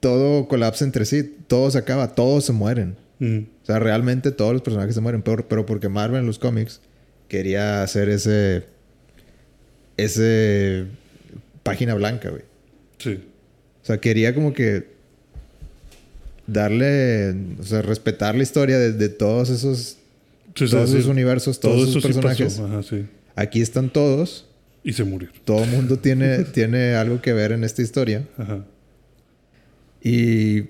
todo 0.00 0.48
colapsa 0.48 0.84
entre 0.84 1.04
sí. 1.04 1.36
Todo 1.46 1.70
se 1.70 1.78
acaba. 1.78 2.14
Todos 2.14 2.44
se 2.44 2.52
mueren. 2.52 2.96
Ujú. 3.20 3.46
O 3.62 3.66
sea, 3.66 3.78
realmente 3.78 4.32
todos 4.32 4.52
los 4.52 4.62
personajes 4.62 4.94
se 4.94 5.00
mueren. 5.00 5.22
Pero, 5.22 5.46
pero 5.48 5.66
porque 5.66 5.88
Marvel 5.88 6.20
en 6.20 6.26
los 6.26 6.38
cómics 6.38 6.80
quería 7.28 7.82
hacer 7.82 8.08
ese. 8.08 8.64
Ese. 9.96 10.86
Página 11.62 11.94
blanca, 11.94 12.30
güey. 12.30 12.42
Sí. 12.98 13.22
O 13.82 13.86
sea, 13.86 13.98
quería 13.98 14.34
como 14.34 14.52
que. 14.52 14.90
Darle. 16.48 17.36
O 17.60 17.62
sea, 17.62 17.82
respetar 17.82 18.34
la 18.34 18.42
historia 18.42 18.80
de, 18.80 18.92
de 18.92 19.08
todos 19.08 19.48
esos. 19.48 19.98
Sí, 20.56 20.66
todos 20.68 20.90
sí. 20.90 20.96
esos 20.96 21.08
universos, 21.08 21.60
todos 21.60 21.76
Todo 21.76 21.88
esos 21.88 22.02
personajes. 22.02 22.58
Ajá, 22.58 22.82
sí. 22.82 23.06
Aquí 23.36 23.60
están 23.60 23.90
todos. 23.90 24.46
Y 24.84 24.92
se 24.94 25.04
murieron. 25.04 25.36
Todo 25.44 25.64
el 25.64 25.70
mundo 25.70 25.98
tiene, 25.98 26.38
tiene 26.52 26.94
algo 26.94 27.20
que 27.22 27.32
ver 27.32 27.52
en 27.52 27.64
esta 27.64 27.82
historia. 27.82 28.26
Ajá. 28.36 28.64
Y 30.02 30.62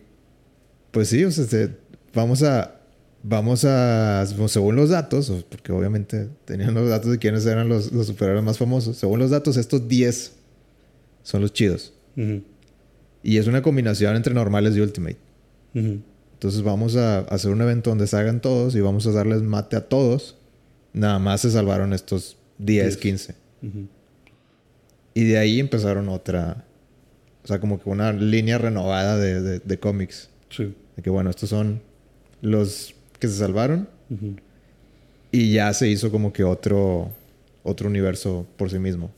pues 0.91 1.09
sí, 1.09 1.25
o 1.25 1.31
sea, 1.31 1.45
se- 1.45 1.71
vamos 2.15 2.43
a 2.43 2.79
vamos 3.25 3.65
a, 3.65 4.27
según 4.49 4.75
los 4.77 4.91
datos, 4.91 5.33
porque 5.49 5.71
obviamente 5.73 6.29
tenían 6.45 6.75
los 6.75 6.89
datos 6.89 7.11
de 7.13 7.19
quiénes 7.19 7.47
eran 7.47 7.69
los, 7.69 7.93
los 7.93 8.09
superhéroes 8.09 8.45
más 8.45 8.59
famosos, 8.59 8.97
según 8.97 9.21
los 9.21 9.31
datos, 9.31 9.57
estos 9.57 9.87
10 9.87 10.33
son 11.23 11.41
los 11.41 11.53
chidos. 11.53 11.93
Y 13.23 13.37
es 13.39 13.47
una 13.47 13.63
combinación 13.63 14.17
entre 14.17 14.35
normales 14.35 14.77
y 14.77 14.81
Ultimate. 14.81 15.17
Entonces 15.73 16.63
vamos 16.63 16.97
a 16.97 17.21
hacer 17.21 17.53
un 17.53 17.63
evento 17.63 17.91
donde 17.91 18.09
salgan 18.09 18.41
todos 18.41 18.75
y 18.75 18.81
vamos 18.81 19.07
a 19.07 19.13
darles 19.13 19.41
mate 19.43 19.77
a 19.77 19.89
todos. 19.89 20.37
Nada 20.93 21.21
más 21.21 21.43
se 21.43 21.51
salvaron 21.53 21.93
estos 21.93 22.37
10, 22.59 22.97
15. 22.97 23.35
Y 25.15 25.25
de 25.25 25.39
ahí 25.39 25.61
empezaron 25.61 26.09
otra, 26.09 26.65
o 27.45 27.47
sea, 27.47 27.61
como 27.61 27.81
que 27.81 27.89
una 27.89 28.13
línea 28.13 28.59
renovada 28.59 29.17
de, 29.19 29.61
de, 29.61 29.79
cómics. 29.79 30.31
Sí. 30.51 30.75
De 30.97 31.03
que 31.03 31.11
bueno, 31.11 31.31
estos 31.31 31.51
son 31.51 31.81
los 32.41 32.95
que 33.19 33.29
se 33.29 33.37
salvaron. 33.37 33.89
Y 35.31 35.53
ya 35.53 35.73
se 35.73 35.89
hizo 35.89 36.11
como 36.11 36.33
que 36.33 36.45
otro, 36.45 37.11
otro 37.63 37.89
universo 37.89 38.47
por 38.57 38.71
sí 38.71 38.79
mismo. 38.79 39.11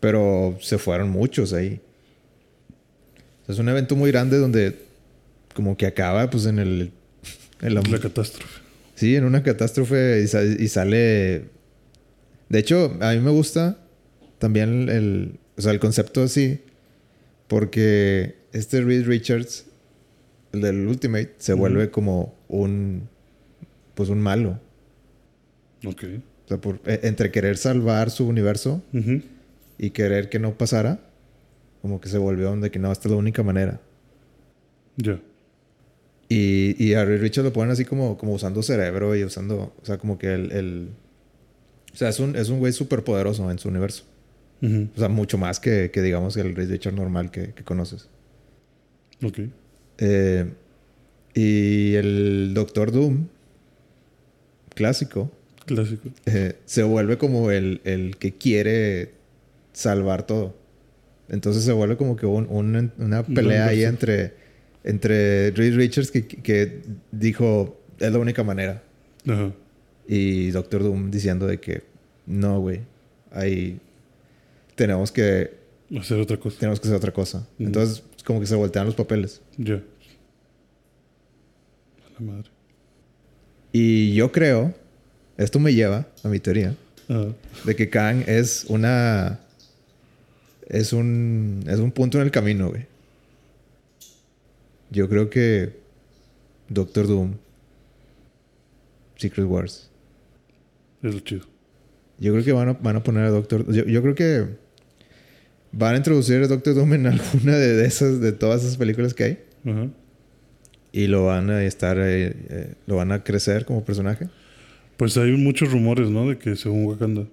Pero 0.00 0.58
se 0.60 0.78
fueron 0.78 1.10
muchos 1.10 1.52
ahí. 1.52 1.80
es 3.48 3.58
un 3.58 3.68
evento 3.68 3.96
muy 3.96 4.10
grande 4.10 4.38
donde 4.38 4.78
como 5.54 5.76
que 5.76 5.86
acaba 5.86 6.28
pues 6.28 6.46
en 6.46 6.58
el... 6.58 6.92
En 7.62 7.74
la, 7.74 7.82
catástrofe. 7.82 8.60
Sí, 8.94 9.16
en 9.16 9.24
una 9.24 9.42
catástrofe 9.42 10.22
y, 10.22 10.68
sale... 10.68 11.44
De 12.50 12.58
hecho, 12.58 12.98
a 13.00 13.12
mí 13.12 13.20
me 13.20 13.30
gusta 13.30 13.78
también 14.38 14.88
el, 14.90 15.38
o 15.56 15.62
sea, 15.62 15.72
el 15.72 15.80
concepto 15.80 16.22
así. 16.22 16.60
Porque 17.46 18.36
este 18.52 18.80
Reed 18.80 19.06
Richards, 19.06 19.66
el 20.52 20.60
del 20.60 20.86
Ultimate, 20.86 21.34
se 21.38 21.54
vuelve 21.54 21.90
como 21.90 22.34
un... 22.48 23.08
Pues 23.94 24.08
un 24.08 24.20
malo. 24.20 24.60
Ok. 25.84 26.04
O 26.44 26.48
sea, 26.48 26.60
por, 26.60 26.80
e, 26.86 27.00
entre 27.04 27.30
querer 27.30 27.56
salvar 27.56 28.10
su 28.10 28.26
universo 28.26 28.82
y 29.78 29.90
querer 29.90 30.28
que 30.28 30.38
no 30.38 30.56
pasara, 30.56 31.00
como 31.82 32.00
que 32.00 32.08
se 32.08 32.18
volvió 32.18 32.50
donde 32.50 32.70
que 32.70 32.78
no, 32.78 32.90
esta 32.92 33.08
es 33.08 33.12
la 33.12 33.18
única 33.18 33.42
manera. 33.42 33.80
Ya. 34.96 35.20
Y, 36.28 36.76
y 36.82 36.94
a 36.94 37.04
Richard 37.04 37.44
lo 37.44 37.52
ponen 37.52 37.72
así 37.72 37.84
como, 37.84 38.16
como 38.16 38.34
usando 38.34 38.62
cerebro 38.62 39.16
y 39.16 39.24
usando, 39.24 39.74
o 39.80 39.84
sea, 39.84 39.98
como 39.98 40.18
que 40.18 40.34
el... 40.34 40.52
el 40.52 40.88
o 41.92 41.96
sea, 41.96 42.08
es 42.08 42.20
un, 42.20 42.36
es 42.36 42.48
un 42.48 42.58
güey 42.58 42.72
súper 42.72 43.02
poderoso 43.04 43.50
en 43.50 43.58
su 43.58 43.68
universo. 43.68 44.04
O 44.62 44.98
sea, 44.98 45.08
mucho 45.08 45.38
más 45.38 45.58
que, 45.58 45.90
que 45.90 46.02
digamos 46.02 46.36
el 46.36 46.54
Ray 46.54 46.66
Richard 46.66 46.92
normal 46.92 47.30
que, 47.30 47.54
que 47.54 47.64
conoces. 47.64 48.08
Ok. 49.22 49.38
Eh, 49.96 50.50
y 51.32 51.94
el 51.94 52.52
Doctor 52.52 52.92
Doom, 52.92 53.28
clásico. 54.74 55.32
Clásico. 55.64 56.10
Eh, 56.26 56.56
se 56.66 56.82
vuelve 56.82 57.16
como 57.16 57.50
el, 57.50 57.80
el 57.84 58.16
que 58.18 58.34
quiere 58.34 59.12
salvar 59.72 60.26
todo. 60.26 60.54
Entonces 61.30 61.64
se 61.64 61.72
vuelve 61.72 61.96
como 61.96 62.16
que 62.16 62.26
un, 62.26 62.92
una 62.98 63.22
pelea 63.22 63.68
ahí 63.68 63.84
entre, 63.84 64.34
entre 64.84 65.52
Reed 65.52 65.76
Richards 65.76 66.10
que, 66.10 66.26
que, 66.26 66.82
dijo, 67.12 67.80
es 67.98 68.12
la 68.12 68.18
única 68.18 68.42
manera. 68.42 68.82
Ajá. 69.26 69.52
Y 70.12 70.50
Doctor 70.50 70.82
Doom 70.82 71.12
diciendo 71.12 71.46
de 71.46 71.60
que, 71.60 71.84
no, 72.26 72.58
güey, 72.58 72.80
ahí 73.30 73.78
tenemos 74.74 75.12
que... 75.12 75.54
Hacer 75.96 76.18
otra 76.18 76.36
cosa. 76.36 76.58
Tenemos 76.58 76.80
que 76.80 76.88
hacer 76.88 76.96
otra 76.96 77.12
cosa. 77.12 77.46
Entonces, 77.60 78.02
como 78.24 78.40
que 78.40 78.46
se 78.46 78.56
voltean 78.56 78.86
los 78.86 78.96
papeles. 78.96 79.40
Ya. 79.56 79.76
A 79.76 79.80
la 82.14 82.20
madre. 82.26 82.50
Y 83.72 84.12
yo 84.14 84.32
creo, 84.32 84.74
esto 85.36 85.60
me 85.60 85.72
lleva 85.74 86.08
a 86.24 86.28
mi 86.28 86.40
teoría, 86.40 86.74
de 87.64 87.76
que 87.76 87.88
Kang 87.88 88.24
es 88.26 88.64
una 88.68 89.38
es 90.66 90.92
un, 90.92 91.62
es 91.68 91.78
un 91.78 91.92
punto 91.92 92.18
en 92.18 92.24
el 92.24 92.32
camino, 92.32 92.70
güey. 92.70 92.86
Yo 94.90 95.08
creo 95.08 95.30
que 95.30 95.78
Doctor 96.68 97.06
Doom, 97.06 97.34
Secret 99.16 99.46
Wars. 99.46 99.89
Es 101.02 101.14
lo 101.14 101.20
chido. 101.20 101.46
Yo 102.18 102.32
creo 102.32 102.44
que 102.44 102.52
van 102.52 102.68
a, 102.68 102.72
van 102.74 102.96
a 102.96 103.02
poner 103.02 103.24
a 103.24 103.30
Doctor... 103.30 103.72
Yo, 103.72 103.84
yo, 103.84 104.02
creo 104.02 104.14
que 104.14 104.46
van 105.72 105.94
a 105.94 105.96
introducir 105.96 106.42
a 106.42 106.46
Doctor 106.46 106.74
Doom 106.74 106.94
en 106.94 107.06
alguna 107.08 107.56
de, 107.56 107.84
esas, 107.84 108.20
de 108.20 108.32
todas 108.32 108.62
esas 108.62 108.76
películas 108.76 109.14
que 109.14 109.24
hay. 109.24 109.38
Y 110.92 111.06
lo 111.06 111.26
van 111.26 111.50
a 111.50 111.62
estar... 111.64 111.98
Eh, 111.98 112.34
eh, 112.48 112.74
lo 112.86 112.96
van 112.96 113.12
a 113.12 113.24
crecer 113.24 113.64
como 113.64 113.84
personaje. 113.84 114.28
Pues 114.96 115.16
hay 115.16 115.32
muchos 115.32 115.72
rumores, 115.72 116.10
¿no? 116.10 116.28
De 116.28 116.38
que 116.38 116.56
según 116.56 116.84
Wakanda. 116.84 117.26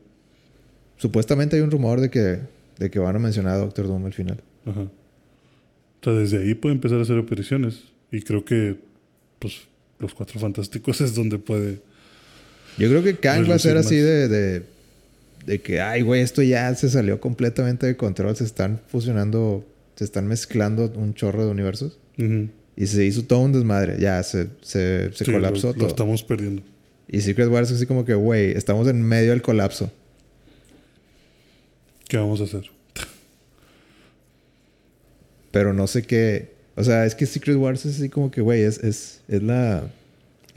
Supuestamente 0.96 1.58
hay 1.58 1.62
un 1.62 1.72
rumor 1.72 2.00
de 2.00 2.10
que 2.10 2.40
de 2.80 2.92
que 2.92 3.00
van 3.00 3.16
a 3.16 3.20
mencionar 3.20 3.54
a 3.54 3.58
Doctor 3.58 3.88
Doom 3.88 4.06
al 4.06 4.14
final. 4.14 4.42
Ajá. 4.66 4.82
O 4.82 6.04
sea, 6.04 6.14
desde 6.14 6.40
ahí 6.40 6.54
puede 6.54 6.76
empezar 6.76 7.00
a 7.00 7.02
hacer 7.02 7.18
apariciones. 7.18 7.86
Y 8.12 8.22
creo 8.22 8.46
que, 8.46 8.78
pues, 9.40 9.68
los 10.00 10.14
Cuatro 10.14 10.40
Fantásticos 10.40 11.02
es 11.02 11.16
donde 11.16 11.40
puede... 11.40 11.80
Yo 12.78 12.90
creo 12.90 13.04
que 13.04 13.16
Kang 13.16 13.50
va 13.50 13.56
a 13.56 13.60
ser 13.60 13.78
así 13.78 13.96
de, 13.96 14.28
de, 14.28 14.64
de, 15.46 15.62
que, 15.62 15.82
ay, 15.82 16.02
güey, 16.02 16.22
esto 16.22 16.42
ya 16.42 16.74
se 16.76 16.90
salió 16.90 17.20
completamente 17.20 17.86
de 17.88 17.98
control. 17.98 18.36
Se 18.36 18.44
están 18.44 18.82
fusionando, 18.88 19.66
se 19.96 20.04
están 20.04 20.28
mezclando 20.28 20.92
un 20.96 21.14
chorro 21.14 21.46
de 21.46 21.52
universos. 21.52 21.98
Y 22.76 22.88
se 22.88 23.06
hizo 23.06 23.24
todo 23.24 23.40
un 23.40 23.54
desmadre. 23.54 23.98
Ya, 24.00 24.22
se, 24.24 24.48
se, 24.62 25.12
se 25.14 25.26
colapsó 25.26 25.74
todo. 25.74 25.84
Lo 25.84 25.88
estamos 25.88 26.24
perdiendo. 26.24 26.62
Y 27.08 27.22
Secret 27.22 27.50
Wars 27.50 27.72
es 27.72 27.78
así 27.78 27.86
como 27.86 28.06
que, 28.06 28.14
güey, 28.14 28.52
estamos 28.52 28.88
en 28.88 29.02
medio 29.02 29.32
del 29.32 29.42
colapso. 29.42 29.92
¿Qué 32.08 32.18
vamos 32.18 32.42
a 32.42 32.46
hacer? 32.46 32.70
Pero 35.52 35.74
no 35.74 35.88
sé 35.88 36.04
qué. 36.04 36.52
O 36.76 36.84
sea, 36.84 37.06
es 37.06 37.16
que 37.16 37.26
Secret 37.26 37.58
Wars 37.58 37.86
es 37.86 37.96
así 37.96 38.10
como 38.10 38.30
que, 38.30 38.42
güey, 38.42 38.62
es, 38.62 38.78
es, 38.80 39.22
es, 39.28 39.42
la. 39.42 39.90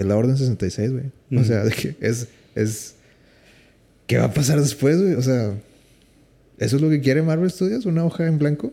Es 0.01 0.07
la 0.07 0.17
Orden 0.17 0.35
66, 0.35 0.93
güey. 0.93 1.05
O 1.39 1.45
sea, 1.45 1.63
de 1.63 1.73
que 1.73 1.95
es. 2.01 2.27
es 2.55 2.95
¿Qué 4.07 4.17
va 4.17 4.25
a 4.25 4.33
pasar 4.33 4.59
después, 4.59 4.99
güey? 4.99 5.13
O 5.13 5.21
sea. 5.21 5.61
¿Eso 6.57 6.77
es 6.77 6.83
lo 6.83 6.89
que 6.89 7.03
quiere 7.03 7.21
Marvel 7.21 7.51
Studios? 7.51 7.85
¿Una 7.85 8.03
hoja 8.07 8.27
en 8.27 8.39
blanco? 8.39 8.73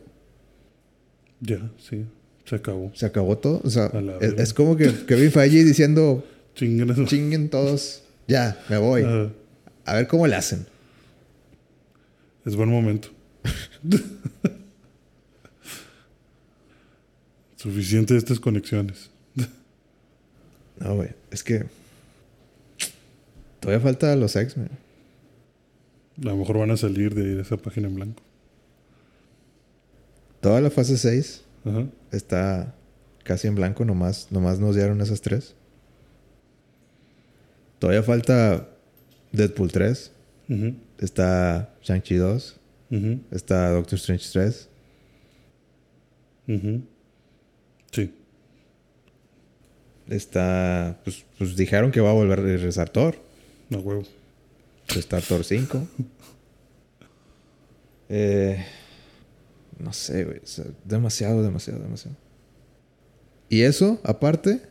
Ya, 1.42 1.70
sí. 1.78 2.06
Se 2.46 2.56
acabó. 2.56 2.94
Se 2.96 3.06
acabó 3.06 3.38
todo. 3.38 3.60
O 3.66 3.70
sea, 3.70 3.92
es, 4.22 4.54
como 4.54 4.78
que 4.78 4.90
Kevin 5.06 5.30
Feige 5.32 5.66
diciendo... 5.66 6.26
Chinguen, 6.56 7.06
chinguen 7.06 7.50
todos. 7.50 8.04
Ya, 8.28 8.58
me 8.70 8.78
voy. 8.78 9.04
A 9.84 9.96
ver 9.96 10.08
cómo 10.08 10.28
le 10.28 10.36
hacen. 10.36 10.66
Es 12.46 12.56
buen 12.56 12.70
momento. 12.70 13.10
Suficiente 17.58 18.14
de 18.14 18.20
estas 18.20 18.40
conexiones. 18.40 19.12
No, 20.80 20.96
güey. 20.96 21.10
Es 21.32 21.44
que. 21.44 21.66
Todavía 23.60 23.84
falta 23.84 24.16
los 24.16 24.36
X-Men. 24.36 24.70
A 26.22 26.26
lo 26.26 26.38
mejor 26.38 26.58
van 26.60 26.72
a 26.72 26.78
salir 26.78 27.14
de 27.14 27.42
esa 27.42 27.58
página 27.58 27.88
en 27.88 27.96
blanco. 27.96 28.24
Toda 30.42 30.62
la 30.62 30.70
fase 30.70 30.98
6 30.98 31.44
está 32.12 32.74
casi 33.24 33.48
en 33.48 33.56
blanco, 33.56 33.84
nomás, 33.84 34.32
nomás 34.32 34.60
nos 34.60 34.76
dieron 34.76 35.02
esas 35.02 35.22
tres. 35.22 35.54
Todavía 37.80 38.04
falta 38.04 38.70
Deadpool 39.32 39.72
3. 39.72 40.12
Está 41.00 41.74
Shang-Chi 41.84 42.16
2. 42.16 42.60
Está 43.32 43.72
Doctor 43.72 43.98
Strange 43.98 44.26
3. 44.32 44.70
Sí. 47.92 48.14
Está. 50.10 51.00
Pues, 51.04 51.26
pues, 51.38 51.56
dijeron 51.56 51.92
que 51.92 52.02
va 52.02 52.12
a 52.12 52.14
volver 52.14 52.40
a 52.40 52.44
regresar 52.44 52.90
Thor. 52.90 53.16
No 53.70 53.80
huevo. 53.80 54.04
Está 54.96 55.20
Thor 55.20 55.44
5. 55.44 55.88
eh, 58.10 58.66
no 59.80 59.94
sé, 59.94 60.24
güey. 60.24 60.42
demasiado, 60.86 61.44
demasiado, 61.44 61.82
demasiado. 61.82 62.16
Y 63.50 63.62
eso, 63.62 64.00
aparte, 64.04 64.62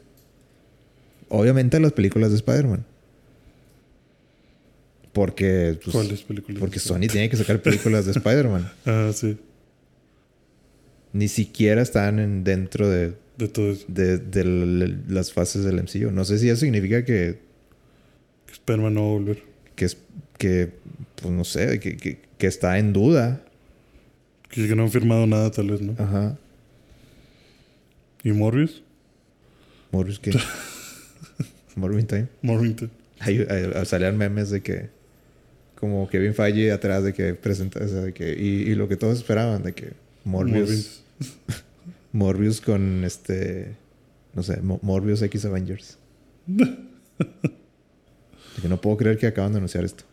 obviamente 1.28 1.78
las 1.80 1.92
películas 1.92 2.30
de 2.30 2.36
Spider-Man. 2.36 2.84
Porque. 5.12 5.78
Pues, 5.82 5.94
¿Cuáles 5.94 6.22
películas? 6.22 6.60
Porque 6.60 6.78
Sony 6.78 7.08
tiene 7.10 7.30
que 7.30 7.36
sacar 7.36 7.62
películas 7.62 8.04
de 8.04 8.12
Spider-Man. 8.12 8.70
ah, 8.86 9.10
sí. 9.14 9.38
Ni 11.12 11.28
siquiera 11.28 11.80
están 11.80 12.18
en, 12.18 12.44
dentro 12.44 12.88
de. 12.88 13.14
De 13.36 13.48
todo 13.48 13.70
eso. 13.70 13.84
De, 13.88 15.02
las 15.08 15.32
fases 15.32 15.64
del 15.64 15.82
MCU. 15.82 16.10
No 16.10 16.24
sé 16.24 16.38
si 16.38 16.48
eso 16.48 16.60
significa 16.60 17.04
que. 17.04 17.38
Que 18.46 18.52
Spider-Man 18.52 18.94
no 18.94 19.02
va 19.02 19.08
a 19.08 19.12
volver. 19.12 19.42
Que 19.74 19.84
es. 19.84 19.96
Que. 20.38 20.72
Pues 21.20 21.32
no 21.32 21.44
sé. 21.44 21.80
Que, 21.80 21.96
que, 21.96 22.46
está 22.46 22.78
en 22.78 22.92
duda. 22.92 23.42
Que, 24.50 24.68
que 24.68 24.76
no 24.76 24.84
han 24.84 24.90
firmado 24.90 25.26
nada, 25.26 25.50
tal 25.50 25.70
vez, 25.70 25.80
¿no? 25.80 25.94
Ajá. 25.98 26.38
¿Y 28.22 28.32
Morbius? 28.32 28.82
¿Morbius 29.92 30.18
qué? 30.18 30.32
Morbin 31.76 32.06
Time. 32.06 32.28
Ahí, 33.20 33.46
ahí 33.48 33.86
salían 33.86 34.16
memes 34.16 34.50
de 34.50 34.62
que 34.62 34.88
como 35.74 36.08
Kevin 36.08 36.34
Feige 36.34 36.72
atrás 36.72 37.04
de 37.04 37.12
que 37.12 37.34
presenta 37.34 37.84
o 37.84 37.88
sea, 37.88 38.00
de 38.00 38.14
que 38.14 38.32
y, 38.32 38.70
y 38.70 38.74
lo 38.74 38.88
que 38.88 38.96
todos 38.96 39.18
esperaban 39.18 39.62
de 39.62 39.74
que 39.74 39.92
Morbius 40.24 40.58
Morbius 40.58 41.02
con 42.64 43.04
este 43.04 43.76
no 44.34 44.42
sé 44.42 44.60
Mo- 44.62 44.80
Morbius 44.82 45.22
X 45.22 45.44
Avengers 45.44 45.98
que 48.62 48.68
no 48.68 48.80
puedo 48.80 48.96
creer 48.96 49.18
que 49.18 49.26
acaban 49.26 49.52
de 49.52 49.58
anunciar 49.58 49.84
esto 49.84 50.04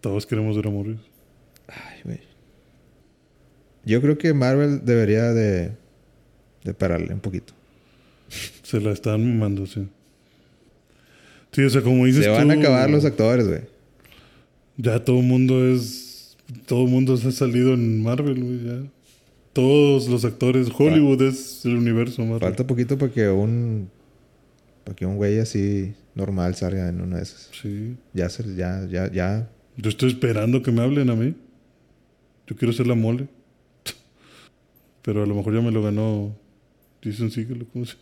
Todos 0.00 0.26
queremos 0.26 0.54
ver 0.56 0.66
a 0.66 0.70
Morbius. 0.70 1.00
Ay, 1.66 2.00
güey. 2.04 2.20
yo 3.84 4.00
creo 4.00 4.16
que 4.18 4.32
Marvel 4.32 4.84
debería 4.84 5.32
de 5.32 5.72
de 6.64 6.74
pararle 6.74 7.14
un 7.14 7.20
poquito 7.20 7.52
Se 8.62 8.80
la 8.80 8.92
están 8.92 9.26
mamando, 9.26 9.66
sí. 9.66 9.88
Sí, 11.52 11.62
o 11.62 11.70
sea, 11.70 11.82
como 11.82 12.04
dices 12.04 12.24
se 12.24 12.30
van 12.30 12.50
a 12.50 12.54
acabar 12.54 12.90
los 12.90 13.04
actores 13.04 13.46
güey 13.48 13.62
Ya 14.76 15.02
todo 15.04 15.18
el 15.20 15.24
mundo 15.26 15.66
es... 15.66 16.36
Todo 16.66 16.84
el 16.84 16.90
mundo 16.90 17.16
se 17.16 17.28
ha 17.28 17.32
salido 17.32 17.74
en 17.74 18.02
Marvel, 18.02 18.42
güey, 18.42 18.64
ya. 18.64 18.82
Todos 19.58 20.06
los 20.06 20.24
actores... 20.24 20.68
Hollywood 20.72 21.20
es 21.20 21.64
el 21.64 21.74
universo 21.74 22.22
Marvel. 22.22 22.38
falta 22.38 22.64
poquito 22.64 22.96
para 22.96 23.10
que 23.10 23.28
un 23.28 23.90
para 24.84 24.94
que 24.94 25.04
un 25.04 25.16
güey 25.16 25.40
así 25.40 25.94
normal 26.14 26.54
salga 26.54 26.88
en 26.88 27.00
una 27.00 27.16
de 27.16 27.24
esas 27.24 27.50
Sí. 27.60 27.96
ya 28.14 28.28
se 28.28 28.54
ya 28.54 28.86
ya 28.88 29.10
ya 29.10 29.50
Yo 29.76 29.88
estoy 29.90 30.10
esperando 30.10 30.62
que 30.62 30.70
me 30.70 30.80
hablen 30.80 31.10
a 31.10 31.16
mí. 31.16 31.34
Yo 32.46 32.54
quiero 32.54 32.72
ser 32.72 32.86
la 32.86 32.94
mole. 32.94 33.26
Pero 35.02 35.24
a 35.24 35.26
lo 35.26 35.34
mejor 35.34 35.52
ya 35.52 35.60
me 35.60 35.72
lo 35.72 35.82
ganó 35.82 36.36
Jason 37.02 37.32
Segel, 37.32 37.66
¿cómo 37.72 37.84
se 37.84 37.96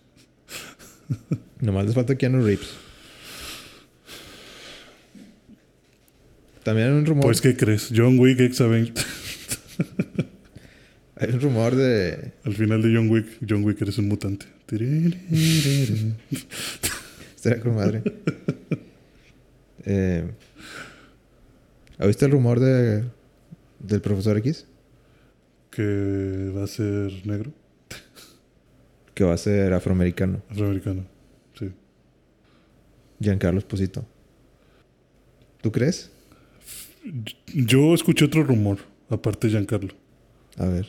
Nomás 1.62 1.86
les 1.86 1.94
falta 1.94 2.16
Keanu 2.16 2.44
Reeves. 2.44 2.68
También 6.64 6.88
hay 6.88 6.94
un 6.98 7.06
rumor. 7.06 7.24
Pues, 7.24 7.40
¿qué 7.40 7.56
crees? 7.56 7.90
John 7.96 8.18
Wick 8.18 8.40
ex. 8.40 8.60
Hay 11.16 11.30
un 11.32 11.40
rumor 11.40 11.74
de. 11.74 12.32
Al 12.44 12.54
final 12.54 12.82
de 12.82 12.94
John 12.94 13.08
Wick, 13.08 13.26
John 13.48 13.64
Wick 13.64 13.80
eres 13.82 13.96
un 13.98 14.08
mutante. 14.08 14.46
Estaría 17.36 17.60
con 17.62 17.74
madre. 17.76 18.02
eh, 19.84 20.30
¿Ha 21.98 22.06
visto 22.06 22.26
el 22.26 22.32
rumor 22.32 22.60
de 22.60 23.04
del 23.78 24.00
profesor 24.00 24.36
X? 24.38 24.66
Que 25.70 26.52
va 26.56 26.64
a 26.64 26.66
ser 26.66 27.12
negro, 27.26 27.52
Que 29.14 29.24
va 29.24 29.34
a 29.34 29.38
ser 29.38 29.72
afroamericano. 29.72 30.42
afroamericano. 30.50 31.04
Sí. 31.58 31.70
Giancarlo 33.20 33.58
Esposito. 33.58 34.04
¿Tú 35.62 35.70
crees? 35.72 36.10
Yo 37.54 37.94
escuché 37.94 38.24
otro 38.24 38.42
rumor, 38.42 38.78
aparte 39.08 39.46
de 39.46 39.52
Giancarlo. 39.52 39.94
A 40.58 40.66
ver. 40.66 40.88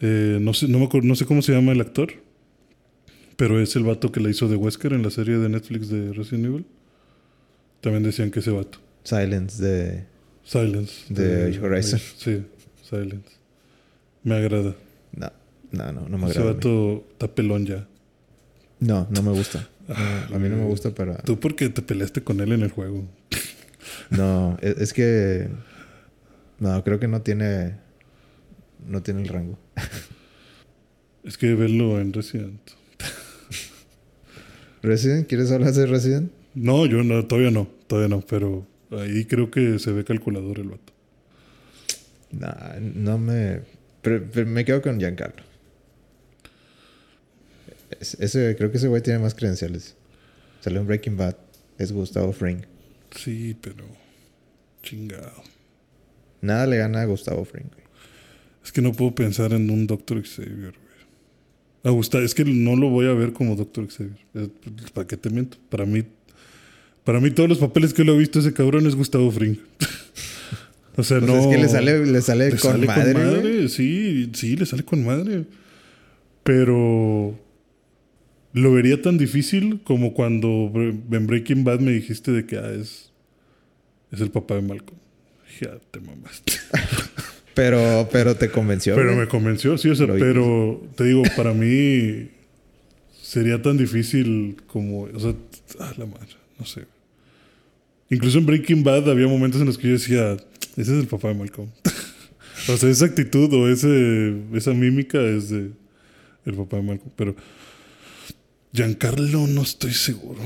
Eh, 0.00 0.38
no, 0.40 0.54
sé, 0.54 0.68
no, 0.68 0.78
me 0.78 0.86
acuerdo- 0.86 1.06
no 1.08 1.14
sé 1.14 1.26
cómo 1.26 1.42
se 1.42 1.52
llama 1.52 1.72
el 1.72 1.80
actor, 1.80 2.12
pero 3.36 3.60
es 3.60 3.76
el 3.76 3.84
vato 3.84 4.12
que 4.12 4.20
la 4.20 4.30
hizo 4.30 4.48
de 4.48 4.56
Wesker 4.56 4.92
en 4.92 5.02
la 5.02 5.10
serie 5.10 5.38
de 5.38 5.48
Netflix 5.48 5.88
de 5.88 6.12
Resident 6.12 6.46
Evil. 6.46 6.66
También 7.80 8.02
decían 8.02 8.30
que 8.30 8.40
ese 8.40 8.50
vato. 8.50 8.78
Silence 9.04 9.62
de. 9.62 10.04
Silence. 10.44 11.12
De 11.12 11.58
Horizon. 11.60 12.00
Sí, 12.16 12.42
Silence. 12.82 13.28
Me 14.22 14.34
agrada. 14.36 14.74
No, 15.16 15.30
no, 15.72 15.92
no, 15.92 16.08
no 16.08 16.18
me 16.18 16.28
Ese 16.30 16.38
agrada. 16.38 16.50
mí. 16.50 16.54
vato 16.56 17.06
está 17.12 17.34
pelón 17.34 17.64
ya. 17.66 17.86
No, 18.80 19.06
no 19.10 19.22
me 19.22 19.30
gusta. 19.32 19.68
A 19.88 20.38
mí 20.38 20.48
no 20.48 20.56
me 20.56 20.64
gusta 20.66 20.94
para. 20.94 21.16
Tú 21.18 21.38
porque 21.40 21.68
te 21.68 21.82
peleaste 21.82 22.22
con 22.22 22.40
él 22.40 22.52
en 22.52 22.62
el 22.62 22.70
juego. 22.70 23.04
No, 24.10 24.56
es, 24.60 24.76
es 24.78 24.92
que. 24.92 25.48
No, 26.58 26.82
creo 26.84 26.98
que 27.00 27.08
no 27.08 27.22
tiene. 27.22 27.76
No 28.86 29.02
tiene 29.02 29.22
el 29.22 29.28
rango. 29.28 29.58
Es 31.24 31.36
que 31.38 31.54
verlo 31.54 32.00
en 32.00 32.12
Resident. 32.12 32.60
¿Resident? 34.82 35.28
¿Quieres 35.28 35.50
hablar 35.52 35.72
de 35.72 35.86
Resident? 35.86 36.32
No, 36.54 36.86
yo 36.86 37.02
no, 37.04 37.26
todavía 37.26 37.50
no, 37.50 37.68
todavía 37.86 38.08
no, 38.08 38.22
pero 38.22 38.66
ahí 38.90 39.24
creo 39.26 39.50
que 39.50 39.78
se 39.78 39.92
ve 39.92 40.04
calculador 40.04 40.58
el 40.58 40.68
vato. 40.70 40.92
No, 42.32 42.48
no 42.80 43.18
me. 43.18 43.60
Pero, 44.02 44.24
pero 44.32 44.46
me 44.46 44.64
quedo 44.64 44.80
con 44.82 44.98
Giancarlo. 44.98 45.42
Es- 48.00 48.14
ese, 48.20 48.56
creo 48.56 48.70
que 48.70 48.78
ese 48.78 48.88
güey 48.88 49.02
tiene 49.02 49.18
más 49.18 49.34
credenciales. 49.34 49.96
Salió 50.60 50.80
en 50.80 50.86
Breaking 50.86 51.16
Bad. 51.16 51.36
Es 51.78 51.92
Gustavo 51.92 52.32
Fring. 52.32 52.62
Sí, 53.16 53.56
pero 53.60 53.84
chingado. 54.82 55.42
Nada 56.40 56.66
le 56.66 56.76
gana 56.78 57.02
a 57.02 57.04
Gustavo 57.06 57.44
Fring. 57.44 57.66
Es 58.64 58.72
que 58.72 58.82
no 58.82 58.92
puedo 58.92 59.14
pensar 59.14 59.52
en 59.52 59.70
un 59.70 59.86
Doctor 59.86 60.22
Xavier, 60.22 60.56
güey. 60.72 60.90
Me 61.82 61.90
gusta, 61.90 62.18
es 62.20 62.34
que 62.34 62.44
no 62.44 62.76
lo 62.76 62.90
voy 62.90 63.06
a 63.06 63.14
ver 63.14 63.32
como 63.32 63.56
Doctor 63.56 63.88
Xavier. 63.90 64.18
Es- 64.34 64.90
¿Para 64.92 65.06
qué 65.06 65.16
te 65.16 65.30
miento? 65.30 65.56
Para 65.70 65.86
mí, 65.86 66.04
para 67.04 67.20
mí 67.20 67.30
todos 67.30 67.48
los 67.48 67.58
papeles 67.58 67.94
que 67.94 68.04
lo 68.04 68.14
he 68.14 68.18
visto 68.18 68.38
ese 68.40 68.52
cabrón 68.52 68.86
es 68.86 68.94
Gustavo 68.94 69.30
Fring. 69.30 69.56
o 70.96 71.02
sea, 71.02 71.20
Pues 71.20 71.30
no. 71.30 71.38
es 71.38 71.46
que 71.46 71.56
le 71.62 71.68
sale, 71.68 72.04
le 72.06 72.20
sale, 72.20 72.50
le 72.50 72.58
con, 72.58 72.72
sale 72.72 72.86
madre, 72.86 73.12
con 73.14 73.22
güey. 73.22 73.34
madre. 73.36 73.68
Sí, 73.70 74.30
sí, 74.34 74.56
le 74.56 74.66
sale 74.66 74.82
con 74.84 75.04
madre. 75.04 75.46
Pero 76.42 77.38
lo 78.52 78.72
vería 78.72 79.00
tan 79.00 79.16
difícil 79.18 79.80
como 79.84 80.12
cuando 80.14 80.70
en 80.74 81.26
Breaking 81.26 81.64
Bad 81.64 81.80
me 81.80 81.92
dijiste 81.92 82.32
de 82.32 82.44
que 82.46 82.58
ah, 82.58 82.72
es, 82.72 83.10
es 84.10 84.20
el 84.20 84.30
papá 84.30 84.56
de 84.56 84.62
Malcolm. 84.62 84.98
Ya 85.60 85.78
te 85.90 86.00
mamaste. 86.00 86.52
Pero, 87.54 88.08
pero 88.12 88.36
te 88.36 88.48
convenció. 88.50 88.94
Pero 88.94 89.08
güey. 89.08 89.20
me 89.20 89.28
convenció, 89.28 89.76
sí, 89.78 89.88
o 89.88 89.94
sea, 89.94 90.06
Lo- 90.06 90.14
pero 90.18 90.82
te 90.96 91.04
digo, 91.04 91.22
para 91.36 91.52
mí 91.52 92.28
sería 93.20 93.60
tan 93.60 93.76
difícil 93.76 94.56
como, 94.66 95.02
o 95.02 95.20
sea, 95.20 95.34
a 95.80 95.92
la 95.98 96.06
madre, 96.06 96.28
no 96.58 96.64
sé. 96.66 96.84
Incluso 98.08 98.38
en 98.38 98.46
Breaking 98.46 98.82
Bad 98.82 99.08
había 99.08 99.26
momentos 99.28 99.60
en 99.60 99.66
los 99.66 99.78
que 99.78 99.88
yo 99.88 99.92
decía, 99.94 100.32
ese 100.76 100.94
es 100.96 101.00
el 101.00 101.06
papá 101.06 101.28
de 101.28 101.34
Malcolm. 101.34 101.68
o 102.68 102.76
sea, 102.76 102.88
esa 102.90 103.04
actitud 103.04 103.52
o 103.54 103.68
ese, 103.68 104.34
esa 104.54 104.72
mímica 104.72 105.20
es 105.20 105.50
de 105.50 105.70
el 106.46 106.54
papá 106.54 106.76
de 106.78 106.82
Malcolm. 106.82 107.12
Pero 107.16 107.36
Giancarlo 108.72 109.46
no 109.46 109.62
estoy 109.62 109.92
seguro. 109.92 110.40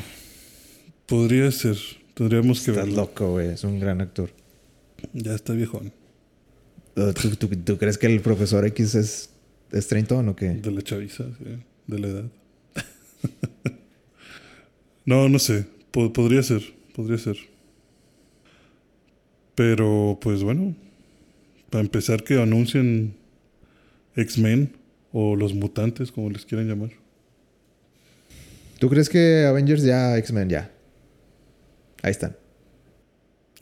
Podría 1.06 1.50
ser. 1.52 1.76
Tendríamos 2.14 2.60
que 2.62 2.70
Estás 2.70 2.86
verlo. 2.86 3.02
loco, 3.02 3.32
güey. 3.32 3.48
Es 3.48 3.64
un 3.64 3.78
gran 3.80 4.00
actor. 4.00 4.30
Ya 5.12 5.34
está 5.34 5.52
viejón. 5.52 5.92
¿Tú, 6.94 7.30
tú, 7.36 7.48
tú 7.48 7.76
crees 7.78 7.98
que 7.98 8.06
el 8.06 8.20
profesor 8.20 8.64
X 8.66 8.94
es, 8.94 9.30
es 9.72 9.88
treintón 9.88 10.28
o 10.28 10.36
qué? 10.36 10.50
De 10.50 10.70
la 10.70 10.80
chaviza, 10.82 11.24
sí, 11.38 11.44
de 11.88 11.98
la 11.98 12.06
edad. 12.08 12.24
no, 15.04 15.28
no 15.28 15.38
sé. 15.38 15.66
Po- 15.90 16.12
podría 16.12 16.42
ser, 16.42 16.62
podría 16.94 17.18
ser. 17.18 17.36
Pero, 19.54 20.18
pues 20.20 20.42
bueno, 20.42 20.74
para 21.70 21.82
empezar 21.82 22.24
que 22.24 22.40
anuncien 22.40 23.14
X-Men 24.16 24.72
o 25.12 25.36
los 25.36 25.54
mutantes, 25.54 26.10
como 26.10 26.30
les 26.30 26.44
quieran 26.44 26.68
llamar. 26.68 26.90
¿Tú 28.80 28.88
crees 28.88 29.08
que 29.08 29.44
Avengers 29.46 29.82
ya, 29.82 30.16
X-Men 30.18 30.48
ya? 30.48 30.70
Ahí 32.02 32.10
están. 32.10 32.36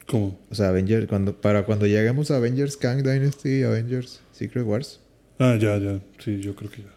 ¿Cómo? 0.07 0.39
O 0.51 0.55
sea, 0.55 0.69
Avengers, 0.69 1.07
cuando, 1.07 1.41
para 1.41 1.65
cuando 1.65 1.87
lleguemos 1.87 2.31
a 2.31 2.37
Avengers 2.37 2.77
Kang 2.77 3.03
Dynasty, 3.03 3.63
Avengers 3.63 4.21
Secret 4.33 4.67
Wars, 4.67 5.01
Ah, 5.39 5.57
ya, 5.61 5.77
ya. 5.79 6.01
Sí, 6.19 6.41
yo 6.41 6.55
creo 6.55 6.71
que 6.71 6.83
ya. 6.83 6.95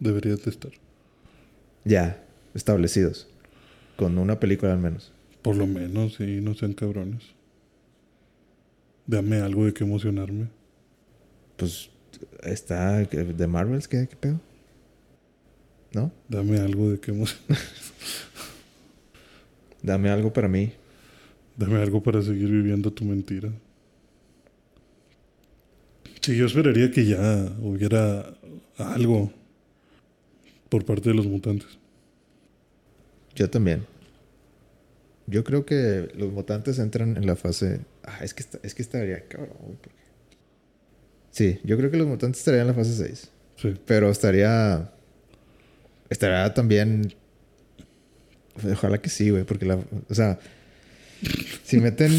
Debería 0.00 0.34
de 0.34 0.50
estar. 0.50 0.72
ya, 1.84 2.24
establecidos. 2.54 3.28
Con 3.96 4.18
una 4.18 4.40
película 4.40 4.72
al 4.72 4.80
menos. 4.80 5.12
Por 5.42 5.56
lo 5.56 5.66
menos, 5.66 6.14
sí, 6.14 6.40
no 6.40 6.54
sean 6.54 6.72
cabrones. 6.72 7.22
Dame 9.06 9.36
algo 9.36 9.66
de 9.66 9.74
qué 9.74 9.84
emocionarme. 9.84 10.48
Pues 11.56 11.90
está 12.42 12.98
de 12.98 13.46
Marvels, 13.46 13.86
¿qué, 13.86 14.08
qué 14.08 14.16
pedo? 14.16 14.40
¿No? 15.92 16.10
Dame 16.28 16.58
algo 16.58 16.90
de 16.90 16.98
qué 16.98 17.12
emocionarme. 17.12 17.56
Dame 19.82 20.10
algo 20.10 20.32
para 20.32 20.48
mí. 20.48 20.72
Dame 21.56 21.80
algo 21.80 22.02
para 22.02 22.20
seguir 22.22 22.48
viviendo 22.50 22.92
tu 22.92 23.04
mentira. 23.04 23.50
Sí, 26.20 26.36
yo 26.36 26.46
esperaría 26.46 26.90
que 26.90 27.04
ya 27.04 27.52
hubiera 27.60 28.34
algo 28.78 29.30
por 30.68 30.84
parte 30.84 31.10
de 31.10 31.14
los 31.14 31.26
mutantes. 31.26 31.68
Yo 33.34 33.48
también. 33.50 33.84
Yo 35.26 35.44
creo 35.44 35.64
que 35.64 36.10
los 36.16 36.32
mutantes 36.32 36.78
entran 36.78 37.16
en 37.16 37.26
la 37.26 37.36
fase. 37.36 37.80
Ah, 38.02 38.18
es 38.22 38.34
que, 38.34 38.42
está- 38.42 38.58
es 38.62 38.74
que 38.74 38.82
estaría 38.82 39.26
cabrón, 39.28 39.56
porque- 39.82 40.04
Sí, 41.30 41.58
yo 41.64 41.76
creo 41.76 41.90
que 41.90 41.96
los 41.96 42.06
mutantes 42.06 42.40
estarían 42.40 42.62
en 42.62 42.66
la 42.68 42.74
fase 42.74 42.94
6. 42.94 43.30
Sí. 43.56 43.74
Pero 43.86 44.08
estaría. 44.10 44.90
Estaría 46.10 46.52
también 46.54 47.12
Ojalá 48.72 49.02
que 49.02 49.08
sí, 49.10 49.30
güey, 49.30 49.42
porque 49.42 49.66
la... 49.66 49.80
O 50.08 50.14
sea, 50.14 50.38
si 51.64 51.80
meten... 51.80 52.12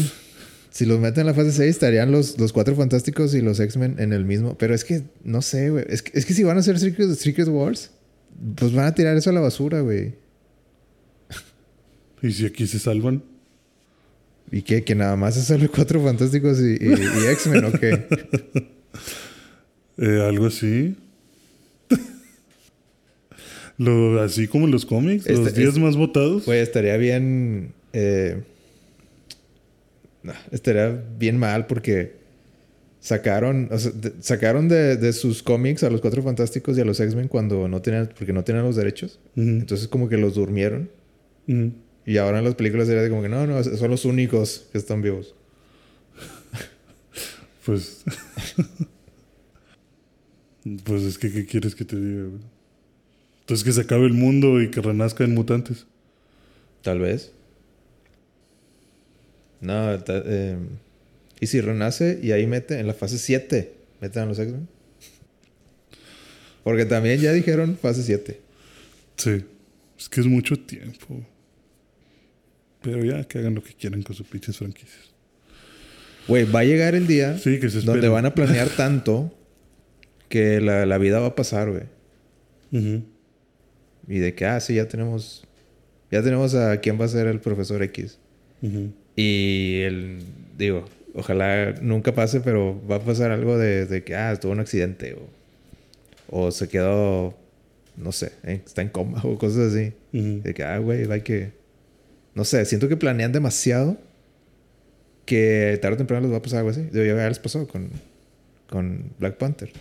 Si 0.70 0.84
los 0.84 1.00
meten 1.00 1.22
en 1.22 1.26
la 1.28 1.32
fase 1.34 1.52
6, 1.52 1.70
estarían 1.70 2.12
los, 2.12 2.38
los 2.38 2.52
Cuatro 2.52 2.76
Fantásticos 2.76 3.34
y 3.34 3.40
los 3.40 3.58
X-Men 3.60 3.96
en 3.98 4.12
el 4.12 4.26
mismo. 4.26 4.58
Pero 4.58 4.74
es 4.74 4.84
que, 4.84 5.04
no 5.24 5.40
sé, 5.40 5.70
güey. 5.70 5.86
Es 5.88 6.02
que, 6.02 6.18
es 6.18 6.26
que 6.26 6.34
si 6.34 6.42
van 6.44 6.58
a 6.58 6.60
hacer 6.60 6.78
Secret, 6.78 7.14
Secret 7.14 7.48
Wars, 7.48 7.92
pues 8.56 8.74
van 8.74 8.84
a 8.84 8.94
tirar 8.94 9.16
eso 9.16 9.30
a 9.30 9.32
la 9.32 9.40
basura, 9.40 9.80
güey. 9.80 10.12
¿Y 12.22 12.30
si 12.32 12.44
aquí 12.44 12.66
se 12.66 12.78
salvan? 12.78 13.22
¿Y 14.52 14.60
qué? 14.60 14.84
¿Que 14.84 14.94
nada 14.94 15.16
más 15.16 15.38
es 15.38 15.44
solo 15.44 15.66
Cuatro 15.74 16.02
Fantásticos 16.02 16.60
y, 16.60 16.72
y, 16.78 16.92
y 16.92 17.26
X-Men 17.32 17.64
o 17.64 17.72
qué? 17.72 18.06
Eh, 19.98 20.22
algo 20.28 20.44
así. 20.48 20.94
Lo, 23.78 24.20
así 24.22 24.46
como 24.46 24.66
en 24.66 24.70
los 24.72 24.86
cómics, 24.86 25.26
los 25.28 25.46
Este- 25.48 25.60
10 25.60 25.72
es- 25.74 25.78
más 25.78 25.96
votados. 25.96 26.44
Güey, 26.46 26.60
estaría 26.60 26.96
bien. 26.98 27.72
eh, 27.94 28.42
no, 30.26 30.32
estaría 30.50 30.88
bien 31.18 31.38
mal 31.38 31.66
porque 31.66 32.16
sacaron. 33.00 33.68
o 33.70 33.78
sea, 33.78 33.92
de- 33.92 34.14
sacaron 34.20 34.68
de, 34.68 34.96
de 34.96 35.12
sus 35.12 35.42
cómics 35.42 35.82
a 35.84 35.90
los 35.90 36.00
Cuatro 36.00 36.22
Fantásticos 36.22 36.76
y 36.76 36.80
a 36.80 36.84
los 36.84 36.98
X-Men 37.00 37.28
cuando 37.28 37.68
no 37.68 37.80
tenían. 37.82 38.10
Porque 38.16 38.32
no 38.32 38.44
tenían 38.44 38.64
los 38.64 38.76
derechos. 38.76 39.18
Entonces, 39.36 39.88
como 39.88 40.08
que 40.08 40.16
los 40.16 40.34
durmieron. 40.34 40.90
Y 42.04 42.16
ahora 42.18 42.38
en 42.38 42.44
las 42.44 42.54
películas 42.56 42.86
sería 42.88 43.02
de 43.02 43.08
como 43.10 43.22
que 43.22 43.28
no, 43.28 43.46
no, 43.46 43.62
son 43.62 43.90
los 43.90 44.04
únicos 44.04 44.66
que 44.72 44.78
están 44.78 45.02
vivos. 45.02 45.34
Pues. 47.64 48.04
pues 50.84 51.02
es 51.02 51.18
que, 51.18 51.32
¿qué 51.32 51.44
quieres 51.46 51.74
que 51.74 51.84
te 51.84 51.96
diga, 51.96 52.24
güey? 52.28 52.40
Entonces 53.40 53.64
que 53.64 53.72
se 53.72 53.80
acabe 53.80 54.06
el 54.06 54.12
mundo 54.12 54.60
y 54.60 54.70
que 54.70 54.80
renazcan 54.80 55.34
mutantes. 55.34 55.86
Tal 56.82 57.00
vez. 57.00 57.32
No, 59.60 59.94
eh, 59.94 60.56
y 61.40 61.46
si 61.46 61.60
renace 61.60 62.18
y 62.22 62.32
ahí 62.32 62.46
mete 62.46 62.78
en 62.78 62.86
la 62.86 62.94
fase 62.94 63.18
7, 63.18 63.72
meten 64.00 64.22
a 64.22 64.26
los 64.26 64.38
X-Men. 64.38 64.68
Porque 66.62 66.84
también 66.84 67.20
ya 67.20 67.32
dijeron 67.32 67.76
fase 67.80 68.02
7. 68.02 68.40
Sí. 69.16 69.44
Es 69.98 70.08
que 70.08 70.20
es 70.20 70.26
mucho 70.26 70.58
tiempo. 70.58 71.24
Pero 72.82 73.04
ya, 73.04 73.24
que 73.24 73.38
hagan 73.38 73.54
lo 73.54 73.62
que 73.62 73.72
quieran 73.74 74.02
con 74.02 74.14
sus 74.14 74.26
pinches 74.26 74.56
franquicias. 74.58 75.12
Güey, 76.28 76.44
va 76.44 76.60
a 76.60 76.64
llegar 76.64 76.94
el 76.94 77.06
día 77.06 77.38
Sí, 77.38 77.60
que 77.60 77.70
se 77.70 77.80
donde 77.82 78.08
van 78.08 78.26
a 78.26 78.34
planear 78.34 78.68
tanto 78.76 79.32
que 80.28 80.60
la, 80.60 80.86
la 80.86 80.98
vida 80.98 81.20
va 81.20 81.28
a 81.28 81.34
pasar, 81.34 81.70
güey. 81.70 81.84
Ujú. 82.72 83.04
Y 84.08 84.18
de 84.18 84.34
que, 84.34 84.44
ah, 84.44 84.60
sí, 84.60 84.74
ya 84.74 84.88
tenemos. 84.88 85.44
Ya 86.10 86.22
tenemos 86.22 86.54
a 86.54 86.80
quién 86.80 87.00
va 87.00 87.04
a 87.04 87.08
ser 87.08 87.26
el 87.26 87.40
profesor 87.40 87.82
X. 87.82 88.18
Ujú. 88.62 88.92
Y 89.16 89.80
el. 89.80 90.18
Digo, 90.56 90.84
ojalá 91.14 91.74
nunca 91.80 92.14
pase, 92.14 92.40
pero 92.40 92.80
va 92.88 92.96
a 92.96 93.00
pasar 93.00 93.30
algo 93.30 93.58
de, 93.58 93.86
de 93.86 94.04
que, 94.04 94.14
ah, 94.14 94.38
tuvo 94.38 94.52
un 94.52 94.60
accidente. 94.60 95.16
O, 96.28 96.44
o 96.46 96.50
se 96.50 96.68
quedó. 96.68 97.34
No 97.96 98.12
sé, 98.12 98.32
eh, 98.44 98.60
está 98.64 98.82
en 98.82 98.90
coma 98.90 99.20
o 99.24 99.38
cosas 99.38 99.72
así. 99.72 99.94
Ujú. 100.12 100.42
De 100.42 100.54
que, 100.54 100.62
ah, 100.62 100.78
güey, 100.78 101.10
hay 101.10 101.22
que. 101.22 101.52
No 102.34 102.44
sé, 102.44 102.64
siento 102.66 102.88
que 102.88 102.96
planean 102.96 103.32
demasiado. 103.32 103.96
Que 105.24 105.78
tarde 105.82 105.94
o 105.94 105.98
temprano 105.98 106.22
les 106.26 106.32
va 106.32 106.38
a 106.38 106.42
pasar 106.42 106.58
algo 106.58 106.70
así. 106.70 106.82
Debe 106.82 107.08
ya 107.08 107.28
les 107.28 107.38
pasó 107.40 107.66
con, 107.66 107.90
con 108.68 109.10
Black 109.18 109.38
Panther. 109.38 109.72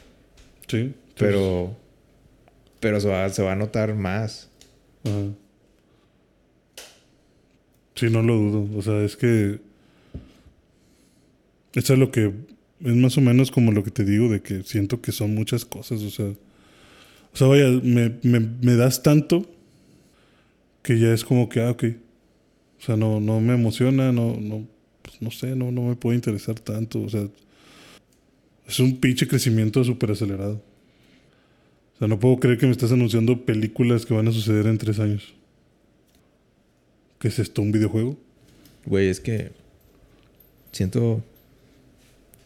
Sí. 0.67 0.95
Pero. 1.17 1.75
Pero 2.79 2.99
se 2.99 3.07
va, 3.09 3.29
se 3.29 3.43
va 3.43 3.51
a 3.51 3.55
notar 3.55 3.93
más. 3.95 4.49
Ajá. 5.03 5.33
Sí, 7.95 8.09
no 8.09 8.21
lo 8.21 8.35
dudo. 8.35 8.77
O 8.77 8.81
sea, 8.81 9.01
es 9.03 9.15
que. 9.15 9.59
Eso 11.73 11.93
es 11.93 11.99
lo 11.99 12.11
que. 12.11 12.33
Es 12.81 12.95
más 12.95 13.17
o 13.17 13.21
menos 13.21 13.51
como 13.51 13.71
lo 13.71 13.83
que 13.83 13.91
te 13.91 14.03
digo, 14.03 14.29
de 14.29 14.41
que 14.41 14.63
siento 14.63 15.01
que 15.01 15.11
son 15.11 15.33
muchas 15.33 15.65
cosas. 15.65 16.01
O 16.01 16.09
sea. 16.09 16.25
O 16.25 17.37
sea, 17.37 17.47
vaya, 17.47 17.67
me, 17.83 18.15
me, 18.23 18.39
me 18.39 18.75
das 18.75 19.03
tanto 19.03 19.49
que 20.81 20.99
ya 20.99 21.13
es 21.13 21.25
como 21.25 21.49
que, 21.49 21.61
ah, 21.61 21.71
ok. 21.71 21.83
O 22.79 22.81
sea, 22.81 22.95
no, 22.95 23.19
no 23.19 23.41
me 23.41 23.53
emociona, 23.55 24.11
no, 24.11 24.37
no, 24.39 24.67
pues 25.01 25.21
no 25.21 25.31
sé, 25.31 25.55
no, 25.55 25.71
no 25.71 25.83
me 25.83 25.95
puede 25.95 26.15
interesar 26.15 26.59
tanto. 26.59 27.01
O 27.01 27.09
sea, 27.09 27.27
es 28.67 28.79
un 28.79 28.97
pinche 28.97 29.27
crecimiento 29.27 29.83
súper 29.83 30.11
acelerado. 30.11 30.63
O 31.95 31.99
sea, 31.99 32.07
no 32.07 32.19
puedo 32.19 32.39
creer 32.39 32.57
que 32.57 32.65
me 32.65 32.71
estás 32.71 32.91
anunciando 32.91 33.45
películas 33.45 34.05
que 34.05 34.13
van 34.13 34.27
a 34.27 34.31
suceder 34.31 34.67
en 34.67 34.77
tres 34.77 34.99
años. 34.99 35.34
¿Qué 37.25 37.29
es 37.29 37.39
esto? 37.39 37.63
¿Un 37.63 37.71
videojuego? 37.71 38.15
Güey, 38.85 39.07
es 39.09 39.19
que. 39.19 39.51
Siento. 40.71 41.23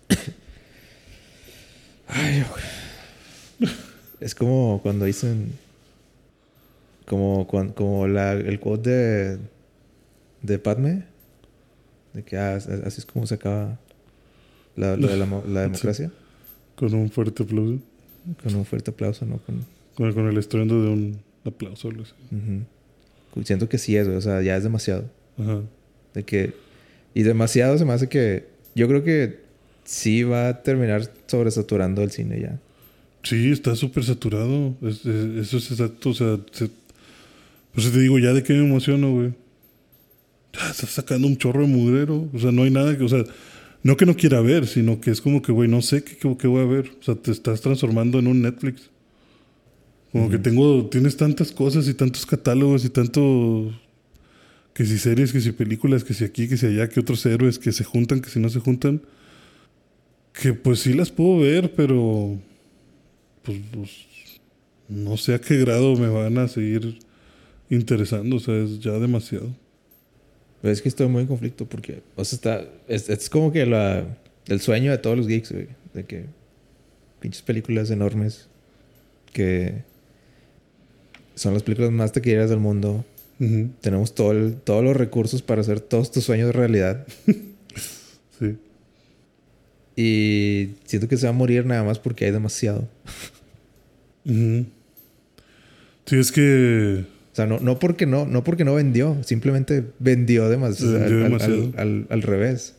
Ay, 2.07 2.45
güey. 2.49 3.73
Es 4.21 4.33
como 4.35 4.79
cuando 4.81 5.03
dicen. 5.03 5.51
Como, 7.05 7.45
como 7.75 8.07
la, 8.07 8.31
el 8.31 8.57
quote 8.61 8.89
de. 8.89 9.37
De 10.43 10.59
Padme. 10.59 11.03
De 12.13 12.23
que 12.23 12.37
ah, 12.37 12.55
as- 12.55 12.69
así 12.69 13.01
es 13.01 13.05
como 13.05 13.27
se 13.27 13.35
acaba 13.35 13.77
la, 14.77 14.95
lo 14.95 15.13
la, 15.13 15.25
mo- 15.25 15.43
la 15.45 15.59
democracia. 15.63 16.09
Con 16.77 16.93
un 16.93 17.11
fuerte 17.11 17.43
aplauso. 17.43 17.79
Con 18.41 18.55
un 18.55 18.63
fuerte 18.65 18.91
aplauso, 18.91 19.25
¿no? 19.25 19.39
Con, 19.39 19.65
Con 19.95 20.07
el, 20.07 20.13
con 20.13 20.25
el 20.29 20.37
estruendo 20.37 20.81
de 20.81 20.87
un 20.89 21.19
aplauso. 21.43 21.89
algo 21.89 22.03
así. 22.03 22.13
ujú. 22.31 22.63
Siento 23.43 23.69
que 23.69 23.77
sí 23.77 23.95
es, 23.95 24.05
güey. 24.07 24.17
O 24.17 24.21
sea, 24.21 24.41
ya 24.41 24.57
es 24.57 24.63
demasiado. 24.63 25.05
Ajá. 25.37 25.61
De 26.13 26.23
que. 26.23 26.53
Y 27.13 27.23
demasiado 27.23 27.77
se 27.77 27.85
me 27.85 27.93
hace 27.93 28.07
que. 28.09 28.47
Yo 28.75 28.87
creo 28.87 29.03
que 29.03 29.39
sí 29.83 30.23
va 30.23 30.49
a 30.49 30.63
terminar 30.63 31.09
sobresaturando 31.27 32.01
el 32.03 32.11
cine 32.11 32.39
ya. 32.41 32.59
Sí, 33.23 33.51
está 33.51 33.75
súper 33.75 34.03
saturado. 34.03 34.75
Es- 34.81 35.05
es- 35.05 35.37
eso 35.47 35.57
es 35.57 35.71
exacto. 35.71 36.09
O 36.09 36.13
sea, 36.13 36.39
se- 36.51 36.69
pues 37.73 37.91
te 37.91 37.99
digo, 37.99 38.17
ya 38.19 38.33
de 38.33 38.43
qué 38.43 38.53
me 38.53 38.65
emociono, 38.65 39.11
güey. 39.13 39.33
Ya 40.53 40.69
estás 40.71 40.89
sacando 40.89 41.27
un 41.27 41.37
chorro 41.37 41.61
de 41.61 41.67
mugrero. 41.67 42.27
O 42.33 42.39
sea, 42.39 42.51
no 42.51 42.63
hay 42.63 42.71
nada 42.71 42.97
que. 42.97 43.03
O 43.03 43.09
sea, 43.09 43.23
no 43.83 43.95
que 43.97 44.05
no 44.05 44.15
quiera 44.15 44.41
ver, 44.41 44.67
sino 44.67 44.99
que 44.99 45.11
es 45.11 45.21
como 45.21 45.41
que, 45.41 45.51
güey, 45.51 45.69
no 45.69 45.81
sé 45.81 46.03
qué, 46.03 46.17
qué, 46.17 46.35
qué 46.37 46.47
voy 46.47 46.61
a 46.61 46.65
ver. 46.65 46.91
O 46.99 47.03
sea, 47.03 47.15
te 47.15 47.31
estás 47.31 47.61
transformando 47.61 48.19
en 48.19 48.27
un 48.27 48.41
Netflix. 48.41 48.89
Como 50.11 50.29
que 50.29 50.39
tengo. 50.39 50.87
Tienes 50.87 51.17
tantas 51.17 51.51
cosas 51.51 51.87
y 51.87 51.93
tantos 51.93 52.25
catálogos 52.25 52.83
y 52.85 52.89
tanto. 52.89 53.71
Que 54.73 54.85
si 54.85 54.97
series, 54.97 55.33
que 55.33 55.41
si 55.41 55.51
películas, 55.51 56.03
que 56.03 56.13
si 56.13 56.23
aquí, 56.23 56.47
que 56.47 56.57
si 56.57 56.65
allá, 56.65 56.87
que 56.87 56.99
otros 56.99 57.25
héroes, 57.25 57.59
que 57.59 57.71
se 57.71 57.83
juntan, 57.83 58.21
que 58.21 58.29
si 58.29 58.39
no 58.39 58.49
se 58.49 58.59
juntan. 58.59 59.01
Que 60.33 60.53
pues 60.53 60.79
sí 60.79 60.93
las 60.93 61.11
puedo 61.11 61.39
ver, 61.39 61.73
pero. 61.75 62.37
Pues, 63.43 63.59
pues, 63.71 63.91
no 64.87 65.17
sé 65.17 65.35
a 65.35 65.41
qué 65.41 65.57
grado 65.57 65.95
me 65.95 66.07
van 66.07 66.37
a 66.37 66.47
seguir 66.47 66.99
interesando. 67.69 68.37
O 68.37 68.39
sea, 68.39 68.55
es 68.55 68.79
ya 68.79 68.93
demasiado. 68.93 69.55
Pero 70.61 70.73
es 70.73 70.81
que 70.81 70.89
estoy 70.89 71.07
muy 71.07 71.21
en 71.21 71.27
conflicto 71.27 71.65
porque, 71.67 72.01
o 72.15 72.25
sea, 72.25 72.35
está. 72.35 72.65
Es, 72.87 73.09
es 73.09 73.29
como 73.29 73.51
que 73.51 73.65
la, 73.65 74.17
el 74.47 74.59
sueño 74.59 74.91
de 74.91 74.97
todos 74.97 75.17
los 75.17 75.27
geeks, 75.27 75.51
güey. 75.51 75.67
De 75.93 76.05
que. 76.05 76.25
Pinches 77.19 77.41
películas 77.43 77.91
enormes. 77.91 78.47
Que. 79.31 79.83
Son 81.39 81.53
las 81.53 81.63
películas 81.63 81.91
más 81.91 82.11
taquilleras 82.11 82.49
del 82.49 82.59
mundo. 82.59 83.05
Tenemos 83.79 84.13
todo 84.13 84.33
el- 84.33 84.55
todos 84.55 84.83
los 84.83 84.97
recursos 84.97 85.41
para 85.41 85.61
hacer 85.61 85.79
todos 85.79 86.11
tus 86.11 86.23
sueños 86.25 86.53
realidad. 86.53 87.05
Sí. 88.39 88.55
Y 89.97 90.75
siento 90.85 91.07
que 91.09 91.17
se 91.17 91.25
va 91.25 91.31
a 91.31 91.33
morir 91.33 91.65
nada 91.65 91.83
más 91.83 91.99
porque 91.99 92.23
hay 92.25 92.31
demasiado. 92.31 92.87
Sí, 94.25 94.65
es 96.17 96.31
que. 96.31 97.05
O 97.31 97.35
sea, 97.35 97.45
no, 97.45 97.59
no 97.59 97.79
porque 97.79 98.05
no, 98.05 98.25
no 98.25 98.43
porque 98.43 98.63
no 98.65 98.73
vendió, 98.75 99.17
simplemente 99.23 99.85
vendió 99.99 100.49
demasiado. 100.49 100.93
Vendió 100.93 101.17
al- 101.17 101.23
demasiado. 101.23 101.63
al- 101.63 101.79
al- 101.79 102.07
al 102.09 102.21
revés. 102.21 102.75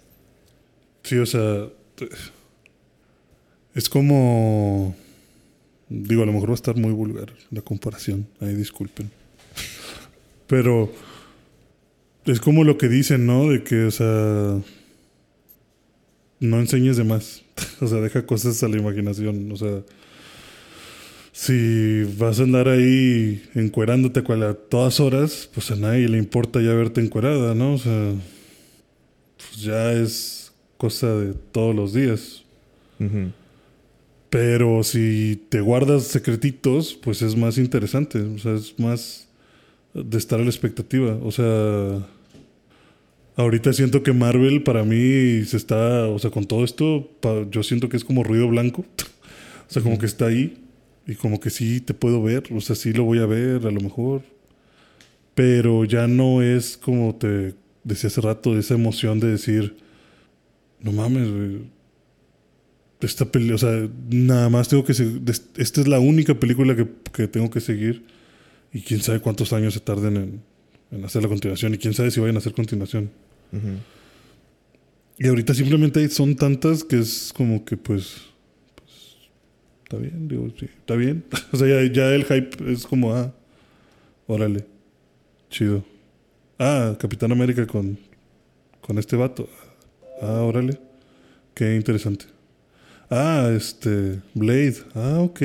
Sí, 1.02 1.16
o 1.18 1.26
sea. 1.26 1.66
Es 3.74 3.88
como. 3.88 4.96
Digo, 5.91 6.22
a 6.22 6.26
lo 6.26 6.32
mejor 6.32 6.51
va 6.51 6.53
a 6.53 6.55
estar 6.55 6.76
muy 6.76 6.93
vulgar 6.93 7.32
la 7.51 7.62
comparación. 7.62 8.28
Ahí 8.41 8.55
disculpen. 8.55 9.11
Pero. 10.47 10.93
Es 12.26 12.38
como 12.38 12.64
lo 12.64 12.78
que 12.78 12.88
dicen, 12.88 13.26
¿no? 13.26 13.51
De 13.51 13.64
que, 13.64 13.84
o 13.84 13.91
sea. 13.91 14.61
No 16.38 16.61
enseñes 16.61 16.97
de 16.97 17.05
más. 17.05 17.43
o 17.80 17.88
sea, 17.88 17.99
deja 17.99 18.24
cosas 18.24 18.62
a 18.62 18.68
la 18.68 18.78
imaginación. 18.78 19.51
O 19.51 19.57
sea. 19.57 19.82
Si 21.32 22.05
vas 22.18 22.38
a 22.38 22.45
andar 22.45 22.68
ahí 22.68 23.43
encuerándote 23.55 24.20
a 24.20 24.55
todas 24.55 25.01
horas, 25.01 25.51
pues 25.53 25.70
a 25.70 25.76
nadie 25.76 26.09
le 26.09 26.18
importa 26.18 26.61
ya 26.61 26.72
verte 26.74 27.01
encuerada, 27.01 27.57
¿no? 27.57 27.74
O 27.74 27.78
sea. 27.78 28.14
Pues 29.38 29.61
ya 29.61 29.93
es 29.93 30.53
cosa 30.76 31.16
de 31.16 31.34
todos 31.34 31.74
los 31.74 31.93
días. 31.93 32.45
Ujú. 33.01 33.32
Pero 34.31 34.85
si 34.85 35.45
te 35.49 35.61
guardas 35.61 36.05
secretitos, 36.05 36.95
pues 36.95 37.20
es 37.20 37.37
más 37.37 37.59
interesante. 37.59 38.20
O 38.20 38.39
sea, 38.39 38.55
es 38.55 38.78
más 38.78 39.28
de 39.93 40.18
estar 40.18 40.41
a 40.41 40.45
la 40.45 40.51
expectativa. 40.51 41.18
O 41.22 41.33
sea, 41.33 42.07
ahorita 43.37 43.72
siento 43.72 44.03
que 44.05 44.12
Marvel 44.12 44.62
para 44.62 44.85
mí 44.85 45.45
se 45.45 45.57
está, 45.57 46.07
o 46.07 46.18
sea, 46.20 46.31
con 46.31 46.47
todo 46.47 46.64
esto, 46.64 47.11
yo 47.51 47.62
siento 47.64 47.89
que 47.89 47.97
es 47.97 48.05
como 48.05 48.22
ruido 48.22 48.49
blanco. 48.49 48.85
o 49.68 49.72
sea, 49.72 49.83
como 49.83 49.99
que 49.99 50.07
está 50.07 50.26
ahí 50.26 50.59
y 51.07 51.16
como 51.16 51.41
que 51.41 51.51
sí 51.51 51.81
te 51.81 51.95
puedo 51.95 52.22
ver, 52.22 52.45
o 52.53 52.61
sea, 52.61 52.76
sí 52.76 52.93
lo 52.93 53.05
voy 53.05 53.18
a 53.18 53.26
ver 53.26 53.66
a 53.66 53.70
lo 53.70 53.81
mejor. 53.81 54.22
Pero 55.35 55.85
ya 55.85 56.07
no 56.07 56.43
es 56.43 56.76
como 56.76 57.16
te 57.16 57.55
decía 57.83 58.09
hace 58.09 58.20
rato, 58.20 58.59
esa 58.59 58.74
emoción 58.74 59.20
de 59.20 59.28
decir, 59.28 59.76
no 60.81 60.93
mames, 60.93 61.28
Esta 63.01 63.24
o 63.24 63.59
sea, 63.59 63.88
nada 64.11 64.51
más 64.51 64.68
tengo 64.68 64.84
que 64.84 64.92
seguir. 64.92 65.22
Esta 65.57 65.80
es 65.80 65.88
la 65.88 66.01
única 66.01 66.34
película 66.34 66.76
que, 66.76 66.86
que 67.12 67.26
tengo 67.28 67.48
que 67.48 67.61
seguir 67.61 68.05
y 68.72 68.82
quién 68.82 69.01
sabe 69.01 69.20
cuántos 69.20 69.53
años 69.53 69.74
se 69.74 69.80
tarden 69.80 70.42
en, 70.90 71.05
hacer 71.05 71.22
la 71.22 71.28
continuación. 71.28 71.74
Y 71.74 71.78
quién 71.78 71.94
sabe 71.94 72.11
si 72.11 72.20
vayan 72.20 72.36
a 72.36 72.38
hacer 72.40 72.53
continuación. 72.53 73.11
Y 75.18 75.26
ahorita 75.26 75.55
simplemente 75.55 76.09
son 76.09 76.36
tantas 76.36 76.84
que 76.84 76.98
es 76.98 77.32
como 77.34 77.64
que 77.64 77.76
pues. 77.76 78.16
pues 78.74 79.16
está 79.82 79.96
bien, 79.96 80.28
digo, 80.28 80.48
sí, 80.59 80.66
está 80.66 80.94
bien. 80.94 81.24
o 81.53 81.57
sea, 81.57 81.66
ya, 81.66 81.92
ya, 81.92 82.14
el 82.14 82.24
hype 82.24 82.72
es 82.72 82.86
como, 82.86 83.14
ah, 83.14 83.32
órale, 84.26 84.64
chido. 85.48 85.84
Ah, 86.59 86.96
Capitán 86.98 87.32
América 87.32 87.66
con, 87.66 87.98
con 88.80 88.98
este 88.98 89.16
vato. 89.16 89.48
Ah, 90.22 90.42
órale, 90.42 90.78
qué 91.55 91.76
interesante. 91.76 92.26
Ah, 93.11 93.50
este, 93.54 94.20
Blade. 94.34 94.76
Ah, 94.94 95.18
ok. 95.20 95.42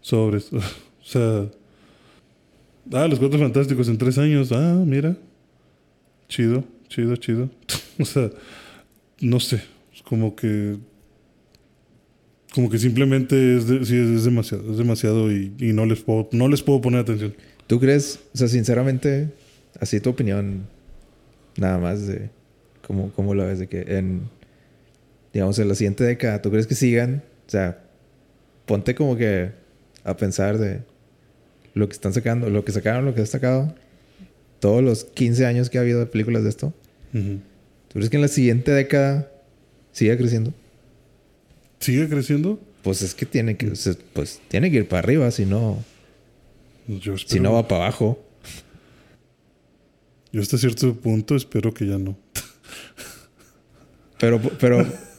Sobres. 0.00 0.52
o 0.52 0.60
sea 1.02 1.48
Ah, 2.90 3.06
los 3.06 3.18
cuatro 3.18 3.38
fantásticos 3.38 3.88
en 3.88 3.98
tres 3.98 4.18
años. 4.18 4.50
Ah, 4.52 4.82
mira. 4.84 5.16
Chido, 6.28 6.64
chido, 6.88 7.16
chido. 7.16 7.50
o 7.98 8.04
sea, 8.04 8.30
no 9.20 9.38
sé. 9.38 9.62
Como 10.04 10.34
que. 10.34 10.76
Como 12.54 12.68
que 12.68 12.78
simplemente 12.78 13.56
es, 13.56 13.64
sí, 13.88 13.96
es 13.96 14.24
demasiado. 14.24 14.70
Es 14.70 14.78
demasiado 14.78 15.32
y, 15.32 15.52
no, 15.58 15.86
les 15.86 16.00
puedo, 16.00 16.28
no 16.32 16.48
les 16.48 16.62
puedo 16.62 16.80
poner 16.80 17.00
atención. 17.00 17.34
¿Tú 17.66 17.80
crees, 17.80 18.20
o 18.34 18.36
sea, 18.36 18.48
sinceramente, 18.48 19.30
así 19.80 20.00
tu 20.00 20.10
opinión, 20.10 20.66
nada 21.56 21.78
más 21.78 22.06
de 22.06 22.28
cómo, 22.86 23.10
cómo 23.12 23.34
lo 23.34 23.46
ves, 23.46 23.58
de 23.58 23.68
que 23.68 23.80
en, 23.80 24.28
digamos, 25.32 25.58
en 25.58 25.68
la 25.68 25.74
siguiente 25.74 26.04
década, 26.04 26.42
¿tú 26.42 26.50
crees 26.50 26.66
que 26.66 26.74
sigan? 26.74 27.22
O 27.46 27.50
sea, 27.50 27.82
ponte 28.66 28.94
como 28.94 29.16
que 29.16 29.52
a 30.04 30.16
pensar 30.16 30.58
de, 30.58 30.82
lo 31.74 31.88
que 31.88 31.94
están 31.94 32.12
sacando, 32.12 32.50
lo 32.50 32.64
que 32.64 32.72
sacaron, 32.72 33.04
lo 33.04 33.14
que 33.14 33.22
ha 33.22 33.26
sacado, 33.26 33.74
todos 34.60 34.82
los 34.82 35.04
15 35.04 35.46
años 35.46 35.70
que 35.70 35.78
ha 35.78 35.80
habido 35.80 36.00
de 36.00 36.06
películas 36.06 36.42
de 36.42 36.50
esto, 36.50 36.72
¿tú 37.12 37.94
crees 37.94 38.10
que 38.10 38.16
en 38.16 38.22
la 38.22 38.28
siguiente 38.28 38.72
década 38.72 39.30
siga 39.92 40.16
creciendo? 40.16 40.52
¿Sigue 41.80 42.08
creciendo? 42.08 42.60
Pues 42.82 43.02
es 43.02 43.14
que 43.14 43.26
tiene 43.26 43.56
que, 43.56 43.72
pues 44.12 44.40
tiene 44.48 44.70
que 44.70 44.78
ir 44.78 44.88
para 44.88 45.00
arriba, 45.00 45.30
si 45.30 45.46
no, 45.46 45.82
si 47.26 47.40
no 47.40 47.52
va 47.52 47.68
para 47.68 47.84
abajo. 47.84 48.22
Yo 50.32 50.40
hasta 50.40 50.56
cierto 50.58 50.94
punto 50.94 51.36
espero 51.36 51.74
que 51.74 51.86
ya 51.86 51.98
no. 51.98 52.16
pero, 54.18 54.40
pero, 54.58 54.86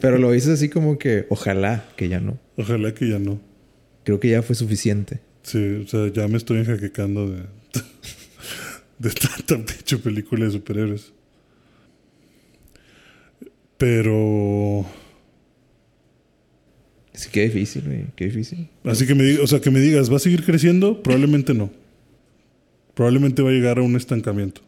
pero 0.00 0.18
lo 0.18 0.32
dices 0.32 0.50
así 0.50 0.68
como 0.68 0.98
que 0.98 1.26
ojalá 1.28 1.88
que 1.96 2.08
ya 2.08 2.20
no. 2.20 2.38
Ojalá 2.56 2.94
que 2.94 3.08
ya 3.08 3.18
no. 3.18 3.40
Creo 4.04 4.20
que 4.20 4.30
ya 4.30 4.42
fue 4.42 4.54
suficiente. 4.54 5.20
Sí, 5.42 5.82
o 5.84 5.86
sea, 5.86 6.08
ya 6.12 6.28
me 6.28 6.36
estoy 6.36 6.58
enjaquecando 6.58 7.28
de, 7.28 7.42
de 8.98 9.10
tanta 9.10 9.64
pinche 9.64 9.98
película 9.98 10.44
de 10.44 10.50
superhéroes. 10.52 11.12
Pero. 13.78 14.86
Sí, 17.12 17.28
qué 17.32 17.42
difícil, 17.42 17.82
güey. 17.86 18.06
Qué 18.14 18.26
difícil. 18.26 18.68
Así 18.84 19.06
que 19.06 19.14
me, 19.14 19.38
o 19.38 19.46
sea, 19.46 19.60
que 19.60 19.70
me 19.70 19.80
digas, 19.80 20.10
¿va 20.10 20.16
a 20.16 20.20
seguir 20.20 20.44
creciendo? 20.44 21.02
Probablemente 21.02 21.54
no. 21.54 21.70
Probablemente 22.94 23.42
va 23.42 23.50
a 23.50 23.52
llegar 23.52 23.78
a 23.78 23.82
un 23.82 23.96
estancamiento. 23.96 24.62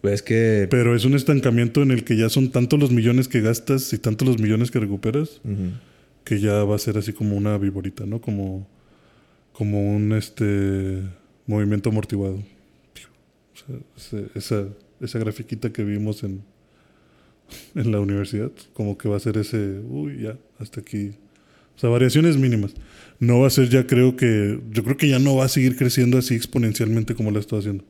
Pues 0.00 0.22
que. 0.22 0.68
Pero 0.70 0.94
es 0.94 1.04
un 1.04 1.14
estancamiento 1.14 1.82
en 1.82 1.90
el 1.90 2.04
que 2.04 2.16
ya 2.16 2.28
son 2.28 2.50
tantos 2.50 2.78
los 2.78 2.90
millones 2.90 3.28
que 3.28 3.40
gastas 3.40 3.92
y 3.92 3.98
tantos 3.98 4.28
los 4.28 4.38
millones 4.38 4.70
que 4.70 4.78
recuperas 4.78 5.40
que 6.24 6.40
ya 6.40 6.62
va 6.64 6.76
a 6.76 6.78
ser 6.78 6.98
así 6.98 7.14
como 7.14 7.36
una 7.36 7.56
viborita, 7.56 8.04
¿no? 8.04 8.20
Como 8.20 8.68
como 9.58 9.92
un 9.92 10.12
este 10.12 11.02
movimiento 11.46 11.90
amortiguado. 11.90 12.44
esa, 14.36 14.68
esa 15.00 15.18
grafiquita 15.18 15.72
que 15.72 15.82
vimos 15.82 16.22
en, 16.22 16.42
en 17.74 17.90
la 17.90 17.98
universidad, 17.98 18.52
como 18.72 18.96
que 18.96 19.08
va 19.08 19.16
a 19.16 19.20
ser 19.20 19.36
ese, 19.36 19.80
uy, 19.88 20.22
ya, 20.22 20.38
hasta 20.60 20.80
aquí. 20.80 21.10
O 21.76 21.80
sea, 21.80 21.90
variaciones 21.90 22.36
mínimas. 22.36 22.74
No 23.18 23.40
va 23.40 23.48
a 23.48 23.50
ser 23.50 23.68
ya, 23.68 23.84
creo 23.84 24.14
que, 24.16 24.60
yo 24.70 24.84
creo 24.84 24.96
que 24.96 25.08
ya 25.08 25.18
no 25.18 25.34
va 25.34 25.46
a 25.46 25.48
seguir 25.48 25.76
creciendo 25.76 26.18
así 26.18 26.36
exponencialmente 26.36 27.16
como 27.16 27.32
la 27.32 27.40
está 27.40 27.58
haciendo. 27.58 27.84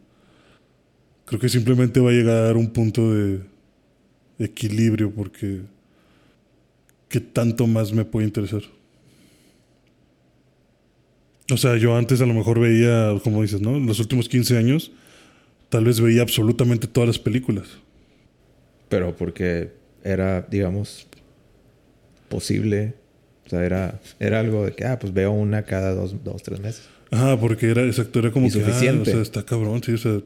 Creo 1.28 1.40
que 1.40 1.48
simplemente 1.48 2.00
va 2.00 2.10
a 2.10 2.12
llegar 2.12 2.56
a 2.56 2.58
un 2.58 2.70
punto 2.70 3.12
de, 3.14 3.40
equilibrio 4.38 5.10
porque 5.10 5.62
¿qué 7.08 7.20
tanto 7.20 7.66
más 7.66 7.92
me 7.92 8.04
puede 8.04 8.26
interesar? 8.26 8.62
O 11.50 11.56
sea, 11.56 11.76
yo 11.76 11.96
antes 11.96 12.20
a 12.20 12.26
lo 12.26 12.34
mejor 12.34 12.60
veía, 12.60 13.12
como 13.24 13.42
dices, 13.42 13.60
¿no? 13.60 13.76
En 13.76 13.86
los 13.86 14.00
últimos 14.00 14.28
15 14.28 14.56
años, 14.56 14.92
tal 15.68 15.84
vez 15.84 16.00
veía 16.00 16.22
absolutamente 16.22 16.86
todas 16.86 17.08
las 17.08 17.18
películas. 17.18 17.68
Pero 18.88 19.16
porque 19.16 19.72
era, 20.04 20.42
digamos, 20.42 21.06
posible. 22.28 22.94
O 23.46 23.50
sea, 23.50 23.64
era, 23.64 24.00
era 24.20 24.40
algo 24.40 24.66
de 24.66 24.72
que, 24.72 24.84
ah, 24.84 24.98
pues 24.98 25.12
veo 25.12 25.32
una 25.32 25.62
cada 25.62 25.94
dos, 25.94 26.14
dos 26.22 26.42
tres 26.42 26.60
meses. 26.60 26.88
Ajá, 27.10 27.38
porque 27.40 27.70
era, 27.70 27.82
exacto, 27.84 28.18
era 28.18 28.30
como 28.30 28.46
que, 28.46 28.52
suficiente. 28.52 29.10
Ah, 29.10 29.12
o 29.12 29.16
sea, 29.16 29.22
está 29.22 29.44
cabrón, 29.44 29.82
sí, 29.82 29.92
o 29.92 29.98
sea, 29.98 30.20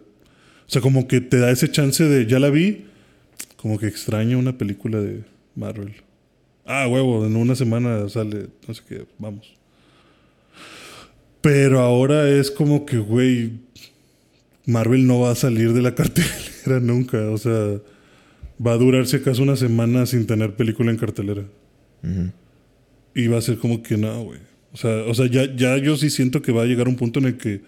sea, 0.72 0.80
como 0.80 1.06
que 1.06 1.20
te 1.20 1.38
da 1.38 1.50
ese 1.50 1.70
chance 1.70 2.02
de, 2.04 2.26
ya 2.26 2.38
la 2.38 2.50
vi, 2.50 2.86
como 3.56 3.78
que 3.78 3.86
extraño 3.86 4.38
una 4.38 4.56
película 4.56 5.00
de 5.00 5.22
Marvel. 5.54 5.92
Ah, 6.64 6.86
huevo, 6.88 7.26
en 7.26 7.36
una 7.36 7.54
semana 7.54 8.08
sale, 8.08 8.48
no 8.66 8.74
sé 8.74 8.82
qué, 8.88 9.04
vamos. 9.18 9.54
Pero 11.42 11.80
ahora 11.80 12.28
es 12.28 12.50
como 12.50 12.86
que, 12.86 12.98
güey, 12.98 13.52
Marvel 14.64 15.06
no 15.06 15.20
va 15.20 15.32
a 15.32 15.34
salir 15.34 15.72
de 15.72 15.82
la 15.82 15.94
cartelera 15.96 16.80
nunca. 16.80 17.18
O 17.30 17.38
sea, 17.38 17.80
va 18.64 18.72
a 18.72 18.76
durar 18.76 19.06
si 19.06 19.16
acaso 19.16 19.42
una 19.42 19.56
semana 19.56 20.06
sin 20.06 20.26
tener 20.26 20.54
película 20.54 20.90
en 20.90 20.96
cartelera. 20.96 21.42
Y 23.14 23.26
va 23.26 23.38
a 23.38 23.42
ser 23.42 23.58
como 23.58 23.82
que 23.82 23.96
no, 23.96 24.24
güey. 24.24 24.40
O 24.72 24.76
sea, 24.76 25.04
o 25.04 25.14
sea 25.14 25.26
ya, 25.26 25.54
ya 25.54 25.76
yo 25.76 25.96
sí 25.96 26.08
siento 26.08 26.40
que 26.40 26.52
va 26.52 26.62
a 26.62 26.66
llegar 26.66 26.88
un 26.88 26.96
punto 26.96 27.18
en 27.18 27.26
el 27.26 27.36
que 27.36 27.60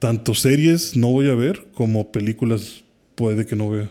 tanto 0.00 0.34
series 0.34 0.96
no 0.96 1.12
voy 1.12 1.30
a 1.30 1.34
ver 1.34 1.66
como 1.74 2.10
películas 2.10 2.82
puede 3.14 3.46
que 3.46 3.54
no 3.54 3.70
vea. 3.70 3.88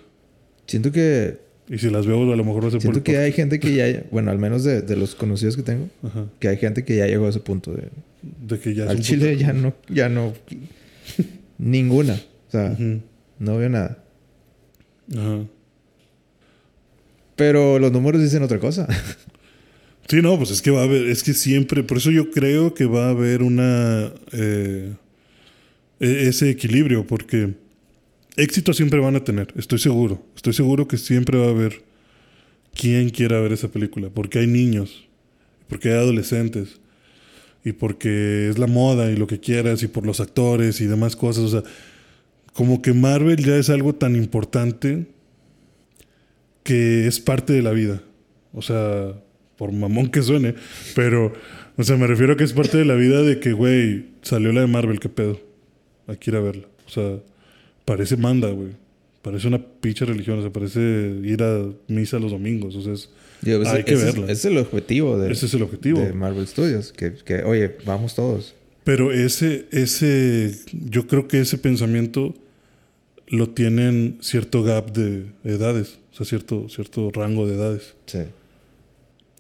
Siento 0.68 0.92
que 0.92 1.40
y 1.70 1.78
si 1.78 1.90
las 1.92 2.08
veo, 2.08 2.34
a 2.34 2.36
lo 2.36 2.44
mejor 2.44 2.66
a 2.66 2.72
ser 2.72 2.82
Siento 2.82 3.04
que 3.04 3.18
hay 3.18 3.32
gente 3.32 3.60
que 3.60 3.76
ya, 3.76 4.04
bueno, 4.10 4.32
al 4.32 4.40
menos 4.40 4.64
de, 4.64 4.82
de 4.82 4.96
los 4.96 5.14
conocidos 5.14 5.56
que 5.56 5.62
tengo, 5.62 5.88
que 6.40 6.48
hay 6.48 6.58
gente 6.58 6.84
que 6.84 6.98
ya 6.98 7.06
llegó 7.06 7.28
a 7.28 7.30
ese 7.30 7.40
punto 7.40 7.72
de. 7.72 7.90
De 8.22 8.60
que 8.60 8.74
ya. 8.74 8.90
Al 8.90 9.00
Chile 9.02 9.38
ya 9.38 9.54
no, 9.54 9.76
ya 9.88 10.10
no. 10.10 10.34
ninguna. 11.60 12.20
O 12.48 12.52
sea, 12.52 12.76
no 13.38 13.58
veo 13.58 13.70
nada. 13.70 14.04
Ajá. 15.16 15.46
Pero 17.36 17.80
los 17.80 17.92
números 17.92 18.22
dicen 18.22 18.44
otra 18.44 18.60
cosa. 18.60 18.88
sí, 20.10 20.22
no, 20.22 20.38
pues 20.38 20.50
es 20.50 20.62
que 20.62 20.72
va 20.72 20.82
a 20.82 20.84
haber, 20.84 21.06
es 21.08 21.24
que 21.24 21.34
siempre, 21.34 21.84
por 21.84 21.98
eso 21.98 22.12
yo 22.12 22.32
creo 22.32 22.74
que 22.74 22.86
va 22.86 23.06
a 23.06 23.10
haber 23.12 23.44
una. 23.44 24.12
Eh, 24.34 24.92
ese 26.00 26.50
equilibrio, 26.50 27.06
porque 27.06 27.56
éxito 28.36 28.74
siempre 28.74 29.00
van 29.00 29.16
a 29.16 29.24
tener, 29.24 29.54
estoy 29.56 29.80
seguro. 29.80 30.24
Estoy 30.36 30.54
seguro 30.54 30.88
que 30.88 30.98
siempre 30.98 31.38
va 31.38 31.48
a 31.48 31.52
haber 31.52 31.84
quien 32.74 33.10
quiera 33.10 33.40
ver 33.40 33.52
esa 33.52 33.70
película, 33.70 34.10
porque 34.10 34.40
hay 34.40 34.48
niños, 34.48 35.08
porque 35.68 35.90
hay 35.90 35.96
adolescentes, 35.96 36.80
y 37.64 37.74
porque 37.74 38.50
es 38.50 38.58
la 38.58 38.68
moda 38.68 39.12
y 39.12 39.18
lo 39.18 39.28
que 39.28 39.40
quieras, 39.40 39.84
y 39.84 39.88
por 39.88 40.06
los 40.06 40.20
actores 40.20 40.82
y 40.82 40.86
demás 40.86 41.16
cosas. 41.16 41.44
O 41.44 41.50
sea, 41.50 41.64
como 42.54 42.82
que 42.82 42.94
Marvel 42.94 43.44
ya 43.44 43.58
es 43.58 43.70
algo 43.70 43.94
tan 43.96 44.16
importante 44.16 45.08
que 46.64 47.08
es 47.08 47.20
parte 47.20 47.54
de 47.54 47.62
la 47.62 47.72
vida. 47.72 48.02
O 48.54 48.62
sea, 48.62 49.14
por 49.58 49.72
mamón 49.72 50.10
que 50.10 50.22
suene, 50.22 50.56
pero, 50.96 51.34
o 51.76 51.84
sea, 51.84 51.98
me 51.98 52.08
refiero 52.08 52.34
a 52.34 52.38
que 52.38 52.46
es 52.46 52.54
parte 52.54 52.78
de 52.78 52.86
la 52.86 52.96
vida 52.96 53.22
de 53.24 53.40
que, 53.40 53.52
güey, 53.52 54.06
salió 54.22 54.54
la 54.54 54.62
de 54.62 54.68
Marvel, 54.68 55.00
qué 55.00 55.10
pedo. 55.10 55.49
Hay 56.10 56.18
que 56.18 56.32
ir 56.32 56.36
a 56.36 56.40
verla. 56.40 56.68
O 56.88 56.90
sea, 56.90 57.20
parece 57.86 58.18
manda, 58.18 58.50
güey. 58.50 58.72
Parece 59.22 59.48
una 59.48 59.60
pinche 59.60 60.06
religión, 60.06 60.40
o 60.40 60.42
sea, 60.42 60.52
parece 60.52 60.80
ir 61.24 61.44
a 61.44 61.66
misa 61.88 62.20
los 62.20 62.32
domingos, 62.32 62.76
o 62.76 62.82
sea, 62.82 62.94
es, 62.94 63.10
hay 63.68 63.84
que 63.84 63.96
verla. 63.96 64.26
ese 64.26 64.32
es 64.32 64.46
el 64.46 64.58
objetivo 64.58 65.18
de, 65.18 65.32
ese 65.32 65.46
es 65.46 65.54
el 65.54 65.62
objetivo. 65.62 66.00
de 66.00 66.14
Marvel 66.14 66.48
Studios, 66.48 66.94
que, 66.94 67.14
que, 67.14 67.44
oye, 67.44 67.76
vamos 67.86 68.16
todos. 68.16 68.56
Pero 68.86 69.12
ese, 69.12 69.68
ese, 69.72 70.58
yo 70.72 71.06
creo 71.06 71.28
que 71.28 71.42
ese 71.42 71.58
pensamiento 71.58 72.34
lo 73.28 73.50
tienen 73.50 74.18
cierto 74.22 74.64
gap 74.64 74.94
de 74.94 75.26
edades, 75.44 76.00
o 76.14 76.16
sea, 76.16 76.26
cierto, 76.26 76.70
cierto 76.70 77.12
rango 77.12 77.46
de 77.46 77.56
edades. 77.56 77.96
Sí. 78.06 78.20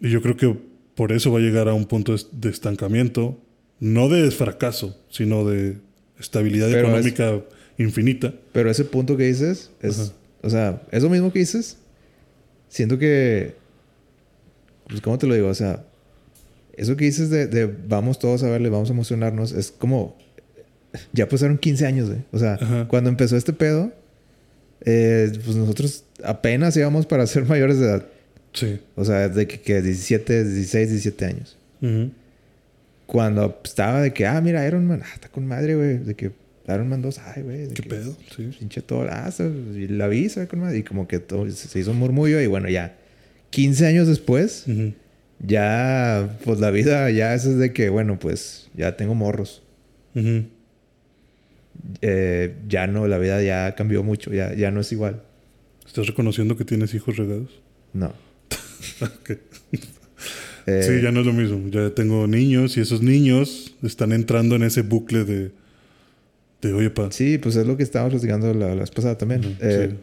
Y 0.01 0.09
yo 0.09 0.21
creo 0.21 0.35
que 0.35 0.55
por 0.95 1.13
eso 1.13 1.31
va 1.31 1.39
a 1.39 1.41
llegar 1.41 1.69
a 1.69 1.73
un 1.73 1.85
punto 1.85 2.13
de 2.31 2.49
estancamiento, 2.49 3.39
no 3.79 4.09
de 4.09 4.29
fracaso, 4.31 4.97
sino 5.09 5.45
de 5.45 5.77
estabilidad 6.19 6.67
Pero 6.69 6.95
es- 6.97 7.05
económica 7.05 7.45
infinita. 7.77 8.33
Pero 8.51 8.69
ese 8.69 8.85
punto 8.85 9.17
que 9.17 9.23
dices 9.25 9.71
es... 9.81 9.99
Ajá. 9.99 10.11
O 10.41 10.49
sea, 10.49 10.81
eso 10.91 11.09
mismo 11.09 11.33
que 11.33 11.39
dices, 11.39 11.77
siento 12.69 12.97
que... 12.97 13.55
Pues, 14.87 15.01
¿cómo 15.01 15.17
te 15.17 15.27
lo 15.27 15.35
digo? 15.35 15.47
O 15.49 15.53
sea, 15.53 15.83
eso 16.77 16.95
que 16.95 17.05
dices 17.05 17.29
de, 17.29 17.47
de 17.47 17.65
vamos 17.87 18.19
todos 18.19 18.41
a 18.43 18.49
verle, 18.49 18.69
vamos 18.69 18.89
a 18.89 18.93
emocionarnos, 18.93 19.51
es 19.51 19.71
como... 19.71 20.17
Ya 21.13 21.27
pasaron 21.29 21.57
15 21.57 21.85
años. 21.85 22.09
O 22.31 22.39
sea, 22.39 22.53
Ajá. 22.53 22.87
cuando 22.87 23.09
empezó 23.09 23.35
este 23.37 23.53
pedo, 23.53 23.91
eh, 24.85 25.31
pues 25.45 25.55
nosotros 25.57 26.03
apenas 26.23 26.75
íbamos 26.77 27.05
para 27.05 27.27
ser 27.27 27.45
mayores 27.47 27.77
de 27.79 27.85
edad. 27.85 28.05
Sí. 28.53 28.79
O 28.95 29.05
sea, 29.05 29.29
de 29.29 29.45
que, 29.45 29.59
que 29.61 29.81
17, 29.81 30.45
16, 30.45 30.89
17 30.89 31.25
años. 31.25 31.57
Ujú. 31.81 32.11
Cuando 33.11 33.59
estaba 33.63 34.01
de 34.01 34.13
que, 34.13 34.27
ah, 34.27 34.39
mira, 34.39 34.67
Iron 34.67 34.85
Man, 34.85 35.01
ah, 35.03 35.09
está 35.15 35.29
con 35.29 35.47
madre, 35.47 35.73
güey. 35.75 35.97
De 35.97 36.13
que 36.15 36.31
Iron 36.67 36.87
Man 36.89 37.01
2, 37.01 37.17
ay, 37.19 37.41
güey. 37.41 37.67
¿Qué 37.69 37.81
que- 37.81 37.89
pedo? 37.89 38.15
Sí. 38.35 38.51
pinche 38.59 38.83
todo, 38.83 39.07
ah, 39.09 39.31
se- 39.31 39.49
la 39.89 40.07
vi, 40.07 40.29
se 40.29 40.41
ve 40.41 40.47
con 40.47 40.59
madre. 40.59 40.77
Y 40.77 40.83
como 40.83 41.07
que 41.07 41.17
todo, 41.17 41.49
se 41.49 41.79
hizo 41.79 41.89
un 41.89 41.97
murmullo 41.97 42.39
y 42.39 42.45
bueno, 42.45 42.69
ya 42.69 42.95
15 43.49 43.87
años 43.87 44.07
después, 44.07 44.65
ya, 45.39 46.37
pues 46.45 46.59
la 46.59 46.69
vida 46.69 47.09
ya 47.09 47.33
es 47.33 47.45
de 47.57 47.73
que, 47.73 47.89
bueno, 47.89 48.19
pues 48.19 48.69
ya 48.75 48.95
tengo 48.95 49.15
morros. 49.15 49.63
Eh, 52.01 52.55
ya 52.67 52.85
no, 52.87 53.07
la 53.07 53.17
vida 53.17 53.41
ya 53.41 53.73
cambió 53.73 54.03
mucho, 54.03 54.31
ya, 54.31 54.53
ya 54.53 54.69
no 54.69 54.81
es 54.81 54.91
igual. 54.91 55.23
¿Estás 55.87 56.05
reconociendo 56.05 56.55
que 56.57 56.65
tienes 56.65 56.93
hijos 56.93 57.17
regados? 57.17 57.59
No. 57.93 58.13
Eh, 60.69 60.83
sí, 60.83 61.01
ya 61.01 61.11
no 61.11 61.21
es 61.21 61.25
lo 61.25 61.33
mismo. 61.33 61.67
Ya 61.69 61.89
tengo 61.93 62.27
niños 62.27 62.77
y 62.77 62.81
esos 62.81 63.01
niños 63.01 63.73
están 63.83 64.11
entrando 64.11 64.55
en 64.55 64.63
ese 64.63 64.81
bucle 64.81 65.23
de, 65.23 65.51
de 66.61 66.73
oye, 66.73 66.89
pa. 66.89 67.11
sí, 67.11 67.37
pues 67.37 67.55
es 67.55 67.65
lo 67.65 67.75
que 67.77 67.83
estábamos 67.83 68.13
platicando 68.13 68.53
la, 68.53 68.69
la 68.75 68.81
vez 68.81 68.91
pasada 68.91 69.17
también. 69.17 69.41
Ujú, 69.41 69.55
Eh, 69.61 69.89
sí. 69.91 69.95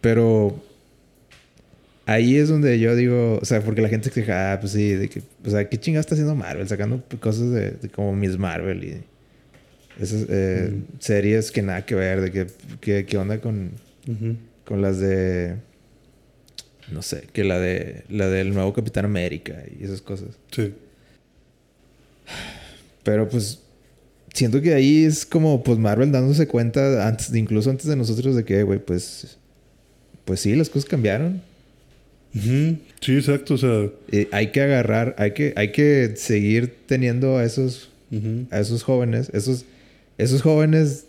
Pero 0.00 0.62
ahí 2.06 2.36
es 2.36 2.48
donde 2.48 2.78
yo 2.78 2.94
digo, 2.96 3.38
o 3.40 3.44
sea, 3.44 3.60
porque 3.62 3.80
la 3.82 3.88
gente 3.88 4.10
se 4.10 4.20
queja, 4.20 4.52
ah, 4.52 4.60
pues 4.60 4.72
sí, 4.72 4.90
de 4.90 5.08
que, 5.08 5.22
o 5.44 5.50
sea, 5.50 5.68
¿qué 5.68 5.78
chingada 5.78 6.00
está 6.00 6.14
haciendo 6.14 6.34
Marvel? 6.34 6.68
Sacando 6.68 7.02
cosas 7.20 7.50
de, 7.50 7.70
de 7.72 7.88
como 7.88 8.14
Miss 8.14 8.38
Marvel 8.38 8.84
y 8.84 8.96
esas 10.02 10.26
eh, 10.28 10.70
Ujú. 10.72 10.82
series 10.98 11.50
que 11.50 11.62
nada 11.62 11.84
que 11.86 11.94
ver, 11.94 12.20
de 12.20 12.30
que, 12.30 12.46
que, 12.80 13.06
qué 13.06 13.16
onda 13.18 13.40
con, 13.40 13.70
Ujú. 14.06 14.36
con 14.64 14.82
las 14.82 14.98
de, 14.98 15.56
no 16.92 17.02
sé, 17.02 17.24
que 17.32 17.44
la 17.44 17.58
de, 17.58 18.04
la 18.08 18.28
del 18.28 18.54
nuevo 18.54 18.72
Capitán 18.72 19.04
América 19.04 19.62
y 19.78 19.84
esas 19.84 20.00
cosas. 20.00 20.28
Sí. 20.52 20.72
Pero 23.02 23.28
pues 23.28 23.60
siento 24.32 24.60
que 24.60 24.74
ahí 24.74 25.04
es 25.04 25.24
como 25.24 25.62
pues 25.62 25.78
Marvel 25.78 26.12
dándose 26.12 26.46
cuenta 26.46 27.06
antes, 27.06 27.34
incluso 27.34 27.70
antes 27.70 27.86
de 27.86 27.96
nosotros 27.96 28.34
de 28.36 28.44
que, 28.44 28.62
güey, 28.62 28.78
pues, 28.78 29.38
pues 30.24 30.40
sí, 30.40 30.54
las 30.54 30.68
cosas 30.68 30.88
cambiaron. 30.88 31.42
Sí, 33.00 33.16
exacto. 33.16 33.54
O 33.54 33.58
sea, 33.58 33.88
Eh, 34.12 34.28
hay 34.30 34.50
que 34.52 34.60
agarrar, 34.60 35.14
hay 35.18 35.32
que, 35.32 35.54
hay 35.56 35.72
que 35.72 36.14
seguir 36.16 36.74
teniendo 36.86 37.38
a 37.38 37.44
esos, 37.44 37.88
a 38.50 38.60
esos 38.60 38.82
jóvenes, 38.82 39.30
esos, 39.32 39.64
esos 40.18 40.42
jóvenes 40.42 41.04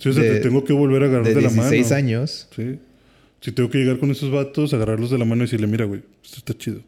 Sí, 0.00 0.08
o 0.08 0.12
sea, 0.12 0.22
de- 0.22 0.34
te 0.34 0.40
tengo 0.40 0.64
que 0.64 0.72
volver 0.72 1.02
a 1.02 1.06
agarrar 1.06 1.26
de 1.26 1.34
de, 1.34 1.40
la 1.42 1.50
mano. 1.50 1.68
16 1.70 1.90
años. 1.90 2.46
Sí. 2.54 2.78
Si 3.42 3.52
tengo 3.52 3.68
que 3.68 3.78
llegar 3.78 3.98
con 3.98 4.10
esos 4.10 4.30
vatos, 4.30 4.72
agarrarlos 4.72 5.10
de 5.10 5.18
la 5.18 5.24
mano 5.26 5.42
y 5.42 5.46
decirle, 5.46 5.66
mira, 5.66 5.84
güey, 5.84 6.02
esto 6.24 6.38
está 6.38 6.56
chido. 6.56 6.80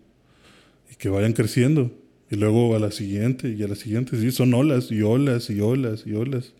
Y 0.90 0.94
que 0.96 1.08
vayan 1.10 1.32
creciendo. 1.34 1.90
Y 2.30 2.36
luego 2.36 2.74
a 2.74 2.78
la 2.78 2.90
siguiente 2.90 3.50
y 3.50 3.62
a 3.62 3.68
la 3.68 3.74
siguiente. 3.74 4.18
Sí, 4.18 4.30
son 4.30 4.54
olas 4.54 4.90
y 4.90 5.02
olas 5.02 5.50
y 5.50 5.60
olas 5.60 6.04
y 6.06 6.14
olas. 6.14 6.52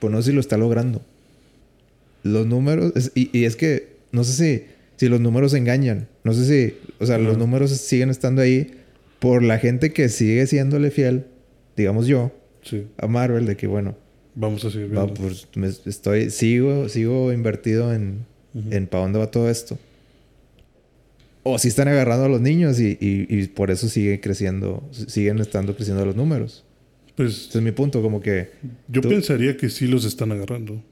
Pues 0.00 0.10
no 0.12 0.20
sé 0.20 0.30
si 0.30 0.34
lo 0.34 0.40
está 0.40 0.56
logrando. 0.56 1.00
Los 2.22 2.46
números, 2.46 2.92
es- 2.96 3.12
y, 3.14 3.30
y 3.38 3.44
es 3.44 3.56
que 3.56 3.96
no 4.12 4.24
sé 4.24 4.32
si, 4.32 4.64
si 4.96 5.08
los 5.08 5.20
números 5.20 5.54
engañan. 5.54 6.08
No 6.24 6.32
sé 6.34 6.44
si, 6.46 6.74
o 6.98 7.06
sea, 7.06 7.18
los 7.18 7.38
números 7.38 7.70
siguen 7.70 8.10
estando 8.10 8.42
ahí 8.42 8.72
por 9.20 9.42
la 9.42 9.58
gente 9.58 9.92
que 9.92 10.08
sigue 10.08 10.46
siéndole 10.46 10.90
fiel, 10.90 11.26
digamos 11.76 12.06
yo, 12.06 12.32
Sí. 12.62 12.86
a 12.98 13.06
Marvel, 13.06 13.46
de 13.46 13.56
que 13.56 13.66
bueno, 13.66 13.96
Vamos 14.34 14.64
a 14.64 14.70
seguir 14.70 14.94
va, 14.96 15.04
viendo. 15.04 15.20
pues 15.22 15.46
me 15.54 15.66
estoy, 15.68 16.30
sigo, 16.30 16.88
sigo 16.88 17.32
invertido 17.32 17.92
en, 17.94 18.26
En 18.54 18.86
para 18.86 19.04
dónde 19.04 19.18
va 19.18 19.30
todo 19.30 19.48
esto. 19.48 19.78
O 21.42 21.58
si 21.58 21.68
están 21.68 21.88
agarrando 21.88 22.26
a 22.26 22.28
los 22.28 22.40
niños 22.40 22.78
y, 22.80 22.98
y- 23.00 23.26
y 23.28 23.46
por 23.48 23.70
eso 23.70 23.88
sigue 23.88 24.20
creciendo, 24.20 24.86
siguen 24.90 25.38
estando 25.38 25.74
creciendo 25.74 26.04
los 26.04 26.16
números. 26.16 26.64
Pues 27.16 27.48
Ese 27.48 27.58
es 27.58 27.64
mi 27.64 27.72
punto, 27.72 28.02
como 28.02 28.20
que 28.20 28.50
yo 28.88 29.00
tú- 29.00 29.08
pensaría 29.08 29.56
que 29.56 29.68
sí 29.70 29.86
los 29.86 30.04
están 30.04 30.32
agarrando. 30.32 30.82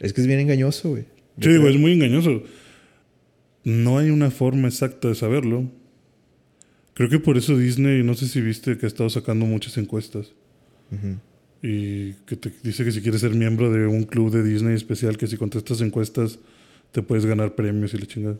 es 0.00 0.12
que 0.12 0.20
es 0.20 0.26
bien 0.26 0.40
engañoso, 0.40 0.90
güey. 0.90 1.04
Sí, 1.40 1.48
digo, 1.50 1.68
es 1.68 1.76
muy 1.76 1.92
engañoso. 1.92 2.42
No 3.64 3.98
hay 3.98 4.10
una 4.10 4.30
forma 4.30 4.68
exacta 4.68 5.08
de 5.08 5.14
saberlo. 5.14 5.70
Creo 6.94 7.08
que 7.10 7.18
por 7.18 7.36
eso 7.36 7.56
Disney, 7.58 8.02
no 8.02 8.14
sé 8.14 8.26
si 8.26 8.40
viste 8.40 8.78
que 8.78 8.86
ha 8.86 8.88
estado 8.88 9.10
sacando 9.10 9.44
muchas 9.46 9.76
encuestas. 9.76 10.32
Ujú. 10.92 11.16
Y 11.68 12.12
que 12.26 12.36
te 12.36 12.52
dice 12.62 12.84
que 12.84 12.92
si 12.92 13.00
quieres 13.00 13.22
ser 13.22 13.34
miembro 13.34 13.72
de 13.72 13.88
un 13.88 14.04
club 14.04 14.30
de 14.30 14.44
Disney 14.44 14.76
especial, 14.76 15.18
que 15.18 15.26
si 15.26 15.36
contestas 15.36 15.80
encuestas 15.80 16.38
te 16.92 17.02
puedes 17.02 17.26
ganar 17.26 17.56
premios 17.56 17.92
y 17.92 17.98
la 17.98 18.06
chingada. 18.06 18.38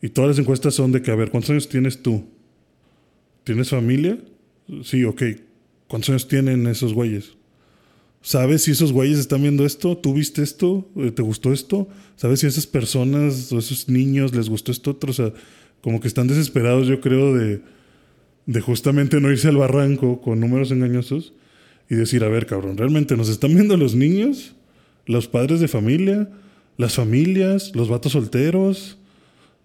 Y 0.00 0.10
todas 0.10 0.28
las 0.28 0.38
encuestas 0.38 0.72
son 0.72 0.92
de 0.92 1.02
que, 1.02 1.10
a 1.10 1.16
ver, 1.16 1.32
¿cuántos 1.32 1.50
años 1.50 1.68
tienes 1.68 2.02
tú? 2.02 2.24
¿Tienes 3.42 3.70
familia? 3.70 4.20
Sí, 4.84 5.02
ok. 5.02 5.22
¿Cuántos 5.88 6.10
años 6.10 6.28
tienen 6.28 6.68
esos 6.68 6.94
güeyes? 6.94 7.32
¿Sabes 8.22 8.62
si 8.62 8.70
esos 8.70 8.92
güeyes 8.92 9.18
están 9.18 9.42
viendo 9.42 9.66
esto? 9.66 9.96
¿Tú 9.96 10.14
viste 10.14 10.44
esto? 10.44 10.88
Eh, 10.94 11.10
¿Te 11.10 11.22
gustó 11.22 11.52
esto? 11.52 11.88
¿Sabes 12.14 12.38
si 12.38 12.46
a 12.46 12.50
esas 12.50 12.68
personas 12.68 13.52
o 13.52 13.58
esos 13.58 13.88
niños 13.88 14.36
les 14.36 14.48
gustó 14.48 14.70
esto 14.70 14.92
otro? 14.92 15.10
O 15.10 15.14
sea, 15.14 15.32
como 15.80 15.98
que 15.98 16.06
están 16.06 16.28
desesperados, 16.28 16.86
yo 16.86 17.00
creo, 17.00 17.34
de, 17.34 17.60
de 18.46 18.60
justamente 18.60 19.20
no 19.20 19.32
irse 19.32 19.48
al 19.48 19.56
barranco 19.56 20.20
con 20.20 20.38
números 20.38 20.70
engañosos 20.70 21.32
y 21.88 21.94
decir, 21.94 22.24
a 22.24 22.28
ver, 22.28 22.46
cabrón, 22.46 22.76
¿realmente 22.76 23.16
nos 23.16 23.28
están 23.28 23.54
viendo 23.54 23.76
los 23.76 23.94
niños? 23.94 24.54
¿Los 25.06 25.28
padres 25.28 25.60
de 25.60 25.68
familia? 25.68 26.28
¿Las 26.76 26.94
familias? 26.94 27.72
¿Los 27.74 27.88
vatos 27.88 28.12
solteros? 28.12 28.98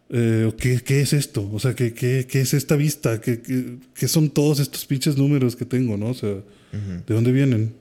Eh, 0.10 0.46
¿o 0.48 0.56
¿qué, 0.56 0.82
qué 0.84 1.02
es 1.02 1.14
esto? 1.14 1.50
O 1.52 1.60
sea, 1.60 1.74
¿qué, 1.74 1.94
qué, 1.94 2.28
qué 2.30 2.42
es 2.42 2.54
esta 2.54 2.76
vista? 2.76 3.22
¿Qué, 3.22 3.42
qué, 3.42 3.78
qué 3.96 4.08
son 4.08 4.30
todos 4.30 4.60
estos 4.60 4.86
pinches 4.86 5.18
números 5.18 5.56
que 5.56 5.66
tengo, 5.66 5.98
no? 5.98 6.10
O 6.10 6.14
sea, 6.14 6.30
¿de 6.30 7.14
dónde 7.14 7.32
vienen? 7.32 7.74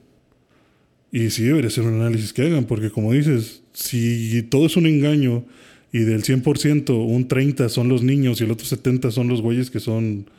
Y 1.13 1.31
sí 1.31 1.43
debería 1.43 1.71
ser 1.71 1.85
un 1.85 2.01
análisis 2.01 2.33
que 2.33 2.43
hagan, 2.43 2.65
porque 2.65 2.91
como 2.91 3.13
dices, 3.13 3.63
si 3.73 4.43
todo 4.45 4.67
es 4.67 4.77
un 4.77 4.87
engaño 4.87 5.45
y 5.93 6.01
del 6.01 6.23
100% 6.23 6.91
un 6.91 7.27
30 7.27 7.69
son 7.69 7.89
los 7.89 8.03
niños 8.03 8.41
y 8.41 8.45
el 8.45 8.53
otro 8.53 8.65
70 8.65 9.11
son 9.11 9.27
los 9.27 9.43
güeyes 9.43 9.71
que 9.71 9.81
son, 9.81 10.31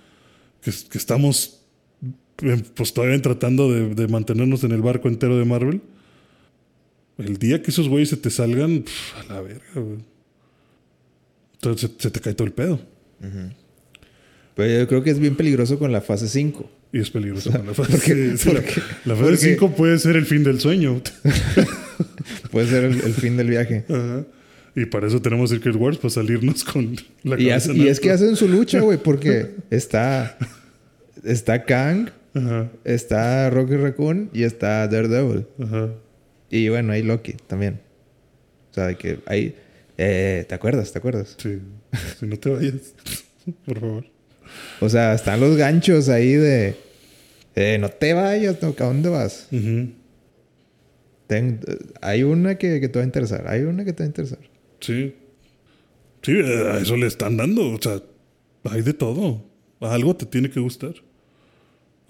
que, 0.62 0.72
que 0.90 0.98
estamos 0.98 1.61
pues 2.76 2.94
todavía 2.94 3.22
tratando 3.22 3.72
de, 3.72 3.94
de 3.96 4.08
mantenernos 4.08 4.64
en 4.64 4.72
el 4.72 4.82
barco 4.82 5.08
entero 5.08 5.38
de 5.38 5.46
Marvel, 5.46 5.82
el 7.18 7.38
día 7.38 7.62
que 7.62 7.72
esos 7.72 7.88
güeyes 7.88 8.10
se 8.10 8.18
te 8.18 8.30
salgan, 8.30 8.82
pf, 8.84 9.18
a 9.20 9.34
la 9.34 9.42
verga, 9.42 9.64
güey. 9.76 10.00
Entonces 11.56 11.92
se, 11.98 12.04
se 12.04 12.12
te 12.12 12.20
cae 12.20 12.34
todo 12.34 12.48
el 12.48 12.54
pedo. 12.54 12.80
Pero 14.56 14.80
yo 14.82 14.88
creo 14.88 15.04
que 15.04 15.12
es 15.12 15.20
bien 15.20 15.36
peligroso 15.36 15.78
con 15.80 15.92
la 15.92 16.02
fase 16.02 16.28
5. 16.28 16.70
Y 16.94 17.00
es 17.00 17.10
peligroso. 17.10 17.52
con 17.52 17.66
la 17.68 17.74
¿por 17.74 17.86
fase, 17.88 18.00
qué? 18.04 18.38
sí, 18.38 18.50
la- 18.50 18.56
¿Por 18.56 18.64
qué? 18.66 18.82
la 19.06 19.16
¿Por 19.16 19.26
fase 19.32 19.46
qué? 19.48 19.54
5 19.54 19.72
puede 19.76 20.00
ser 20.00 20.16
el 20.16 20.26
fin 20.26 20.44
del 20.44 20.60
sueño. 20.60 21.02
Puede 22.52 22.68
ser 22.68 22.84
el, 22.84 23.00
el 23.02 23.14
fin 23.14 23.38
del 23.38 23.48
viaje. 23.50 23.86
Ajá. 23.88 24.26
Y 24.76 24.86
para 24.86 25.08
eso 25.08 25.22
tenemos 25.22 25.50
Secret 25.52 25.76
Wars, 25.76 25.98
para 25.98 26.10
salirnos 26.10 26.64
con 26.66 26.96
la 27.24 27.40
Y, 27.40 27.48
cabeza 27.48 27.72
hace- 27.72 27.78
y 27.78 27.88
es 27.88 28.00
que 28.00 28.12
hacen 28.12 28.36
su 28.36 28.48
lucha, 28.48 28.80
güey, 28.82 28.98
porque 28.98 29.52
está, 29.70 30.38
está 31.24 31.64
Kang, 31.64 32.10
Está 32.84 33.50
Rocky 33.50 33.76
Raccoon 33.76 34.30
y 34.34 34.44
está 34.44 34.88
Daredevil. 34.88 35.46
Y 36.50 36.70
bueno, 36.70 36.94
hay 36.94 37.04
Loki 37.04 37.34
también. 37.48 37.82
O 38.72 38.74
sea, 38.74 38.94
que 38.96 39.20
hay... 39.26 39.56
eh, 39.98 40.46
¿Te 40.48 40.56
acuerdas? 40.56 40.92
¿Te 40.92 41.00
acuerdas? 41.00 41.36
Sí. 41.38 41.60
Si 42.20 42.26
no 42.26 42.38
te 42.38 42.50
vayas, 42.50 42.94
por 43.66 43.80
favor. 43.80 44.06
O 44.80 44.90
sea, 44.90 45.14
están 45.14 45.40
los 45.40 45.58
ganchos 45.58 46.08
ahí 46.10 46.34
de... 46.34 46.76
eh, 47.56 47.78
no 47.80 47.90
te 47.90 48.14
vayas, 48.14 48.62
no, 48.62 48.70
¿a 48.78 48.84
dónde 48.86 49.10
vas? 49.10 49.48
Ten- 51.28 51.60
eh, 51.68 51.78
hay 52.02 52.24
una 52.24 52.56
que, 52.58 52.80
que 52.80 52.90
te 52.90 53.00
va 53.00 53.04
a 53.04 53.06
interesar. 53.06 53.48
Hay 53.48 53.62
una 53.62 53.86
que 53.86 53.94
te 53.94 54.04
va 54.04 54.06
a 54.06 54.08
interesar. 54.08 54.40
Sí. 54.80 55.16
Sí, 56.22 56.34
a 56.40 56.78
eso 56.78 56.96
le 56.98 57.08
están 57.08 57.38
dando. 57.38 57.70
O 57.72 57.82
sea, 57.82 58.02
hay 58.66 58.82
de 58.82 58.94
todo. 58.94 59.44
Algo 59.80 60.16
te 60.16 60.26
tiene 60.26 60.50
que 60.50 60.60
gustar. 60.60 60.94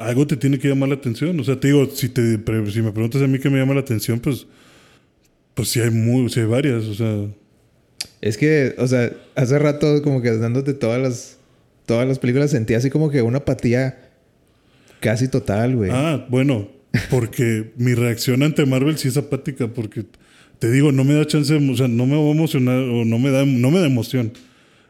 Algo 0.05 0.27
te 0.27 0.37
tiene 0.37 0.59
que 0.59 0.67
llamar 0.67 0.89
la 0.89 0.95
atención. 0.95 1.39
O 1.39 1.43
sea, 1.43 1.59
te 1.59 1.67
digo, 1.67 1.87
si, 1.93 2.09
te, 2.09 2.37
si 2.71 2.81
me 2.81 2.91
preguntas 2.91 3.21
a 3.21 3.27
mí 3.27 3.39
qué 3.39 3.49
me 3.49 3.59
llama 3.59 3.73
la 3.73 3.81
atención, 3.81 4.19
pues, 4.19 4.47
pues 5.53 5.69
sí 5.69 5.79
hay, 5.79 5.91
muy, 5.91 6.29
sí 6.29 6.39
hay 6.39 6.45
varias. 6.45 6.85
O 6.85 6.93
sea, 6.93 7.27
Es 8.21 8.37
que, 8.37 8.75
o 8.77 8.87
sea, 8.87 9.11
hace 9.35 9.59
rato 9.59 10.01
como 10.01 10.21
que 10.21 10.31
dándote 10.31 10.73
todas 10.73 11.01
las, 11.01 11.37
todas 11.85 12.07
las 12.07 12.19
películas 12.19 12.51
sentí 12.51 12.73
así 12.73 12.89
como 12.89 13.09
que 13.09 13.21
una 13.21 13.39
apatía 13.39 14.11
casi 14.99 15.27
total, 15.27 15.75
güey. 15.75 15.91
Ah, 15.91 16.25
bueno, 16.29 16.69
porque 17.09 17.71
mi 17.77 17.93
reacción 17.93 18.43
ante 18.43 18.65
Marvel 18.65 18.97
sí 18.97 19.07
es 19.07 19.17
apática, 19.17 19.67
porque 19.67 20.05
te 20.59 20.71
digo, 20.71 20.91
no 20.91 21.03
me 21.03 21.13
da 21.15 21.25
chance, 21.25 21.55
o 21.55 21.75
sea, 21.75 21.87
no 21.87 22.05
me 22.05 22.15
voy 22.15 22.29
a 22.29 22.31
emocionar 22.31 22.77
o 22.77 23.03
no 23.03 23.17
me 23.19 23.31
da, 23.31 23.45
no 23.45 23.71
me 23.71 23.79
da 23.79 23.87
emoción. 23.87 24.31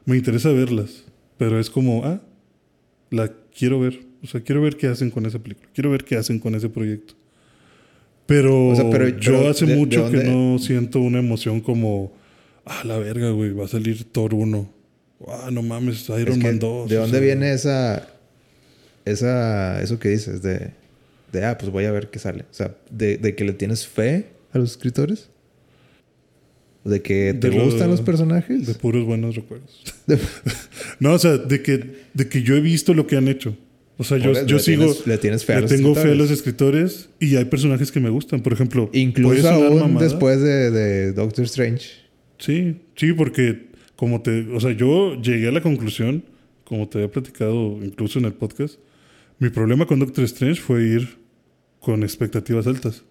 Me 0.06 0.18
interesa 0.18 0.50
verlas, 0.50 1.06
pero 1.38 1.60
es 1.60 1.70
como, 1.70 2.04
ah, 2.06 2.22
la 3.10 3.32
quiero 3.58 3.80
ver. 3.80 4.11
O 4.24 4.28
sea, 4.28 4.42
quiero 4.42 4.62
ver 4.62 4.78
qué 4.78 4.88
hacen 4.88 5.10
con 5.10 5.26
esa 5.26 5.40
película. 5.40 5.68
Quiero 5.74 5.90
ver 5.92 6.04
qué 6.04 6.16
hacen 6.16 6.40
con 6.40 6.54
ese 6.56 6.70
proyecto. 6.70 7.14
Pero, 8.28 8.70
O 8.70 8.76
sea, 8.76 8.90
pero- 8.90 9.10
yo 9.10 9.32
pero 9.40 9.50
hace 9.50 9.66
¿de- 9.66 9.74
de 9.74 9.78
mucho 9.78 10.10
que 10.12 10.24
no 10.24 10.58
siento 10.60 11.00
una 11.00 11.20
emoción 11.20 11.60
como, 11.60 12.14
ah, 12.66 12.84
la 12.86 12.98
verga, 12.98 13.32
güey, 13.32 13.52
va 13.52 13.66
a 13.66 13.68
salir 13.68 14.04
Thor 14.12 14.34
1. 14.34 14.70
Ah, 15.28 15.50
no 15.52 15.62
mames, 15.64 16.08
Iron 16.10 16.38
Es 16.38 16.38
Man 16.38 16.60
2. 16.60 16.90
¿De 16.90 16.96
dónde 16.96 17.18
sea, 17.18 17.26
viene 17.26 17.52
esa, 17.54 18.08
esa, 19.06 19.82
eso 19.82 20.00
que 20.00 20.10
dices? 20.10 20.42
De, 20.42 20.72
de, 21.32 21.46
ah, 21.46 21.58
pues 21.58 21.72
voy 21.72 21.86
a 21.86 21.92
ver 21.92 22.10
qué 22.10 22.20
sale. 22.20 22.44
O 22.50 22.54
sea, 22.54 22.76
de, 22.90 23.18
de 23.18 23.36
que 23.36 23.44
le 23.44 23.54
tienes 23.54 23.86
fe 23.88 24.28
a 24.54 24.58
los 24.60 24.72
escritores. 24.72 25.30
De 26.84 27.02
que 27.02 27.36
te 27.40 27.50
De 27.50 27.56
lo- 27.58 27.66
gustan 27.66 27.90
los 27.92 28.02
personajes. 28.02 28.66
De 28.66 28.74
puros 28.76 29.06
buenos 29.06 29.36
recuerdos. 29.36 29.84
No, 31.00 31.14
o 31.14 31.20
sea, 31.20 31.38
de 31.38 31.62
que, 31.62 32.06
de 32.14 32.28
que 32.30 32.44
yo 32.44 32.56
he 32.56 32.62
visto 32.62 32.94
lo 32.94 33.08
que 33.08 33.18
han 33.18 33.28
hecho. 33.28 33.56
O 34.02 34.04
sea, 34.04 34.18
yo, 34.18 34.34
yo 34.46 34.58
le 34.58 34.60
sigo. 34.64 34.84
tienes- 34.86 35.08
le 35.08 35.18
tienes 35.20 35.46
fe 35.46 35.54
a 35.54 35.56
le 35.58 35.62
los 35.62 35.72
tengo 35.72 35.94
fe 35.94 36.12
a 36.12 36.16
los 36.16 36.32
escritores 36.32 37.10
y 37.20 37.36
hay 37.36 37.46
personajes 37.46 37.92
que 37.92 38.00
me 38.00 38.10
gustan. 38.10 38.42
Por 38.42 38.52
ejemplo, 38.54 38.90
Incluso 38.94 39.48
aún 39.50 39.98
después 40.00 40.42
de, 40.42 40.72
de 40.72 41.14
Doctor 41.14 41.46
Strange. 41.46 41.88
Sí, 42.40 42.78
sí, 42.96 43.14
porque 43.14 43.68
como 43.96 44.22
te. 44.22 44.48
O 44.54 44.60
sea, 44.60 44.72
yo 44.72 45.22
llegué 45.22 45.50
a 45.50 45.52
la 45.52 45.62
conclusión, 45.62 46.24
como 46.64 46.90
te 46.90 46.98
había 46.98 47.12
platicado 47.12 47.78
incluso 47.84 48.18
en 48.18 48.26
el 48.26 48.34
podcast, 48.34 48.76
mi 49.38 49.50
problema 49.50 49.86
con 49.86 50.00
Doctor 50.00 50.24
Strange 50.26 50.60
fue 50.60 50.82
ir 50.84 51.18
con 51.80 52.02
expectativas 52.04 52.66
altas. 52.66 53.04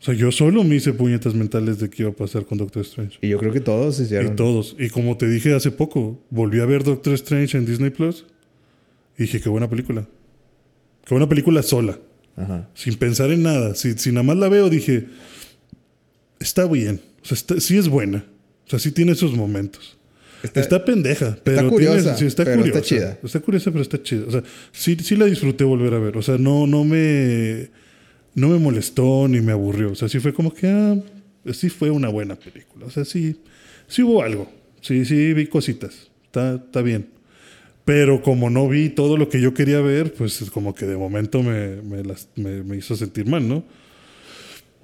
O 0.00 0.02
sea, 0.02 0.14
yo 0.14 0.30
solo 0.32 0.62
me 0.64 0.76
hice 0.76 0.92
puñetas 0.92 1.34
mentales 1.34 1.78
de 1.78 1.90
qué 1.90 2.04
iba 2.04 2.10
a 2.10 2.14
pasar 2.14 2.46
con 2.46 2.56
Doctor 2.58 2.82
Strange. 2.82 3.18
Y 3.20 3.28
yo 3.28 3.38
creo 3.38 3.52
que 3.52 3.60
todos 3.60 3.98
hicieron. 4.00 4.32
Y 4.32 4.36
todos. 4.36 4.76
Y 4.78 4.88
como 4.88 5.16
te 5.18 5.28
dije 5.28 5.52
hace 5.52 5.70
poco, 5.72 6.22
volví 6.30 6.60
a 6.60 6.64
ver 6.66 6.84
Doctor 6.84 7.12
Strange 7.14 7.58
en 7.58 7.66
Disney 7.66 7.90
Plus. 7.90 8.24
Y 9.20 9.24
dije, 9.24 9.40
qué 9.40 9.48
buena 9.50 9.68
película. 9.68 10.08
Qué 11.04 11.14
buena 11.14 11.28
película 11.28 11.62
sola. 11.62 11.98
Ajá. 12.36 12.70
Sin 12.74 12.94
pensar 12.96 13.30
en 13.30 13.42
nada. 13.42 13.74
Si, 13.74 13.92
si 13.98 14.10
nada 14.12 14.22
más 14.22 14.38
la 14.38 14.48
veo, 14.48 14.70
dije, 14.70 15.08
está 16.38 16.66
bien. 16.66 17.00
O 17.22 17.26
sea, 17.26 17.34
está- 17.34 17.60
sí 17.60 17.76
es 17.76 17.88
buena. 17.88 18.24
O 18.66 18.70
sea, 18.70 18.78
sí 18.78 18.92
tiene 18.92 19.12
esos 19.12 19.34
momentos. 19.34 19.98
Está- 20.42 20.60
Está, 20.60 20.84
pendeja, 20.86 21.36
pero 21.44 21.68
curiosa, 21.68 22.00
tiene- 22.02 22.18
sí, 22.18 22.24
está 22.24 22.44
pero 22.44 22.60
está 22.64 22.70
curiosa. 22.80 22.88
chida. 22.88 23.18
Está 23.22 23.40
curiosa, 23.40 23.70
pero 23.70 23.82
está 23.82 24.02
chida. 24.02 24.24
O 24.26 24.30
sea, 24.30 24.42
sí, 24.72 24.96
sí 25.02 25.16
la 25.16 25.26
disfruté 25.26 25.64
volver 25.64 25.92
a 25.92 25.98
ver. 25.98 26.16
O 26.16 26.22
sea, 26.22 26.38
no, 26.38 26.66
no 26.66 26.82
me 26.84 27.68
no 28.34 28.48
me 28.48 28.58
molestó 28.58 29.28
ni 29.28 29.40
me 29.42 29.52
aburrió. 29.52 29.92
O 29.92 29.94
sea, 29.94 30.08
sí 30.08 30.18
fue 30.18 30.32
como 30.32 30.54
que 30.54 30.66
ah, 30.66 30.96
sí 31.52 31.68
fue 31.68 31.90
una 31.90 32.08
buena 32.08 32.36
película. 32.36 32.86
O 32.86 32.90
sea, 32.90 33.04
sí, 33.04 33.36
sí 33.86 34.02
hubo 34.02 34.22
algo. 34.22 34.50
Sí, 34.80 35.04
sí 35.04 35.34
vi 35.34 35.46
cositas. 35.46 36.10
Está, 36.24 36.54
está 36.54 36.80
bien. 36.80 37.08
Pero 37.90 38.22
como 38.22 38.50
no 38.50 38.68
vi 38.68 38.88
todo 38.88 39.16
lo 39.16 39.28
que 39.28 39.40
yo 39.40 39.52
quería 39.52 39.80
ver, 39.80 40.14
pues 40.14 40.48
como 40.52 40.76
que 40.76 40.86
de 40.86 40.96
momento 40.96 41.42
me, 41.42 41.82
me, 41.82 42.04
las- 42.04 42.28
me- 42.36 42.62
me 42.62 42.76
hizo 42.76 42.94
sentir 42.94 43.26
mal, 43.26 43.48
¿no? 43.48 43.64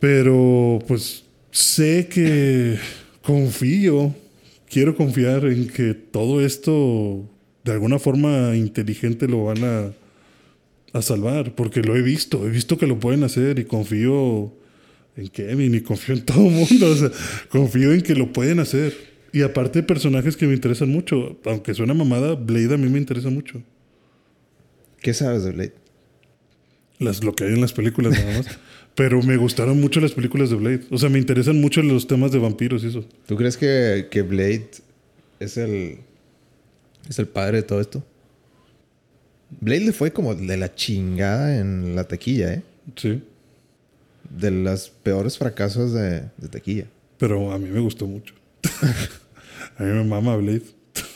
Pero 0.00 0.80
pues 0.88 1.22
sé 1.52 2.08
que 2.08 2.76
confío, 3.22 4.12
quiero 4.68 4.96
confiar 4.96 5.44
en 5.46 5.68
que 5.68 5.94
todo 5.94 6.44
esto 6.44 7.24
de 7.62 7.70
alguna 7.70 8.00
forma 8.00 8.56
inteligente 8.56 9.28
lo 9.28 9.44
van 9.44 9.62
a, 9.62 9.92
a 10.92 11.00
salvar, 11.00 11.54
porque 11.54 11.82
lo 11.82 11.94
he 11.94 12.02
visto, 12.02 12.44
he 12.44 12.50
visto 12.50 12.76
que 12.76 12.88
lo 12.88 12.98
pueden 12.98 13.22
hacer 13.22 13.60
y 13.60 13.66
confío 13.66 14.52
en 15.16 15.28
Kevin 15.28 15.76
y 15.76 15.80
confío 15.80 16.16
en 16.16 16.24
todo 16.24 16.44
el 16.44 16.52
mundo, 16.54 16.90
o 16.90 16.96
sea, 16.96 17.12
confío 17.50 17.92
en 17.92 18.02
que 18.02 18.16
lo 18.16 18.32
pueden 18.32 18.58
hacer. 18.58 19.15
Y 19.36 19.42
aparte 19.42 19.82
personajes 19.82 20.34
que 20.34 20.46
me 20.46 20.54
interesan 20.54 20.88
mucho, 20.88 21.38
aunque 21.44 21.74
suena 21.74 21.92
mamada, 21.92 22.36
Blade 22.36 22.72
a 22.72 22.78
mí 22.78 22.88
me 22.88 22.96
interesa 22.96 23.28
mucho. 23.28 23.62
¿Qué 25.02 25.12
sabes 25.12 25.44
de 25.44 25.50
Blade? 25.50 25.74
Las, 26.98 27.22
lo 27.22 27.34
que 27.34 27.44
hay 27.44 27.52
en 27.52 27.60
las 27.60 27.74
películas 27.74 28.14
nada 28.14 28.38
más. 28.38 28.46
Pero 28.94 29.22
me 29.22 29.36
gustaron 29.36 29.78
mucho 29.78 30.00
las 30.00 30.12
películas 30.12 30.48
de 30.48 30.56
Blade. 30.56 30.84
O 30.90 30.96
sea, 30.96 31.10
me 31.10 31.18
interesan 31.18 31.60
mucho 31.60 31.82
los 31.82 32.06
temas 32.06 32.32
de 32.32 32.38
vampiros 32.38 32.82
y 32.82 32.86
eso. 32.86 33.04
¿Tú 33.26 33.36
crees 33.36 33.58
que, 33.58 34.08
que 34.10 34.22
Blade 34.22 34.70
es 35.38 35.58
el, 35.58 35.98
es 37.06 37.18
el 37.18 37.26
padre 37.26 37.58
de 37.58 37.64
todo 37.64 37.82
esto? 37.82 38.02
Blade 39.60 39.80
le 39.80 39.92
fue 39.92 40.14
como 40.14 40.34
de 40.34 40.56
la 40.56 40.74
chingada 40.74 41.58
en 41.58 41.94
la 41.94 42.04
taquilla, 42.04 42.54
¿eh? 42.54 42.62
Sí. 42.96 43.22
De 44.30 44.50
los 44.50 44.88
peores 44.88 45.36
fracasos 45.36 45.92
de, 45.92 46.22
de 46.38 46.48
taquilla. 46.48 46.86
Pero 47.18 47.52
a 47.52 47.58
mí 47.58 47.68
me 47.68 47.80
gustó 47.80 48.06
mucho. 48.06 48.32
a 49.78 49.82
mí 49.84 49.90
me 49.92 50.04
mama 50.04 50.36
Blade. 50.36 50.62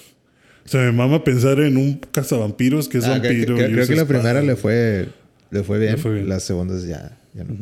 o 0.65 0.69
sea, 0.69 0.81
me 0.83 0.93
mama 0.93 1.25
pensar 1.25 1.61
en 1.61 1.77
un 1.77 1.95
cazavampiros 1.99 2.89
que 2.89 2.99
es 2.99 3.05
Ah, 3.05 3.21
que- 3.21 3.29
vampiro. 3.29 3.57
que- 3.57 3.65
creo 3.67 3.87
que 3.87 3.95
la 3.97 4.03
espada. 4.03 4.07
primera 4.21 4.43
le 4.43 4.57
fue, 4.57 5.09
le 5.51 5.63
fue 5.65 5.79
bien. 5.79 5.93
Le 5.93 5.99
fue 5.99 6.15
bien. 6.15 6.29
Las 6.29 6.43
segundas 6.45 6.85
ya, 6.85 7.19
ya 7.35 7.45
no. 7.45 7.55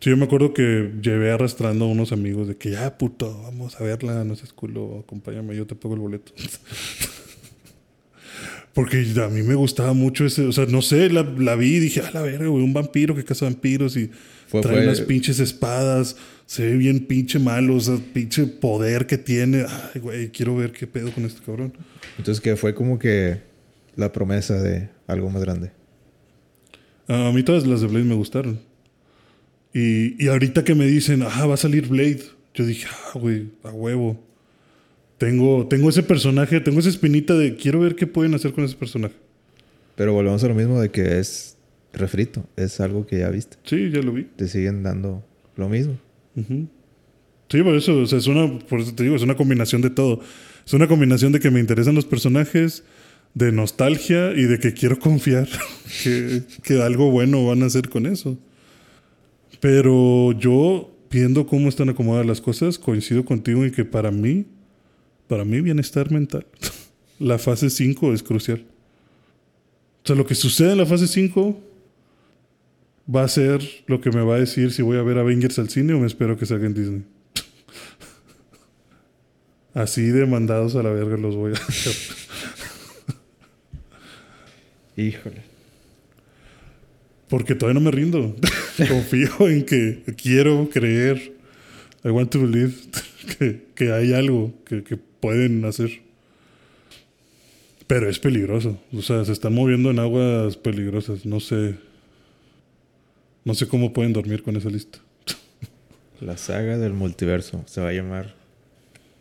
Sí, 0.00 0.08
yo 0.08 0.16
me 0.16 0.24
acuerdo 0.24 0.54
que 0.54 0.92
llevé 1.02 1.30
arrastrando 1.30 1.84
a 1.84 1.88
unos 1.88 2.10
amigos 2.12 2.48
de 2.48 2.56
que 2.56 2.70
ya, 2.70 2.96
puto, 2.96 3.42
vamos 3.42 3.78
a 3.78 3.84
verla, 3.84 4.24
no 4.24 4.34
seas 4.34 4.52
culo, 4.54 5.00
acompáñame, 5.04 5.54
yo 5.54 5.66
te 5.66 5.74
pago 5.74 5.92
el 5.94 6.00
boleto. 6.00 6.32
Porque 8.72 9.04
a 9.22 9.28
mí 9.28 9.42
me 9.42 9.54
gustaba 9.54 9.92
mucho 9.94 10.24
ese, 10.24 10.42
o 10.46 10.52
sea, 10.52 10.64
no 10.66 10.80
sé, 10.80 11.10
la, 11.10 11.22
la 11.22 11.56
vi 11.56 11.76
y 11.76 11.80
dije, 11.80 12.00
a 12.00 12.10
la 12.12 12.22
verga, 12.22 12.46
güey, 12.46 12.62
un 12.62 12.72
vampiro 12.72 13.14
que 13.16 13.24
caza 13.24 13.44
vampiros 13.46 13.96
y 13.96 14.10
Fue- 14.46 14.60
trae 14.60 14.76
fue- 14.76 14.84
unas 14.84 15.00
pinches 15.00 15.40
espadas, 15.40 16.16
se 16.50 16.66
ve 16.66 16.76
bien 16.76 17.06
pinche 17.06 17.38
malo, 17.38 17.76
o 17.76 17.80
sea, 17.80 17.96
pinche 18.12 18.44
poder 18.44 19.06
que 19.06 19.16
tiene. 19.16 19.66
Ay, 19.68 20.00
güey, 20.00 20.30
quiero 20.30 20.56
ver 20.56 20.72
qué 20.72 20.88
pedo 20.88 21.12
con 21.12 21.24
este 21.24 21.40
cabrón. 21.44 21.72
Entonces 22.18 22.40
que 22.40 22.56
fue 22.56 22.74
como 22.74 22.98
que 22.98 23.40
la 23.94 24.10
promesa 24.10 24.60
de 24.60 24.88
algo 25.06 25.30
más 25.30 25.44
grande. 25.44 25.70
A 27.06 27.28
a 27.28 27.32
mí 27.32 27.44
todas 27.44 27.68
las 27.68 27.82
de 27.82 27.86
Blade 27.86 28.04
me 28.04 28.16
gustaron. 28.16 28.58
Y, 29.72 30.20
y 30.20 30.26
ahorita 30.26 30.64
que 30.64 30.74
me 30.74 30.86
dicen, 30.86 31.22
ah, 31.22 31.46
va 31.46 31.54
a 31.54 31.56
salir 31.56 31.86
Blade, 31.86 32.24
yo 32.52 32.66
dije, 32.66 32.88
ah, 32.90 33.16
güey, 33.16 33.52
a 33.62 33.70
huevo. 33.70 34.20
Tengo, 35.18 35.68
tengo 35.68 35.88
ese 35.88 36.02
personaje, 36.02 36.58
tengo 36.58 36.80
esa 36.80 36.88
espinita 36.88 37.34
de 37.34 37.54
quiero 37.54 37.78
ver 37.78 37.94
qué 37.94 38.08
pueden 38.08 38.34
hacer 38.34 38.52
con 38.52 38.64
ese 38.64 38.74
personaje. 38.74 39.14
Pero 39.94 40.14
volvemos 40.14 40.42
a 40.42 40.48
lo 40.48 40.56
mismo 40.56 40.80
de 40.80 40.90
que 40.90 41.20
es 41.20 41.56
refrito. 41.92 42.44
Es 42.56 42.80
algo 42.80 43.06
que 43.06 43.20
ya 43.20 43.28
viste. 43.28 43.56
Sí, 43.62 43.92
ya 43.92 44.02
lo 44.02 44.12
vi. 44.12 44.24
Te 44.24 44.48
siguen 44.48 44.82
dando 44.82 45.24
lo 45.54 45.68
mismo. 45.68 45.96
Ujú. 46.36 46.68
Sí, 47.48 47.62
por 47.62 47.74
eso, 47.74 47.98
o 47.98 48.06
sea, 48.06 48.18
es 48.18 48.26
una, 48.26 48.58
por 48.60 48.80
eso 48.80 48.94
te 48.94 49.02
digo, 49.02 49.16
es 49.16 49.22
una 49.22 49.36
combinación 49.36 49.82
de 49.82 49.90
todo. 49.90 50.20
Es 50.64 50.72
una 50.72 50.86
combinación 50.86 51.32
de 51.32 51.40
que 51.40 51.50
me 51.50 51.58
interesan 51.58 51.94
los 51.94 52.04
personajes, 52.04 52.84
de 53.34 53.52
nostalgia 53.52 54.32
y 54.32 54.42
de 54.42 54.58
que 54.58 54.74
quiero 54.74 54.98
confiar 54.98 55.48
que, 56.02 56.42
que 56.62 56.82
algo 56.82 57.10
bueno 57.10 57.46
van 57.46 57.62
a 57.62 57.66
hacer 57.66 57.88
con 57.88 58.06
eso. 58.06 58.38
Pero 59.60 60.32
yo, 60.32 60.96
viendo 61.10 61.46
cómo 61.46 61.68
están 61.68 61.88
acomodadas 61.88 62.26
las 62.26 62.40
cosas, 62.40 62.78
coincido 62.78 63.24
contigo 63.24 63.64
en 63.64 63.72
que 63.72 63.84
para 63.84 64.10
mí, 64.10 64.46
para 65.28 65.44
mí 65.44 65.60
bienestar 65.60 66.10
mental, 66.10 66.46
la 67.18 67.38
fase 67.38 67.68
5 67.68 68.14
es 68.14 68.22
crucial. 68.22 68.64
O 70.02 70.06
sea, 70.06 70.16
lo 70.16 70.26
que 70.26 70.34
sucede 70.34 70.72
en 70.72 70.78
la 70.78 70.86
fase 70.86 71.06
5 71.06 71.60
va 73.14 73.24
a 73.24 73.28
ser 73.28 73.62
lo 73.86 74.00
que 74.00 74.10
me 74.10 74.22
va 74.22 74.36
a 74.36 74.38
decir 74.38 74.72
si 74.72 74.82
voy 74.82 74.98
a 74.98 75.02
ver 75.02 75.18
Avengers 75.18 75.58
al 75.58 75.68
cine 75.68 75.94
o 75.94 75.98
me 75.98 76.06
espero 76.06 76.36
que 76.36 76.46
salga 76.46 76.66
en 76.66 76.74
Disney. 76.74 77.02
Así 79.74 80.02
de 80.02 80.26
mandados 80.26 80.76
a 80.76 80.82
la 80.82 80.90
verga 80.90 81.16
los 81.16 81.34
voy 81.34 81.52
a 81.52 81.54
hacer. 81.68 81.94
Híjole. 84.96 85.42
Porque 87.28 87.54
todavía 87.54 87.80
no 87.80 87.84
me 87.84 87.90
rindo. 87.90 88.34
Confío 88.88 89.48
en 89.48 89.64
que 89.64 90.02
quiero 90.20 90.68
creer. 90.68 91.36
I 92.04 92.08
want 92.08 92.30
to 92.30 92.40
believe 92.40 92.74
que, 93.38 93.66
que 93.74 93.92
hay 93.92 94.12
algo 94.12 94.52
que, 94.64 94.82
que 94.82 94.96
pueden 94.96 95.64
hacer. 95.64 96.02
Pero 97.86 98.08
es 98.08 98.18
peligroso. 98.18 98.80
O 98.92 99.02
sea, 99.02 99.24
se 99.24 99.32
están 99.32 99.54
moviendo 99.54 99.90
en 99.90 100.00
aguas 100.00 100.56
peligrosas. 100.56 101.24
No 101.24 101.40
sé. 101.40 101.76
No 103.44 103.54
sé 103.54 103.68
cómo 103.68 103.92
pueden 103.92 104.12
dormir 104.12 104.42
con 104.42 104.56
esa 104.56 104.68
lista. 104.68 104.98
La 106.20 106.36
saga 106.36 106.78
del 106.78 106.92
multiverso 106.92 107.64
se 107.66 107.80
va 107.80 107.88
a 107.88 107.92
llamar 107.92 108.34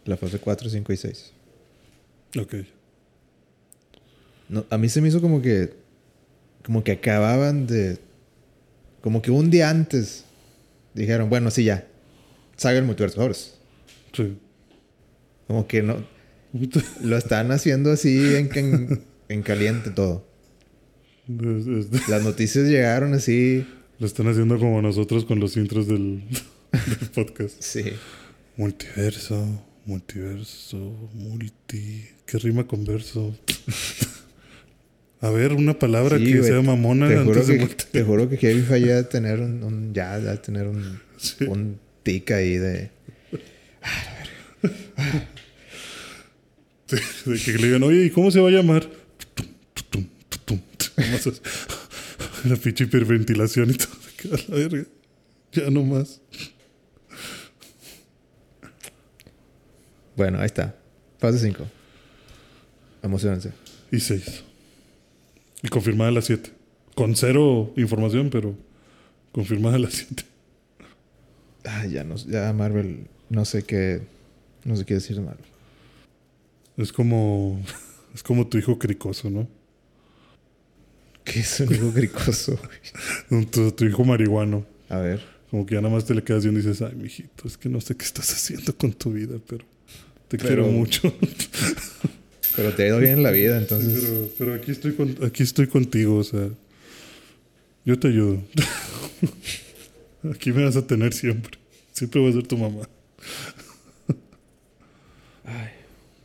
la 0.05 0.17
fase 0.17 0.39
4, 0.39 0.69
5 0.69 0.93
y 0.93 0.97
6. 0.97 1.31
Ok. 2.39 2.55
No, 4.49 4.65
a 4.69 4.77
mí 4.77 4.89
se 4.89 5.01
me 5.01 5.07
hizo 5.07 5.21
como 5.21 5.41
que 5.41 5.73
como 6.63 6.83
que 6.83 6.91
acababan 6.91 7.67
de. 7.67 7.97
Como 9.01 9.21
que 9.21 9.31
un 9.31 9.49
día 9.49 9.69
antes 9.69 10.25
dijeron, 10.93 11.29
bueno, 11.29 11.49
sí, 11.51 11.63
ya. 11.63 11.87
Saga 12.57 12.77
el 12.77 12.85
multiverso, 12.85 13.21
ahora. 13.21 13.33
Sí. 13.33 14.37
Como 15.47 15.67
que 15.67 15.81
no. 15.81 16.05
Lo 17.01 17.17
están 17.17 17.51
haciendo 17.51 17.91
así 17.91 18.35
en, 18.35 18.49
en, 18.55 19.03
en 19.29 19.41
caliente 19.41 19.91
todo. 19.91 20.27
Las 22.07 22.23
noticias 22.23 22.65
llegaron 22.67 23.13
así. 23.13 23.65
Lo 23.99 24.05
están 24.07 24.27
haciendo 24.27 24.57
como 24.57 24.81
nosotros 24.81 25.25
con 25.25 25.39
los 25.39 25.57
intros 25.57 25.87
del, 25.87 26.23
del 26.71 27.09
podcast. 27.13 27.61
Sí. 27.61 27.83
Multiverso, 28.55 29.65
multiverso, 29.85 30.77
multi. 31.13 32.05
¿Qué 32.25 32.37
rima 32.37 32.65
con 32.67 32.85
verso? 32.85 33.35
A 35.21 35.29
ver, 35.31 35.51
una 35.51 35.77
palabra 35.77 36.17
Sí, 36.17 36.25
que 36.25 36.37
güey. 36.39 36.49
sea 36.49 36.61
mamona 36.61 37.09
Te 37.09 37.17
juro, 37.17 37.31
antes 37.31 37.47
de 37.47 37.57
que, 37.59 37.67
te 37.91 38.03
juro 38.03 38.29
que 38.29 38.37
Heavy 38.41 38.61
Falla 38.61 38.95
de 38.95 39.03
tener 39.03 39.39
un, 39.41 39.63
un- 39.63 39.93
ya, 39.93 40.17
de 40.17 40.37
tener 40.37 40.65
un, 40.67 40.99
Sí. 41.17 41.43
un 41.45 41.77
tic 42.03 42.31
ahí 42.31 42.53
de. 42.57 42.91
De 46.87 47.37
que 47.43 47.51
le 47.57 47.67
digan, 47.67 47.83
oye, 47.83 48.05
¿y 48.05 48.09
cómo 48.11 48.31
se 48.31 48.39
va 48.39 48.47
a 48.47 48.51
llamar? 48.51 48.89
La 52.45 52.55
pinche 52.55 52.85
hiperventilación 52.85 53.71
y 53.71 53.73
todo. 53.73 54.39
La 54.49 54.55
verga. 54.55 54.85
Ya 55.51 55.69
no 55.69 55.83
más. 55.83 56.21
Bueno, 60.15 60.39
ahí 60.39 60.45
está. 60.45 60.75
Fase 61.17 61.39
5. 61.39 61.65
Emocionense. 63.01 63.51
Y 63.91 63.99
seis. 63.99 64.43
Y 65.63 65.69
confirmada 65.69 66.09
a 66.09 66.13
las 66.13 66.25
siete. 66.25 66.51
Con 66.95 67.15
cero 67.15 67.73
información, 67.77 68.29
pero 68.29 68.55
confirmada 69.31 69.77
a 69.77 69.79
las 69.79 69.93
siete. 69.93 70.23
Ay, 71.63 71.91
ya 71.91 72.03
no, 72.03 72.15
ya 72.15 72.51
Marvel, 72.53 73.07
no 73.29 73.45
sé 73.45 73.63
qué, 73.63 74.01
no 74.63 74.75
sé 74.75 74.85
qué 74.85 74.95
decir 74.95 75.15
de 75.15 75.21
Marvel. 75.21 75.45
Es 76.77 76.91
como. 76.93 77.61
Es 78.11 78.23
como 78.23 78.47
tu 78.47 78.57
hijo 78.57 78.79
cricoso, 78.79 79.29
¿no? 79.29 79.47
¿Qué 81.31 81.39
es 81.41 81.59
un 81.59 81.73
hijo 81.73 81.91
gricoso? 81.91 82.59
güey? 83.29 83.45
Tu, 83.45 83.71
tu 83.71 83.85
hijo 83.85 84.03
marihuano. 84.03 84.65
A 84.89 84.97
ver. 84.99 85.21
Como 85.51 85.65
que 85.65 85.75
ya 85.75 85.81
nada 85.81 85.93
más 85.93 86.05
te 86.05 86.13
le 86.13 86.23
quedas 86.23 86.43
viendo 86.43 86.59
y 86.59 86.63
dices, 86.63 86.81
ay, 86.81 86.95
mijito, 86.95 87.47
es 87.47 87.57
que 87.57 87.69
no 87.69 87.81
sé 87.81 87.95
qué 87.95 88.05
estás 88.05 88.31
haciendo 88.31 88.75
con 88.75 88.93
tu 88.93 89.11
vida, 89.13 89.37
pero 89.47 89.65
te 90.27 90.37
Pero- 90.37 90.47
quiero 90.47 90.67
mucho. 90.67 91.13
Pero 92.55 92.73
te 92.73 92.83
ha 92.83 92.87
ido 92.87 92.99
bien 92.99 93.13
en 93.13 93.23
la 93.23 93.31
vida, 93.31 93.57
entonces. 93.57 94.03
pero, 94.03 94.29
pero 94.37 94.53
aquí 94.55 94.71
estoy 94.71 94.93
con- 94.93 95.15
aquí 95.23 95.43
estoy 95.43 95.67
contigo, 95.67 96.17
o 96.17 96.23
sea. 96.23 96.49
Yo 97.85 97.97
te 97.97 98.09
ayudo. 98.09 98.43
aquí 100.33 100.51
me 100.51 100.65
vas 100.65 100.75
a 100.75 100.85
tener 100.85 101.13
siempre. 101.13 101.57
Siempre 101.93 102.19
voy 102.19 102.31
a 102.31 102.33
ser 102.33 102.47
tu 102.47 102.57
mamá. 102.57 102.89
Ay, 105.45 105.69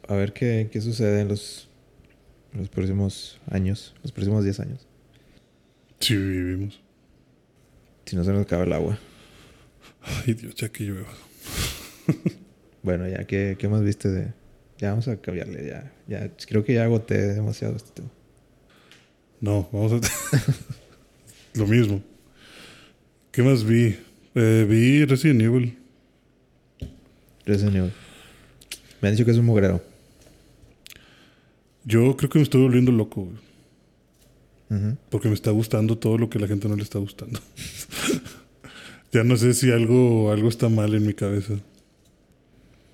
a 0.08 0.14
ver 0.14 0.32
qué, 0.32 0.68
qué 0.72 0.80
sucede 0.80 1.20
en 1.20 1.28
los, 1.28 1.68
en 2.52 2.60
los 2.60 2.68
próximos 2.68 3.38
años, 3.50 3.94
los 4.02 4.10
próximos 4.10 4.42
10 4.44 4.60
años. 4.60 4.86
Sí, 6.04 6.14
vivimos. 6.16 6.78
Si 8.04 8.14
no 8.14 8.24
se 8.24 8.32
nos 8.32 8.44
acaba 8.44 8.64
el 8.64 8.74
agua. 8.74 8.98
Ay, 10.02 10.34
Dios, 10.34 10.54
ya 10.54 10.68
que 10.68 10.84
llueva. 10.84 11.08
Bueno, 12.82 13.08
ya, 13.08 13.24
¿qué, 13.24 13.56
qué 13.58 13.68
más 13.68 13.82
viste 13.82 14.10
de...? 14.10 14.34
Ya 14.76 14.90
vamos 14.90 15.08
a 15.08 15.16
cambiarle, 15.16 15.66
ya. 15.66 15.90
ya 16.06 16.30
creo 16.46 16.62
que 16.62 16.74
ya 16.74 16.84
agoté 16.84 17.32
demasiado 17.32 17.74
este 17.74 17.90
tema. 17.92 18.10
No, 19.40 19.66
vamos 19.72 19.92
a. 19.94 20.00
Lo 21.58 21.66
mismo. 21.66 22.02
¿Qué 23.32 23.42
más 23.42 23.64
vi? 23.64 23.96
Eh, 24.34 24.66
vi 24.68 25.06
Resident 25.06 25.40
Evil. 25.40 25.78
Resident 27.46 27.76
Evil. 27.76 27.92
Me 29.00 29.08
han 29.08 29.14
dicho 29.14 29.24
que 29.24 29.30
es 29.30 29.38
un 29.38 29.46
mugrero. 29.46 29.82
Yo 31.84 32.14
creo 32.18 32.28
que 32.28 32.38
me 32.40 32.42
estoy 32.42 32.60
volviendo 32.60 32.92
loco, 32.92 33.22
güey. 33.22 33.53
Porque 35.08 35.28
me 35.28 35.34
está 35.34 35.50
gustando 35.52 35.96
todo 35.96 36.18
lo 36.18 36.28
que 36.28 36.38
la 36.38 36.48
gente 36.48 36.68
no 36.68 36.74
le 36.74 36.82
está 36.82 36.98
gustando. 36.98 37.38
ya 39.12 39.22
no 39.22 39.36
sé 39.36 39.54
si 39.54 39.70
algo, 39.70 40.32
algo 40.32 40.48
está 40.48 40.68
mal 40.68 40.94
en 40.94 41.06
mi 41.06 41.14
cabeza. 41.14 41.54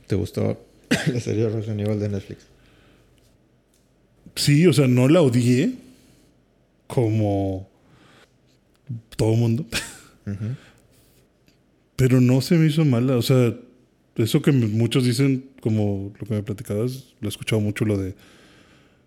¿Te 0.06 0.14
gustó 0.14 0.60
la 1.12 1.20
serie 1.20 1.44
de 1.44 1.48
Resident 1.48 1.80
Evil 1.80 1.98
de 1.98 2.08
Netflix? 2.08 2.46
Sí, 4.34 4.66
o 4.66 4.72
sea, 4.72 4.86
no 4.88 5.08
la 5.08 5.22
odié 5.22 5.74
como 6.86 7.68
todo 9.16 9.34
mundo. 9.34 9.64
Pero 11.96 12.20
no 12.20 12.40
se 12.40 12.56
me 12.56 12.66
hizo 12.66 12.84
mala. 12.84 13.16
O 13.16 13.22
sea, 13.22 13.54
eso 14.16 14.42
que 14.42 14.52
muchos 14.52 15.04
dicen, 15.04 15.44
como 15.60 16.12
lo 16.18 16.26
que 16.26 16.34
me 16.34 16.42
platicabas, 16.42 17.14
lo 17.20 17.28
he 17.28 17.30
escuchado 17.30 17.60
mucho, 17.60 17.84
lo 17.84 17.96
de, 17.96 18.14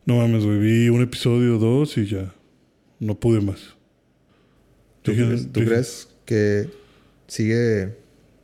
no 0.06 0.18
mames, 0.18 0.46
güey, 0.46 0.60
vi 0.60 0.90
un 0.90 1.02
episodio 1.02 1.58
o 1.58 1.60
dos 1.60 1.98
y 1.98 2.06
ya, 2.06 2.34
no 3.00 3.20
pude 3.20 3.42
más. 3.42 3.60
¿Tú, 5.02 5.12
Dije- 5.12 5.26
crees, 5.28 5.52
tú 5.52 5.60
dije- 5.60 5.72
crees 5.72 6.08
que 6.26 6.70
sigue 7.28 7.96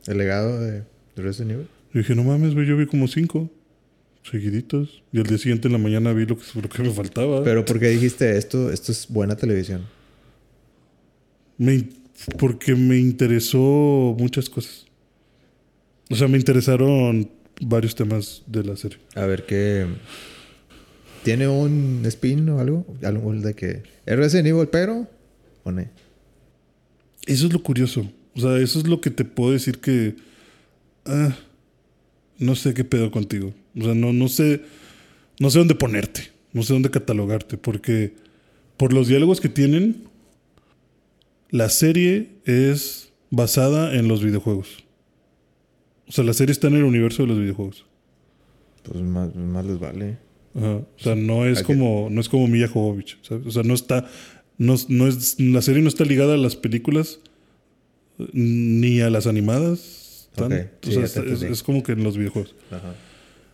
el 0.06 0.18
legado 0.18 0.60
de, 0.60 0.72
de 1.16 1.22
Resident 1.22 1.52
Evil? 1.52 1.66
Yo 1.92 2.00
dije, 2.00 2.14
no 2.14 2.22
mames, 2.24 2.54
güey, 2.54 2.66
yo 2.66 2.76
vi 2.76 2.86
como 2.86 3.08
cinco 3.08 3.50
seguiditos. 4.22 5.02
Y 5.12 5.18
al 5.18 5.24
día 5.24 5.38
siguiente 5.38 5.68
en 5.68 5.72
la 5.72 5.78
mañana 5.78 6.12
vi 6.12 6.26
lo 6.26 6.36
que, 6.36 6.44
lo 6.60 6.68
que 6.68 6.82
me 6.82 6.90
faltaba. 6.90 7.42
Pero 7.42 7.64
¿por 7.64 7.80
qué 7.80 7.88
dijiste 7.88 8.36
esto? 8.36 8.70
Esto 8.70 8.92
es 8.92 9.06
buena 9.08 9.34
televisión. 9.36 9.86
Me 11.58 11.88
porque 12.38 12.74
me 12.74 12.98
interesó 12.98 14.14
muchas 14.18 14.50
cosas. 14.50 14.86
O 16.10 16.14
sea, 16.16 16.28
me 16.28 16.36
interesaron 16.36 17.30
varios 17.62 17.94
temas 17.94 18.42
de 18.46 18.64
la 18.64 18.76
serie. 18.76 18.98
A 19.14 19.24
ver 19.24 19.46
qué... 19.46 19.86
¿Tiene 21.22 21.48
un 21.48 22.02
spin 22.06 22.48
o 22.48 22.60
algo? 22.60 22.86
Algo 23.02 23.32
de 23.34 23.54
que... 23.54 23.82
¿Es 24.06 24.16
Resident 24.16 24.48
Evil 24.48 24.68
pero? 24.68 25.06
¿O 25.64 25.72
no? 25.72 25.82
Eso 27.26 27.46
es 27.46 27.52
lo 27.52 27.62
curioso. 27.62 28.10
O 28.34 28.40
sea, 28.40 28.58
eso 28.58 28.78
es 28.78 28.86
lo 28.86 29.00
que 29.00 29.10
te 29.10 29.24
puedo 29.24 29.52
decir 29.52 29.80
que... 29.80 30.16
ah, 31.04 31.36
no 32.38 32.54
sé 32.54 32.72
qué 32.72 32.84
pedo 32.84 33.10
contigo. 33.10 33.52
O 33.76 33.82
sea, 33.82 33.94
no, 33.94 34.12
no 34.12 34.28
sé... 34.28 34.62
No 35.38 35.50
sé 35.50 35.58
dónde 35.58 35.74
ponerte. 35.74 36.30
No 36.52 36.62
sé 36.62 36.72
dónde 36.72 36.90
catalogarte. 36.90 37.58
Porque 37.58 38.14
por 38.76 38.92
los 38.92 39.08
diálogos 39.08 39.40
que 39.40 39.48
tienen, 39.48 40.04
la 41.50 41.68
serie 41.68 42.30
es 42.46 43.12
basada 43.30 43.94
en 43.94 44.08
los 44.08 44.22
videojuegos. 44.22 44.84
O 46.08 46.12
sea, 46.12 46.24
la 46.24 46.32
serie 46.32 46.52
está 46.52 46.68
en 46.68 46.76
el 46.76 46.84
universo 46.84 47.22
de 47.22 47.28
los 47.28 47.38
videojuegos. 47.38 47.84
Pues 48.82 49.02
más, 49.02 49.34
más 49.36 49.64
les 49.66 49.78
vale. 49.78 50.29
Ajá. 50.54 50.76
O 50.76 50.86
sea, 50.98 51.14
no 51.14 51.46
es 51.46 51.62
como 51.62 52.08
no 52.10 52.20
es 52.20 52.28
como 52.28 52.48
Mia 52.48 52.68
Jovovich, 52.68 53.18
¿sabes? 53.22 53.46
O 53.46 53.50
sea, 53.50 53.62
no 53.62 53.74
está 53.74 54.08
no, 54.58 54.74
no 54.88 55.06
es 55.06 55.38
la 55.40 55.62
serie 55.62 55.80
no 55.82 55.88
está 55.88 56.04
ligada 56.04 56.34
a 56.34 56.36
las 56.36 56.56
películas 56.56 57.20
ni 58.32 59.00
a 59.00 59.10
las 59.10 59.26
animadas. 59.26 60.28
tan- 60.34 60.52
Ok, 60.52 60.66
o 60.88 60.90
sea, 61.06 61.22
es, 61.50 61.62
como 61.62 61.82
que 61.82 61.92
en 61.92 62.04
los 62.04 62.16
videojuegos. 62.16 62.54
Ajá. 62.70 62.94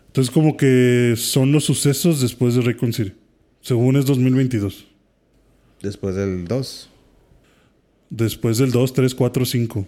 Entonces 0.08 0.32
como 0.32 0.56
que 0.56 1.14
son 1.16 1.52
los 1.52 1.64
sucesos 1.64 2.20
después 2.20 2.54
de 2.54 2.62
Raycon 2.62 2.92
City. 2.92 3.12
Según 3.60 3.96
es 3.96 4.06
2022. 4.06 4.86
Después 5.82 6.14
del 6.16 6.46
2. 6.46 6.88
Después 8.08 8.58
del 8.58 8.70
2, 8.70 8.92
3, 8.92 9.14
4, 9.14 9.44
5, 9.44 9.86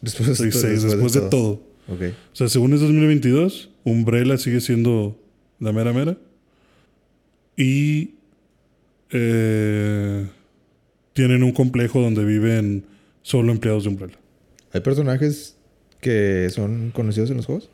Después, 0.00 0.38
6, 0.38 0.54
6, 0.54 0.82
después 0.84 1.12
de 1.12 1.20
todo. 1.22 1.62
Ok. 1.88 2.02
O 2.32 2.36
sea, 2.36 2.48
según 2.48 2.72
es 2.74 2.80
2022, 2.80 3.70
Umbrella 3.84 4.38
sigue 4.38 4.60
siendo 4.60 5.18
la 5.58 5.72
mera 5.72 5.92
mera. 5.92 6.16
Y 7.60 8.14
eh, 9.10 10.26
tienen 11.12 11.42
un 11.42 11.52
complejo 11.52 12.00
donde 12.00 12.24
viven 12.24 12.86
solo 13.20 13.52
empleados 13.52 13.82
de 13.84 13.90
Umbrella. 13.90 14.18
¿Hay 14.72 14.80
personajes 14.80 15.58
que 16.00 16.48
son 16.48 16.90
conocidos 16.90 17.28
en 17.30 17.36
los 17.36 17.44
juegos? 17.44 17.68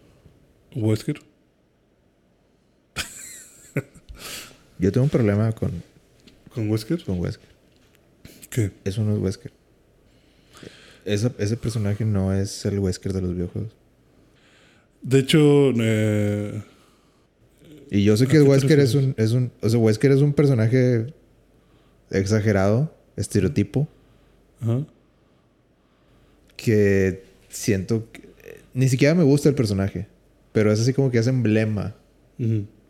Wesker. 0.75 1.21
Yo 4.81 4.91
tengo 4.91 5.05
un 5.05 5.11
problema 5.11 5.53
con, 5.53 5.71
¿Con 6.53 6.69
Wesker? 6.69 7.05
con 7.05 7.21
Wesker. 7.21 7.49
¿Qué? 8.51 8.73
Eso 8.85 9.05
no 9.05 9.15
es 9.15 9.23
Wesker. 9.23 9.53
Ese 11.05 11.57
personaje 11.57 12.05
no 12.05 12.35
es 12.35 12.65
el 12.67 12.81
Wesker 12.81 13.13
de 13.13 13.21
los 13.21 13.35
videojuegos. 13.37 13.71
De 15.03 15.21
hecho, 15.21 15.71
eh, 15.77 16.61
Y 17.91 18.05
yo 18.05 18.17
sé 18.17 18.25
¿A 18.25 18.29
que 18.29 18.43
Wesker 18.43 18.81
es 18.81 18.95
un, 18.95 19.15
es 19.17 19.33
un... 19.33 19.53
O 19.63 19.69
sea, 19.69 19.79
Wesker 19.79 20.11
es 20.13 20.21
un 20.21 20.33
personaje 20.33 21.07
exagerado, 22.11 22.93
estereotipo, 23.17 23.89
ajá. 24.61 24.85
que 26.57 27.23
siento 27.49 28.11
que... 28.13 28.27
Ni 28.75 28.89
siquiera 28.89 29.15
me 29.15 29.23
gusta 29.23 29.49
el 29.49 29.55
personaje, 29.55 30.07
pero 30.53 30.71
es 30.73 30.81
así 30.81 30.93
como 30.93 31.11
que 31.11 31.19
es 31.19 31.27
emblema 31.27 31.95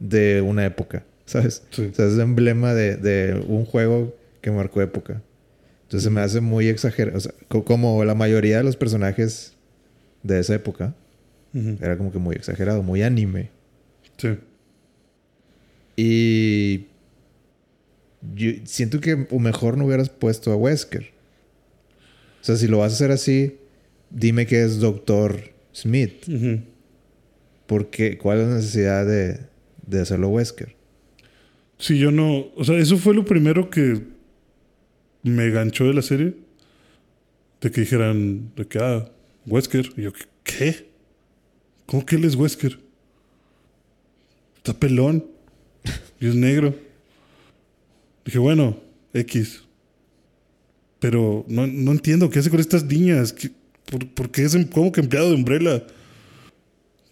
de 0.01 0.41
una 0.41 0.65
época, 0.67 1.05
¿sabes? 1.27 1.63
Sí. 1.71 1.89
O 1.93 1.95
sea, 1.95 2.07
es 2.07 2.19
emblema 2.19 2.75
de, 2.75 2.97
de 2.97 3.45
un 3.47 3.65
juego 3.65 4.17
que 4.41 4.51
marcó 4.51 4.83
época. 4.83 5.23
Entonces 5.85 6.03
se 6.03 6.11
me 6.11 6.21
hace 6.21 6.41
muy 6.41 6.67
exagerado. 6.67 7.17
O 7.17 7.21
sea, 7.21 7.33
co- 7.49 7.65
como 7.65 8.05
la 8.05 8.15
mayoría 8.17 8.57
de 8.59 8.65
los 8.65 8.77
personajes 8.77 9.55
de 10.25 10.41
esa 10.41 10.55
época, 10.55 10.95
era 11.81 11.97
como 11.97 12.11
que 12.13 12.19
muy 12.19 12.35
exagerado, 12.37 12.83
muy 12.83 13.03
anime. 13.03 13.51
Sí. 14.19 14.37
Y 15.97 16.87
yo 18.35 18.53
siento 18.65 19.01
que 19.01 19.27
o 19.31 19.39
mejor 19.39 19.79
no 19.79 19.87
hubieras 19.87 20.11
puesto 20.11 20.53
a 20.53 20.57
Wesker. 20.57 21.13
O 22.41 22.45
sea, 22.45 22.57
si 22.57 22.69
lo 22.69 22.79
vas 22.79 22.93
a 22.93 22.95
hacer 22.97 23.11
así, 23.11 23.57
dime 24.11 24.47
que 24.47 24.63
es 24.63 24.79
Doctor 24.79 25.53
Smith. 25.73 26.27
Porque, 27.67 28.19
¿Cuál 28.19 28.41
es 28.41 28.49
la 28.49 28.55
necesidad 28.57 29.07
de, 29.07 29.41
de 29.87 30.01
hacerlo 30.01 30.29
Wesker? 30.29 30.77
Sí, 31.79 31.99
yo 31.99 32.11
no. 32.11 32.47
O 32.57 32.65
sea, 32.65 32.79
eso 32.79 32.97
fue 32.97 33.15
lo 33.15 33.25
primero 33.25 33.69
que 33.71 34.03
me 35.23 35.51
ganchó 35.51 35.87
de 35.87 35.95
la 35.95 36.03
serie. 36.03 36.35
De 37.61 37.71
que 37.71 37.81
dijeran, 37.81 38.53
de 38.55 38.67
que, 38.67 38.79
ah, 38.79 39.11
Wesker. 39.47 39.93
Y 39.97 40.03
yo, 40.03 40.13
¿qué? 40.45 40.89
¿Cómo 41.87 42.05
que 42.07 42.17
él 42.17 42.25
es 42.25 42.35
Wesker? 42.35 42.79
Está 44.57 44.75
pelón. 44.75 45.36
Y 46.21 46.29
es 46.29 46.35
negro. 46.35 46.75
Dije, 48.25 48.39
bueno, 48.39 48.79
X. 49.13 49.63
Pero 50.99 51.45
no, 51.49 51.67
no 51.67 51.93
entiendo 51.93 52.31
qué 52.31 52.39
hace 52.39 52.51
con 52.51 52.61
estas 52.61 52.85
niñas. 52.85 53.33
¿Qué- 53.33 53.51
por, 53.91 54.07
por 54.09 54.31
qué 54.31 54.45
es 54.45 54.55
em- 54.55 54.65
como 54.67 54.91
que 54.93 55.01
empleado 55.01 55.29
de 55.29 55.35
Umbrella? 55.37 55.87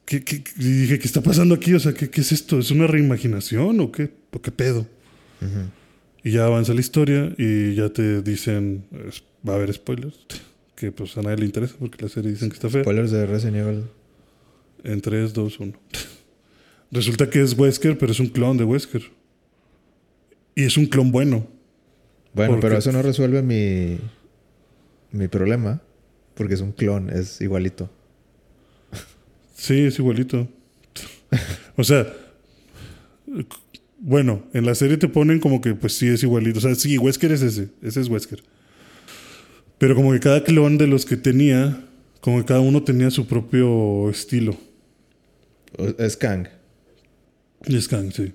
¿Qué, 0.07 0.25
qué- 0.25 0.43
qué- 0.43 0.53
y 0.59 0.65
dije, 0.83 0.99
¿qué 0.99 1.07
está 1.07 1.21
pasando 1.23 1.55
aquí? 1.55 1.75
O 1.75 1.81
sea, 1.81 1.93
¿qué, 1.95 2.11
qué 2.11 2.21
es 2.23 2.33
esto? 2.33 2.59
¿Es 2.59 2.71
una 2.71 2.87
reimaginación 2.87 3.79
o 3.81 3.93
qué? 3.93 4.11
¿O 4.33 4.41
qué 4.43 4.51
pedo? 4.51 4.87
Y 6.25 6.31
ya 6.31 6.47
avanza 6.47 6.73
la 6.73 6.81
historia 6.81 7.35
y 7.37 7.75
ya 7.75 7.91
te 7.91 8.23
dicen, 8.23 8.85
es- 9.07 9.23
va 9.47 9.53
a 9.53 9.57
haber 9.57 9.73
spoilers, 9.75 10.19
que 10.77 10.91
pues 10.91 11.17
a 11.19 11.23
nadie 11.23 11.37
le 11.37 11.45
interesa 11.45 11.75
porque 11.79 12.03
la 12.03 12.09
serie 12.09 12.31
dicen 12.31 12.49
que 12.49 12.55
está 12.55 12.71
fea. 12.71 12.83
Spoilers 12.83 13.11
de 13.11 13.27
Resident 13.27 13.57
Evil. 13.59 13.83
En 14.83 15.01
3, 15.01 15.33
2, 15.35 15.61
1. 15.61 15.73
Resulta 16.91 17.29
que 17.29 17.43
es 17.43 17.57
Wesker, 17.59 17.99
pero 17.99 18.13
es 18.13 18.21
un 18.21 18.29
clon 18.29 18.57
de 18.57 18.65
Wesker. 18.65 19.03
Y 20.55 20.65
es 20.65 20.77
un 20.77 20.87
clon 20.87 21.11
bueno. 21.11 21.47
Bueno, 22.33 22.59
pero 22.61 22.77
eso 22.79 22.93
no 22.93 23.03
resuelve 23.03 23.43
mi, 23.43 23.99
mi 25.13 25.29
problema. 25.29 25.83
Porque 26.35 26.55
es 26.55 26.61
un 26.61 26.73
clon, 26.73 27.11
es 27.11 27.41
igualito. 27.41 27.91
Sí, 29.57 29.81
es 29.81 29.99
igualito. 29.99 30.49
o 31.77 31.85
sea, 31.85 32.13
bueno, 33.99 34.45
en 34.53 34.67
la 34.67 34.75
serie 34.75 34.97
te 34.97 35.09
ponen 35.09 35.41
como 35.41 35.61
que 35.61 35.75
pues 35.75 35.95
sí 35.95 36.09
es 36.09 36.23
igualito. 36.23 36.59
O 36.59 36.63
sea, 36.63 36.75
sí, 36.75 36.99
Wesker 36.99 37.33
es 37.33 37.43
ese, 37.43 37.69
ese 37.83 38.01
es 38.01 38.09
Wesker. 38.09 38.43
Pero 39.79 39.95
como 39.95 40.13
que 40.13 40.21
cada 40.21 40.45
clon 40.45 40.77
de 40.77 40.87
los 40.87 41.07
que 41.07 41.17
tenía, 41.17 41.85
como 42.21 42.39
que 42.39 42.45
cada 42.45 42.61
uno 42.61 42.83
tenía 42.83 43.11
su 43.11 43.27
propio 43.27 44.11
estilo. 44.11 44.57
Es 45.99 46.17
Kang. 46.17 46.49
Y 47.67 47.77
es 47.77 47.89
Kang, 47.89 48.13
sí. 48.13 48.33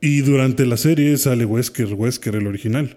Y 0.00 0.20
durante 0.20 0.66
la 0.66 0.76
serie 0.76 1.16
sale 1.16 1.44
Wesker, 1.44 1.94
Wesker, 1.94 2.36
el 2.36 2.46
original. 2.46 2.96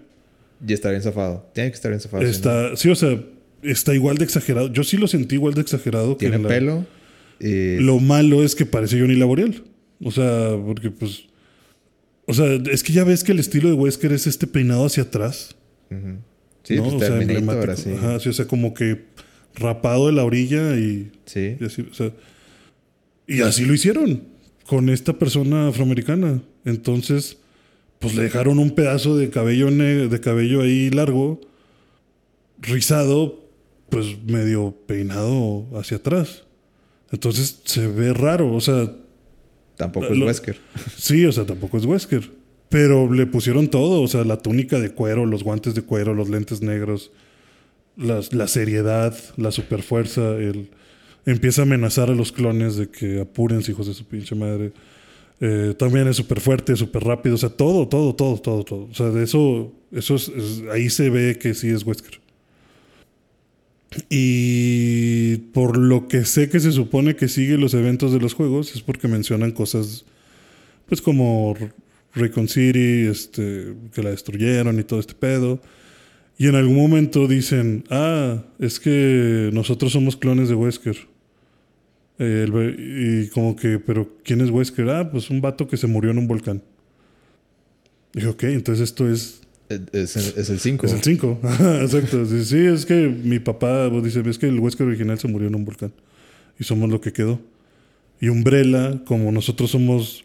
Y 0.66 0.72
está 0.72 0.90
bien 0.90 1.02
zafado. 1.02 1.48
Tiene 1.54 1.70
que 1.70 1.76
estar 1.76 1.90
bien 1.90 2.00
zafado. 2.00 2.22
Está, 2.24 2.76
sí, 2.76 2.88
o 2.90 2.94
sea, 2.94 3.22
está 3.62 3.94
igual 3.94 4.18
de 4.18 4.24
exagerado. 4.24 4.72
Yo 4.72 4.84
sí 4.84 4.96
lo 4.96 5.06
sentí 5.06 5.36
igual 5.36 5.54
de 5.54 5.60
exagerado 5.62 6.16
que 6.16 6.26
Tiene 6.26 6.36
en 6.36 6.42
la- 6.42 6.48
pelo. 6.48 6.86
Y 7.40 7.76
Lo 7.76 8.00
malo 8.00 8.42
es 8.42 8.54
que 8.56 8.66
parece 8.66 8.98
Johnny 9.00 9.14
Laboriel. 9.14 9.62
O 10.02 10.10
sea, 10.10 10.56
porque 10.64 10.90
pues. 10.90 11.24
O 12.26 12.34
sea, 12.34 12.46
es 12.70 12.82
que 12.82 12.92
ya 12.92 13.04
ves 13.04 13.24
que 13.24 13.32
el 13.32 13.38
estilo 13.38 13.68
de 13.68 13.74
Wesker 13.74 14.12
es 14.12 14.26
este 14.26 14.46
peinado 14.46 14.84
hacia 14.84 15.04
atrás. 15.04 15.54
Ujú. 15.90 16.16
Sí, 16.64 16.76
¿no? 16.76 16.82
pues 16.82 16.94
o 16.94 16.98
sea, 16.98 17.16
emblemático. 17.20 17.72
así. 17.72 17.90
Ajá, 17.92 18.20
sí, 18.20 18.28
o 18.28 18.32
sea, 18.32 18.46
como 18.46 18.74
que 18.74 19.04
rapado 19.54 20.08
de 20.08 20.12
la 20.12 20.24
orilla 20.24 20.76
y, 20.76 21.10
Sí. 21.24 21.56
y 21.58 21.64
así. 21.64 21.86
O 21.90 21.94
sea, 21.94 22.12
y 23.26 23.40
así 23.40 23.64
lo 23.64 23.72
hicieron 23.72 24.24
con 24.68 24.88
esta 24.90 25.14
persona 25.14 25.68
afroamericana. 25.68 26.42
Entonces, 26.64 27.38
pues 27.98 28.14
le 28.14 28.22
dejaron 28.24 28.58
un 28.58 28.72
pedazo 28.74 29.16
de 29.16 29.30
cabello, 29.30 29.70
de 29.70 30.20
cabello 30.20 30.60
ahí 30.62 30.90
largo, 30.90 31.40
rizado, 32.60 33.48
pues 33.90 34.22
medio 34.26 34.74
peinado 34.86 35.66
hacia 35.78 35.96
atrás. 35.96 36.44
Entonces 37.10 37.60
se 37.64 37.86
ve 37.86 38.12
raro, 38.12 38.52
o 38.54 38.60
sea, 38.60 38.92
Tampoco 39.76 40.06
es 40.06 40.16
Lo- 40.18 40.26
Wesker. 40.26 40.58
Sí, 40.96 41.24
o 41.24 41.32
sea, 41.32 41.46
tampoco 41.46 41.78
es 41.78 41.84
Wesker. 41.84 42.30
Pero 42.68 43.10
le 43.12 43.26
pusieron 43.26 43.68
todo, 43.68 44.02
o 44.02 44.08
sea, 44.08 44.24
la 44.24 44.38
túnica 44.38 44.78
de 44.80 44.90
cuero, 44.90 45.24
los 45.24 45.42
guantes 45.44 45.74
de 45.74 45.82
cuero, 45.82 46.14
los 46.14 46.28
lentes 46.28 46.60
negros, 46.60 47.12
las- 47.96 48.32
la 48.34 48.48
seriedad, 48.48 49.16
la 49.36 49.50
superfuerza, 49.52 50.34
el 50.36 50.68
empieza 51.30 51.62
a 51.62 51.64
amenazar 51.64 52.10
a 52.10 52.14
los 52.14 52.32
clones 52.32 52.76
de 52.76 52.88
que 52.88 53.20
apúrense, 53.20 53.72
hijos 53.72 53.86
de 53.86 53.94
su 53.94 54.04
pinche 54.06 54.34
madre. 54.34 54.72
Eh, 55.40 55.74
también 55.78 56.08
es 56.08 56.16
súper 56.16 56.40
fuerte, 56.40 56.74
súper 56.76 57.04
rápido, 57.04 57.36
o 57.36 57.38
sea, 57.38 57.50
todo, 57.50 57.86
todo, 57.88 58.14
todo, 58.14 58.38
todo, 58.40 58.64
todo. 58.64 58.88
O 58.90 58.94
sea, 58.94 59.10
de 59.10 59.22
eso, 59.24 59.72
eso 59.92 60.16
es, 60.16 60.28
es- 60.28 60.62
ahí 60.72 60.90
se 60.90 61.10
ve 61.10 61.38
que 61.38 61.54
sí 61.54 61.68
es 61.68 61.84
Wesker. 61.86 62.20
Y 64.10 65.36
por 65.52 65.76
lo 65.76 66.08
que 66.08 66.24
sé 66.24 66.48
que 66.50 66.60
se 66.60 66.72
supone 66.72 67.16
que 67.16 67.28
sigue 67.28 67.56
los 67.56 67.74
eventos 67.74 68.12
de 68.12 68.20
los 68.20 68.34
juegos, 68.34 68.74
es 68.74 68.82
porque 68.82 69.08
mencionan 69.08 69.52
cosas, 69.52 70.04
pues 70.86 71.00
como 71.00 71.54
R- 71.58 71.72
Raycon 72.14 72.48
City, 72.48 73.06
este, 73.10 73.74
que 73.94 74.02
la 74.02 74.10
destruyeron 74.10 74.78
y 74.78 74.84
todo 74.84 75.00
este 75.00 75.14
pedo. 75.14 75.60
Y 76.38 76.46
en 76.48 76.54
algún 76.54 76.76
momento 76.76 77.26
dicen, 77.26 77.84
ah, 77.90 78.44
es 78.58 78.78
que 78.78 79.50
nosotros 79.52 79.92
somos 79.92 80.16
clones 80.16 80.48
de 80.48 80.54
Wesker. 80.54 81.07
Eh, 82.18 82.46
el 82.46 83.24
y 83.26 83.28
como 83.28 83.54
que, 83.54 83.78
pero 83.78 84.16
¿quién 84.24 84.40
es 84.40 84.50
Wesker? 84.50 84.88
Ah, 84.90 85.10
pues 85.10 85.30
un 85.30 85.40
vato 85.40 85.68
que 85.68 85.76
se 85.76 85.86
murió 85.86 86.10
en 86.10 86.18
un 86.18 86.26
volcán. 86.26 86.62
Dije, 88.12 88.26
ok, 88.28 88.42
entonces 88.44 88.90
esto 88.90 89.08
es 89.08 89.42
Es, 89.68 90.16
es 90.16 90.50
el 90.50 90.58
5. 90.58 90.86
es 90.86 90.92
el 90.92 91.02
5. 91.02 91.40
Exacto. 91.82 92.26
Sí, 92.26 92.44
sí, 92.44 92.58
es 92.58 92.86
que 92.86 93.08
mi 93.08 93.38
papá 93.38 93.88
dice, 94.02 94.22
es 94.28 94.38
que 94.38 94.48
el 94.48 94.58
Wesker 94.58 94.86
original 94.86 95.18
se 95.18 95.28
murió 95.28 95.48
en 95.48 95.54
un 95.54 95.64
volcán. 95.64 95.92
Y 96.58 96.64
somos 96.64 96.90
lo 96.90 97.00
que 97.00 97.12
quedó. 97.12 97.40
Y 98.20 98.30
Umbrella, 98.30 99.00
como 99.04 99.30
nosotros 99.30 99.70
somos 99.70 100.24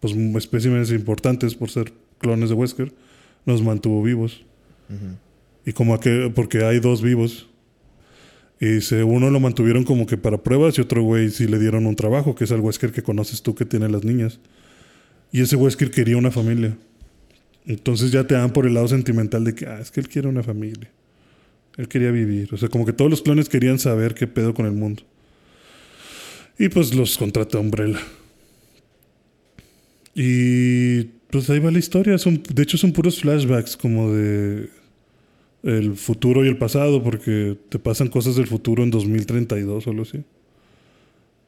pues 0.00 0.14
especímenes 0.36 0.90
importantes 0.90 1.54
por 1.54 1.70
ser 1.70 1.92
clones 2.18 2.50
de 2.50 2.54
Wesker, 2.54 2.92
nos 3.44 3.62
mantuvo 3.62 4.02
vivos. 4.02 4.44
Y 5.64 5.72
como 5.72 5.98
que, 5.98 6.30
porque 6.32 6.64
hay 6.64 6.78
dos 6.78 7.02
vivos. 7.02 7.48
Y 8.58 8.66
dice, 8.66 9.04
uno 9.04 9.30
lo 9.30 9.38
mantuvieron 9.38 9.84
como 9.84 10.06
que 10.06 10.16
para 10.16 10.42
pruebas 10.42 10.78
y 10.78 10.80
otro 10.80 11.02
güey 11.02 11.30
sí 11.30 11.46
le 11.46 11.58
dieron 11.58 11.86
un 11.86 11.94
trabajo, 11.94 12.34
que 12.34 12.44
es 12.44 12.50
el 12.50 12.60
Wesker 12.60 12.90
que 12.90 13.02
conoces 13.02 13.42
tú 13.42 13.54
que 13.54 13.66
tiene 13.66 13.88
las 13.88 14.04
niñas. 14.04 14.40
Y 15.30 15.42
ese 15.42 15.56
Wesker 15.56 15.90
quería 15.90 16.16
una 16.16 16.30
familia. 16.30 16.76
Entonces 17.66 18.12
ya 18.12 18.26
te 18.26 18.34
dan 18.34 18.52
por 18.52 18.66
el 18.66 18.74
lado 18.74 18.88
sentimental 18.88 19.44
de 19.44 19.54
que, 19.54 19.66
ah, 19.66 19.78
es 19.80 19.90
que 19.90 20.00
él 20.00 20.08
quiere 20.08 20.28
una 20.28 20.42
familia. 20.42 20.90
Él 21.76 21.88
quería 21.88 22.10
vivir. 22.10 22.48
O 22.54 22.56
sea, 22.56 22.68
como 22.68 22.86
que 22.86 22.92
todos 22.92 23.10
los 23.10 23.20
clones 23.20 23.48
querían 23.48 23.78
saber 23.78 24.14
qué 24.14 24.26
pedo 24.26 24.54
con 24.54 24.64
el 24.64 24.72
mundo. 24.72 25.02
Y 26.58 26.68
pues 26.70 26.94
los 26.94 27.18
contrata 27.18 27.58
Umbrella. 27.58 28.00
Y 30.14 31.02
pues 31.30 31.50
ahí 31.50 31.58
va 31.58 31.70
la 31.70 31.78
historia. 31.78 32.16
Son, 32.16 32.42
de 32.42 32.62
hecho, 32.62 32.78
son 32.78 32.92
puros 32.92 33.20
flashbacks 33.20 33.76
como 33.76 34.12
de 34.12 34.70
el 35.66 35.96
futuro 35.96 36.44
y 36.44 36.48
el 36.48 36.56
pasado, 36.58 37.02
porque 37.02 37.58
te 37.68 37.78
pasan 37.78 38.08
cosas 38.08 38.36
del 38.36 38.46
futuro 38.46 38.82
en 38.82 38.90
2032 38.90 39.86
o 39.86 39.90
algo 39.90 40.02
así. 40.02 40.24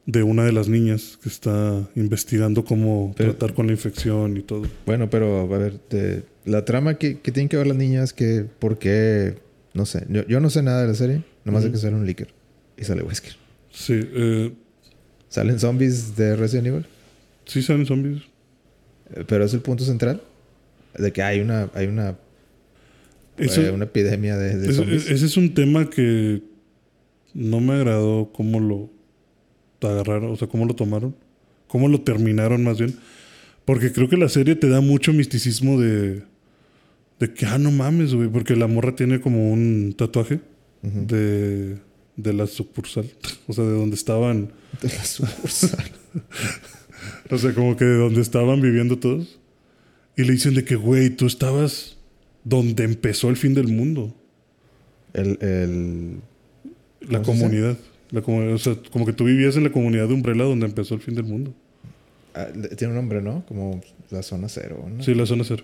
De 0.05 0.23
una 0.23 0.43
de 0.43 0.51
las 0.51 0.67
niñas 0.69 1.19
que 1.21 1.29
está 1.29 1.87
investigando 1.95 2.65
cómo 2.65 3.13
Pero- 3.15 3.31
tratar 3.35 3.53
con 3.55 3.67
la 3.67 3.73
infección 3.73 4.37
y 4.37 4.41
todo. 4.41 4.63
Bueno, 4.85 5.09
pero 5.09 5.41
a 5.41 5.45
ver, 5.57 5.79
de- 5.89 6.23
la 6.45 6.65
trama 6.65 6.95
que, 6.95 7.19
que 7.19 7.31
tienen 7.31 7.47
que 7.49 7.57
ver 7.57 7.67
las 7.67 7.77
niñas, 7.77 8.11
que 8.13 8.43
por 8.59 8.79
qué, 8.79 9.35
no 9.73 9.85
sé, 9.85 10.05
yo, 10.09 10.25
yo 10.27 10.39
no 10.39 10.49
sé 10.49 10.63
nada 10.63 10.81
de 10.81 10.87
la 10.87 10.95
serie, 10.95 11.23
nomás 11.45 11.61
sé 11.61 11.67
Ujú. 11.69 11.75
que 11.75 11.81
sale 11.81 11.95
un 11.95 12.05
leaker 12.05 12.29
y 12.77 12.83
sale 12.85 13.03
Wesker. 13.03 13.33
Sí, 13.71 13.93
eh, 14.01 14.51
¿Salen 15.27 15.59
zombies 15.59 16.15
de 16.15 16.35
Resident 16.35 16.67
Evil? 16.67 16.85
sí 17.45 17.61
salen 17.61 17.85
zombies. 17.85 18.23
Eh, 19.13 19.23
Pero 19.27 19.43
es 19.45 19.53
el 19.53 19.59
punto 19.61 19.83
central 19.83 20.21
de 20.97 21.11
que 21.13 21.21
hay 21.21 21.39
una, 21.39 21.69
hay 21.75 21.85
una, 21.85 22.17
Eso- 23.39 23.73
una 23.73 23.85
epidemia 23.85 24.37
de, 24.37 24.57
de 24.57 24.67
Eso- 24.69 24.81
zombies. 24.83 25.09
ese 25.09 25.25
es 25.25 25.37
un 25.37 25.53
tema 25.53 25.89
que 25.89 26.41
no 27.33 27.59
me 27.59 27.73
agradó 27.73 28.31
cómo 28.33 28.59
lo 28.59 28.89
agarraron, 29.87 30.31
o 30.31 30.35
sea, 30.35 30.47
cómo 30.47 30.65
lo 30.65 30.75
tomaron, 30.75 31.15
cómo 31.67 31.87
lo 31.87 32.01
terminaron 32.01 32.63
más 32.63 32.77
bien. 32.79 32.95
Porque 33.65 33.91
creo 33.91 34.09
que 34.09 34.17
la 34.17 34.29
serie 34.29 34.55
te 34.55 34.67
da 34.67 34.81
mucho 34.81 35.13
misticismo 35.13 35.79
de, 35.79 36.23
de 37.19 37.33
que, 37.33 37.45
ah, 37.45 37.57
no 37.59 37.71
mames, 37.71 38.13
güey, 38.15 38.27
porque 38.29 38.55
la 38.55 38.67
morra 38.67 38.95
tiene 38.95 39.21
como 39.21 39.51
un 39.51 39.93
tatuaje 39.95 40.39
de, 40.81 41.77
de 42.15 42.33
la 42.33 42.47
sucursal, 42.47 43.05
o 43.47 43.53
sea, 43.53 43.63
de 43.65 43.71
donde 43.73 43.95
estaban, 43.95 44.51
De 44.81 44.87
la 44.89 45.03
sucursal. 45.05 45.91
o 47.29 47.37
sea, 47.37 47.53
como 47.53 47.77
que 47.77 47.85
de 47.85 47.97
donde 47.97 48.21
estaban 48.21 48.59
viviendo 48.61 48.97
todos. 48.97 49.39
Y 50.17 50.23
le 50.23 50.33
dicen 50.33 50.53
de 50.55 50.65
que, 50.65 50.75
güey, 50.75 51.11
tú 51.11 51.27
estabas 51.27 51.97
donde 52.43 52.83
empezó 52.83 53.29
el 53.29 53.37
fin 53.37 53.53
del 53.53 53.67
mundo. 53.67 54.15
El, 55.13 55.37
el... 55.41 56.21
La 57.09 57.21
comunidad. 57.21 57.77
La 58.11 58.21
o 58.21 58.57
sea, 58.57 58.75
como 58.91 59.05
que 59.05 59.13
tú 59.13 59.25
vivías 59.25 59.55
en 59.55 59.63
la 59.63 59.71
comunidad 59.71 60.07
de 60.07 60.13
Umbrella 60.15 60.43
donde 60.43 60.65
empezó 60.65 60.95
el 60.95 61.01
fin 61.01 61.15
del 61.15 61.25
mundo. 61.25 61.53
ah, 62.33 62.47
tiene 62.75 62.93
un 62.93 62.99
nombre, 62.99 63.21
¿no? 63.21 63.45
Como 63.47 63.81
la 64.09 64.23
zona 64.23 64.49
cero, 64.49 64.87
¿no? 64.89 65.03
Sí, 65.03 65.13
la 65.13 65.25
zona 65.25 65.43
cero. 65.43 65.63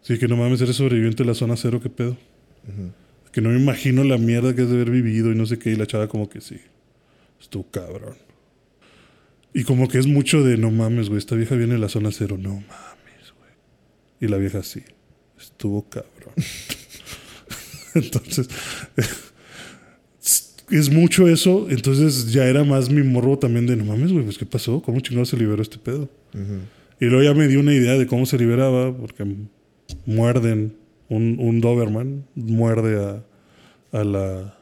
Sí, 0.00 0.18
que 0.18 0.28
no 0.28 0.36
mames, 0.36 0.60
eres 0.60 0.76
sobreviviente 0.76 1.22
de 1.22 1.28
la 1.28 1.34
zona 1.34 1.56
cero, 1.56 1.80
qué 1.82 1.90
pedo. 1.90 2.16
Que 3.32 3.40
no 3.40 3.50
me 3.50 3.58
imagino 3.58 4.02
la 4.04 4.18
mierda 4.18 4.54
que 4.54 4.62
es 4.62 4.68
de 4.68 4.74
haber 4.74 4.90
vivido 4.90 5.30
y 5.30 5.34
no 5.34 5.46
sé 5.46 5.58
qué. 5.58 5.70
Y 5.70 5.76
la 5.76 5.86
chava 5.86 6.08
como 6.08 6.28
que 6.28 6.40
sí. 6.40 6.56
Estuvo 7.40 7.64
cabrón. 7.70 8.16
Y 9.54 9.64
como 9.64 9.88
que 9.88 9.98
es 9.98 10.06
mucho 10.06 10.42
de 10.42 10.56
no 10.56 10.70
mames, 10.70 11.08
güey. 11.08 11.18
Esta 11.18 11.36
vieja 11.36 11.54
viene 11.54 11.74
de 11.74 11.78
la 11.78 11.88
zona 11.88 12.10
cero. 12.12 12.36
No 12.38 12.54
mames, 12.54 13.32
güey. 13.38 13.52
Y 14.20 14.28
la 14.28 14.38
vieja 14.38 14.62
sí. 14.62 14.82
Estuvo 15.42 15.82
cabrón. 15.88 16.34
Entonces, 17.94 18.48
es 20.70 20.90
mucho 20.90 21.28
eso. 21.28 21.66
Entonces 21.68 22.32
ya 22.32 22.46
era 22.46 22.64
más 22.64 22.88
mi 22.90 23.02
morbo 23.02 23.38
también 23.38 23.66
de 23.66 23.76
no 23.76 23.84
mames, 23.84 24.12
güey. 24.12 24.24
Pues 24.24 24.38
qué 24.38 24.46
pasó. 24.46 24.80
¿Cómo 24.82 25.00
chingado 25.00 25.26
se 25.26 25.36
liberó 25.36 25.60
este 25.60 25.78
pedo? 25.78 26.08
Y 27.00 27.06
luego 27.06 27.22
ya 27.22 27.34
me 27.34 27.48
dio 27.48 27.60
una 27.60 27.74
idea 27.74 27.98
de 27.98 28.06
cómo 28.06 28.24
se 28.24 28.38
liberaba, 28.38 28.96
porque 28.96 29.26
muerden, 30.06 30.76
un, 31.08 31.36
un 31.38 31.60
Doberman 31.60 32.24
muerde 32.34 33.04
a, 33.04 33.98
a, 33.98 34.04
la, 34.04 34.56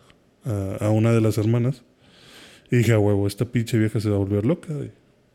a, 0.44 0.86
a 0.86 0.90
una 0.90 1.12
de 1.12 1.20
las 1.20 1.38
hermanas. 1.38 1.82
Y 2.70 2.76
dije, 2.78 2.92
a 2.92 2.98
huevo, 2.98 3.26
esta 3.26 3.44
pinche 3.44 3.78
vieja 3.78 4.00
se 4.00 4.08
va 4.08 4.16
a 4.16 4.18
volver 4.18 4.46
loca 4.46 4.72
y 4.72 4.90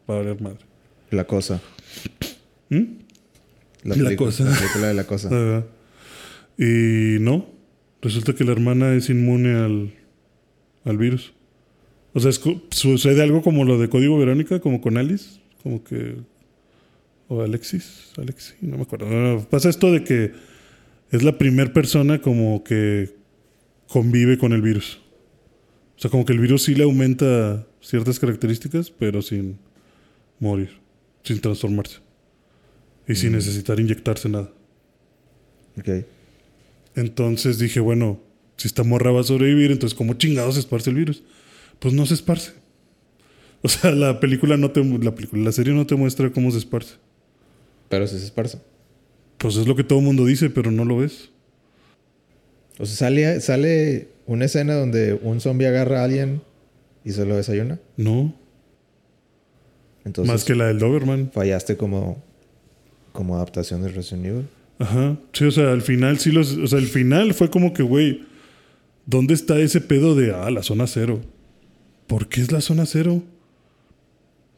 va 0.10 0.16
a 0.16 0.18
valer 0.18 0.42
madre. 0.42 0.66
La 1.12 1.26
cosa. 1.26 1.62
¿Mm? 2.70 3.05
La, 3.86 4.16
cosa. 4.16 4.46
La 4.46 4.58
película 4.58 4.88
de 4.88 4.94
la 4.94 5.04
cosa. 5.06 5.28
Ajá. 5.28 5.66
Y 6.58 7.20
no, 7.20 7.48
resulta 8.02 8.34
que 8.34 8.44
la 8.44 8.52
hermana 8.52 8.94
es 8.96 9.10
inmune 9.10 9.54
al, 9.56 9.94
al 10.84 10.98
virus. 10.98 11.34
O 12.14 12.20
sea, 12.20 12.30
es 12.30 12.42
sucede 12.72 13.22
algo 13.22 13.42
como 13.42 13.66
lo 13.66 13.78
de 13.78 13.90
Código 13.90 14.18
Verónica, 14.18 14.60
como 14.60 14.82
con 14.82 14.98
Alice, 14.98 15.40
como 15.62 15.84
que... 15.84 16.16
O 17.28 17.42
Alexis, 17.42 18.14
Alexis, 18.18 18.56
no 18.62 18.78
me 18.78 18.84
acuerdo. 18.84 19.10
No, 19.10 19.36
no, 19.36 19.42
pasa 19.50 19.70
esto 19.70 19.92
de 19.92 20.04
que 20.04 20.32
es 21.12 21.24
la 21.24 21.38
primera 21.38 21.74
persona 21.74 22.22
como 22.22 22.64
que 22.64 23.16
convive 23.88 24.38
con 24.38 24.54
el 24.54 24.62
virus. 24.62 25.02
O 25.98 26.02
sea, 26.02 26.12
como 26.12 26.24
que 26.24 26.34
el 26.34 26.40
virus 26.40 26.64
sí 26.64 26.76
le 26.76 26.84
aumenta 26.84 27.66
ciertas 27.82 28.20
características, 28.20 28.92
pero 28.92 29.22
sin 29.22 29.58
morir, 30.40 30.70
sin 31.24 31.40
transformarse. 31.42 32.05
Y 33.08 33.16
sin 33.16 33.32
Mm. 33.32 33.36
necesitar 33.36 33.80
inyectarse 33.80 34.30
nada. 34.30 34.52
Ok. 35.80 35.90
Entonces 36.96 37.60
dije, 37.60 37.80
bueno, 37.80 38.20
si 38.58 38.68
esta 38.68 38.84
morra 38.84 39.12
va 39.12 39.22
a 39.22 39.24
sobrevivir, 39.24 39.72
entonces 39.72 39.96
¿cómo 39.98 40.14
chingados 40.14 40.56
se 40.56 40.62
esparce 40.62 40.90
el 40.90 40.96
virus? 40.96 41.24
Pues 41.80 41.94
no 41.94 42.06
se 42.06 42.14
esparce. 42.14 42.54
O 43.62 43.68
sea, 43.68 43.92
la 43.92 44.20
película 44.20 44.58
no 44.58 44.72
te 44.72 44.84
la 44.84 45.14
película, 45.16 45.44
la 45.44 45.52
serie 45.52 45.74
no 45.74 45.86
te 45.88 45.96
muestra 45.96 46.32
cómo 46.32 46.52
se 46.52 46.60
esparce. 46.60 46.96
Pero 47.90 48.08
sí 48.08 48.18
se 48.20 48.26
esparce. 48.26 48.60
Pues 49.38 49.56
es 49.58 49.68
lo 49.68 49.76
que 49.76 49.84
todo 49.84 50.00
el 50.00 50.06
mundo 50.06 50.26
dice, 50.26 50.50
pero 50.50 50.72
no 50.72 50.86
lo 50.86 50.98
ves. 50.98 51.30
O 52.80 52.86
sea, 52.86 52.96
sale, 52.96 53.42
sale 53.42 54.10
una 54.26 54.46
escena 54.46 54.76
donde 54.76 55.14
un 55.22 55.42
zombie 55.42 55.68
agarra 55.68 56.02
a 56.02 56.06
alguien 56.06 56.42
y 57.04 57.12
se 57.12 57.26
lo 57.26 57.36
desayuna. 57.36 57.80
No, 57.98 58.34
Entonces, 60.06 60.32
más 60.32 60.44
que 60.44 60.56
la 60.56 60.68
del 60.68 60.80
Doberman. 60.80 61.32
fallaste 61.32 61.76
como, 61.78 62.24
como 63.16 63.36
adaptación 63.36 63.82
de 63.82 63.90
Resident 63.90 64.26
Evil. 64.28 64.46
Ajá. 64.78 65.18
Sí, 65.34 65.46
o 65.46 65.52
sea, 65.52 65.72
al 65.72 65.82
final 65.82 66.20
sí 66.20 66.32
los, 66.32 66.56
o 66.58 66.68
sea, 66.68 66.78
el 66.78 66.88
final 66.88 67.34
fue 67.34 67.50
como 67.50 67.74
que, 67.74 67.82
güey, 67.82 68.24
¿dónde 69.08 69.34
está 69.34 69.58
ese 69.58 69.82
pedo 69.82 70.14
de 70.14 70.34
ah, 70.34 70.52
la 70.52 70.62
zona 70.62 70.86
cero? 70.86 71.22
¿Por 72.06 72.28
qué 72.28 72.42
es 72.42 72.52
la 72.52 72.62
zona 72.62 72.86
cero? 72.86 73.24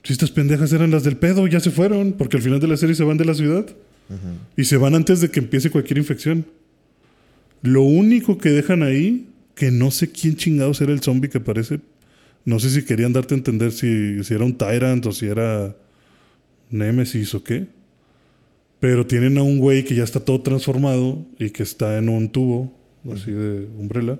Si 0.04 0.14
estas 0.14 0.32
pendejas 0.32 0.74
eran 0.74 0.92
las 0.92 1.04
del 1.04 1.18
pedo, 1.18 1.48
ya 1.48 1.60
se 1.60 1.72
fueron, 1.72 2.14
porque 2.14 2.38
al 2.38 2.44
final 2.44 2.60
de 2.60 2.68
la 2.68 2.78
serie 2.78 2.96
se 2.96 3.04
van 3.04 3.18
de 3.18 3.26
la 3.26 3.34
ciudad. 3.34 3.66
Y 4.56 4.64
se 4.64 4.78
van 4.78 4.96
antes 4.96 5.20
de 5.20 5.30
que 5.30 5.42
empiece 5.42 5.70
cualquier 5.70 5.98
infección. 5.98 6.46
Lo 7.62 7.82
único 7.82 8.38
que 8.38 8.50
dejan 8.50 8.82
ahí, 8.82 9.28
que 9.54 9.70
no 9.70 9.92
sé 9.92 10.10
quién 10.10 10.38
chingados 10.38 10.80
era 10.80 10.94
el 10.94 11.02
zombie 11.02 11.30
que 11.30 11.40
aparece. 11.40 11.82
No 12.46 12.58
sé 12.60 12.70
si 12.70 12.86
querían 12.86 13.12
darte 13.12 13.34
a 13.34 13.38
entender 13.38 13.74
si, 13.74 14.24
si 14.24 14.34
era 14.34 14.46
un 14.46 14.58
Tyrant 14.58 15.06
o 15.06 15.12
si 15.12 15.26
era 15.26 15.76
Nemesis 16.70 17.36
o 17.36 17.44
qué. 17.44 17.68
Pero 18.80 19.08
tienen 19.08 19.38
a 19.38 19.44
un 19.44 19.60
güey 19.60 19.84
que 19.84 19.96
ya 19.96 20.04
está 20.04 20.20
todo 20.20 20.42
transformado 20.42 21.26
y 21.40 21.50
que 21.50 21.64
está 21.64 21.98
en 21.98 22.10
un 22.10 22.30
tubo, 22.30 22.72
así 23.12 23.32
de 23.32 23.68
umbrella. 23.78 24.20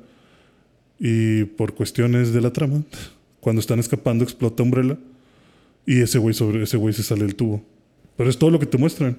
Y 1.00 1.44
por 1.44 1.76
cuestiones 1.76 2.34
de 2.34 2.42
la 2.42 2.52
trama, 2.52 2.84
cuando 3.40 3.60
están 3.60 3.80
escapando 3.80 4.24
explota 4.24 4.64
umbrella. 4.64 4.98
Y 5.86 6.02
ese 6.02 6.18
güey 6.18 6.34
sobre 6.34 6.64
ese 6.64 6.76
güey 6.78 6.94
se 6.94 7.04
sale 7.04 7.24
del 7.24 7.36
tubo. 7.36 7.64
Pero 8.18 8.30
es 8.30 8.38
todo 8.38 8.50
lo 8.50 8.60
que 8.60 8.66
te 8.66 8.78
muestran. 8.78 9.18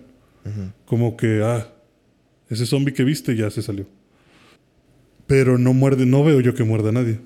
Como 0.87 1.17
que, 1.17 1.43
ah, 1.43 1.69
ese 2.49 2.65
zombie 2.65 2.95
que 2.95 3.05
viste 3.05 3.37
ya 3.37 3.51
se 3.51 3.63
salió. 3.63 3.87
Pero 5.27 5.59
no 5.59 5.75
muerde, 5.75 6.07
no 6.07 6.25
veo 6.25 6.41
yo 6.41 6.55
que 6.55 6.65
muerda 6.65 6.89
a 6.89 6.93
nadie. 6.93 7.21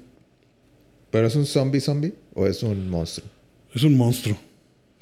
¿Pero 1.10 1.26
es 1.26 1.36
un 1.36 1.46
zombie 1.46 1.80
zombie 1.80 2.14
o 2.34 2.46
es 2.46 2.62
un 2.62 2.90
monstruo? 2.90 3.28
Es 3.74 3.84
un 3.84 3.96
monstruo. 3.96 4.36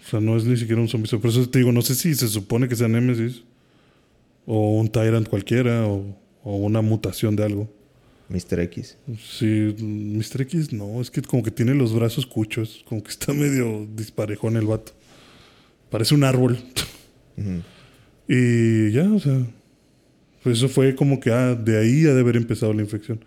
O 0.05 0.11
sea, 0.11 0.21
no 0.21 0.37
es 0.37 0.45
ni 0.45 0.57
siquiera 0.57 0.81
un 0.81 0.89
zombie. 0.89 1.09
Por 1.09 1.31
eso 1.31 1.49
te 1.49 1.59
digo, 1.59 1.73
no 1.73 1.83
sé 1.83 1.95
si 1.95 2.15
se 2.15 2.29
supone 2.29 2.69
que 2.69 2.77
sea 2.77 2.89
Nemesis. 2.89 3.43
O 4.47 4.79
un 4.79 4.89
Tyrant 4.89 5.29
cualquiera. 5.29 5.87
O, 5.87 6.17
o 6.43 6.57
una 6.57 6.81
mutación 6.81 7.37
de 7.37 7.45
algo. 7.45 7.73
Mr. 8.29 8.61
X. 8.61 8.97
Sí, 9.19 9.75
Mr. 9.79 10.43
X 10.43 10.73
no. 10.73 11.01
Es 11.01 11.11
que 11.11 11.21
como 11.23 11.43
que 11.43 11.51
tiene 11.51 11.75
los 11.75 11.95
brazos 11.95 12.27
cuchos. 12.27 12.85
Como 12.89 13.03
que 13.03 13.11
está 13.11 13.33
medio 13.35 13.87
disparejón 13.95 14.57
el 14.57 14.67
vato. 14.67 14.93
Parece 15.91 16.15
un 16.15 16.25
árbol. 16.25 16.59
Y 18.33 18.93
ya, 18.93 19.13
o 19.13 19.19
sea, 19.19 19.45
pues 20.45 20.59
eso 20.59 20.69
fue 20.69 20.95
como 20.95 21.19
que, 21.19 21.33
ah, 21.33 21.57
de 21.57 21.77
ahí 21.77 22.07
ha 22.07 22.15
de 22.15 22.21
haber 22.21 22.37
empezado 22.37 22.73
la 22.73 22.81
infección. 22.81 23.25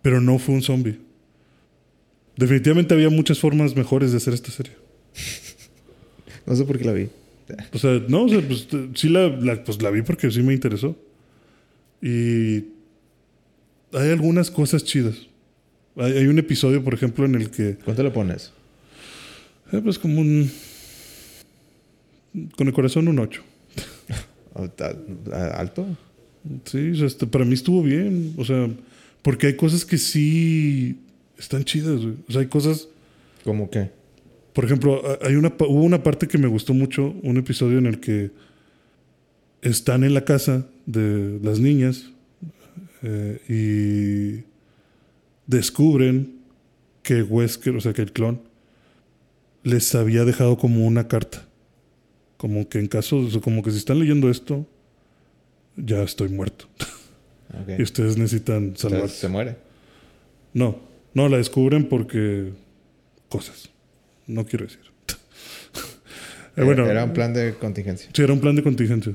Pero 0.00 0.22
no 0.22 0.38
fue 0.38 0.54
un 0.54 0.62
zombie. 0.62 0.98
Definitivamente 2.34 2.94
había 2.94 3.10
muchas 3.10 3.38
formas 3.38 3.76
mejores 3.76 4.10
de 4.10 4.16
hacer 4.16 4.32
esta 4.32 4.50
serie. 4.50 4.72
No 6.48 6.56
sé 6.56 6.64
por 6.64 6.78
qué 6.78 6.84
la 6.84 6.92
vi. 6.94 7.08
O 7.72 7.78
sea, 7.78 8.02
no, 8.08 8.24
o 8.24 8.28
sea, 8.28 8.40
pues 8.40 8.66
sí 8.94 9.08
la, 9.08 9.28
la- 9.28 9.62
pues, 9.64 9.80
la 9.82 9.90
vi 9.90 10.02
porque 10.02 10.30
sí 10.30 10.42
me 10.42 10.52
interesó. 10.54 10.96
Y 12.02 12.58
hay 13.92 14.10
algunas 14.10 14.50
cosas 14.50 14.84
chidas. 14.84 15.16
Hay, 15.96 16.12
hay 16.12 16.26
un 16.26 16.38
episodio, 16.38 16.82
por 16.82 16.94
ejemplo, 16.94 17.24
en 17.24 17.34
el 17.34 17.50
que, 17.50 17.76
¿Cuánto 17.84 18.02
le 18.02 18.10
pones? 18.10 18.52
eh, 19.72 19.80
pues 19.82 19.98
como 19.98 20.20
un... 20.20 20.50
Con 22.56 22.66
el 22.68 22.72
corazón 22.72 23.08
un 23.08 23.18
8. 23.18 23.42
¿Alta- 24.54 24.96
a- 25.32 25.60
¿Alto? 25.60 25.86
Sí, 26.64 26.90
o 26.90 26.94
sea, 26.96 27.06
este, 27.06 27.26
para 27.26 27.44
mí 27.44 27.54
estuvo 27.54 27.82
bien. 27.82 28.34
O 28.36 28.44
sea, 28.44 28.68
porque 29.22 29.48
hay 29.48 29.56
cosas 29.56 29.84
que 29.84 29.98
sí 29.98 30.98
están 31.38 31.64
chidas, 31.64 32.00
güey. 32.00 32.14
O 32.28 32.32
sea, 32.32 32.40
hay 32.42 32.46
cosas. 32.48 32.88
¿Cómo 33.44 33.70
qué? 33.70 33.90
Por 34.52 34.64
ejemplo, 34.64 35.02
hay 35.22 35.36
una, 35.36 35.52
hubo 35.60 35.82
una 35.82 36.02
parte 36.02 36.26
que 36.26 36.38
me 36.38 36.48
gustó 36.48 36.74
mucho, 36.74 37.14
un 37.22 37.36
episodio 37.36 37.78
en 37.78 37.86
el 37.86 38.00
que 38.00 38.30
están 39.62 40.04
en 40.04 40.14
la 40.14 40.24
casa 40.24 40.66
de 40.86 41.38
las 41.42 41.60
niñas 41.60 42.10
eh, 43.02 43.40
y 43.48 44.44
descubren 45.46 46.38
que 47.02 47.22
Wesker, 47.22 47.76
o 47.76 47.80
sea, 47.80 47.92
que 47.92 48.02
el 48.02 48.12
clon, 48.12 48.40
les 49.62 49.94
había 49.94 50.24
dejado 50.24 50.58
como 50.58 50.86
una 50.86 51.08
carta. 51.08 51.46
Como 52.36 52.68
que 52.68 52.78
en 52.78 52.86
caso, 52.86 53.18
o 53.18 53.30
sea, 53.30 53.40
como 53.40 53.62
que 53.62 53.70
si 53.70 53.78
están 53.78 53.98
leyendo 53.98 54.30
esto, 54.30 54.66
ya 55.76 56.02
estoy 56.02 56.28
muerto. 56.28 56.66
Y 57.78 57.82
ustedes 57.82 58.18
necesitan 58.18 58.76
salvarse. 58.76 59.16
se 59.16 59.28
muere. 59.28 59.56
No, 60.52 60.80
no 61.14 61.30
la 61.30 61.38
descubren 61.38 61.88
porque 61.88 62.52
cosas. 63.30 63.70
No 64.28 64.46
quiero 64.46 64.66
decir. 64.66 64.80
Eh, 66.56 66.64
bueno, 66.64 66.86
Era 66.86 67.04
un 67.04 67.12
plan 67.12 67.32
de 67.32 67.54
contingencia. 67.54 68.10
sí, 68.12 68.20
era 68.20 68.32
un 68.32 68.40
plan 68.40 68.56
de 68.56 68.64
contingencia. 68.64 69.14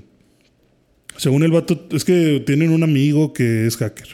Según 1.17 1.43
el 1.43 1.51
vato, 1.51 1.89
es 1.91 2.05
que 2.05 2.41
tienen 2.45 2.69
un 2.69 2.83
amigo 2.83 3.33
que 3.33 3.67
es 3.67 3.75
hacker. 3.75 4.07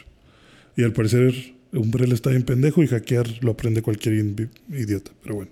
Y 0.76 0.84
al 0.84 0.94
parecer, 0.94 1.36
Umbrella 1.72 2.16
está 2.16 2.32
bien 2.32 2.42
pendejo 2.42 2.82
y 2.82 2.88
hackear 2.88 3.28
lo 3.44 3.52
aprende 3.52 3.84
cualquier 3.84 4.16
idiota. 4.70 5.12
Pero 5.22 5.36
bueno. 5.36 5.52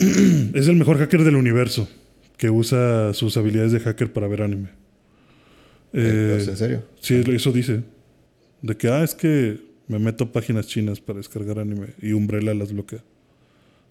es 0.54 0.66
el 0.66 0.74
mejor 0.74 0.98
hacker 0.98 1.22
del 1.22 1.36
universo 1.36 1.88
que 2.36 2.50
usa 2.50 3.14
sus 3.14 3.36
habilidades 3.36 3.70
de 3.70 3.78
hacker 3.78 4.12
para 4.12 4.26
ver 4.26 4.42
anime. 4.42 4.70
Eh, 5.92 6.38
Eh, 6.40 6.44
¿En 6.48 6.56
serio? 6.56 6.84
Sí, 7.00 7.22
eso 7.28 7.52
dice. 7.52 7.82
De 8.60 8.76
que, 8.76 8.88
ah, 8.88 9.04
es 9.04 9.14
que 9.14 9.60
me 9.86 9.98
meto 9.98 10.24
a 10.24 10.32
páginas 10.32 10.66
chinas 10.66 11.00
para 11.00 11.18
descargar 11.18 11.58
anime 11.58 11.88
y 12.02 12.12
Umbrella 12.12 12.54
las 12.54 12.72
bloquea. 12.72 13.04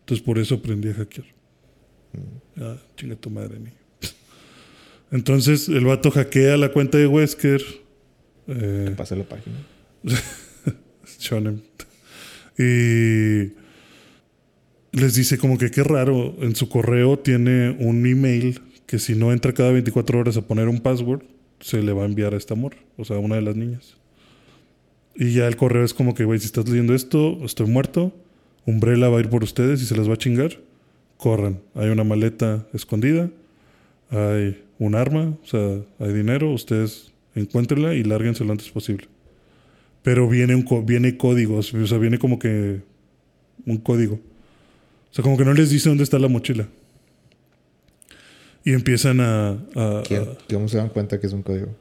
Entonces 0.06 0.24
por 0.24 0.38
eso 0.38 0.54
aprendí 0.54 0.90
a 0.90 0.94
hackear. 0.94 1.26
Ah, 2.58 2.78
chinga 2.96 3.16
tu 3.16 3.32
madre, 3.32 3.58
niño. 3.58 3.74
Entonces 5.12 5.68
el 5.68 5.84
vato 5.84 6.12
hackea 6.12 6.58
la 6.58 6.72
cuenta 6.72 7.00
de 7.00 7.08
Wesker 7.08 7.64
Eh, 8.48 8.94
Pasa 8.96 9.16
la 9.16 9.24
página. 9.24 9.56
Shonen. 11.20 11.64
Y 12.60 13.54
les 14.92 15.16
dice 15.16 15.40
como 15.40 15.58
que 15.58 15.72
qué 15.72 15.84
raro, 15.84 16.36
en 16.40 16.56
su 16.56 16.70
correo 16.70 17.18
tiene 17.18 17.76
un 17.80 18.06
email 18.06 18.62
que 18.86 19.00
si 19.00 19.16
no 19.16 19.34
entra 19.34 19.54
cada 19.54 19.72
24 19.72 20.20
horas 20.20 20.38
a 20.38 20.46
poner 20.46 20.68
un 20.70 20.80
password, 20.82 21.24
se 21.60 21.82
le 21.82 21.94
va 21.94 22.04
a 22.04 22.06
enviar 22.06 22.36
a 22.36 22.38
esta 22.38 22.54
amor, 22.54 22.76
o 22.96 23.06
sea, 23.06 23.16
a 23.16 23.20
una 23.20 23.38
de 23.38 23.42
las 23.42 23.56
niñas. 23.56 23.98
Y 25.16 25.34
ya 25.34 25.48
el 25.48 25.56
correo 25.56 25.84
es 25.84 25.96
como 25.96 26.14
que, 26.14 26.26
güey, 26.26 26.40
si 26.40 26.46
estás 26.46 26.70
leyendo 26.70 26.94
esto, 26.94 27.44
estoy 27.44 27.66
muerto, 27.66 28.14
Umbrella 28.66 29.10
va 29.10 29.18
a 29.18 29.22
ir 29.22 29.30
por 29.30 29.44
ustedes 29.44 29.82
y 29.82 29.86
se 29.86 29.96
las 29.96 30.10
va 30.10 30.14
a 30.14 30.18
chingar, 30.18 30.60
corran. 31.18 31.60
Hay 31.76 31.90
una 31.90 32.04
maleta 32.04 32.66
escondida, 32.74 33.30
hay 34.10 34.62
un 34.80 34.96
arma, 34.96 35.38
o 35.44 35.46
sea, 35.46 35.80
hay 36.00 36.14
dinero, 36.14 36.52
ustedes 36.52 37.12
encuéntrenla 37.36 37.94
y 37.94 38.04
lárguense 38.04 38.44
lo 38.44 38.52
antes 38.52 38.70
posible. 38.70 39.08
Pero 40.04 40.28
viene, 40.30 40.56
un 40.56 40.86
viene 40.86 41.18
códigos, 41.18 41.74
o 41.74 41.88
sea, 41.88 41.98
viene 41.98 42.18
como 42.20 42.40
que 42.40 42.82
un 43.66 43.78
código. 43.78 44.16
O 44.16 45.14
sea, 45.16 45.24
como 45.24 45.38
que 45.38 45.46
no 45.46 45.54
les 45.54 45.70
dice 45.70 45.90
dónde 45.90 46.04
está 46.04 46.20
la 46.20 46.28
mochila. 46.28 46.68
Y 48.64 48.74
empiezan 48.74 49.20
a... 49.22 49.50
a- 49.76 50.04
¿Quién- 50.08 50.24
a- 50.24 50.38
¿Cómo 50.54 50.68
se 50.68 50.78
dan 50.78 50.90
cuenta 50.90 51.20
que 51.20 51.28
es 51.28 51.34
un 51.34 51.44
código? 51.44 51.76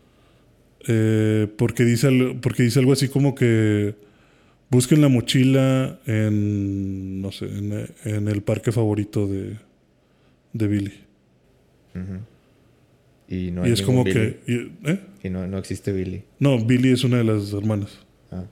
eh, 0.86 1.48
porque, 1.56 1.82
dice, 1.85 2.36
porque 2.43 2.62
dice 2.62 2.78
algo 2.78 2.93
así 2.93 3.09
como 3.09 3.35
que 3.35 3.94
busquen 4.75 5.01
la 5.01 5.09
mochila 5.09 5.99
en, 6.07 7.23
no 7.23 7.33
sé, 7.33 7.47
en, 7.47 7.87
en 8.05 8.29
el 8.29 8.43
parque 8.43 8.73
favorito 8.73 9.27
de, 9.27 9.57
de 10.53 10.67
Billy. 10.69 10.93
Y 13.29 13.51
no 13.51 13.67
y 13.67 13.71
es 13.73 13.83
como 13.83 14.05
Billy. 14.05 14.15
que... 14.15 14.41
y- 14.53 14.91
¿eh? 14.91 15.01
Y 15.23 15.31
no, 15.31 15.47
no 15.47 15.59
existe 15.59 15.93
Billy. 15.93 16.23
No, 16.39 16.59
Billy 16.59 16.91
es 16.91 17.05
una 17.05 17.17
de 17.19 17.25
las 17.25 17.53
hermanas. 17.53 17.99
Ah. 18.31 18.45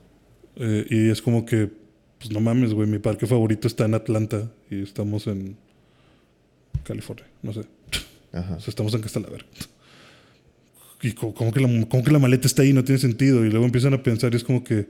Eh, 0.55 0.85
y 0.89 1.09
es 1.09 1.21
como 1.21 1.45
que, 1.45 1.69
pues 2.17 2.31
no 2.31 2.39
mames, 2.39 2.73
güey, 2.73 2.87
mi 2.87 2.99
parque 2.99 3.27
favorito 3.27 3.67
está 3.67 3.85
en 3.85 3.93
Atlanta 3.93 4.51
y 4.71 4.81
estamos 4.81 5.27
en 5.27 5.55
California, 6.83 7.25
no 7.43 7.53
sé. 7.53 7.61
Ajá. 8.31 8.55
O 8.55 8.59
sea, 8.59 8.69
estamos 8.69 8.93
en 8.95 9.01
Castalavera. 9.01 9.45
Y 11.03 11.11
co- 11.11 11.33
como 11.33 11.51
que, 11.53 11.59
la, 11.59 11.85
como 11.87 12.03
que 12.03 12.11
la 12.11 12.19
maleta 12.19 12.47
está 12.47 12.63
ahí, 12.63 12.73
no 12.73 12.83
tiene 12.83 12.99
sentido. 12.99 13.45
Y 13.45 13.49
luego 13.51 13.65
empiezan 13.65 13.93
a 13.93 14.01
pensar 14.01 14.33
y 14.33 14.37
es 14.37 14.43
como 14.43 14.63
que... 14.63 14.87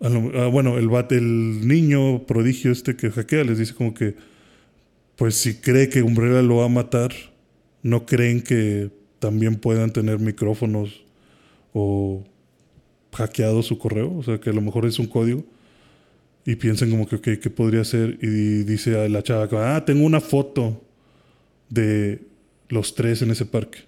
ah, 0.00 0.46
bueno, 0.46 0.78
el, 0.78 0.90
el 1.10 1.66
niño 1.66 2.26
prodigio 2.26 2.72
este 2.72 2.96
que 2.96 3.10
hackea 3.10 3.44
les 3.44 3.58
dice 3.58 3.74
como 3.74 3.94
que... 3.94 4.14
Pues 5.16 5.34
si 5.34 5.54
cree 5.54 5.88
que 5.88 6.02
Umbrella 6.02 6.42
lo 6.42 6.58
va 6.58 6.66
a 6.66 6.68
matar, 6.68 7.10
no 7.82 8.06
creen 8.06 8.40
que 8.40 8.90
también 9.18 9.56
puedan 9.56 9.92
tener 9.92 10.20
micrófonos 10.20 11.04
o 11.72 12.24
hackeado 13.12 13.62
su 13.64 13.78
correo. 13.78 14.14
O 14.16 14.22
sea, 14.22 14.38
que 14.38 14.50
a 14.50 14.52
lo 14.52 14.60
mejor 14.60 14.86
es 14.86 15.00
un 15.00 15.06
código. 15.06 15.44
Y 16.46 16.56
piensan 16.56 16.90
como 16.90 17.06
que, 17.06 17.16
ok, 17.16 17.28
¿qué 17.42 17.50
podría 17.50 17.84
ser? 17.84 18.18
Y 18.22 18.62
dice 18.62 18.96
a 18.96 19.08
la 19.08 19.22
chava, 19.22 19.76
ah, 19.76 19.84
tengo 19.84 20.06
una 20.06 20.20
foto 20.20 20.82
de 21.68 22.22
los 22.68 22.94
tres 22.94 23.20
en 23.22 23.32
ese 23.32 23.44
parque. 23.44 23.80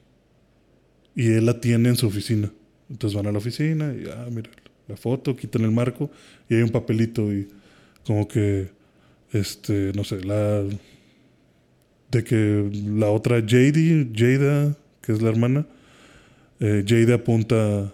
Y 1.15 1.29
él 1.29 1.47
la 1.47 1.61
tiene 1.61 1.91
en 1.91 1.97
su 1.97 2.07
oficina. 2.09 2.53
Entonces 2.91 3.17
van 3.17 3.29
a 3.29 3.33
la 3.33 3.39
oficina 3.39 3.95
y, 3.95 4.09
ah, 4.11 4.27
mira, 4.31 4.51
la 4.91 4.97
foto, 4.97 5.37
quitan 5.37 5.63
el 5.63 5.71
marco 5.71 6.11
y 6.49 6.55
hay 6.55 6.63
un 6.63 6.71
papelito 6.71 7.33
y 7.33 7.49
como 8.05 8.27
que, 8.27 8.69
este, 9.33 9.93
no 9.95 10.05
sé, 10.05 10.23
la... 10.25 10.65
De 12.11 12.25
que 12.25 12.69
la 12.97 13.09
otra 13.11 13.39
JD, 13.39 14.11
Jada, 14.13 14.77
que 15.01 15.13
es 15.13 15.23
la 15.23 15.29
hermana, 15.29 15.65
eh, 16.59 16.85
Jada 16.87 17.15
apunta 17.15 17.93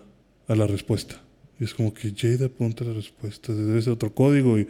a 0.49 0.55
la 0.55 0.67
respuesta. 0.67 1.21
Y 1.61 1.65
es 1.65 1.75
como 1.75 1.93
que 1.93 2.15
Jada 2.17 2.47
apunta 2.47 2.83
a 2.85 2.89
la 2.89 2.95
respuesta. 2.95 3.53
Debe 3.53 3.83
ser 3.83 3.93
otro 3.93 4.15
código 4.15 4.59
y, 4.59 4.69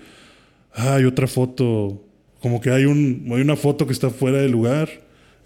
ah, 0.75 0.97
hay 0.97 1.05
otra 1.05 1.29
foto. 1.29 2.03
Como 2.41 2.61
que 2.61 2.71
hay, 2.71 2.87
un, 2.87 3.29
hay 3.33 3.41
una 3.41 3.55
foto 3.55 3.87
que 3.87 3.93
está 3.93 4.11
fuera 4.11 4.39
del 4.39 4.51
lugar 4.51 4.89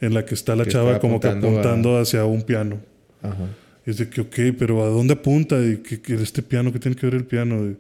en 0.00 0.14
la 0.14 0.24
que 0.24 0.34
está 0.34 0.56
la 0.56 0.64
Que 0.64 0.70
chava 0.70 0.98
como 0.98 1.20
que 1.20 1.28
apuntando 1.28 1.98
hacia 1.98 2.24
un 2.24 2.40
piano. 2.40 2.80
Ajá. 3.22 3.48
Es 3.90 3.98
de 3.98 4.08
que, 4.08 4.20
ok, 4.22 4.36
pero 4.58 4.82
¿a 4.84 4.88
dónde 4.88 5.14
apunta? 5.14 5.56
¿Y 5.64 5.78
qué, 5.78 6.00
qué- 6.00 6.14
este 6.14 6.42
piano? 6.42 6.72
¿Qué 6.72 6.78
tiene 6.78 6.96
que 6.96 7.06
ver 7.06 7.14
el 7.14 7.24
piano? 7.24 7.66
Y, 7.66 7.76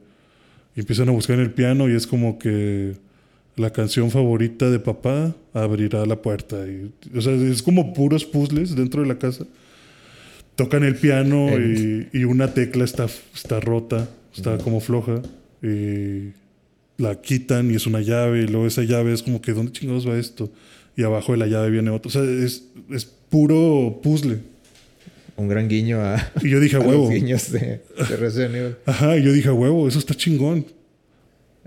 y 0.76 0.80
empiezan 0.80 1.08
a 1.08 1.12
buscar 1.12 1.36
en 1.36 1.42
el 1.42 1.50
piano 1.52 1.88
y 1.88 1.94
es 1.94 2.06
como 2.06 2.38
que 2.38 2.94
la 3.56 3.70
canción 3.70 4.10
favorita 4.10 4.70
de 4.70 4.78
papá 4.78 5.34
abrirá 5.52 6.06
la 6.06 6.20
puerta. 6.22 6.66
Y, 6.66 6.90
o 7.16 7.20
sea, 7.20 7.32
es 7.34 7.62
como 7.62 7.92
puros 7.94 8.24
puzzles 8.24 8.74
dentro 8.74 9.02
de 9.02 9.08
la 9.08 9.18
casa. 9.18 9.46
Tocan 10.56 10.84
el 10.84 10.96
piano 10.96 11.48
y, 11.58 12.08
y 12.12 12.24
una 12.24 12.52
tecla 12.52 12.84
está, 12.84 13.06
está 13.34 13.60
rota, 13.60 14.08
está 14.34 14.58
como 14.58 14.80
floja. 14.80 15.22
Y 15.62 16.32
la 16.98 17.20
quitan 17.20 17.70
y 17.70 17.74
es 17.76 17.86
una 17.86 18.00
llave. 18.00 18.42
Y 18.42 18.46
luego 18.46 18.66
esa 18.66 18.82
llave 18.82 19.12
es 19.12 19.22
como 19.22 19.40
que, 19.40 19.52
¿dónde 19.52 19.72
chingados 19.72 20.06
va 20.08 20.18
esto? 20.18 20.50
Y 20.96 21.02
abajo 21.02 21.32
de 21.32 21.38
la 21.38 21.46
llave 21.46 21.70
viene 21.70 21.90
otro. 21.90 22.08
O 22.08 22.12
sea, 22.12 22.22
es, 22.24 22.64
es 22.90 23.04
puro 23.06 24.00
puzzle. 24.02 24.38
Un 25.40 25.48
gran 25.48 25.68
guiño 25.68 26.00
a, 26.00 26.16
Y 26.42 26.50
yo 26.50 26.60
dije, 26.60 26.76
a 26.76 26.78
a 26.80 26.82
los 26.82 26.88
huevo. 26.90 27.08
guiños 27.08 27.50
de, 27.50 27.80
de 28.08 28.16
Resident 28.16 28.54
Evil. 28.54 28.76
Ajá, 28.86 29.16
y 29.16 29.22
yo 29.22 29.32
dije, 29.32 29.48
a 29.48 29.52
huevo, 29.54 29.88
eso 29.88 29.98
está 29.98 30.14
chingón. 30.14 30.66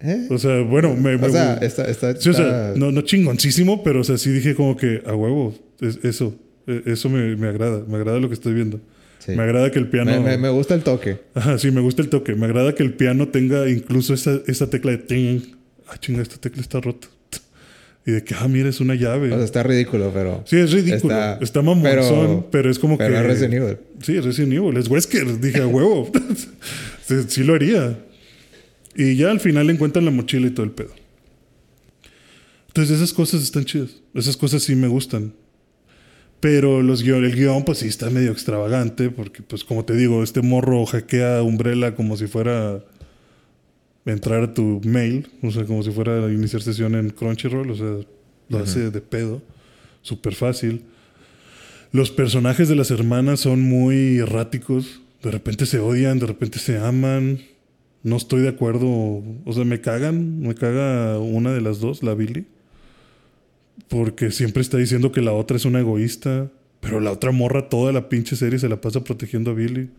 ¿Eh? 0.01 0.27
O 0.29 0.37
sea, 0.37 0.61
bueno, 0.61 0.95
me. 0.95 1.17
me- 1.17 1.27
O 1.27 1.31
sea, 1.31 1.55
está, 1.55 1.85
está, 1.89 2.15
sí, 2.19 2.29
o 2.29 2.33
sea, 2.33 2.69
está- 2.69 2.79
no, 2.79 2.91
no 2.91 3.01
chingoncísimo, 3.01 3.83
pero 3.83 4.01
o 4.01 4.03
sea, 4.03 4.17
sí 4.17 4.31
dije 4.31 4.53
como 4.55 4.75
que, 4.75 5.01
a 5.05 5.15
huevo, 5.15 5.55
es- 5.79 5.99
eso, 6.03 6.35
e- 6.67 6.81
eso 6.87 7.09
me, 7.09 7.35
me 7.35 7.47
agrada, 7.47 7.83
me 7.87 7.95
agrada 7.97 8.19
lo 8.19 8.27
que 8.27 8.33
estoy 8.33 8.53
viendo. 8.53 8.81
sí. 9.19 9.31
Me 9.31 9.43
agrada 9.43 9.71
que 9.71 9.79
el 9.79 9.87
piano. 9.89 10.21
me 10.21 10.49
gusta 10.49 10.75
el 10.75 10.83
toque. 10.83 11.19
Ajá, 11.33 11.57
sí, 11.57 11.71
me 11.71 11.79
gusta 11.81 12.01
el 12.01 12.09
toque. 12.09 12.35
Me 12.35 12.45
agrada 12.45 12.75
que 12.75 12.83
el 12.83 12.93
piano 12.93 13.29
tenga 13.29 13.69
incluso 13.69 14.13
esa, 14.13 14.41
esa 14.47 14.69
tecla 14.69 14.91
de 14.91 14.97
ting. 14.97 15.39
Ah, 15.87 15.97
chinga, 15.99 16.21
esta 16.21 16.37
tecla 16.37 16.61
está 16.61 16.81
rota. 16.81 17.07
Y 18.05 18.11
de 18.11 18.23
que, 18.23 18.35
ah, 18.35 18.47
mira, 18.49 18.67
es 18.67 18.81
una 18.81 18.95
llave. 18.95 19.31
O 19.31 19.35
sea, 19.35 19.45
está 19.45 19.63
ridículo, 19.63 20.11
pero... 20.13 20.43
sí, 20.45 20.57
es 20.57 20.71
ridículo. 20.73 21.13
Está, 21.13 21.38
está- 21.41 21.61
mamonzón, 21.61 22.41
pero, 22.41 22.47
pero- 22.51 22.69
es 22.69 22.77
como 22.80 22.97
Pero 22.97 23.13
que. 23.13 23.19
es 23.21 23.25
Resident 23.25 23.53
Evil. 23.53 23.77
Sí, 24.01 24.17
es 24.17 24.25
Resident 24.25 24.53
Evil. 24.53 24.75
Es 24.77 24.89
Wesker. 24.89 25.39
Dije, 25.39 25.61
a 25.61 25.67
huevo. 25.67 26.11
sí, 27.07 27.15
sí 27.27 27.43
lo 27.43 27.53
haría. 27.53 27.97
Y 28.95 29.15
ya 29.15 29.31
al 29.31 29.39
final 29.39 29.69
encuentran 29.69 30.03
la 30.05 30.11
mochila 30.11 30.47
y 30.47 30.51
todo 30.51 30.65
el 30.65 30.71
pedo. 30.71 30.91
Entonces 32.67 32.97
esas 32.97 33.13
cosas 33.13 33.41
están 33.43 33.65
chidas. 33.65 33.91
Esas 34.13 34.35
cosas 34.35 34.63
sí 34.63 34.75
me 34.75 34.88
gustan. 34.88 35.34
Pero 36.39 36.81
los 36.81 37.03
guion, 37.03 37.23
el 37.23 37.35
guion, 37.35 37.63
pues 37.63 37.77
sí 37.80 37.88
está 37.88 38.09
medio 38.09 38.31
extravagante. 38.31 39.09
Porque, 39.11 39.41
pues 39.43 39.63
como 39.63 39.85
te 39.85 39.95
digo, 39.95 40.23
este 40.23 40.41
morro 40.41 40.85
hackea 40.85 41.41
Umbrella 41.41 41.95
como 41.95 42.17
si 42.17 42.27
fuera 42.27 42.84
entrar 44.05 44.43
a 44.43 44.53
tu 44.53 44.81
mail. 44.84 45.30
O 45.41 45.51
sea, 45.51 45.65
como 45.65 45.84
si 45.84 45.91
fuera 45.91 46.25
a 46.25 46.31
iniciar 46.31 46.61
sesión 46.61 46.95
en 46.95 47.09
Crunchyroll. 47.09 47.69
O 47.71 47.75
sea, 47.75 47.97
lo 48.49 48.57
hace 48.57 48.91
de 48.91 49.01
pedo. 49.01 49.41
Súper 50.01 50.35
fácil. 50.35 50.84
Los 51.91 52.11
personajes 52.11 52.67
de 52.69 52.75
las 52.75 52.91
hermanas 52.91 53.41
son 53.41 53.61
muy 53.61 54.17
erráticos. 54.17 55.01
De 55.21 55.31
repente 55.31 55.65
se 55.65 55.80
odian, 55.80 56.19
de 56.19 56.25
repente 56.25 56.59
se 56.59 56.77
aman. 56.77 57.39
No 58.01 58.17
estoy 58.17 58.41
de 58.41 58.49
acuerdo. 58.49 58.88
O 58.88 59.53
sea, 59.53 59.63
me 59.63 59.80
cagan. 59.80 60.41
Me 60.41 60.55
caga 60.55 61.19
una 61.19 61.53
de 61.53 61.61
las 61.61 61.80
dos, 61.80 62.03
la 62.03 62.13
Billy. 62.13 62.45
Porque 63.88 64.31
siempre 64.31 64.61
está 64.61 64.77
diciendo 64.77 65.11
que 65.11 65.21
la 65.21 65.34
otra 65.34 65.57
es 65.57 65.65
una 65.65 65.80
egoísta. 65.80 66.49
Pero 66.80 66.99
la 66.99 67.11
otra 67.11 67.31
morra 67.31 67.69
toda 67.69 67.93
la 67.93 68.09
pinche 68.09 68.35
serie 68.35 68.59
se 68.59 68.67
la 68.67 68.81
pasa 68.81 69.03
protegiendo 69.03 69.51
a 69.51 69.53
Billy. 69.53 69.89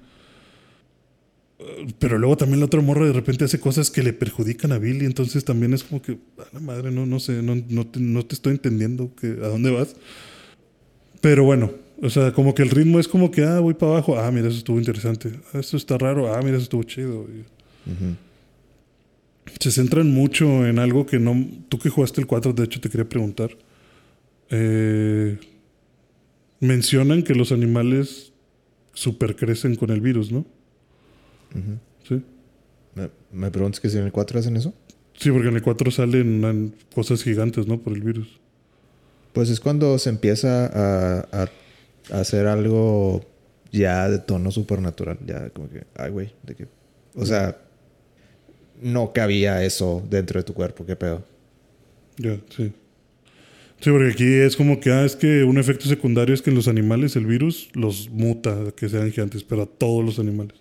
Pero 1.98 2.18
luego 2.18 2.36
también 2.36 2.60
la 2.60 2.66
otra 2.66 2.80
morra 2.80 3.06
de 3.06 3.12
repente 3.12 3.44
hace 3.44 3.60
cosas 3.60 3.90
que 3.90 4.02
le 4.02 4.12
perjudican 4.12 4.72
a 4.72 4.78
Billy. 4.78 5.05
Entonces 5.05 5.44
también 5.44 5.74
es 5.74 5.84
como 5.84 6.02
que, 6.02 6.18
a 6.38 6.46
la 6.52 6.60
madre, 6.60 6.90
no, 6.90 7.06
no 7.06 7.20
sé, 7.20 7.42
no, 7.42 7.56
no, 7.68 7.86
te, 7.86 8.01
no 8.01 8.24
te 8.24 8.34
estoy 8.34 8.52
entendiendo 8.52 9.14
que, 9.14 9.28
a 9.28 9.48
dónde 9.48 9.70
vas. 9.70 9.96
Pero 11.20 11.44
bueno, 11.44 11.72
o 12.02 12.10
sea, 12.10 12.32
como 12.32 12.55
que 12.55 12.62
el 12.62 12.70
ritmo 12.70 12.98
es 12.98 13.09
como 13.09 13.30
que, 13.30 13.44
ah, 13.44 13.60
voy 13.60 13.74
para 13.74 13.92
abajo. 13.92 14.18
Ah, 14.18 14.30
mira, 14.30 14.48
eso 14.48 14.59
estuvo 14.59 14.78
interesante. 14.78 15.32
Ah, 15.52 15.59
eso 15.60 15.76
está 15.76 15.96
raro. 15.98 16.34
Ah, 16.34 16.40
mira, 16.42 16.56
eso 16.56 16.64
estuvo 16.64 16.82
chido. 16.82 17.26
Se 19.60 19.70
centran 19.70 20.10
mucho 20.10 20.66
en 20.66 20.78
algo 20.78 21.06
que 21.06 21.18
no... 21.18 21.46
Tú 21.68 21.78
que 21.78 21.88
jugaste 21.88 22.20
el 22.20 22.26
4, 22.26 22.52
de 22.52 22.64
hecho, 22.64 22.80
te 22.80 22.88
quería 22.90 23.09
preguntar. 23.09 23.56
Eh, 24.51 25.38
mencionan 26.60 27.22
que 27.22 27.34
los 27.34 27.52
animales 27.52 28.32
supercrecen 28.92 29.76
con 29.76 29.90
el 29.90 30.01
virus, 30.01 30.32
¿no? 30.32 30.46
Sí. 32.09 32.22
¿Me, 32.94 33.10
me 33.32 33.51
preguntas 33.51 33.81
que 33.81 33.89
si 33.89 33.98
en 33.98 34.05
el 34.05 34.12
4 34.12 34.39
hacen 34.40 34.56
eso? 34.56 34.72
Sí, 35.16 35.31
porque 35.31 35.48
en 35.48 35.56
el 35.56 35.62
4 35.62 35.90
salen 35.90 36.74
cosas 36.94 37.22
gigantes, 37.22 37.66
¿no? 37.66 37.78
Por 37.81 37.93
el 37.94 38.02
virus. 38.02 38.40
Pues 39.32 39.48
es 39.51 39.60
cuando 39.60 39.98
se 39.98 40.10
empieza 40.10 40.66
a, 40.66 41.20
a- 41.32 41.48
a 42.12 42.20
hacer 42.20 42.47
algo 42.47 43.24
ya 43.72 44.09
de 44.09 44.18
tono 44.18 44.51
supernatural. 44.51 45.18
Ya 45.26 45.51
como 45.51 45.68
que, 45.70 45.85
ay, 45.97 46.10
güey, 46.10 46.32
de 46.43 46.55
que... 46.55 46.68
O 47.14 47.24
sea, 47.24 47.56
no 48.82 49.12
cabía 49.12 49.64
eso 49.64 50.02
dentro 50.10 50.39
de 50.40 50.44
tu 50.44 50.52
cuerpo, 50.55 50.85
qué 50.85 50.97
pedo. 50.97 51.24
Ya, 52.18 52.39
sí. 52.51 52.72
Sí, 53.81 53.90
porque 53.90 54.10
aquí 54.12 54.32
es 54.35 54.56
como 54.56 54.81
que, 54.81 54.90
ah, 54.93 55.05
es 55.05 55.16
que 55.16 55.44
un 55.44 55.59
efecto 55.59 55.86
secundario 55.89 56.35
es 56.35 56.43
que 56.43 56.51
en 56.51 56.56
los 56.56 56.68
animales 56.68 57.16
el 57.16 57.26
virus 57.26 57.68
los 57.74 58.09
muta, 58.10 58.72
que 58.76 58.89
sean 58.89 59.10
gigantes, 59.10 59.44
pero 59.44 59.62
a 59.62 59.66
todos 59.66 60.05
los 60.05 60.18
animales. 60.18 60.56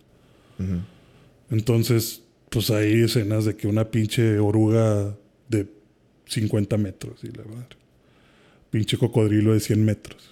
Entonces, 1.50 2.24
pues 2.50 2.70
hay 2.70 3.02
escenas 3.02 3.46
de 3.46 3.56
que 3.56 3.68
una 3.68 3.90
pinche 3.90 4.40
oruga 4.40 5.16
de 5.50 5.68
50 6.28 6.78
metros 6.78 7.24
y 7.24 7.28
la 7.28 7.44
madre. 7.44 7.78
Pinche 8.70 8.98
cocodrilo 8.98 9.54
de 9.54 9.60
100 9.60 9.86
metros. 9.86 10.30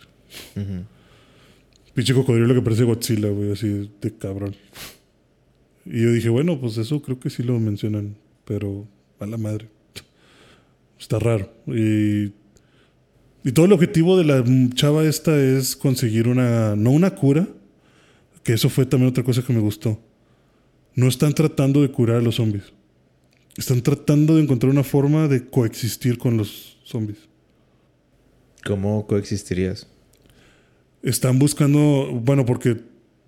Pinche 1.94 2.14
cocodrilo 2.14 2.54
que 2.54 2.62
parece 2.62 2.84
Godzilla, 2.84 3.30
güey, 3.30 3.52
así 3.52 3.92
de 4.00 4.18
cabrón. 4.18 4.56
Y 5.86 6.04
yo 6.04 6.12
dije, 6.12 6.30
bueno, 6.30 6.60
pues 6.60 6.78
eso 6.78 7.02
creo 7.02 7.20
que 7.20 7.30
sí 7.30 7.44
lo 7.44 7.60
mencionan, 7.60 8.16
pero 8.46 8.88
a 9.20 9.26
la 9.26 9.38
madre. 9.38 9.68
Está 11.00 11.20
raro. 11.20 11.52
Y, 11.68 12.32
y 13.44 13.52
todo 13.54 13.66
el 13.66 13.74
objetivo 13.74 14.18
de 14.18 14.24
la 14.24 14.44
chava 14.76 15.04
esta 15.04 15.36
es 15.40 15.76
conseguir 15.76 16.28
una, 16.28 16.76
no 16.76 16.92
una 16.92 17.16
cura, 17.16 17.48
que 18.44 18.54
eso 18.54 18.70
fue 18.70 18.86
también 18.86 19.10
otra 19.10 19.24
cosa 19.24 19.44
que 19.44 19.54
me 19.54 19.60
gustó. 19.60 20.00
No 20.96 21.08
están 21.08 21.34
tratando 21.34 21.82
de 21.82 21.92
curar 21.92 22.18
a 22.18 22.22
los 22.22 22.36
zombies. 22.36 22.74
Están 23.58 23.82
tratando 23.82 24.36
de 24.36 24.44
encontrar 24.44 24.72
una 24.72 24.84
forma 24.84 25.28
de 25.28 25.50
coexistir 25.50 26.18
con 26.18 26.38
los 26.38 26.78
zombies. 26.84 27.18
¿Cómo 28.66 29.08
coexistirías? 29.08 29.88
Están 31.04 31.40
buscando, 31.40 32.12
bueno, 32.24 32.46
porque 32.46 32.78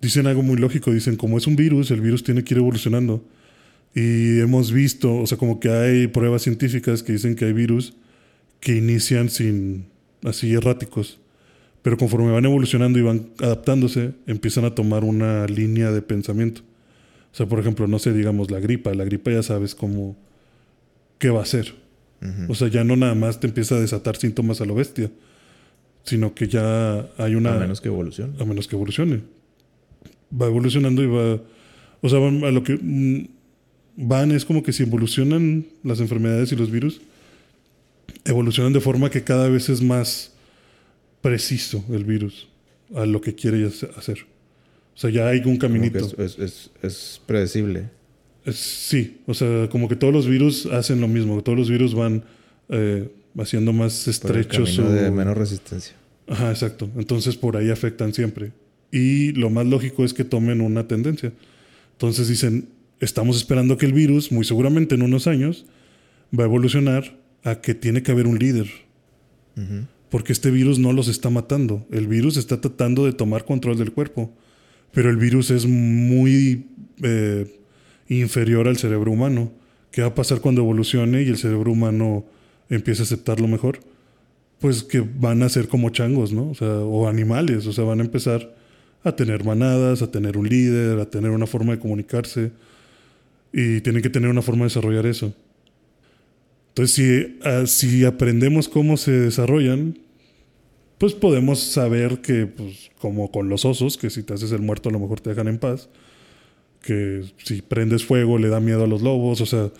dicen 0.00 0.26
algo 0.26 0.42
muy 0.42 0.56
lógico, 0.56 0.92
dicen, 0.92 1.16
como 1.16 1.38
es 1.38 1.46
un 1.46 1.56
virus, 1.56 1.90
el 1.90 2.00
virus 2.00 2.22
tiene 2.22 2.44
que 2.44 2.54
ir 2.54 2.58
evolucionando. 2.58 3.24
Y 3.94 4.40
hemos 4.40 4.72
visto, 4.72 5.16
o 5.16 5.26
sea, 5.26 5.38
como 5.38 5.60
que 5.60 5.70
hay 5.70 6.06
pruebas 6.08 6.42
científicas 6.42 7.02
que 7.02 7.12
dicen 7.12 7.34
que 7.34 7.44
hay 7.46 7.52
virus 7.52 7.94
que 8.60 8.76
inician 8.76 9.28
sin, 9.28 9.86
así 10.24 10.52
erráticos, 10.52 11.20
pero 11.82 11.96
conforme 11.96 12.32
van 12.32 12.44
evolucionando 12.44 12.98
y 12.98 13.02
van 13.02 13.28
adaptándose, 13.40 14.14
empiezan 14.26 14.64
a 14.64 14.74
tomar 14.74 15.04
una 15.04 15.46
línea 15.46 15.90
de 15.90 16.02
pensamiento. 16.02 16.62
O 17.34 17.36
sea, 17.36 17.46
por 17.46 17.58
ejemplo, 17.58 17.88
no 17.88 17.98
sé, 17.98 18.12
digamos 18.12 18.52
la 18.52 18.60
gripa, 18.60 18.94
la 18.94 19.02
gripa 19.04 19.32
ya 19.32 19.42
sabes 19.42 19.74
cómo, 19.74 20.16
qué 21.18 21.30
va 21.30 21.42
a 21.42 21.46
ser. 21.46 21.74
O 22.48 22.54
sea, 22.54 22.68
ya 22.68 22.84
no 22.84 22.94
nada 22.94 23.16
más 23.16 23.40
te 23.40 23.48
empieza 23.48 23.74
a 23.74 23.80
desatar 23.80 24.16
síntomas 24.16 24.60
a 24.60 24.64
lo 24.64 24.76
bestia, 24.76 25.10
sino 26.04 26.32
que 26.32 26.46
ya 26.46 27.00
hay 27.18 27.34
una... 27.34 27.56
A 27.56 27.58
menos 27.58 27.80
que 27.80 27.88
evolucione. 27.88 28.40
A 28.40 28.44
menos 28.44 28.68
que 28.68 28.76
evolucione. 28.76 29.22
Va 30.32 30.46
evolucionando 30.46 31.02
y 31.02 31.06
va... 31.06 31.42
O 32.02 32.08
sea, 32.08 32.20
a 32.20 32.50
lo 32.52 32.62
que 32.62 32.78
mm, 32.80 33.26
van 33.96 34.30
es 34.30 34.44
como 34.44 34.62
que 34.62 34.72
si 34.72 34.84
evolucionan 34.84 35.66
las 35.82 35.98
enfermedades 35.98 36.52
y 36.52 36.56
los 36.56 36.70
virus, 36.70 37.00
evolucionan 38.24 38.72
de 38.72 38.80
forma 38.80 39.10
que 39.10 39.24
cada 39.24 39.48
vez 39.48 39.68
es 39.68 39.82
más 39.82 40.32
preciso 41.20 41.84
el 41.90 42.04
virus 42.04 42.48
a 42.94 43.06
lo 43.06 43.20
que 43.20 43.34
quiere 43.34 43.68
hacer. 43.96 44.24
O 44.94 44.98
sea, 44.98 45.10
ya 45.10 45.28
hay 45.28 45.40
un 45.44 45.56
caminito. 45.56 45.98
Es, 46.18 46.38
es, 46.38 46.70
es, 46.82 47.20
predecible. 47.26 47.90
sí, 48.52 49.20
o 49.26 49.34
sea, 49.34 49.68
como 49.68 49.88
que 49.88 49.96
todos 49.96 50.12
los 50.12 50.28
virus 50.28 50.66
hacen 50.66 51.00
lo 51.00 51.08
mismo. 51.08 51.42
Todos 51.42 51.58
los 51.58 51.68
virus 51.68 51.94
van 51.94 52.24
eh, 52.68 53.08
haciendo 53.38 53.72
más 53.72 54.06
estrechos. 54.06 54.70
su... 54.70 54.82
de 54.84 55.10
menos 55.10 55.36
resistencia. 55.36 55.94
Ajá, 56.28 56.50
exacto. 56.50 56.88
Entonces 56.96 57.36
por 57.36 57.56
ahí 57.56 57.70
afectan 57.70 58.14
siempre. 58.14 58.52
Y 58.90 59.32
lo 59.32 59.50
más 59.50 59.66
lógico 59.66 60.04
es 60.04 60.14
que 60.14 60.24
tomen 60.24 60.60
una 60.60 60.86
tendencia. 60.86 61.32
Entonces 61.92 62.28
dicen, 62.28 62.68
estamos 63.00 63.36
esperando 63.36 63.76
que 63.76 63.86
el 63.86 63.92
virus, 63.92 64.30
muy 64.30 64.44
seguramente 64.44 64.94
en 64.94 65.02
unos 65.02 65.26
años, 65.26 65.66
va 66.36 66.44
a 66.44 66.46
evolucionar 66.46 67.16
a 67.42 67.60
que 67.60 67.74
tiene 67.74 68.02
que 68.02 68.12
haber 68.12 68.26
un 68.26 68.38
líder. 68.38 68.68
Porque 70.10 70.32
este 70.32 70.50
virus 70.50 70.78
no 70.78 70.92
los 70.92 71.08
está 71.08 71.30
matando. 71.30 71.86
El 71.90 72.08
virus 72.08 72.36
está 72.36 72.60
tratando 72.60 73.04
de 73.04 73.12
tomar 73.12 73.44
control 73.44 73.76
del 73.78 73.92
cuerpo. 73.92 74.32
Pero 74.94 75.10
el 75.10 75.16
virus 75.16 75.50
es 75.50 75.66
muy 75.66 76.66
eh, 77.02 77.46
inferior 78.08 78.68
al 78.68 78.76
cerebro 78.76 79.10
humano. 79.10 79.52
¿Qué 79.90 80.02
va 80.02 80.08
a 80.08 80.14
pasar 80.14 80.40
cuando 80.40 80.62
evolucione 80.62 81.22
y 81.22 81.28
el 81.28 81.36
cerebro 81.36 81.72
humano 81.72 82.24
empiece 82.70 83.02
a 83.02 83.04
aceptarlo 83.04 83.48
mejor? 83.48 83.80
Pues 84.60 84.84
que 84.84 85.00
van 85.00 85.42
a 85.42 85.48
ser 85.48 85.68
como 85.68 85.90
changos, 85.90 86.32
¿no? 86.32 86.50
O 86.50 86.54
sea, 86.54 86.78
o 86.78 87.08
animales. 87.08 87.66
O 87.66 87.72
sea, 87.72 87.84
van 87.84 88.00
a 88.00 88.04
empezar 88.04 88.54
a 89.02 89.14
tener 89.14 89.44
manadas, 89.44 90.00
a 90.00 90.10
tener 90.10 90.36
un 90.36 90.48
líder, 90.48 90.98
a 91.00 91.10
tener 91.10 91.30
una 91.30 91.46
forma 91.46 91.72
de 91.72 91.80
comunicarse. 91.80 92.52
Y 93.52 93.80
tienen 93.80 94.00
que 94.00 94.10
tener 94.10 94.30
una 94.30 94.42
forma 94.42 94.60
de 94.60 94.66
desarrollar 94.66 95.06
eso. 95.06 95.34
Entonces, 96.68 96.94
si, 96.94 97.38
ah, 97.44 97.66
si 97.66 98.04
aprendemos 98.04 98.68
cómo 98.68 98.96
se 98.96 99.12
desarrollan, 99.12 99.98
pues 100.98 101.14
podemos 101.14 101.60
saber 101.60 102.20
que, 102.20 102.46
pues, 102.46 102.90
como 102.98 103.30
con 103.30 103.48
los 103.48 103.64
osos, 103.64 103.96
que 103.96 104.10
si 104.10 104.22
te 104.22 104.34
haces 104.34 104.52
el 104.52 104.62
muerto 104.62 104.88
a 104.88 104.92
lo 104.92 105.00
mejor 105.00 105.20
te 105.20 105.30
dejan 105.30 105.48
en 105.48 105.58
paz, 105.58 105.88
que 106.82 107.24
si 107.38 107.62
prendes 107.62 108.04
fuego 108.04 108.38
le 108.38 108.48
da 108.48 108.60
miedo 108.60 108.84
a 108.84 108.86
los 108.86 109.02
lobos, 109.02 109.40
o 109.40 109.46
sea, 109.46 109.70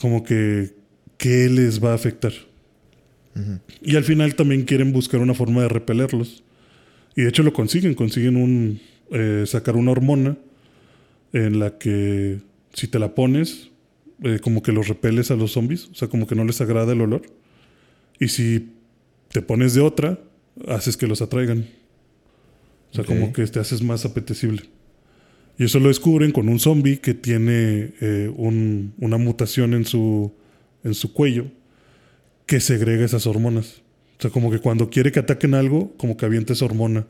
como 0.00 0.22
que, 0.22 0.74
¿qué 1.16 1.48
les 1.48 1.82
va 1.82 1.92
a 1.92 1.94
afectar? 1.94 2.32
Y 3.82 3.94
al 3.94 4.02
final 4.02 4.34
también 4.34 4.64
quieren 4.64 4.92
buscar 4.92 5.20
una 5.20 5.32
forma 5.32 5.62
de 5.62 5.68
repelerlos. 5.68 6.42
Y 7.14 7.22
de 7.22 7.28
hecho 7.28 7.44
lo 7.44 7.52
consiguen, 7.52 7.94
consiguen 7.94 8.36
un, 8.36 8.80
eh, 9.10 9.44
sacar 9.46 9.76
una 9.76 9.92
hormona 9.92 10.36
en 11.32 11.58
la 11.58 11.78
que 11.78 12.40
si 12.74 12.88
te 12.88 12.98
la 12.98 13.14
pones, 13.14 13.70
eh, 14.22 14.40
como 14.42 14.62
que 14.62 14.72
los 14.72 14.88
repeles 14.88 15.30
a 15.30 15.36
los 15.36 15.52
zombies, 15.52 15.88
o 15.88 15.94
sea, 15.94 16.08
como 16.08 16.26
que 16.26 16.34
no 16.34 16.44
les 16.44 16.60
agrada 16.60 16.92
el 16.92 17.00
olor. 17.00 17.22
Y 18.18 18.28
si 18.28 18.72
te 19.30 19.42
pones 19.42 19.74
de 19.74 19.80
otra, 19.80 20.18
haces 20.66 20.96
que 20.96 21.06
los 21.06 21.22
atraigan. 21.22 21.66
O 22.90 22.94
sea, 22.94 23.04
como 23.04 23.32
que 23.32 23.46
te 23.46 23.60
haces 23.60 23.82
más 23.82 24.04
apetecible. 24.04 24.62
Y 25.58 25.64
eso 25.64 25.80
lo 25.80 25.88
descubren 25.88 26.32
con 26.32 26.48
un 26.48 26.58
zombie 26.58 26.98
que 26.98 27.14
tiene 27.14 27.92
eh, 28.00 28.32
una 28.36 29.18
mutación 29.18 29.74
en 29.74 29.84
su, 29.84 30.32
en 30.84 30.94
su 30.94 31.12
cuello 31.12 31.46
que 32.46 32.60
segrega 32.60 33.04
esas 33.04 33.26
hormonas. 33.26 33.82
O 34.18 34.22
sea, 34.22 34.30
como 34.30 34.50
que 34.50 34.58
cuando 34.58 34.88
quiere 34.88 35.12
que 35.12 35.20
ataquen 35.20 35.54
algo, 35.54 35.92
como 35.96 36.16
que 36.16 36.24
avienta 36.26 36.52
esa 36.52 36.64
hormona 36.64 37.06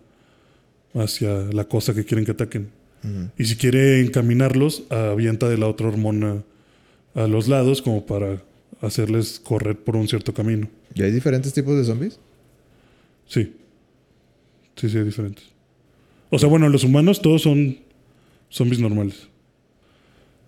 hacia 0.95 1.45
la 1.53 1.65
cosa 1.65 1.95
que 1.95 2.05
quieren 2.05 2.25
que 2.25 2.33
ataquen. 2.33 2.70
Y 3.39 3.45
si 3.45 3.57
quiere 3.57 4.01
encaminarlos, 4.01 4.83
avienta 4.91 5.49
de 5.49 5.57
la 5.57 5.69
otra 5.69 5.87
hormona 5.87 6.43
a 7.15 7.29
los 7.29 7.47
lados 7.47 7.81
como 7.81 8.05
para 8.05 8.43
hacerles 8.81 9.41
correr 9.41 9.79
por 9.79 9.95
un 9.95 10.09
cierto 10.09 10.35
camino. 10.35 10.69
¿Y 10.95 11.03
hay 11.03 11.12
diferentes 11.12 11.53
tipos 11.53 11.77
de 11.77 11.85
zombies? 11.85 12.19
Sí. 13.29 13.55
Sí, 14.77 14.89
sí, 14.89 14.99
diferentes. 15.01 15.45
O 16.31 16.39
sea, 16.39 16.49
bueno, 16.49 16.69
los 16.69 16.85
humanos 16.85 17.23
todos 17.23 17.43
son 17.43 17.79
zombies 18.51 18.81
normales. 18.81 19.29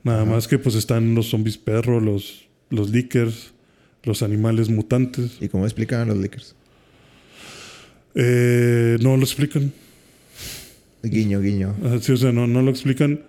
Nada 0.03 0.25
más 0.25 0.49
que 0.49 0.59
pues 0.59 0.75
están 0.75 1.15
los 1.15 1.29
zombies 1.29 1.59
perros, 1.59 2.03
los, 2.03 2.49
los 2.71 2.91
lickers, 2.91 3.53
los 4.03 4.23
animales 4.23 4.71
mutantes. 4.71 5.37
¿Y 5.41 5.49
cómo 5.49 5.65
explican 5.65 6.01
a 6.01 6.05
los 6.07 6.17
lickers? 6.17 6.55
Eh, 8.15 8.97
no 9.01 9.17
lo 9.17 9.23
explican. 9.23 9.73
Guiño, 11.03 11.41
guiño. 11.41 11.75
sí, 12.01 12.13
o 12.13 12.17
sea, 12.17 12.33
no, 12.33 12.47
no 12.47 12.63
lo 12.63 12.71
explican 12.71 13.23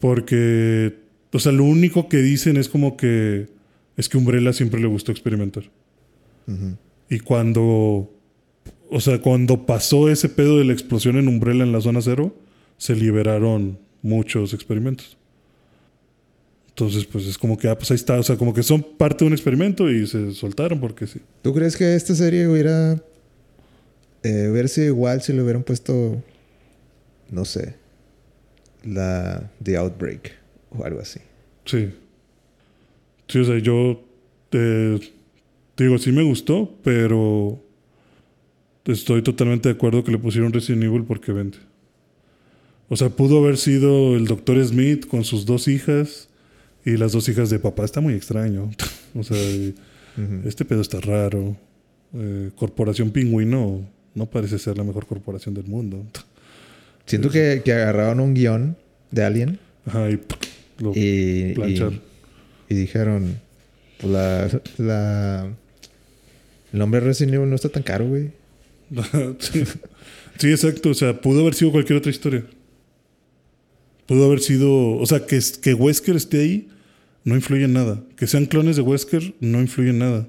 porque, 0.00 0.96
o 1.32 1.38
sea, 1.38 1.52
lo 1.52 1.64
único 1.64 2.08
que 2.08 2.18
dicen 2.18 2.56
es 2.56 2.68
como 2.68 2.96
que 2.96 3.48
es 3.96 4.08
que 4.08 4.16
Umbrella 4.16 4.52
siempre 4.52 4.80
le 4.80 4.86
gustó 4.86 5.12
experimentar. 5.12 5.64
Y 7.08 7.20
cuando 7.20 8.10
o 8.90 9.00
sea, 9.00 9.20
cuando 9.20 9.66
pasó 9.66 10.08
ese 10.08 10.28
pedo 10.28 10.58
de 10.58 10.64
la 10.64 10.72
explosión 10.72 11.16
en 11.16 11.28
Umbrella 11.28 11.62
en 11.62 11.72
la 11.72 11.80
zona 11.80 12.02
cero, 12.02 12.34
se 12.76 12.96
liberaron 12.96 13.78
muchos 14.02 14.52
experimentos. 14.52 15.16
Entonces, 16.70 17.04
pues 17.04 17.26
es 17.26 17.38
como 17.38 17.56
que, 17.56 17.68
ah, 17.68 17.76
pues 17.76 17.90
ahí 17.90 17.94
está. 17.94 18.18
O 18.18 18.22
sea, 18.22 18.36
como 18.36 18.52
que 18.52 18.62
son 18.62 18.82
parte 18.82 19.24
de 19.24 19.28
un 19.28 19.32
experimento 19.32 19.90
y 19.90 20.06
se 20.06 20.32
soltaron 20.32 20.80
porque 20.80 21.06
sí. 21.06 21.20
¿Tú 21.42 21.54
crees 21.54 21.76
que 21.76 21.94
esta 21.94 22.14
serie 22.14 22.48
hubiera. 22.48 23.00
Eh, 24.22 24.48
hubiera 24.50 24.68
sido 24.68 24.86
igual 24.88 25.22
si 25.22 25.32
le 25.32 25.42
hubieran 25.42 25.62
puesto. 25.62 26.22
No 27.30 27.44
sé. 27.44 27.74
La. 28.82 29.50
The 29.62 29.76
Outbreak 29.76 30.32
o 30.70 30.84
algo 30.84 31.00
así? 31.00 31.20
Sí. 31.64 31.90
Sí, 33.28 33.38
o 33.38 33.44
sea, 33.44 33.58
yo. 33.58 34.02
te 34.48 34.98
digo, 35.76 35.98
sí 35.98 36.12
me 36.12 36.22
gustó, 36.22 36.74
pero 36.82 37.62
estoy 38.86 39.22
totalmente 39.22 39.68
de 39.68 39.74
acuerdo 39.74 40.04
que 40.04 40.12
le 40.12 40.18
pusieron 40.18 40.52
Resident 40.52 40.84
Evil 40.84 41.04
porque 41.04 41.32
vende. 41.32 41.58
O 42.88 42.96
sea, 42.96 43.08
pudo 43.08 43.38
haber 43.38 43.56
sido 43.56 44.16
el 44.16 44.26
Dr. 44.26 44.64
Smith 44.64 45.06
con 45.06 45.24
sus 45.24 45.46
dos 45.46 45.68
hijas 45.68 46.28
y 46.84 46.96
las 46.96 47.12
dos 47.12 47.28
hijas 47.28 47.48
de 47.50 47.58
papá. 47.58 47.84
Está 47.84 48.00
muy 48.00 48.14
extraño. 48.14 48.70
o 49.14 49.22
sea, 49.22 49.38
este 50.44 50.64
pedo 50.64 50.80
está 50.80 51.00
raro. 51.00 51.56
Eh, 52.14 52.50
corporación 52.56 53.10
Pingüino 53.10 53.82
no 54.14 54.26
parece 54.26 54.58
ser 54.58 54.76
la 54.76 54.84
mejor 54.84 55.06
corporación 55.06 55.54
del 55.54 55.66
mundo. 55.66 56.04
Siento 57.06 57.30
que, 57.30 57.62
que, 57.64 57.72
agarraron 57.72 58.20
un 58.20 58.34
guion 58.34 58.76
de 59.10 59.24
alguien. 59.24 59.58
Ajá, 59.86 60.10
y 60.10 60.20
lo 60.78 60.92
y, 60.94 61.54
y, 62.68 62.74
dijeron, 62.74 63.36
pues 64.00 64.12
la, 64.12 64.60
la, 64.78 65.52
el 66.72 66.78
nombre 66.78 67.00
Resident 67.00 67.34
Evil 67.34 67.48
no 67.48 67.56
está 67.56 67.68
tan 67.68 67.82
caro, 67.82 68.08
güey. 68.08 68.30
sí. 69.38 70.50
exacto. 70.50 70.90
O 70.90 70.94
sea, 70.94 71.20
pudo 71.20 71.40
haber 71.40 71.54
sido 71.54 71.72
cualquier 71.72 71.98
otra 71.98 72.10
historia. 72.10 72.44
Pudo 74.06 74.24
haber 74.24 74.40
sido. 74.40 74.96
O 74.96 75.06
sea, 75.06 75.26
que, 75.26 75.38
que 75.62 75.74
Wesker 75.74 76.16
esté 76.16 76.40
ahí 76.40 76.68
no 77.24 77.34
influye 77.34 77.64
en 77.64 77.72
nada. 77.72 78.02
Que 78.16 78.26
sean 78.26 78.46
clones 78.46 78.76
de 78.76 78.82
Wesker 78.82 79.34
no 79.40 79.60
influye 79.60 79.90
en 79.90 79.98
nada. 79.98 80.28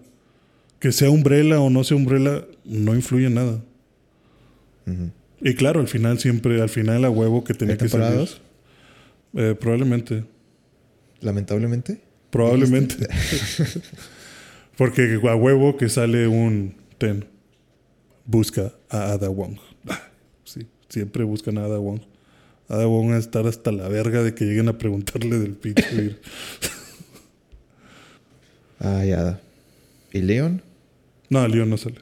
Que 0.80 0.92
sea 0.92 1.10
Umbrella 1.10 1.60
o 1.60 1.70
no 1.70 1.84
sea 1.84 1.98
Umbrella 1.98 2.46
no 2.66 2.96
influye 2.96 3.28
en 3.28 3.36
nada. 3.36 3.62
Y 5.40 5.54
claro, 5.56 5.80
al 5.80 5.88
final 5.88 6.20
siempre, 6.20 6.62
al 6.62 6.70
final 6.70 7.06
a 7.06 7.10
huevo 7.10 7.44
que 7.44 7.54
tenía 7.54 7.78
que 7.78 7.88
salir. 7.88 8.30
Eh, 9.34 9.56
probablemente. 9.60 10.24
Lamentablemente. 11.22 12.02
Probablemente. 12.30 13.08
Porque 14.78 15.20
a 15.24 15.36
huevo 15.36 15.78
que 15.78 15.90
sale 15.90 16.28
un 16.28 16.76
ten. 16.98 17.26
Busca 18.32 18.72
a 18.90 19.12
Ada 19.12 19.30
Wong. 19.30 19.58
Sí, 20.46 20.66
siempre 20.90 21.24
buscan 21.24 21.58
a 21.58 21.66
Ada 21.66 21.80
Wong. 21.80 22.00
Ada 22.70 22.88
Wong 22.88 23.12
a 23.12 23.18
estar 23.18 23.46
hasta 23.46 23.72
la 23.72 23.90
verga 23.90 24.24
de 24.24 24.34
que 24.34 24.46
lleguen 24.46 24.70
a 24.70 24.78
preguntarle 24.78 25.38
del 25.38 25.52
pinche 25.52 26.18
Ay, 28.80 29.12
Ada. 29.12 29.42
¿Y 30.14 30.22
Leon? 30.22 30.62
No, 31.30 31.46
Leon 31.48 31.70
no 31.70 31.78
sale. 31.78 31.98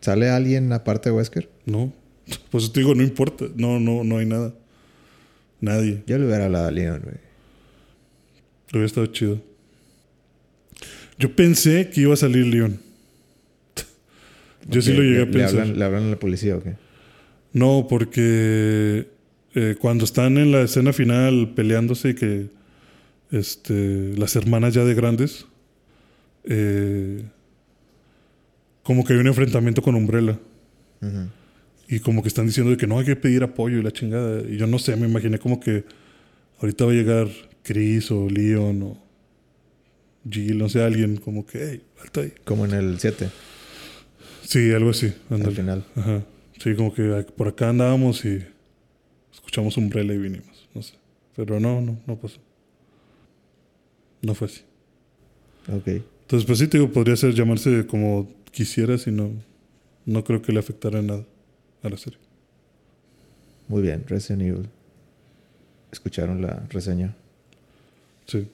¿Sale 0.00 0.28
alguien 0.28 0.72
aparte 0.72 1.08
de 1.08 1.16
Wesker? 1.16 1.48
No. 1.64 1.92
Pues 2.50 2.70
te 2.70 2.80
digo, 2.80 2.94
no 2.94 3.02
importa. 3.02 3.46
No, 3.56 3.80
no, 3.80 4.04
no 4.04 4.18
hay 4.18 4.26
nada. 4.26 4.54
Nadie. 5.60 6.02
Yo 6.06 6.18
le 6.18 6.26
hubiera 6.26 6.44
hablado 6.44 6.68
a 6.68 6.70
Leon, 6.70 7.00
güey. 7.02 7.16
Hubiera 8.70 8.86
estado 8.86 9.06
chido. 9.06 9.40
Yo 11.18 11.34
pensé 11.34 11.88
que 11.90 12.02
iba 12.02 12.12
a 12.12 12.18
salir 12.18 12.46
Leon. 12.46 12.80
Yo 14.68 14.82
sí 14.82 14.92
lo 14.92 15.02
llegué 15.02 15.22
a 15.22 15.30
pensar. 15.30 15.66
¿Le 15.66 15.84
hablan, 15.84 16.04
a 16.04 16.10
la 16.10 16.18
policía 16.18 16.56
o 16.56 16.62
qué? 16.62 16.74
No, 17.52 17.86
porque 17.88 19.08
eh, 19.54 19.76
cuando 19.80 20.04
están 20.04 20.38
en 20.38 20.52
la 20.52 20.62
escena 20.62 20.92
final 20.92 21.52
peleándose 21.54 22.10
y 22.10 22.14
que 22.14 22.48
este, 23.30 24.14
las 24.16 24.36
hermanas 24.36 24.74
ya 24.74 24.84
de 24.84 24.94
grandes, 24.94 25.46
eh, 26.44 27.22
como 28.82 29.04
que 29.04 29.14
hay 29.14 29.18
un 29.18 29.26
enfrentamiento 29.26 29.82
con 29.82 29.94
Umbrella. 29.94 30.38
Y 31.86 32.00
como 32.00 32.22
que 32.22 32.28
están 32.28 32.46
diciendo 32.46 32.70
de 32.70 32.78
que 32.78 32.86
no 32.86 32.98
hay 32.98 33.04
que 33.04 33.14
pedir 33.14 33.42
apoyo 33.42 33.78
y 33.78 33.82
la 33.82 33.90
chingada. 33.90 34.40
Y 34.48 34.56
yo 34.56 34.66
no 34.66 34.78
sé, 34.78 34.96
me 34.96 35.06
imaginé 35.06 35.38
como 35.38 35.60
que 35.60 35.84
ahorita 36.60 36.86
va 36.86 36.92
a 36.92 36.94
llegar 36.94 37.28
Chris 37.62 38.10
o 38.10 38.28
Leon 38.28 38.82
o 38.82 39.04
Jill, 40.28 40.56
no 40.56 40.68
sé, 40.70 40.82
alguien 40.82 41.16
como 41.16 41.44
que, 41.44 41.58
hey, 41.62 41.82
alto 42.02 42.22
ahí. 42.22 42.32
Como 42.44 42.64
en 42.64 42.72
el 42.72 42.98
7. 42.98 43.28
Sí, 44.44 44.72
algo 44.72 44.90
así. 44.90 45.12
Al 45.30 45.52
final. 45.52 45.84
Ajá. 45.96 46.22
Sí, 46.62 46.74
como 46.74 46.94
que 46.94 47.26
por 47.36 47.48
acá 47.48 47.70
andábamos 47.70 48.24
y 48.24 48.44
escuchamos 49.32 49.76
Umbrella 49.76 50.14
y 50.14 50.18
vinimos. 50.18 50.68
No 50.74 50.82
sé. 50.82 50.94
Pero 51.36 51.58
no, 51.60 51.80
no, 51.80 51.98
no 52.06 52.16
pasó. 52.16 52.38
No 54.22 54.34
fue 54.34 54.46
así. 54.46 54.62
Ok. 55.68 55.88
Entonces, 55.88 56.46
pues 56.46 56.58
sí, 56.58 56.68
te 56.68 56.78
digo, 56.78 56.90
podría 56.92 57.16
ser 57.16 57.34
llamarse 57.34 57.86
como 57.86 58.30
quisieras 58.50 59.06
y 59.06 59.10
no, 59.10 59.30
no 60.06 60.24
creo 60.24 60.40
que 60.40 60.52
le 60.52 60.60
afectara 60.60 61.02
nada 61.02 61.24
a 61.82 61.88
la 61.88 61.96
serie. 61.96 62.18
Muy 63.68 63.82
bien, 63.82 64.04
Resident 64.06 64.42
Evil. 64.42 64.68
¿Escucharon 65.90 66.40
la 66.42 66.64
reseña? 66.70 67.14
Sí. 68.26 68.48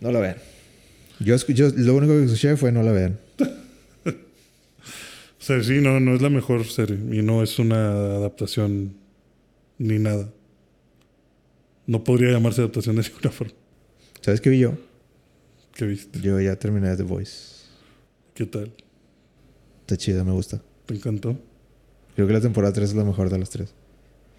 No 0.00 0.10
la 0.12 0.20
vean. 0.20 0.36
Yo, 1.20 1.36
yo 1.36 1.68
lo 1.70 1.96
único 1.96 2.12
que 2.14 2.24
escuché 2.24 2.56
fue 2.56 2.72
no 2.72 2.82
la 2.82 2.92
vean. 2.92 3.18
Sea, 5.48 5.62
sí, 5.62 5.80
no, 5.80 5.98
no 6.00 6.14
es 6.14 6.22
la 6.22 6.30
mejor 6.30 6.64
serie. 6.64 6.96
Y 6.96 7.22
no 7.22 7.42
es 7.42 7.58
una 7.58 7.90
adaptación 7.90 8.94
ni 9.78 9.98
nada. 9.98 10.32
No 11.86 12.04
podría 12.04 12.30
llamarse 12.30 12.60
adaptación 12.60 12.96
de 12.96 13.02
ninguna 13.02 13.30
forma. 13.30 13.54
¿Sabes 14.20 14.40
qué 14.40 14.50
vi 14.50 14.58
yo? 14.58 14.74
¿Qué 15.74 15.86
viste? 15.86 16.20
Yo 16.20 16.40
ya 16.40 16.56
terminé 16.56 16.94
The 16.96 17.02
Voice. 17.02 17.66
¿Qué 18.34 18.46
tal? 18.46 18.72
Está 19.80 19.96
chido, 19.96 20.24
me 20.24 20.32
gusta. 20.32 20.60
¿Te 20.86 20.94
encantó? 20.94 21.38
Creo 22.14 22.26
que 22.26 22.32
la 22.32 22.40
temporada 22.40 22.72
3 22.72 22.90
es 22.90 22.96
la 22.96 23.04
mejor 23.04 23.30
de 23.30 23.38
las 23.38 23.50
tres. 23.50 23.74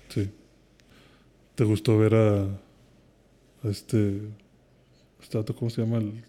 Sí. 0.09 0.29
¿Te 1.55 1.63
gustó 1.63 1.97
ver 1.97 2.15
a, 2.15 2.43
a 2.43 3.69
este 3.69 4.21
¿Cómo 5.57 5.69
se 5.69 5.81
llama 5.81 5.97
el 5.97 6.23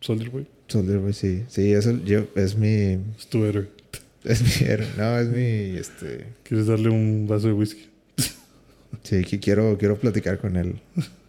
Soldier 0.00 0.30
Boy? 0.30 0.46
Soldier 0.68 0.98
Boy, 0.98 1.12
sí. 1.12 1.44
Sí, 1.48 1.72
es, 1.72 1.86
el, 1.86 2.04
yo, 2.04 2.24
es 2.34 2.56
mi... 2.56 2.98
Es 3.18 3.26
tu 3.28 3.44
héroe. 3.44 3.81
Es 4.24 4.42
mi 4.42 4.66
héroe. 4.68 4.88
No, 4.96 5.18
es 5.18 5.28
mi... 5.28 5.76
Este... 5.78 6.26
¿Quieres 6.42 6.66
darle 6.66 6.90
un 6.90 7.26
vaso 7.26 7.48
de 7.48 7.52
whisky? 7.54 7.90
sí, 9.02 9.24
que 9.24 9.40
quiero, 9.40 9.76
quiero 9.78 9.98
platicar 9.98 10.38
con 10.38 10.56
él. 10.56 10.80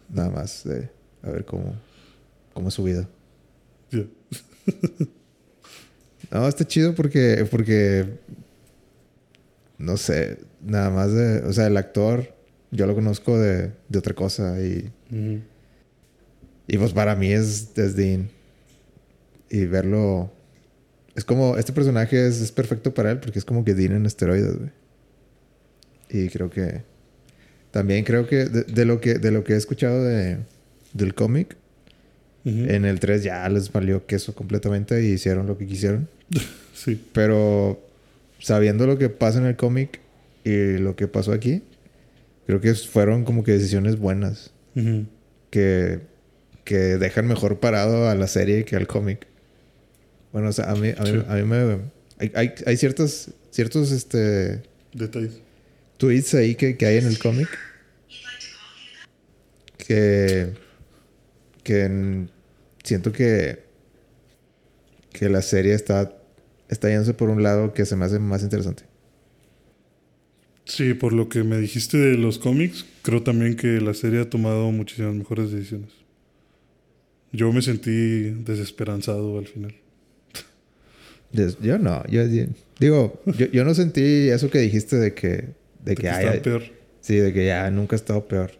Nada 0.08 0.30
más 0.30 0.64
de... 0.64 0.88
A 1.22 1.30
ver 1.30 1.44
cómo... 1.44 1.74
Cómo 2.52 2.68
es 2.68 2.74
su 2.74 2.84
vida. 2.84 3.08
no, 6.30 6.46
está 6.48 6.64
chido 6.66 6.94
porque... 6.94 7.46
Porque... 7.50 8.06
No 9.78 9.96
sé. 9.96 10.38
Nada 10.62 10.90
más 10.90 11.12
de... 11.12 11.38
O 11.40 11.52
sea, 11.52 11.66
el 11.66 11.76
actor... 11.76 12.32
Yo 12.70 12.86
lo 12.86 12.94
conozco 12.94 13.38
de, 13.38 13.72
de 13.88 13.98
otra 13.98 14.14
cosa 14.14 14.60
y... 14.60 14.90
Y 16.66 16.78
pues 16.78 16.92
para 16.92 17.14
mí 17.14 17.32
es, 17.32 17.74
Dean. 17.74 18.30
Y 19.50 19.66
verlo. 19.66 20.32
Es 21.16 21.24
como. 21.24 21.56
Este 21.56 21.72
personaje 21.72 22.26
es, 22.26 22.50
perfecto 22.52 22.94
para 22.94 23.10
él 23.10 23.18
porque 23.18 23.38
es 23.38 23.44
como 23.44 23.64
que 23.64 23.74
Dean 23.74 23.92
en 23.92 24.06
esteroides, 24.06 24.56
güey. 24.56 24.70
Y 26.10 26.28
creo 26.28 26.50
que. 26.50 26.82
También 27.70 28.04
creo 28.04 28.26
que 28.26 28.44
de, 28.46 28.84
lo 28.84 29.00
que 29.00 29.14
de 29.14 29.32
lo 29.32 29.42
que 29.42 29.54
he 29.54 29.56
escuchado 29.56 30.04
de, 30.04 30.38
del 30.92 31.14
cómic, 31.14 31.56
en 32.44 32.84
el 32.84 33.00
3 33.00 33.24
ya 33.24 33.48
les 33.48 33.72
valió 33.72 34.06
queso 34.06 34.34
completamente 34.34 35.02
y 35.02 35.12
hicieron 35.12 35.46
lo 35.46 35.58
que 35.58 35.66
quisieron. 35.66 36.08
sí. 36.74 37.02
Pero 37.12 37.82
sabiendo 38.38 38.86
lo 38.86 38.96
que 38.98 39.08
pasa 39.08 39.38
en 39.38 39.46
el 39.46 39.56
cómic 39.56 39.98
y 40.44 40.78
lo 40.78 40.94
que 40.94 41.08
pasó 41.08 41.32
aquí, 41.32 41.62
creo 42.46 42.60
que 42.60 42.74
fueron 42.74 43.24
como 43.24 43.42
que 43.42 43.52
decisiones 43.52 43.98
buenas. 43.98 44.52
Que 45.50 46.00
que 46.64 46.76
dejan 46.76 47.26
mejor 47.26 47.60
parado 47.60 48.08
a 48.08 48.14
la 48.14 48.26
serie 48.26 48.64
que 48.64 48.76
al 48.76 48.86
cómic. 48.86 49.26
Bueno, 50.34 50.48
o 50.48 50.52
sea, 50.52 50.72
a 50.72 50.74
mí, 50.74 50.88
a 50.88 51.02
mí, 51.36 51.42
me... 51.44 51.78
Hay, 52.18 52.52
hay, 52.66 52.76
ciertos, 52.76 53.30
ciertos, 53.52 53.92
este... 53.92 54.64
Detalles. 54.92 55.38
Tweets 55.96 56.34
ahí 56.34 56.56
que, 56.56 56.76
que 56.76 56.86
hay 56.86 56.96
en 56.96 57.06
el 57.06 57.20
cómic. 57.20 57.48
Que... 59.76 60.54
Que 61.62 62.26
siento 62.82 63.12
que... 63.12 63.62
Que 65.12 65.28
la 65.28 65.40
serie 65.40 65.72
está... 65.72 66.12
Está 66.68 66.88
yéndose 66.88 67.14
por 67.14 67.30
un 67.30 67.44
lado 67.44 67.72
que 67.72 67.86
se 67.86 67.94
me 67.94 68.04
hace 68.04 68.18
más 68.18 68.42
interesante. 68.42 68.82
Sí, 70.64 70.94
por 70.94 71.12
lo 71.12 71.28
que 71.28 71.44
me 71.44 71.58
dijiste 71.58 71.96
de 71.96 72.18
los 72.18 72.40
cómics, 72.40 72.84
creo 73.02 73.22
también 73.22 73.54
que 73.54 73.80
la 73.80 73.94
serie 73.94 74.22
ha 74.22 74.28
tomado 74.28 74.72
muchísimas 74.72 75.14
mejores 75.14 75.52
decisiones. 75.52 75.92
Yo 77.30 77.52
me 77.52 77.62
sentí 77.62 78.30
desesperanzado 78.30 79.38
al 79.38 79.46
final. 79.46 79.83
Yo 81.60 81.78
no, 81.78 82.06
yo 82.06 82.22
digo, 82.78 83.20
yo, 83.52 83.64
no 83.64 83.74
sentí 83.74 84.28
eso 84.28 84.50
que 84.50 84.58
dijiste 84.58 84.96
de 84.96 85.14
que 85.14 85.48
de, 85.84 85.96
que, 85.96 86.08
haya, 86.08 86.40
peor. 86.40 86.62
Sí, 87.00 87.16
de 87.16 87.32
que 87.32 87.46
ya 87.46 87.70
nunca 87.70 87.96
ha 87.96 87.98
estado 87.98 88.26
peor. 88.26 88.52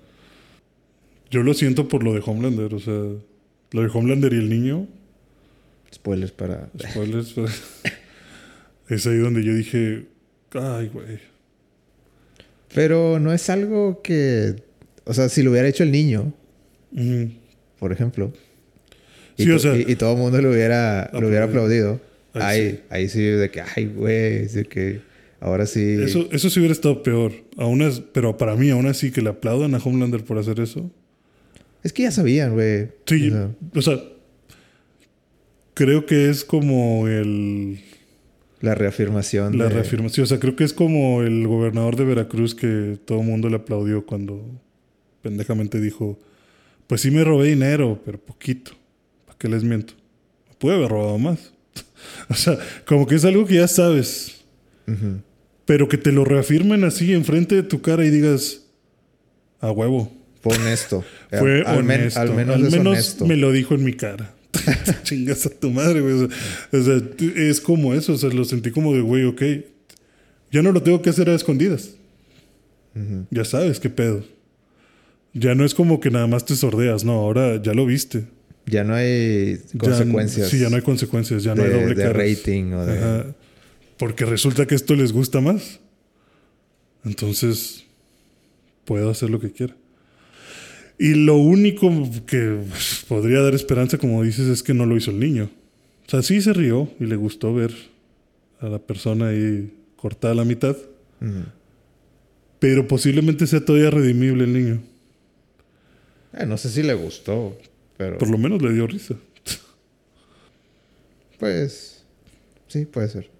Yo 1.30 1.42
lo 1.42 1.54
siento 1.54 1.88
por 1.88 2.02
lo 2.02 2.14
de 2.14 2.22
Homelander, 2.24 2.74
o 2.74 2.78
sea, 2.80 2.94
lo 2.94 3.82
de 3.82 3.88
Homelander 3.92 4.32
y 4.32 4.38
el 4.38 4.50
niño. 4.50 4.88
Spoilers 5.94 6.32
para. 6.32 6.68
Spoilers 6.78 7.32
para... 7.32 7.52
es 8.88 9.06
ahí 9.06 9.18
donde 9.18 9.44
yo 9.44 9.54
dije, 9.54 10.06
ay, 10.52 10.88
güey. 10.88 11.20
Pero 12.74 13.20
no 13.20 13.32
es 13.32 13.48
algo 13.50 14.02
que, 14.02 14.56
o 15.04 15.14
sea, 15.14 15.28
si 15.28 15.42
lo 15.42 15.52
hubiera 15.52 15.68
hecho 15.68 15.84
el 15.84 15.92
niño, 15.92 16.32
por 17.78 17.92
ejemplo, 17.92 18.32
y, 19.36 19.44
y, 19.44 19.96
todo 19.96 20.12
el 20.12 20.18
mundo 20.18 20.42
lo 20.42 20.50
hubiera, 20.50 21.08
lo 21.12 21.28
hubiera 21.28 21.44
aplaudido. 21.44 22.00
Ahí, 22.34 22.70
sí. 22.70 22.80
ahí 22.90 23.08
sí, 23.08 23.22
de 23.22 23.50
que, 23.50 23.62
ay, 23.62 23.86
güey, 23.86 24.46
de 24.46 24.64
que 24.64 25.00
ahora 25.40 25.66
sí. 25.66 25.96
Eso, 26.02 26.28
eso 26.32 26.50
sí 26.50 26.58
hubiera 26.60 26.72
estado 26.72 27.02
peor. 27.02 27.32
Aún 27.56 27.82
es, 27.82 28.00
pero 28.00 28.36
para 28.36 28.56
mí, 28.56 28.70
aún 28.70 28.86
así, 28.86 29.10
que 29.10 29.22
le 29.22 29.30
aplaudan 29.30 29.74
a 29.74 29.78
Homelander 29.78 30.24
por 30.24 30.38
hacer 30.38 30.60
eso. 30.60 30.90
Es 31.82 31.92
que 31.92 32.02
ya 32.02 32.10
sabían, 32.10 32.54
güey. 32.54 32.88
Sí, 33.06 33.32
o 33.74 33.82
sea, 33.82 34.02
creo 35.74 36.06
que 36.06 36.30
es 36.30 36.44
como 36.44 37.08
el. 37.08 37.80
La 38.60 38.74
reafirmación. 38.74 39.58
La 39.58 39.68
reafirmación. 39.68 40.24
O 40.24 40.26
sea, 40.26 40.40
creo 40.40 40.56
que 40.56 40.64
es 40.64 40.72
como 40.72 41.22
el 41.22 41.46
gobernador 41.46 41.96
de 41.96 42.04
Veracruz 42.04 42.54
que 42.54 42.98
todo 43.04 43.20
el 43.20 43.26
mundo 43.26 43.50
le 43.50 43.56
aplaudió 43.56 44.06
cuando 44.06 44.42
pendejamente 45.20 45.80
dijo: 45.80 46.18
Pues 46.86 47.02
sí 47.02 47.10
me 47.10 47.22
robé 47.22 47.48
dinero, 47.48 48.00
pero 48.04 48.18
poquito 48.18 48.72
que 49.44 49.48
les 49.50 49.62
miento. 49.62 49.92
Puede 50.58 50.76
haber 50.76 50.90
robado 50.90 51.18
más. 51.18 51.52
o 52.28 52.34
sea, 52.34 52.58
como 52.86 53.06
que 53.06 53.14
es 53.16 53.24
algo 53.24 53.46
que 53.46 53.54
ya 53.54 53.68
sabes. 53.68 54.42
Pero 55.66 55.88
que 55.88 55.96
te 55.96 56.12
lo 56.12 56.24
reafirmen 56.24 56.84
así 56.84 57.12
enfrente 57.14 57.54
de 57.54 57.62
tu 57.62 57.80
cara 57.80 58.04
y 58.04 58.10
digas, 58.10 58.62
A 59.60 59.70
huevo. 59.70 60.12
Fue 60.42 60.54
honesto. 60.56 61.02
Fue 61.30 61.62
al, 61.62 61.78
honesto. 61.78 62.20
al 62.20 62.34
menos, 62.34 62.56
Al 62.56 62.66
es 62.66 62.72
menos 62.72 62.86
honesto. 62.92 63.26
me 63.26 63.36
lo 63.36 63.50
dijo 63.50 63.74
en 63.74 63.82
mi 63.84 63.94
cara. 63.94 64.34
Chingas 65.04 65.46
a 65.46 65.50
tu 65.50 65.70
madre, 65.70 66.00
güey. 66.02 66.12
O 66.14 66.18
sea, 66.28 66.28
o 66.80 66.82
sea, 66.84 67.00
t- 67.16 67.48
es 67.50 67.60
como 67.62 67.94
eso. 67.94 68.12
O 68.12 68.18
sea, 68.18 68.28
lo 68.30 68.44
sentí 68.44 68.70
como 68.70 68.92
de, 68.94 69.00
güey, 69.00 69.24
ok. 69.24 69.42
Ya 70.52 70.62
no 70.62 70.70
lo 70.70 70.82
tengo 70.82 71.00
que 71.02 71.10
hacer 71.10 71.30
a 71.30 71.34
escondidas. 71.34 71.92
Ya 73.30 73.44
sabes 73.44 73.80
qué 73.80 73.90
pedo. 73.90 74.22
Ya 75.32 75.54
no 75.56 75.64
es 75.64 75.74
como 75.74 75.98
que 75.98 76.10
nada 76.12 76.26
más 76.28 76.44
te 76.44 76.54
sordeas. 76.54 77.04
No, 77.04 77.14
ahora 77.14 77.60
ya 77.60 77.72
lo 77.74 77.86
viste. 77.86 78.26
Ya 78.66 78.82
no 78.84 78.94
hay 78.94 79.58
Ya- 79.72 79.78
consecuencias. 79.78 80.48
sí, 80.48 80.58
ya 80.58 80.70
no 80.70 80.76
hay 80.76 80.82
consecuencias. 80.82 81.42
Ya 81.42 81.54
no 81.54 81.62
de, 81.62 81.74
hay 81.74 81.80
doble 81.82 81.94
de 81.94 82.12
rating 82.12 82.72
o 82.72 82.86
de. 82.86 82.98
Ajá. 82.98 83.26
Porque 83.98 84.24
resulta 84.24 84.66
que 84.66 84.74
esto 84.74 84.94
les 84.96 85.12
gusta 85.12 85.40
más. 85.40 85.80
Entonces, 87.04 87.84
puedo 88.84 89.10
hacer 89.10 89.30
lo 89.30 89.38
que 89.40 89.52
quiera. 89.52 89.76
Y 90.98 91.14
lo 91.14 91.36
único 91.36 91.90
que 92.26 92.60
podría 93.08 93.40
dar 93.40 93.54
esperanza, 93.54 93.98
como 93.98 94.22
dices, 94.22 94.46
es 94.48 94.62
que 94.62 94.74
no 94.74 94.86
lo 94.86 94.96
hizo 94.96 95.10
el 95.10 95.18
niño. 95.20 95.50
O 96.06 96.10
sea, 96.10 96.22
sí 96.22 96.40
se 96.40 96.52
rió 96.52 96.90
y 97.00 97.04
le 97.04 97.16
gustó 97.16 97.52
ver 97.54 97.72
a 98.60 98.68
la 98.68 98.78
persona 98.78 99.28
ahí 99.28 99.72
cortada 99.96 100.32
a 100.32 100.36
la 100.36 100.44
mitad. 100.44 100.76
Pero 102.58 102.86
posiblemente 102.88 103.46
sea 103.46 103.64
todavía 103.64 103.90
redimible 103.90 104.44
el 104.44 104.52
niño. 104.52 104.82
Eh, 106.38 106.46
no 106.46 106.56
sé 106.56 106.70
si 106.70 106.82
le 106.82 106.94
gustó, 106.94 107.58
pero. 107.96 108.18
Por 108.18 108.30
lo 108.30 108.38
menos 108.38 108.60
le 108.62 108.72
dio 108.72 108.86
risa. 108.86 109.14
Pues. 111.38 112.04
Sí, 112.68 112.86
puede 112.86 113.08
ser. 113.08 113.30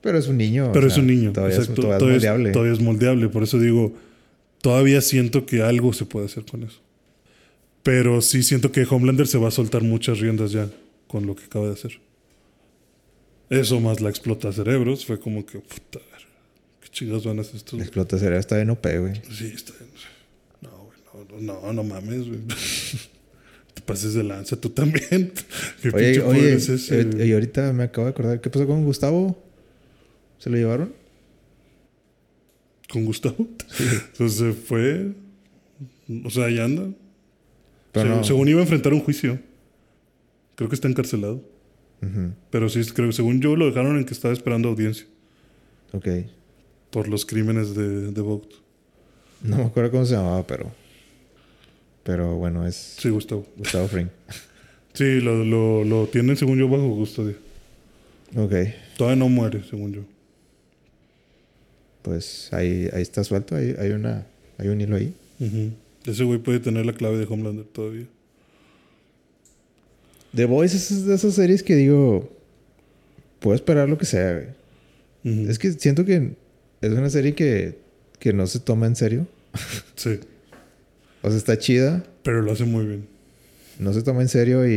Pero 0.00 0.18
es 0.18 0.28
un 0.28 0.36
niño. 0.36 0.68
o 0.68 0.72
Pero 0.72 0.86
es 0.86 0.94
sea, 0.94 1.02
un 1.02 1.08
niño. 1.08 1.32
Todavía, 1.32 1.54
es, 1.56 1.60
exacto. 1.62 1.82
todavía 1.82 1.96
es 1.96 2.00
Todavía 2.00 2.16
es- 2.16 2.22
moldeable. 2.32 2.52
todavía 2.52 2.72
es 2.72 2.80
moldeable. 2.80 3.28
Por 3.28 3.42
eso 3.42 3.58
digo, 3.58 3.92
todavía 4.60 5.00
siento 5.00 5.46
que 5.46 5.62
algo 5.62 5.92
se 5.92 6.04
puede 6.06 6.26
hacer 6.26 6.44
con 6.44 6.62
eso. 6.62 6.80
Pero 7.82 8.20
sí 8.20 8.42
siento 8.42 8.72
que 8.72 8.84
Homelander 8.88 9.26
se 9.26 9.38
va 9.38 9.48
a 9.48 9.52
soltar 9.52 9.82
muchas 9.82 10.18
riendas 10.20 10.52
ya 10.52 10.68
con 11.06 11.26
lo 11.26 11.36
que 11.36 11.44
acaba 11.44 11.66
de 11.66 11.72
hacer. 11.74 12.00
Eso 13.48 13.78
más 13.80 14.00
la 14.00 14.10
explota 14.10 14.52
cerebros 14.52 15.06
fue 15.06 15.20
como 15.20 15.46
que, 15.46 15.58
puta, 15.60 16.00
a 16.00 16.10
ver, 16.16 16.26
qué 16.80 16.88
chingados 16.88 17.24
van 17.26 17.38
a 17.38 17.42
hacer 17.42 17.56
estos. 17.56 17.74
Le 17.78 17.84
explota 17.84 18.18
cerebro, 18.18 18.40
está 18.40 18.56
bien 18.56 18.70
OP, 18.70 18.84
güey. 18.98 19.14
Sí, 19.32 19.52
está 19.54 19.72
bien. 19.78 19.90
No, 20.62 20.70
güey, 20.84 20.98
no, 21.30 21.40
no, 21.40 21.60
no, 21.62 21.72
no 21.72 21.84
mames, 21.84 22.26
güey. 22.26 22.40
Te 23.76 23.82
pases 23.82 24.14
de 24.14 24.22
lanza 24.24 24.56
tú 24.60 24.70
también. 24.70 25.32
Qué 25.82 25.90
Oye, 25.92 26.20
oye, 26.22 26.54
es 26.54 26.68
ese, 26.68 27.02
eh, 27.02 27.26
y 27.26 27.32
ahorita 27.32 27.72
me 27.74 27.84
acabo 27.84 28.06
de 28.06 28.10
acordar. 28.10 28.40
¿Qué 28.40 28.48
pasó 28.50 28.66
con 28.66 28.84
Gustavo? 28.84 29.40
¿Se 30.38 30.50
lo 30.50 30.56
llevaron? 30.56 30.92
con 32.88 33.04
Gustavo. 33.04 33.36
Entonces 34.12 34.54
fue. 34.66 35.12
O 36.24 36.30
sea, 36.30 36.44
ahí 36.46 36.58
anda. 36.58 36.88
Pero 37.92 38.08
Se- 38.10 38.16
no. 38.16 38.24
Según 38.24 38.48
iba 38.48 38.60
a 38.60 38.62
enfrentar 38.62 38.94
un 38.94 39.00
juicio. 39.00 39.38
Creo 40.54 40.68
que 40.70 40.74
está 40.76 40.88
encarcelado. 40.88 41.42
Pero 42.50 42.68
sí, 42.68 42.80
creo, 42.94 43.10
según 43.10 43.40
yo 43.40 43.56
lo 43.56 43.66
dejaron 43.66 43.98
en 43.98 44.04
que 44.04 44.14
estaba 44.14 44.32
esperando 44.32 44.68
audiencia 44.68 45.06
Ok. 45.92 46.06
por 46.90 47.08
los 47.08 47.26
crímenes 47.26 47.74
de, 47.74 48.12
de 48.12 48.20
Vogt. 48.20 48.52
No 49.42 49.56
me 49.56 49.64
acuerdo 49.64 49.90
cómo 49.90 50.06
se 50.06 50.14
llamaba, 50.14 50.46
pero. 50.46 50.70
Pero 52.06 52.36
bueno, 52.36 52.64
es 52.66 52.94
Sí, 52.98 53.10
Gustavo. 53.10 53.44
Gustavo 53.58 53.88
Fring. 53.88 54.08
Sí, 54.94 55.20
lo, 55.20 55.44
lo, 55.44 55.84
lo 55.84 56.06
tienen, 56.06 56.38
según 56.38 56.58
yo, 56.58 56.70
bajo 56.70 56.88
custodia. 56.96 57.34
Ok. 58.34 58.54
Todavía 58.96 59.16
no 59.16 59.28
muere, 59.28 59.62
según 59.68 59.92
yo. 59.92 60.00
Pues 62.00 62.48
ahí, 62.54 62.88
ahí 62.94 63.02
está 63.02 63.22
suelto. 63.22 63.56
Hay, 63.56 63.74
hay, 63.78 63.90
una, 63.90 64.26
hay 64.56 64.68
un 64.68 64.80
hilo 64.80 64.96
ahí. 64.96 65.12
Ese 66.06 66.24
güey 66.24 66.38
puede 66.38 66.60
tener 66.60 66.86
la 66.86 66.94
clave 66.94 67.18
de 67.18 67.26
Homelander 67.26 67.66
todavía. 67.66 68.06
The 70.34 70.46
Voice 70.46 70.74
es 70.76 71.04
de 71.04 71.14
esas 71.14 71.34
series 71.34 71.62
que 71.62 71.74
digo. 71.74 72.32
Puedo 73.40 73.54
esperar 73.54 73.90
lo 73.90 73.98
que 73.98 74.06
sea, 74.06 74.32
güey. 74.32 75.46
Es 75.46 75.58
que 75.58 75.72
siento 75.72 76.06
que 76.06 76.36
es 76.80 76.90
una 76.90 77.10
serie 77.10 77.34
que, 77.34 77.76
que 78.18 78.32
no 78.32 78.46
se 78.46 78.60
toma 78.60 78.86
en 78.86 78.96
serio. 78.96 79.26
Sí, 79.94 80.20
O 81.22 81.28
sea, 81.28 81.38
está 81.38 81.58
chida, 81.58 82.04
pero 82.22 82.42
lo 82.42 82.52
hace 82.52 82.64
muy 82.64 82.86
bien. 82.86 83.08
no 83.78 83.92
se 83.92 84.02
toma 84.02 84.22
en 84.22 84.28
serio 84.28 84.66
y, 84.66 84.72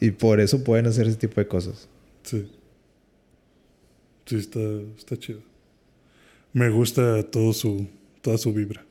y, 0.00 0.06
y 0.06 0.10
por 0.10 0.40
eso 0.40 0.64
pueden 0.64 0.86
hacer 0.86 1.06
ese 1.06 1.16
tipo 1.16 1.40
de 1.40 1.46
cosas. 1.46 1.88
Sí. 2.22 2.50
Sí, 4.26 4.36
está, 4.36 4.60
está 4.98 5.16
chido. 5.16 5.40
Me 6.52 6.68
gusta 6.70 7.22
todo 7.24 7.52
su, 7.52 7.86
toda 8.22 8.38
su 8.38 8.52
vibra. 8.52 8.84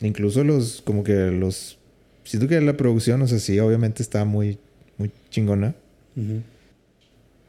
Incluso 0.00 0.42
los, 0.44 0.82
como 0.82 1.04
que 1.04 1.30
los... 1.30 1.78
Siento 2.24 2.48
que 2.48 2.60
la 2.60 2.76
producción, 2.76 3.20
o 3.22 3.26
sea, 3.26 3.38
sí, 3.38 3.58
obviamente 3.58 4.02
está 4.02 4.24
muy, 4.24 4.58
muy 4.96 5.10
chingona. 5.30 5.74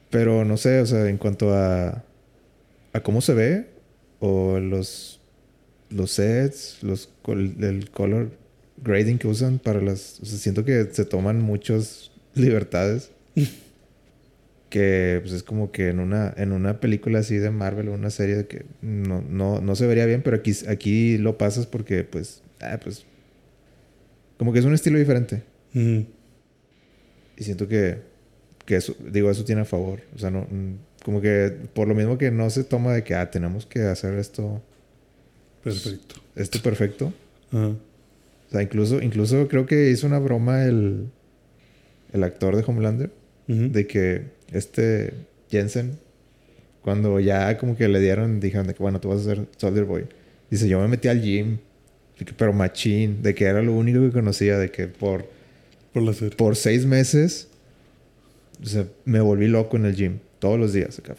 Pero 0.10 0.44
no 0.46 0.58
sé, 0.58 0.80
o 0.82 0.86
sea, 0.86 1.08
en 1.08 1.18
cuanto 1.18 1.54
a, 1.54 2.04
a 2.92 3.00
cómo 3.02 3.22
se 3.22 3.34
ve, 3.34 3.70
o 4.20 4.60
los, 4.60 5.20
los 5.94 6.12
sets, 6.12 6.80
los, 6.84 7.10
col- 7.22 7.56
el 7.64 7.90
color 7.92 8.32
grading 8.84 9.18
que 9.18 9.28
usan 9.28 9.60
para 9.60 9.82
las... 9.82 10.20
O 10.22 10.26
sea, 10.26 10.38
siento 10.38 10.66
que 10.66 10.86
se 10.92 11.06
toman 11.06 11.42
muchas 11.42 12.12
libertades. 12.36 13.12
que 14.70 15.20
pues 15.22 15.34
es 15.34 15.44
como 15.44 15.72
que 15.72 15.90
en 15.90 16.00
una, 16.00 16.34
en 16.36 16.52
una 16.52 16.80
película 16.80 17.20
así 17.20 17.38
de 17.38 17.52
Marvel 17.52 17.90
o 17.90 17.94
una 17.94 18.10
serie 18.10 18.48
que 18.48 18.66
no, 18.82 19.22
no, 19.22 19.62
no 19.62 19.76
se 19.76 19.86
vería 19.86 20.06
bien, 20.06 20.24
pero 20.24 20.36
aquí, 20.38 20.52
aquí 20.68 21.18
lo 21.20 21.38
pasas 21.38 21.68
porque 21.68 22.04
pues, 22.04 22.42
ah, 22.60 22.80
pues, 22.84 23.06
como 24.38 24.52
que 24.52 24.60
es 24.60 24.66
un 24.66 24.74
estilo 24.74 24.98
diferente. 25.00 25.44
Y 27.38 27.44
siento 27.44 27.68
que, 27.68 28.00
que 28.66 28.76
eso, 28.78 28.96
digo, 29.12 29.30
eso 29.32 29.44
tiene 29.46 29.62
a 29.62 29.66
favor. 29.66 30.02
O 30.16 30.20
sea, 30.20 30.30
no, 30.32 30.42
mm, 30.42 30.76
como 31.04 31.22
que 31.22 31.52
por 31.74 31.88
lo 31.88 31.96
mismo 31.96 32.18
que 32.18 32.32
no 32.32 32.50
se 32.50 32.64
toma 32.64 32.94
de 32.94 33.04
que, 33.04 33.16
ah, 33.16 33.32
tenemos 33.32 33.66
que 33.66 33.82
hacer 33.84 34.16
esto, 34.16 34.62
Perfecto. 35.64 36.16
esto 36.36 36.62
perfecto. 36.62 37.14
Ajá. 37.52 37.68
O 37.68 38.52
sea, 38.52 38.62
incluso, 38.62 39.02
incluso 39.02 39.48
creo 39.48 39.66
que 39.66 39.90
hizo 39.90 40.06
una 40.06 40.20
broma 40.20 40.66
el, 40.66 41.08
el 42.12 42.24
actor 42.24 42.56
de 42.56 42.64
Homelander, 42.66 43.12
de 43.48 43.88
que 43.88 44.26
este 44.52 45.14
Jensen, 45.50 45.98
cuando 46.82 47.20
ya 47.20 47.58
como 47.58 47.76
que 47.76 47.88
le 47.88 48.00
dieron, 48.00 48.40
dijeron 48.40 48.68
de 48.68 48.74
que, 48.74 48.84
bueno, 48.84 49.00
tú 49.02 49.10
vas 49.10 49.22
a 49.22 49.24
ser 49.24 49.48
Soldier 49.58 49.86
Boy. 49.86 50.06
Dice, 50.50 50.68
yo 50.68 50.80
me 50.80 50.88
metí 50.88 51.08
al 51.08 51.22
gym, 51.22 51.58
pero 52.38 52.54
machín, 52.54 53.24
de 53.24 53.34
que 53.34 53.46
era 53.46 53.62
lo 53.62 53.74
único 53.74 54.00
que 54.02 54.12
conocía, 54.12 54.58
de 54.60 54.70
que 54.70 54.88
por 54.88 55.26
Por 55.92 56.04
la 56.04 56.14
serie. 56.14 56.36
por 56.38 56.56
seis 56.56 56.86
meses, 56.86 57.48
o 58.62 58.66
sea, 58.68 58.86
me 59.06 59.20
volví 59.20 59.48
loco 59.48 59.78
en 59.78 59.86
el 59.86 59.96
gym, 59.96 60.20
todos 60.40 60.60
los 60.60 60.74
días 60.74 61.00
acá. 61.00 61.16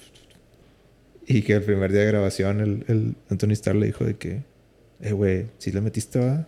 Y 1.26 1.42
que 1.42 1.54
el 1.54 1.62
primer 1.62 1.90
día 1.92 2.00
de 2.02 2.06
grabación, 2.06 2.60
el, 2.60 2.84
el 2.88 3.14
Anthony 3.30 3.52
Starr 3.52 3.76
le 3.76 3.86
dijo 3.86 4.04
de 4.04 4.14
que, 4.16 4.42
eh, 5.00 5.12
güey, 5.12 5.46
¿sí 5.58 5.72
le 5.72 5.80
metiste, 5.80 6.18
va? 6.18 6.46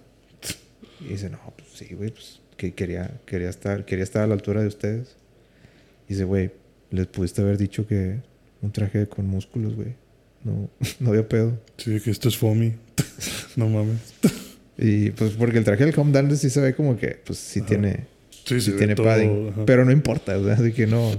Y 1.00 1.08
dice, 1.08 1.30
no, 1.30 1.38
pues 1.56 1.68
sí, 1.74 1.94
güey, 1.94 2.10
pues 2.10 2.40
que 2.56 2.72
quería, 2.74 3.20
quería, 3.26 3.48
estar, 3.50 3.84
quería 3.84 4.04
estar 4.04 4.22
a 4.22 4.26
la 4.26 4.34
altura 4.34 4.60
de 4.62 4.68
ustedes. 4.68 5.16
Y 6.08 6.12
dice, 6.14 6.24
güey, 6.24 6.50
les 6.90 7.06
pudiste 7.06 7.42
haber 7.42 7.58
dicho 7.58 7.86
que 7.86 8.16
un 8.62 8.72
traje 8.72 9.06
con 9.08 9.26
músculos, 9.26 9.74
güey. 9.74 9.94
No, 10.44 10.68
no 11.00 11.10
había 11.10 11.28
pedo. 11.28 11.58
Sí, 11.76 12.00
que 12.00 12.10
esto 12.10 12.28
es 12.28 12.36
foamy. 12.36 12.74
no 13.56 13.68
mames. 13.68 13.98
Y 14.78 15.10
pues 15.10 15.32
porque 15.32 15.58
el 15.58 15.64
traje 15.64 15.84
del 15.86 15.98
Homelander 15.98 16.36
sí 16.36 16.50
se 16.50 16.60
ve 16.60 16.74
como 16.74 16.96
que, 16.98 17.18
pues 17.24 17.38
sí 17.38 17.60
Ajá. 17.60 17.68
tiene, 17.68 18.06
Sí, 18.44 18.60
sí 18.60 18.72
tiene 18.72 18.94
todo, 18.94 19.06
padding. 19.06 19.48
ajá. 19.52 19.64
Pero 19.66 19.84
no 19.84 19.90
importa, 19.90 20.38
o 20.38 20.44
sea, 20.44 20.54
así 20.54 20.72
que 20.72 20.86
no, 20.86 21.12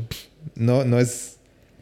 no, 0.55 0.85
no 0.85 0.99
es, 0.99 1.36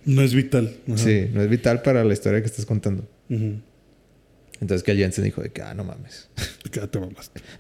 No 0.06 0.22
es 0.22 0.34
vital. 0.34 0.76
Ajá. 0.88 0.98
sí, 0.98 1.30
no 1.34 1.42
es 1.42 1.50
vital 1.50 1.82
para 1.82 2.04
la 2.04 2.14
historia 2.14 2.40
que 2.42 2.48
estás 2.48 2.66
contando. 2.66 3.08
Entonces 3.30 4.84
que 4.84 4.96
Jensen 4.96 5.24
dijo 5.24 5.42
de 5.42 5.50
que, 5.50 5.62
ah, 5.62 5.74
no 5.74 5.84
mames. 5.84 6.30
Quédate 6.72 7.00
mamaste. 7.00 7.42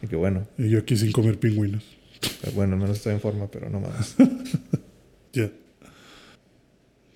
Y 0.00 0.06
que 0.06 0.14
bueno, 0.14 0.46
Y 0.56 0.68
yo 0.68 0.78
aquí 0.78 0.96
sin 0.96 1.10
comer 1.10 1.40
pingüinos. 1.40 1.82
bueno, 2.54 2.74
al 2.74 2.80
menos 2.80 2.98
estoy 2.98 3.14
en 3.14 3.20
forma, 3.20 3.50
pero 3.50 3.68
no 3.68 3.80
mames. 3.80 4.14
Ya. 5.32 5.50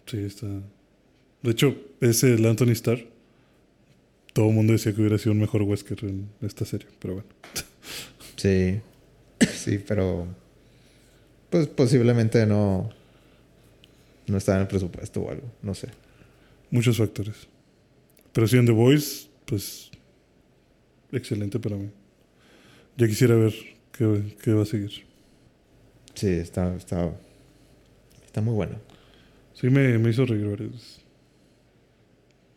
Sí, 0.07 0.19
está. 0.19 0.47
De 0.47 1.51
hecho, 1.51 1.77
ese, 2.01 2.35
el 2.35 2.45
Anthony 2.45 2.73
Starr, 2.73 3.07
todo 4.33 4.49
el 4.49 4.55
mundo 4.55 4.73
decía 4.73 4.93
que 4.93 5.01
hubiera 5.01 5.19
sido 5.19 5.33
un 5.33 5.41
mejor 5.41 5.63
Wesker 5.63 6.05
en 6.05 6.29
esta 6.43 6.65
serie, 6.65 6.89
pero 6.99 7.15
bueno. 7.15 7.29
Sí, 8.37 8.81
sí, 9.55 9.79
pero 9.87 10.27
pues 11.51 11.69
posiblemente 11.69 12.45
no, 12.47 12.91
no 14.33 14.39
estaba 14.39 14.57
en 14.57 14.63
el 14.63 14.69
presupuesto 14.69 15.21
o 15.21 15.31
algo, 15.31 15.47
no 15.63 15.75
sé. 15.75 15.89
Muchos 16.71 16.97
factores. 16.97 17.49
Pero 18.33 18.49
sí, 18.49 18.57
en 18.57 18.67
The 18.67 18.73
Voice, 18.73 19.29
pues. 19.45 19.91
Excelente 21.13 21.61
para 21.61 21.77
mí. 21.77 21.91
Ya 22.97 23.07
quisiera 23.07 23.35
ver 23.37 23.53
qué, 23.93 24.35
qué 24.43 24.53
va 24.55 24.63
a 24.63 24.67
seguir. 24.67 24.91
Sí, 26.15 26.29
está, 26.29 26.75
está, 26.75 27.15
está 28.25 28.41
muy 28.41 28.55
bueno. 28.55 28.79
Sí, 29.53 29.69
me, 29.69 29.99
me 29.99 30.11
hizo 30.11 30.25
reír 30.25 30.49
varias 30.49 30.73
veces. 30.73 31.01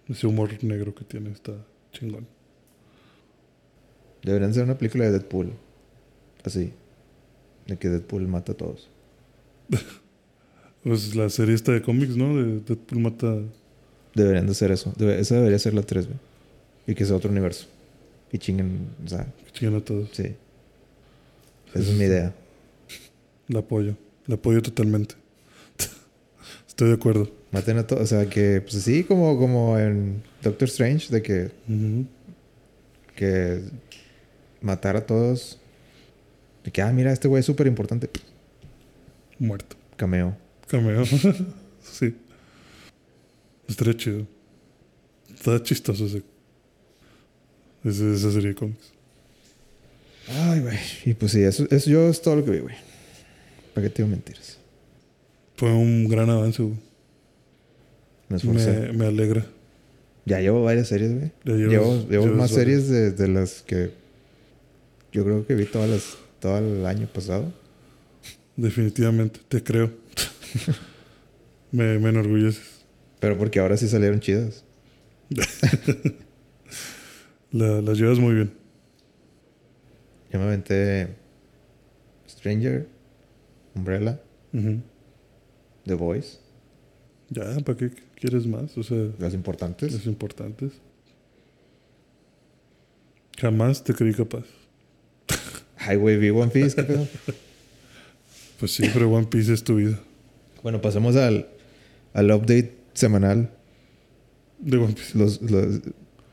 Ese 0.08 0.28
humor 0.28 0.64
negro 0.64 0.96
que 0.96 1.04
tiene 1.04 1.32
está 1.32 1.54
chingón. 1.92 2.28
Deberían 4.24 4.54
ser 4.54 4.64
una 4.64 4.78
película 4.78 5.06
de 5.06 5.12
Deadpool. 5.12 5.54
Así. 6.44 6.72
De 7.68 7.78
que 7.78 7.90
Deadpool 7.90 8.28
mata 8.28 8.54
a 8.54 8.56
todos. 8.56 8.90
Pues 10.86 11.16
la 11.16 11.30
serie 11.30 11.54
esta 11.56 11.72
de 11.74 11.82
cómics, 11.82 12.16
¿no? 12.16 12.34
De 12.38 12.60
Deadpool 12.62 13.00
mata. 13.02 13.40
Deberían 14.14 14.48
de 14.48 14.54
ser 14.54 14.72
eso. 14.72 14.94
Debe- 14.98 15.20
esa 15.20 15.36
debería 15.36 15.60
ser 15.60 15.74
la 15.74 15.82
3, 15.82 16.06
güey. 16.06 16.18
Y 16.88 16.96
que 16.96 17.04
sea 17.06 17.16
otro 17.18 17.30
universo. 17.32 17.66
Y 18.32 18.38
chinguen, 18.38 18.88
o 19.04 19.10
sea, 19.10 19.28
Chingan 19.52 19.76
a 19.76 19.82
todos. 19.82 20.10
sí. 20.14 20.36
Esa 21.74 21.80
es 21.92 21.98
mi 21.98 22.06
idea. 22.06 22.34
La 23.50 23.60
apoyo. 23.60 23.98
La 24.28 24.36
apoyo 24.36 24.62
totalmente. 24.62 25.16
Estoy 26.68 26.90
de 26.90 26.94
acuerdo. 26.94 27.30
Maten 27.52 27.78
a 27.80 27.88
todos. 27.88 28.04
O 28.04 28.06
sea, 28.06 28.30
que, 28.30 28.62
pues 28.62 28.76
sí, 28.84 29.04
como, 29.04 29.38
como 29.38 29.78
en 29.80 30.22
Doctor 30.44 30.68
Strange, 30.70 31.12
de 31.14 31.22
que, 31.22 31.52
que 33.16 33.62
matar 34.62 34.96
a 34.96 35.06
todos. 35.06 35.60
De 36.64 36.72
que, 36.72 36.82
ah, 36.82 36.92
mira, 36.94 37.12
este 37.12 37.28
güey 37.28 37.40
es 37.40 37.46
súper 37.46 37.68
importante. 37.68 38.10
Muerto. 39.40 39.76
Cameo. 39.98 40.38
Cameo. 40.68 41.04
sí. 41.82 42.16
Estaría 43.68 43.96
chido. 43.98 44.28
Está 45.34 45.62
chistoso 45.62 46.06
ese. 46.06 46.24
ese- 47.84 48.14
esa 48.16 48.32
serie 48.32 48.50
de 48.50 48.56
cómics. 48.56 48.92
Ay, 50.28 50.60
güey. 50.62 50.78
Y 51.06 51.14
pues 51.14 51.32
sí, 51.34 51.42
eso, 51.42 51.68
eso 51.70 51.90
yo 51.90 52.10
es 52.10 52.22
todo 52.22 52.38
lo 52.38 52.46
que 52.46 52.52
vi, 52.52 52.60
güey. 52.60 52.76
¿Para 53.74 53.88
qué 53.88 53.94
te 53.94 54.02
digo 54.04 54.10
mentiras? 54.16 54.58
Fue 55.58 55.72
un 55.72 56.08
gran 56.08 56.30
avance, 56.30 56.64
güey. 56.64 56.76
Me. 58.30 58.38
Me, 58.54 58.94
me 58.94 59.06
alegra. 59.06 59.46
Ya 60.26 60.40
llevo 60.42 60.64
varias 60.64 60.88
series, 60.88 61.14
güey. 61.14 61.32
Llevo, 61.70 62.08
llevo 62.10 62.26
más 62.28 62.50
series 62.50 62.90
de, 62.90 63.12
de 63.12 63.28
las 63.28 63.62
que 63.62 63.92
yo 65.12 65.24
creo 65.24 65.46
que 65.46 65.54
vi 65.54 65.66
todas 65.66 65.88
las, 65.90 66.18
todo 66.40 66.58
el 66.58 66.84
año 66.88 67.06
pasado. 67.08 67.54
Definitivamente. 68.56 69.40
Te 69.48 69.64
creo. 69.64 69.92
me, 71.72 72.00
me 72.00 72.10
enorgulleces. 72.10 72.86
Pero 73.20 73.38
porque 73.38 73.60
ahora 73.60 73.78
sí 73.78 73.88
salieron 73.88 74.20
chidas. 74.20 74.64
La, 77.52 77.82
la 77.82 77.94
llevas 77.94 78.20
muy 78.20 78.34
bien. 78.36 78.52
Yo 80.32 80.40
me 80.40 80.46
aventé 80.46 81.16
Stranger, 82.28 82.90
Umbrella. 83.74 84.20
The 85.86 85.94
Voice, 85.94 86.40
Ya, 87.30 87.44
¿para 87.64 87.78
qué 87.78 87.92
quieres 88.16 88.46
más? 88.48 88.78
O 88.78 88.84
sea, 88.84 89.10
las 89.20 89.34
importantes. 89.34 89.94
las 89.94 90.06
importantes. 90.06 90.74
Jamás 93.38 93.84
te 93.84 93.94
creí 93.94 94.14
capaz. 94.14 94.46
Ay, 95.78 95.98
güey, 95.98 96.18
vi 96.18 96.30
One 96.30 96.52
Piece, 96.52 96.76
¿qué 96.76 96.84
pedo? 96.84 97.08
Pues 98.60 98.72
sí, 98.72 98.90
pero 98.94 99.10
One 99.12 99.28
Piece 99.28 99.54
es 99.54 99.64
tu 99.64 99.76
vida. 99.76 100.00
Bueno, 100.66 100.82
pasemos 100.82 101.16
al, 101.16 101.48
al 102.16 102.32
update 102.32 102.76
semanal. 102.96 103.52
De 104.58 104.78
One 104.78 104.94
Piece. 104.96 105.16
Los, 105.16 105.40
los- 105.40 105.80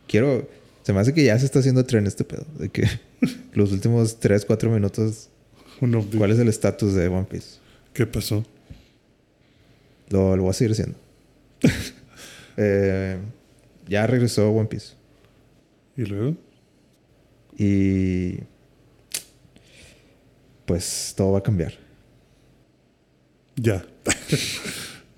quiero... 0.08 0.48
Se 0.84 0.94
me 0.94 1.00
hace 1.00 1.12
que 1.12 1.22
ya 1.22 1.38
se 1.38 1.44
está 1.44 1.58
haciendo 1.58 1.84
tren 1.84 2.06
este 2.06 2.24
pedo. 2.24 2.46
De 2.58 2.70
que 2.70 2.86
los 3.52 3.72
últimos 3.72 4.18
3, 4.20 4.46
4 4.46 4.70
minutos... 4.70 5.28
Un 5.82 5.94
update. 5.96 6.16
¿Cuál 6.16 6.30
es 6.30 6.38
el 6.38 6.48
estatus 6.48 6.94
de 6.94 7.08
One 7.08 7.26
Piece? 7.30 7.58
¿Qué 7.92 8.06
pasó? 8.06 8.42
Lo, 10.08 10.34
lo 10.34 10.44
voy 10.44 10.50
a 10.50 10.54
seguir 10.54 10.72
haciendo. 10.72 10.96
Eh, 12.58 13.16
ya 13.88 14.06
regresó 14.06 14.50
One 14.50 14.68
Piece. 14.68 14.94
¿Y 15.96 16.04
luego? 16.06 16.36
Y... 17.58 18.38
Pues 20.64 21.12
todo 21.16 21.32
va 21.32 21.38
a 21.40 21.42
cambiar. 21.42 21.72
Ya. 23.56 23.84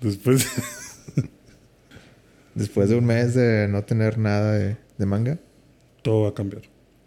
Después. 0.01 0.45
Después 2.53 2.89
de 2.89 2.95
un 2.95 3.05
mes 3.05 3.33
de 3.33 3.67
no 3.67 3.83
tener 3.83 4.17
nada 4.17 4.53
de, 4.53 4.77
de 4.97 5.05
manga, 5.05 5.39
Todo 6.03 6.23
va 6.23 6.29
a 6.29 6.33
cambiar. 6.33 6.61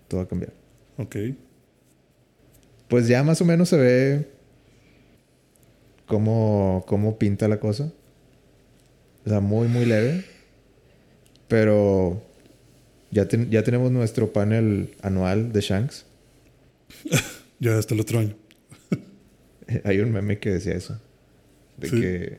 todo 0.08 0.18
va 0.20 0.24
a 0.24 0.28
cambiar. 0.28 0.52
Ok. 0.98 1.16
Pues 2.88 3.08
ya 3.08 3.22
más 3.24 3.40
o 3.40 3.44
menos 3.46 3.68
se 3.70 3.76
ve 3.76 4.28
cómo, 6.06 6.84
cómo 6.86 7.18
pinta 7.18 7.48
la 7.48 7.60
cosa. 7.60 7.92
O 9.24 9.28
sea, 9.28 9.40
muy, 9.40 9.68
muy 9.68 9.84
leve. 9.86 10.24
Pero 11.48 12.22
ya, 13.10 13.26
ten- 13.28 13.50
ya 13.50 13.62
tenemos 13.62 13.90
nuestro 13.90 14.32
panel 14.32 14.94
anual 15.02 15.52
de 15.52 15.60
Shanks. 15.60 16.04
Ya 17.60 17.76
hasta 17.76 17.92
el 17.92 18.00
otro 18.00 18.20
año. 18.20 18.36
Hay 19.84 19.98
un 19.98 20.12
meme 20.12 20.38
que 20.38 20.50
decía 20.50 20.74
eso. 20.74 21.00
De, 21.78 21.88
Sí. 21.88 22.00
que, 22.00 22.38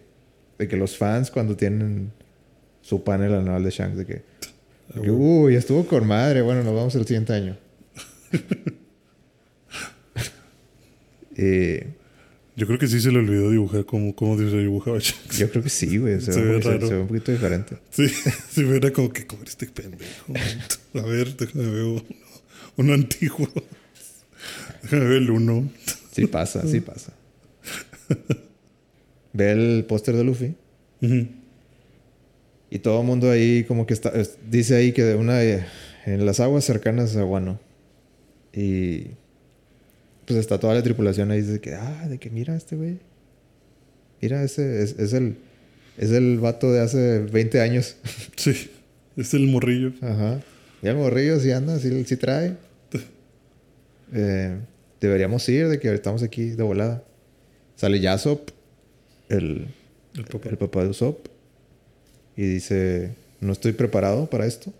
de 0.58 0.68
que 0.68 0.78
los 0.78 0.98
fans 0.98 1.32
cuando 1.32 1.56
tienen 1.56 2.12
su 2.82 3.04
panel 3.04 3.34
anual 3.34 3.64
de 3.64 3.72
Shanks, 3.72 3.98
de 3.98 4.06
que, 4.06 4.14
de 4.94 5.02
que, 5.02 5.12
uy, 5.12 5.56
estuvo 5.56 5.86
con 5.86 6.06
madre, 6.08 6.42
bueno, 6.42 6.64
nos 6.64 6.76
vamos 6.76 6.96
el 6.96 7.06
siguiente 7.06 7.34
año. 7.34 7.58
y 11.38 11.78
Yo 12.56 12.68
creo 12.68 12.78
que 12.78 12.88
sí 12.90 13.00
se 13.00 13.10
le 13.10 13.20
olvidó 13.20 13.52
dibujar 13.52 13.86
como, 13.86 14.14
como 14.14 14.38
se 14.38 14.44
dibujaba 14.58 15.00
Shanks. 15.00 15.38
yo 15.38 15.50
creo 15.50 15.64
que 15.64 15.70
sí, 15.70 15.98
güey. 15.98 16.20
Se, 16.20 16.34
Se 16.34 16.42
ve 16.42 16.48
ve 16.48 16.56
un 16.58 16.62
poquito- 16.62 16.70
raro. 16.72 16.88
se 16.90 16.94
ve 16.96 17.00
un 17.02 17.08
poquito 17.08 17.32
diferente. 17.32 17.78
Sí, 17.90 18.10
sí, 18.52 18.62
era 18.70 18.92
como 18.92 19.14
que 19.14 19.26
comer 19.26 19.48
este 19.48 19.66
pendejo. 19.68 20.34
A 20.96 21.02
ver, 21.04 21.38
déjame 21.38 21.66
ver 21.72 21.84
uno, 21.84 22.04
uno 22.76 22.94
antiguo. 22.94 23.48
Déjame 24.84 25.06
ver 25.06 25.18
el 25.22 25.30
uno. 25.32 25.70
Sí 26.12 26.28
pasa, 26.28 26.68
sí 26.68 26.82
pasa. 26.82 27.14
Ve 29.34 29.52
el 29.52 29.86
póster 29.88 30.16
de 30.16 30.24
Luffy 30.24 30.56
Ujú. 31.02 31.28
y 32.72 32.80
todo 32.80 33.02
el 33.02 33.06
mundo 33.08 33.30
ahí 33.32 33.64
como 33.66 33.86
que 33.86 33.94
está... 33.94 34.10
es- 34.10 34.38
dice 34.50 34.76
ahí 34.76 34.92
que 34.92 35.04
de 35.04 35.16
una... 35.16 35.44
eh, 35.44 35.66
en 36.06 36.26
las 36.26 36.40
aguas 36.40 36.64
cercanas 36.66 37.16
a 37.16 37.26
Wano. 37.26 37.60
Y... 38.54 39.08
Pues 40.26 40.40
está 40.40 40.60
toda 40.60 40.74
la 40.76 40.84
tripulación 40.84 41.32
ahí 41.32 41.42
de 41.42 41.60
que... 41.60 41.74
Ah, 41.76 42.08
de 42.10 42.18
que 42.20 42.30
mira 42.30 42.56
este 42.56 42.76
güey. 42.76 42.98
Mira, 44.22 44.44
ese 44.44 44.84
es, 44.84 44.98
es 45.00 45.14
el... 45.14 45.38
Es 45.98 46.12
el 46.12 46.40
vato 46.40 46.72
de 46.72 46.80
hace 46.82 47.20
20 47.20 47.62
años. 47.62 47.96
Sí, 48.38 48.72
es 49.18 49.34
el 49.34 49.48
morrillo. 49.48 49.92
Ajá. 50.02 50.40
Y 50.82 50.88
el 50.88 50.96
morrillo 50.96 51.40
sí 51.40 51.52
anda, 51.52 51.78
sí, 51.80 52.04
sí 52.06 52.18
trae. 52.18 52.56
Eh, 54.12 54.58
deberíamos 55.00 55.48
ir 55.50 55.68
de 55.68 55.80
que 55.80 55.94
estamos 55.94 56.24
aquí 56.24 56.50
de 56.50 56.64
volada. 56.64 57.04
Sale 57.76 58.00
Yasop, 58.00 58.50
el, 59.30 59.68
El 60.16 60.26
papá. 60.26 60.50
el 60.50 60.58
papá 60.58 60.84
de 60.84 60.90
Usopp. 60.90 61.28
Y 62.36 62.44
dice, 62.44 63.16
no 63.40 63.54
estoy 63.54 63.74
preparado 63.74 64.30
para 64.30 64.46
esto. 64.46 64.74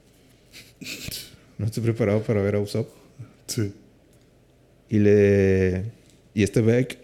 No 1.58 1.66
estoy 1.66 1.84
preparado 1.84 2.22
para 2.24 2.42
ver 2.42 2.56
a 2.56 2.60
Usopp. 2.60 2.90
Sí. 3.48 3.74
Y 4.90 5.00
le... 5.00 5.84
Y 6.34 6.44
este 6.44 6.62
Beck, 6.62 6.98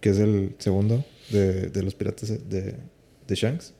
que 0.00 0.10
es 0.10 0.18
el 0.18 0.54
segundo 0.58 1.04
de, 1.30 1.68
de 1.68 1.82
los 1.82 1.94
piratas 1.94 2.28
de, 2.28 2.74
de 3.26 3.34
Shanks, 3.34 3.72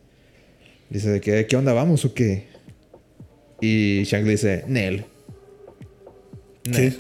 dice 0.89 1.11
de 1.11 1.21
que, 1.21 1.47
¿qué 1.47 1.57
onda? 1.57 1.73
¿Vamos 1.73 2.05
o 2.05 2.15
qué? 2.15 2.47
Y 3.61 4.05
Shanks 4.05 4.25
le 4.25 4.31
dice, 4.33 4.65
Nel. 4.67 5.05
¿Qué? 6.63 6.93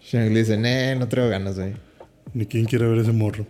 Shanks 0.00 0.32
le 0.32 0.38
dice, 0.38 0.56
Nel, 0.56 0.98
no 0.98 1.08
traigo 1.08 1.30
ganas, 1.30 1.56
güey. 1.56 1.74
Ni 2.32 2.46
quién 2.46 2.64
quiere 2.64 2.86
ver 2.86 2.98
ese 2.98 3.12
morro. 3.12 3.46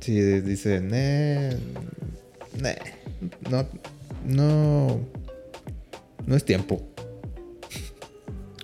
Sí, 0.00 0.20
dice, 0.40 0.80
Nel. 0.80 1.58
Nel. 2.60 2.78
No, 3.50 3.66
no... 4.24 5.00
No 6.26 6.36
es 6.36 6.44
tiempo. 6.44 6.82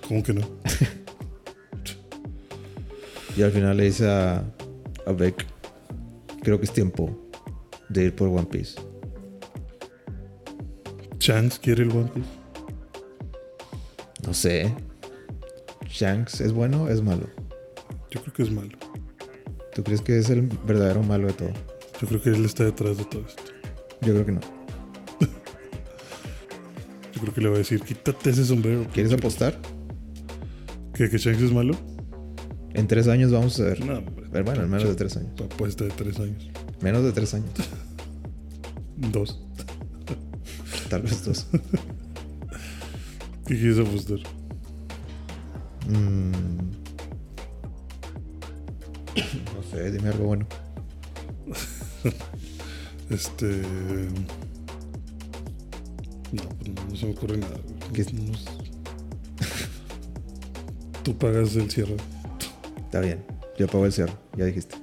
¿Cómo 0.06 0.22
que 0.22 0.34
no? 0.34 0.42
Y 3.36 3.42
al 3.42 3.50
final 3.50 3.76
le 3.76 3.84
dice 3.84 4.08
a, 4.08 4.44
a 5.06 5.12
Beck, 5.12 5.44
creo 6.42 6.58
que 6.58 6.66
es 6.66 6.72
tiempo 6.72 7.10
de 7.88 8.04
ir 8.04 8.14
por 8.14 8.28
One 8.28 8.44
Piece. 8.44 8.80
Shanks 11.18 11.58
quiere 11.58 11.82
el 11.82 11.90
One 11.90 12.10
Piece. 12.14 12.28
No 14.24 14.34
sé. 14.34 14.72
Shanks 15.88 16.40
es 16.42 16.52
bueno 16.52 16.84
o 16.84 16.88
es 16.88 17.02
malo? 17.02 17.28
Yo 18.10 18.20
creo 18.22 18.34
que 18.34 18.42
es 18.44 18.50
malo. 18.52 18.83
¿Tú 19.74 19.82
crees 19.82 20.00
que 20.00 20.18
es 20.18 20.30
el 20.30 20.42
verdadero 20.66 21.02
malo 21.02 21.26
de 21.26 21.32
todo? 21.32 21.50
Yo 22.00 22.06
creo 22.08 22.22
que 22.22 22.30
él 22.30 22.44
está 22.44 22.64
detrás 22.64 22.96
de 22.96 23.04
todo 23.04 23.22
esto. 23.26 23.42
Yo 24.02 24.12
creo 24.12 24.26
que 24.26 24.32
no. 24.32 24.40
Yo 27.12 27.20
creo 27.20 27.34
que 27.34 27.40
le 27.40 27.48
va 27.48 27.56
a 27.56 27.58
decir, 27.58 27.80
quítate 27.80 28.30
ese 28.30 28.44
sombrero. 28.44 28.86
¿Quieres 28.92 29.12
apostar? 29.12 29.58
¿Que, 30.94 31.10
que 31.10 31.18
Shanks 31.18 31.42
es 31.42 31.52
malo? 31.52 31.76
En 32.72 32.86
tres 32.86 33.08
años 33.08 33.32
vamos 33.32 33.58
a 33.58 33.64
ver. 33.64 33.84
No, 33.84 33.98
hombre. 33.98 34.26
Pero 34.30 34.44
bueno, 34.44 34.62
en 34.62 34.70
menos 34.70 34.88
de 34.88 34.94
tres 34.94 35.16
años. 35.16 35.32
Apuesta 35.40 35.84
de 35.84 35.90
tres 35.90 36.20
años. 36.20 36.48
Menos 36.80 37.02
de 37.02 37.12
tres 37.12 37.34
años. 37.34 37.50
Dos. 38.96 39.40
Tal 40.88 41.02
vez 41.02 41.24
dos. 41.24 41.46
¿Qué 43.46 43.58
quieres 43.58 43.78
apostar? 43.80 44.18
Mm. 45.88 46.83
No 49.14 49.62
sé, 49.70 49.90
dime 49.90 50.08
algo 50.08 50.26
bueno. 50.26 50.46
Este. 53.10 53.62
No, 56.32 56.42
pues 56.58 56.70
no, 56.70 56.84
no 56.88 56.96
se 56.96 57.06
me 57.06 57.12
ocurre 57.12 57.36
nada. 57.36 57.56
Tú 61.02 61.16
pagas 61.18 61.54
el 61.56 61.70
cierre. 61.70 61.96
Está 62.78 63.00
bien. 63.00 63.22
Yo 63.58 63.66
pago 63.68 63.84
el 63.86 63.92
cierre, 63.92 64.14
ya 64.36 64.46
dijiste. 64.46 64.76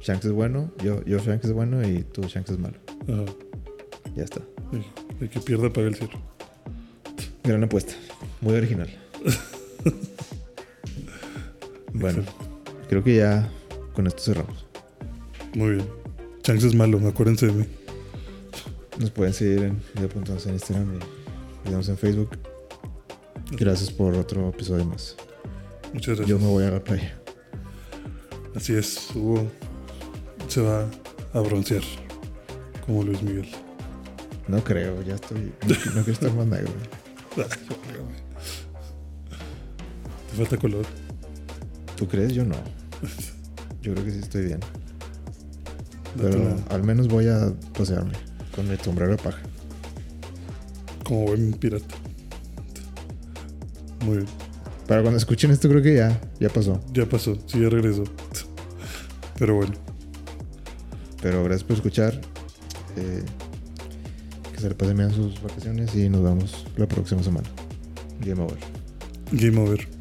Shanks 0.00 0.24
es 0.24 0.32
bueno, 0.32 0.72
yo, 0.82 1.04
yo 1.04 1.18
Shanks 1.18 1.44
es 1.44 1.52
bueno 1.52 1.86
y 1.86 2.02
tú 2.02 2.22
Shanks 2.22 2.50
es 2.50 2.58
malo. 2.58 2.78
Ajá. 3.02 3.24
Ya 4.16 4.24
está. 4.24 4.40
El, 4.72 4.84
el 5.20 5.28
que 5.28 5.38
pierda 5.40 5.70
paga 5.72 5.88
el 5.88 5.96
cierre. 5.96 6.18
Gran 7.44 7.62
apuesta. 7.64 7.92
Muy 8.40 8.54
original. 8.54 8.88
bueno, 11.92 12.22
creo 12.92 13.02
que 13.02 13.16
ya 13.16 13.50
con 13.94 14.06
esto 14.06 14.22
cerramos. 14.22 14.66
Muy 15.54 15.76
bien. 15.76 15.88
Chance 16.42 16.66
es 16.66 16.74
malo, 16.74 17.00
acuérdense 17.08 17.46
de 17.46 17.52
mí. 17.52 17.64
Nos 18.98 19.10
pueden 19.10 19.32
seguir 19.32 19.62
en 19.62 19.82
video.11 19.94 20.46
en 20.48 20.52
Instagram 20.52 20.98
y 21.64 21.68
videos 21.68 21.88
en 21.88 21.96
Facebook. 21.96 22.36
Gracias 23.52 23.90
por 23.90 24.14
otro 24.14 24.50
episodio 24.50 24.84
más. 24.84 25.16
Muchas 25.94 26.18
gracias. 26.18 26.28
Yo 26.28 26.38
me 26.38 26.48
voy 26.48 26.64
a 26.64 26.70
la 26.70 26.84
playa. 26.84 27.18
Así 28.54 28.74
es, 28.74 29.08
Hugo 29.14 29.50
se 30.48 30.60
va 30.60 30.86
a 31.32 31.40
broncear 31.40 31.80
como 32.84 33.04
Luis 33.04 33.22
Miguel. 33.22 33.48
No 34.48 34.62
creo, 34.62 35.00
ya 35.00 35.14
estoy. 35.14 35.50
No, 35.66 35.74
no 35.94 36.04
quiero 36.04 36.12
estar 36.12 36.34
más 36.34 36.46
negro. 36.46 36.72
Te 40.30 40.36
falta 40.36 40.58
color. 40.58 40.84
¿Tú 41.96 42.06
crees? 42.06 42.34
Yo 42.34 42.44
no. 42.44 42.81
Yo 43.82 43.92
creo 43.92 44.04
que 44.04 44.10
sí 44.10 44.18
estoy 44.18 44.44
bien. 44.46 44.60
Pero 46.16 46.56
al 46.70 46.82
menos 46.82 47.08
voy 47.08 47.26
a 47.28 47.52
pasearme 47.76 48.12
con 48.54 48.68
mi 48.68 48.76
sombrero 48.76 49.12
de 49.12 49.18
paja. 49.18 49.38
como 51.04 51.26
buen 51.26 51.52
pirata. 51.54 51.94
Muy 54.04 54.18
bien. 54.18 54.28
Para 54.86 55.00
cuando 55.02 55.16
escuchen 55.18 55.50
esto, 55.50 55.68
creo 55.68 55.82
que 55.82 55.94
ya, 55.96 56.20
ya 56.38 56.48
pasó. 56.48 56.80
Ya 56.92 57.06
pasó, 57.06 57.38
sí, 57.46 57.60
ya 57.60 57.68
regresó. 57.68 58.04
Pero 59.38 59.56
bueno, 59.56 59.72
Pero 61.22 61.42
gracias 61.44 61.64
por 61.64 61.76
escuchar. 61.76 62.20
Eh, 62.96 63.22
que 64.52 64.60
se 64.60 64.68
le 64.68 64.74
pasen 64.74 64.96
bien 64.98 65.10
sus 65.12 65.40
vacaciones 65.42 65.94
y 65.94 66.08
nos 66.08 66.22
vemos 66.22 66.66
la 66.76 66.86
próxima 66.86 67.22
semana. 67.22 67.48
Game 68.20 68.42
over. 68.42 68.58
game 69.32 69.58
over. 69.58 69.91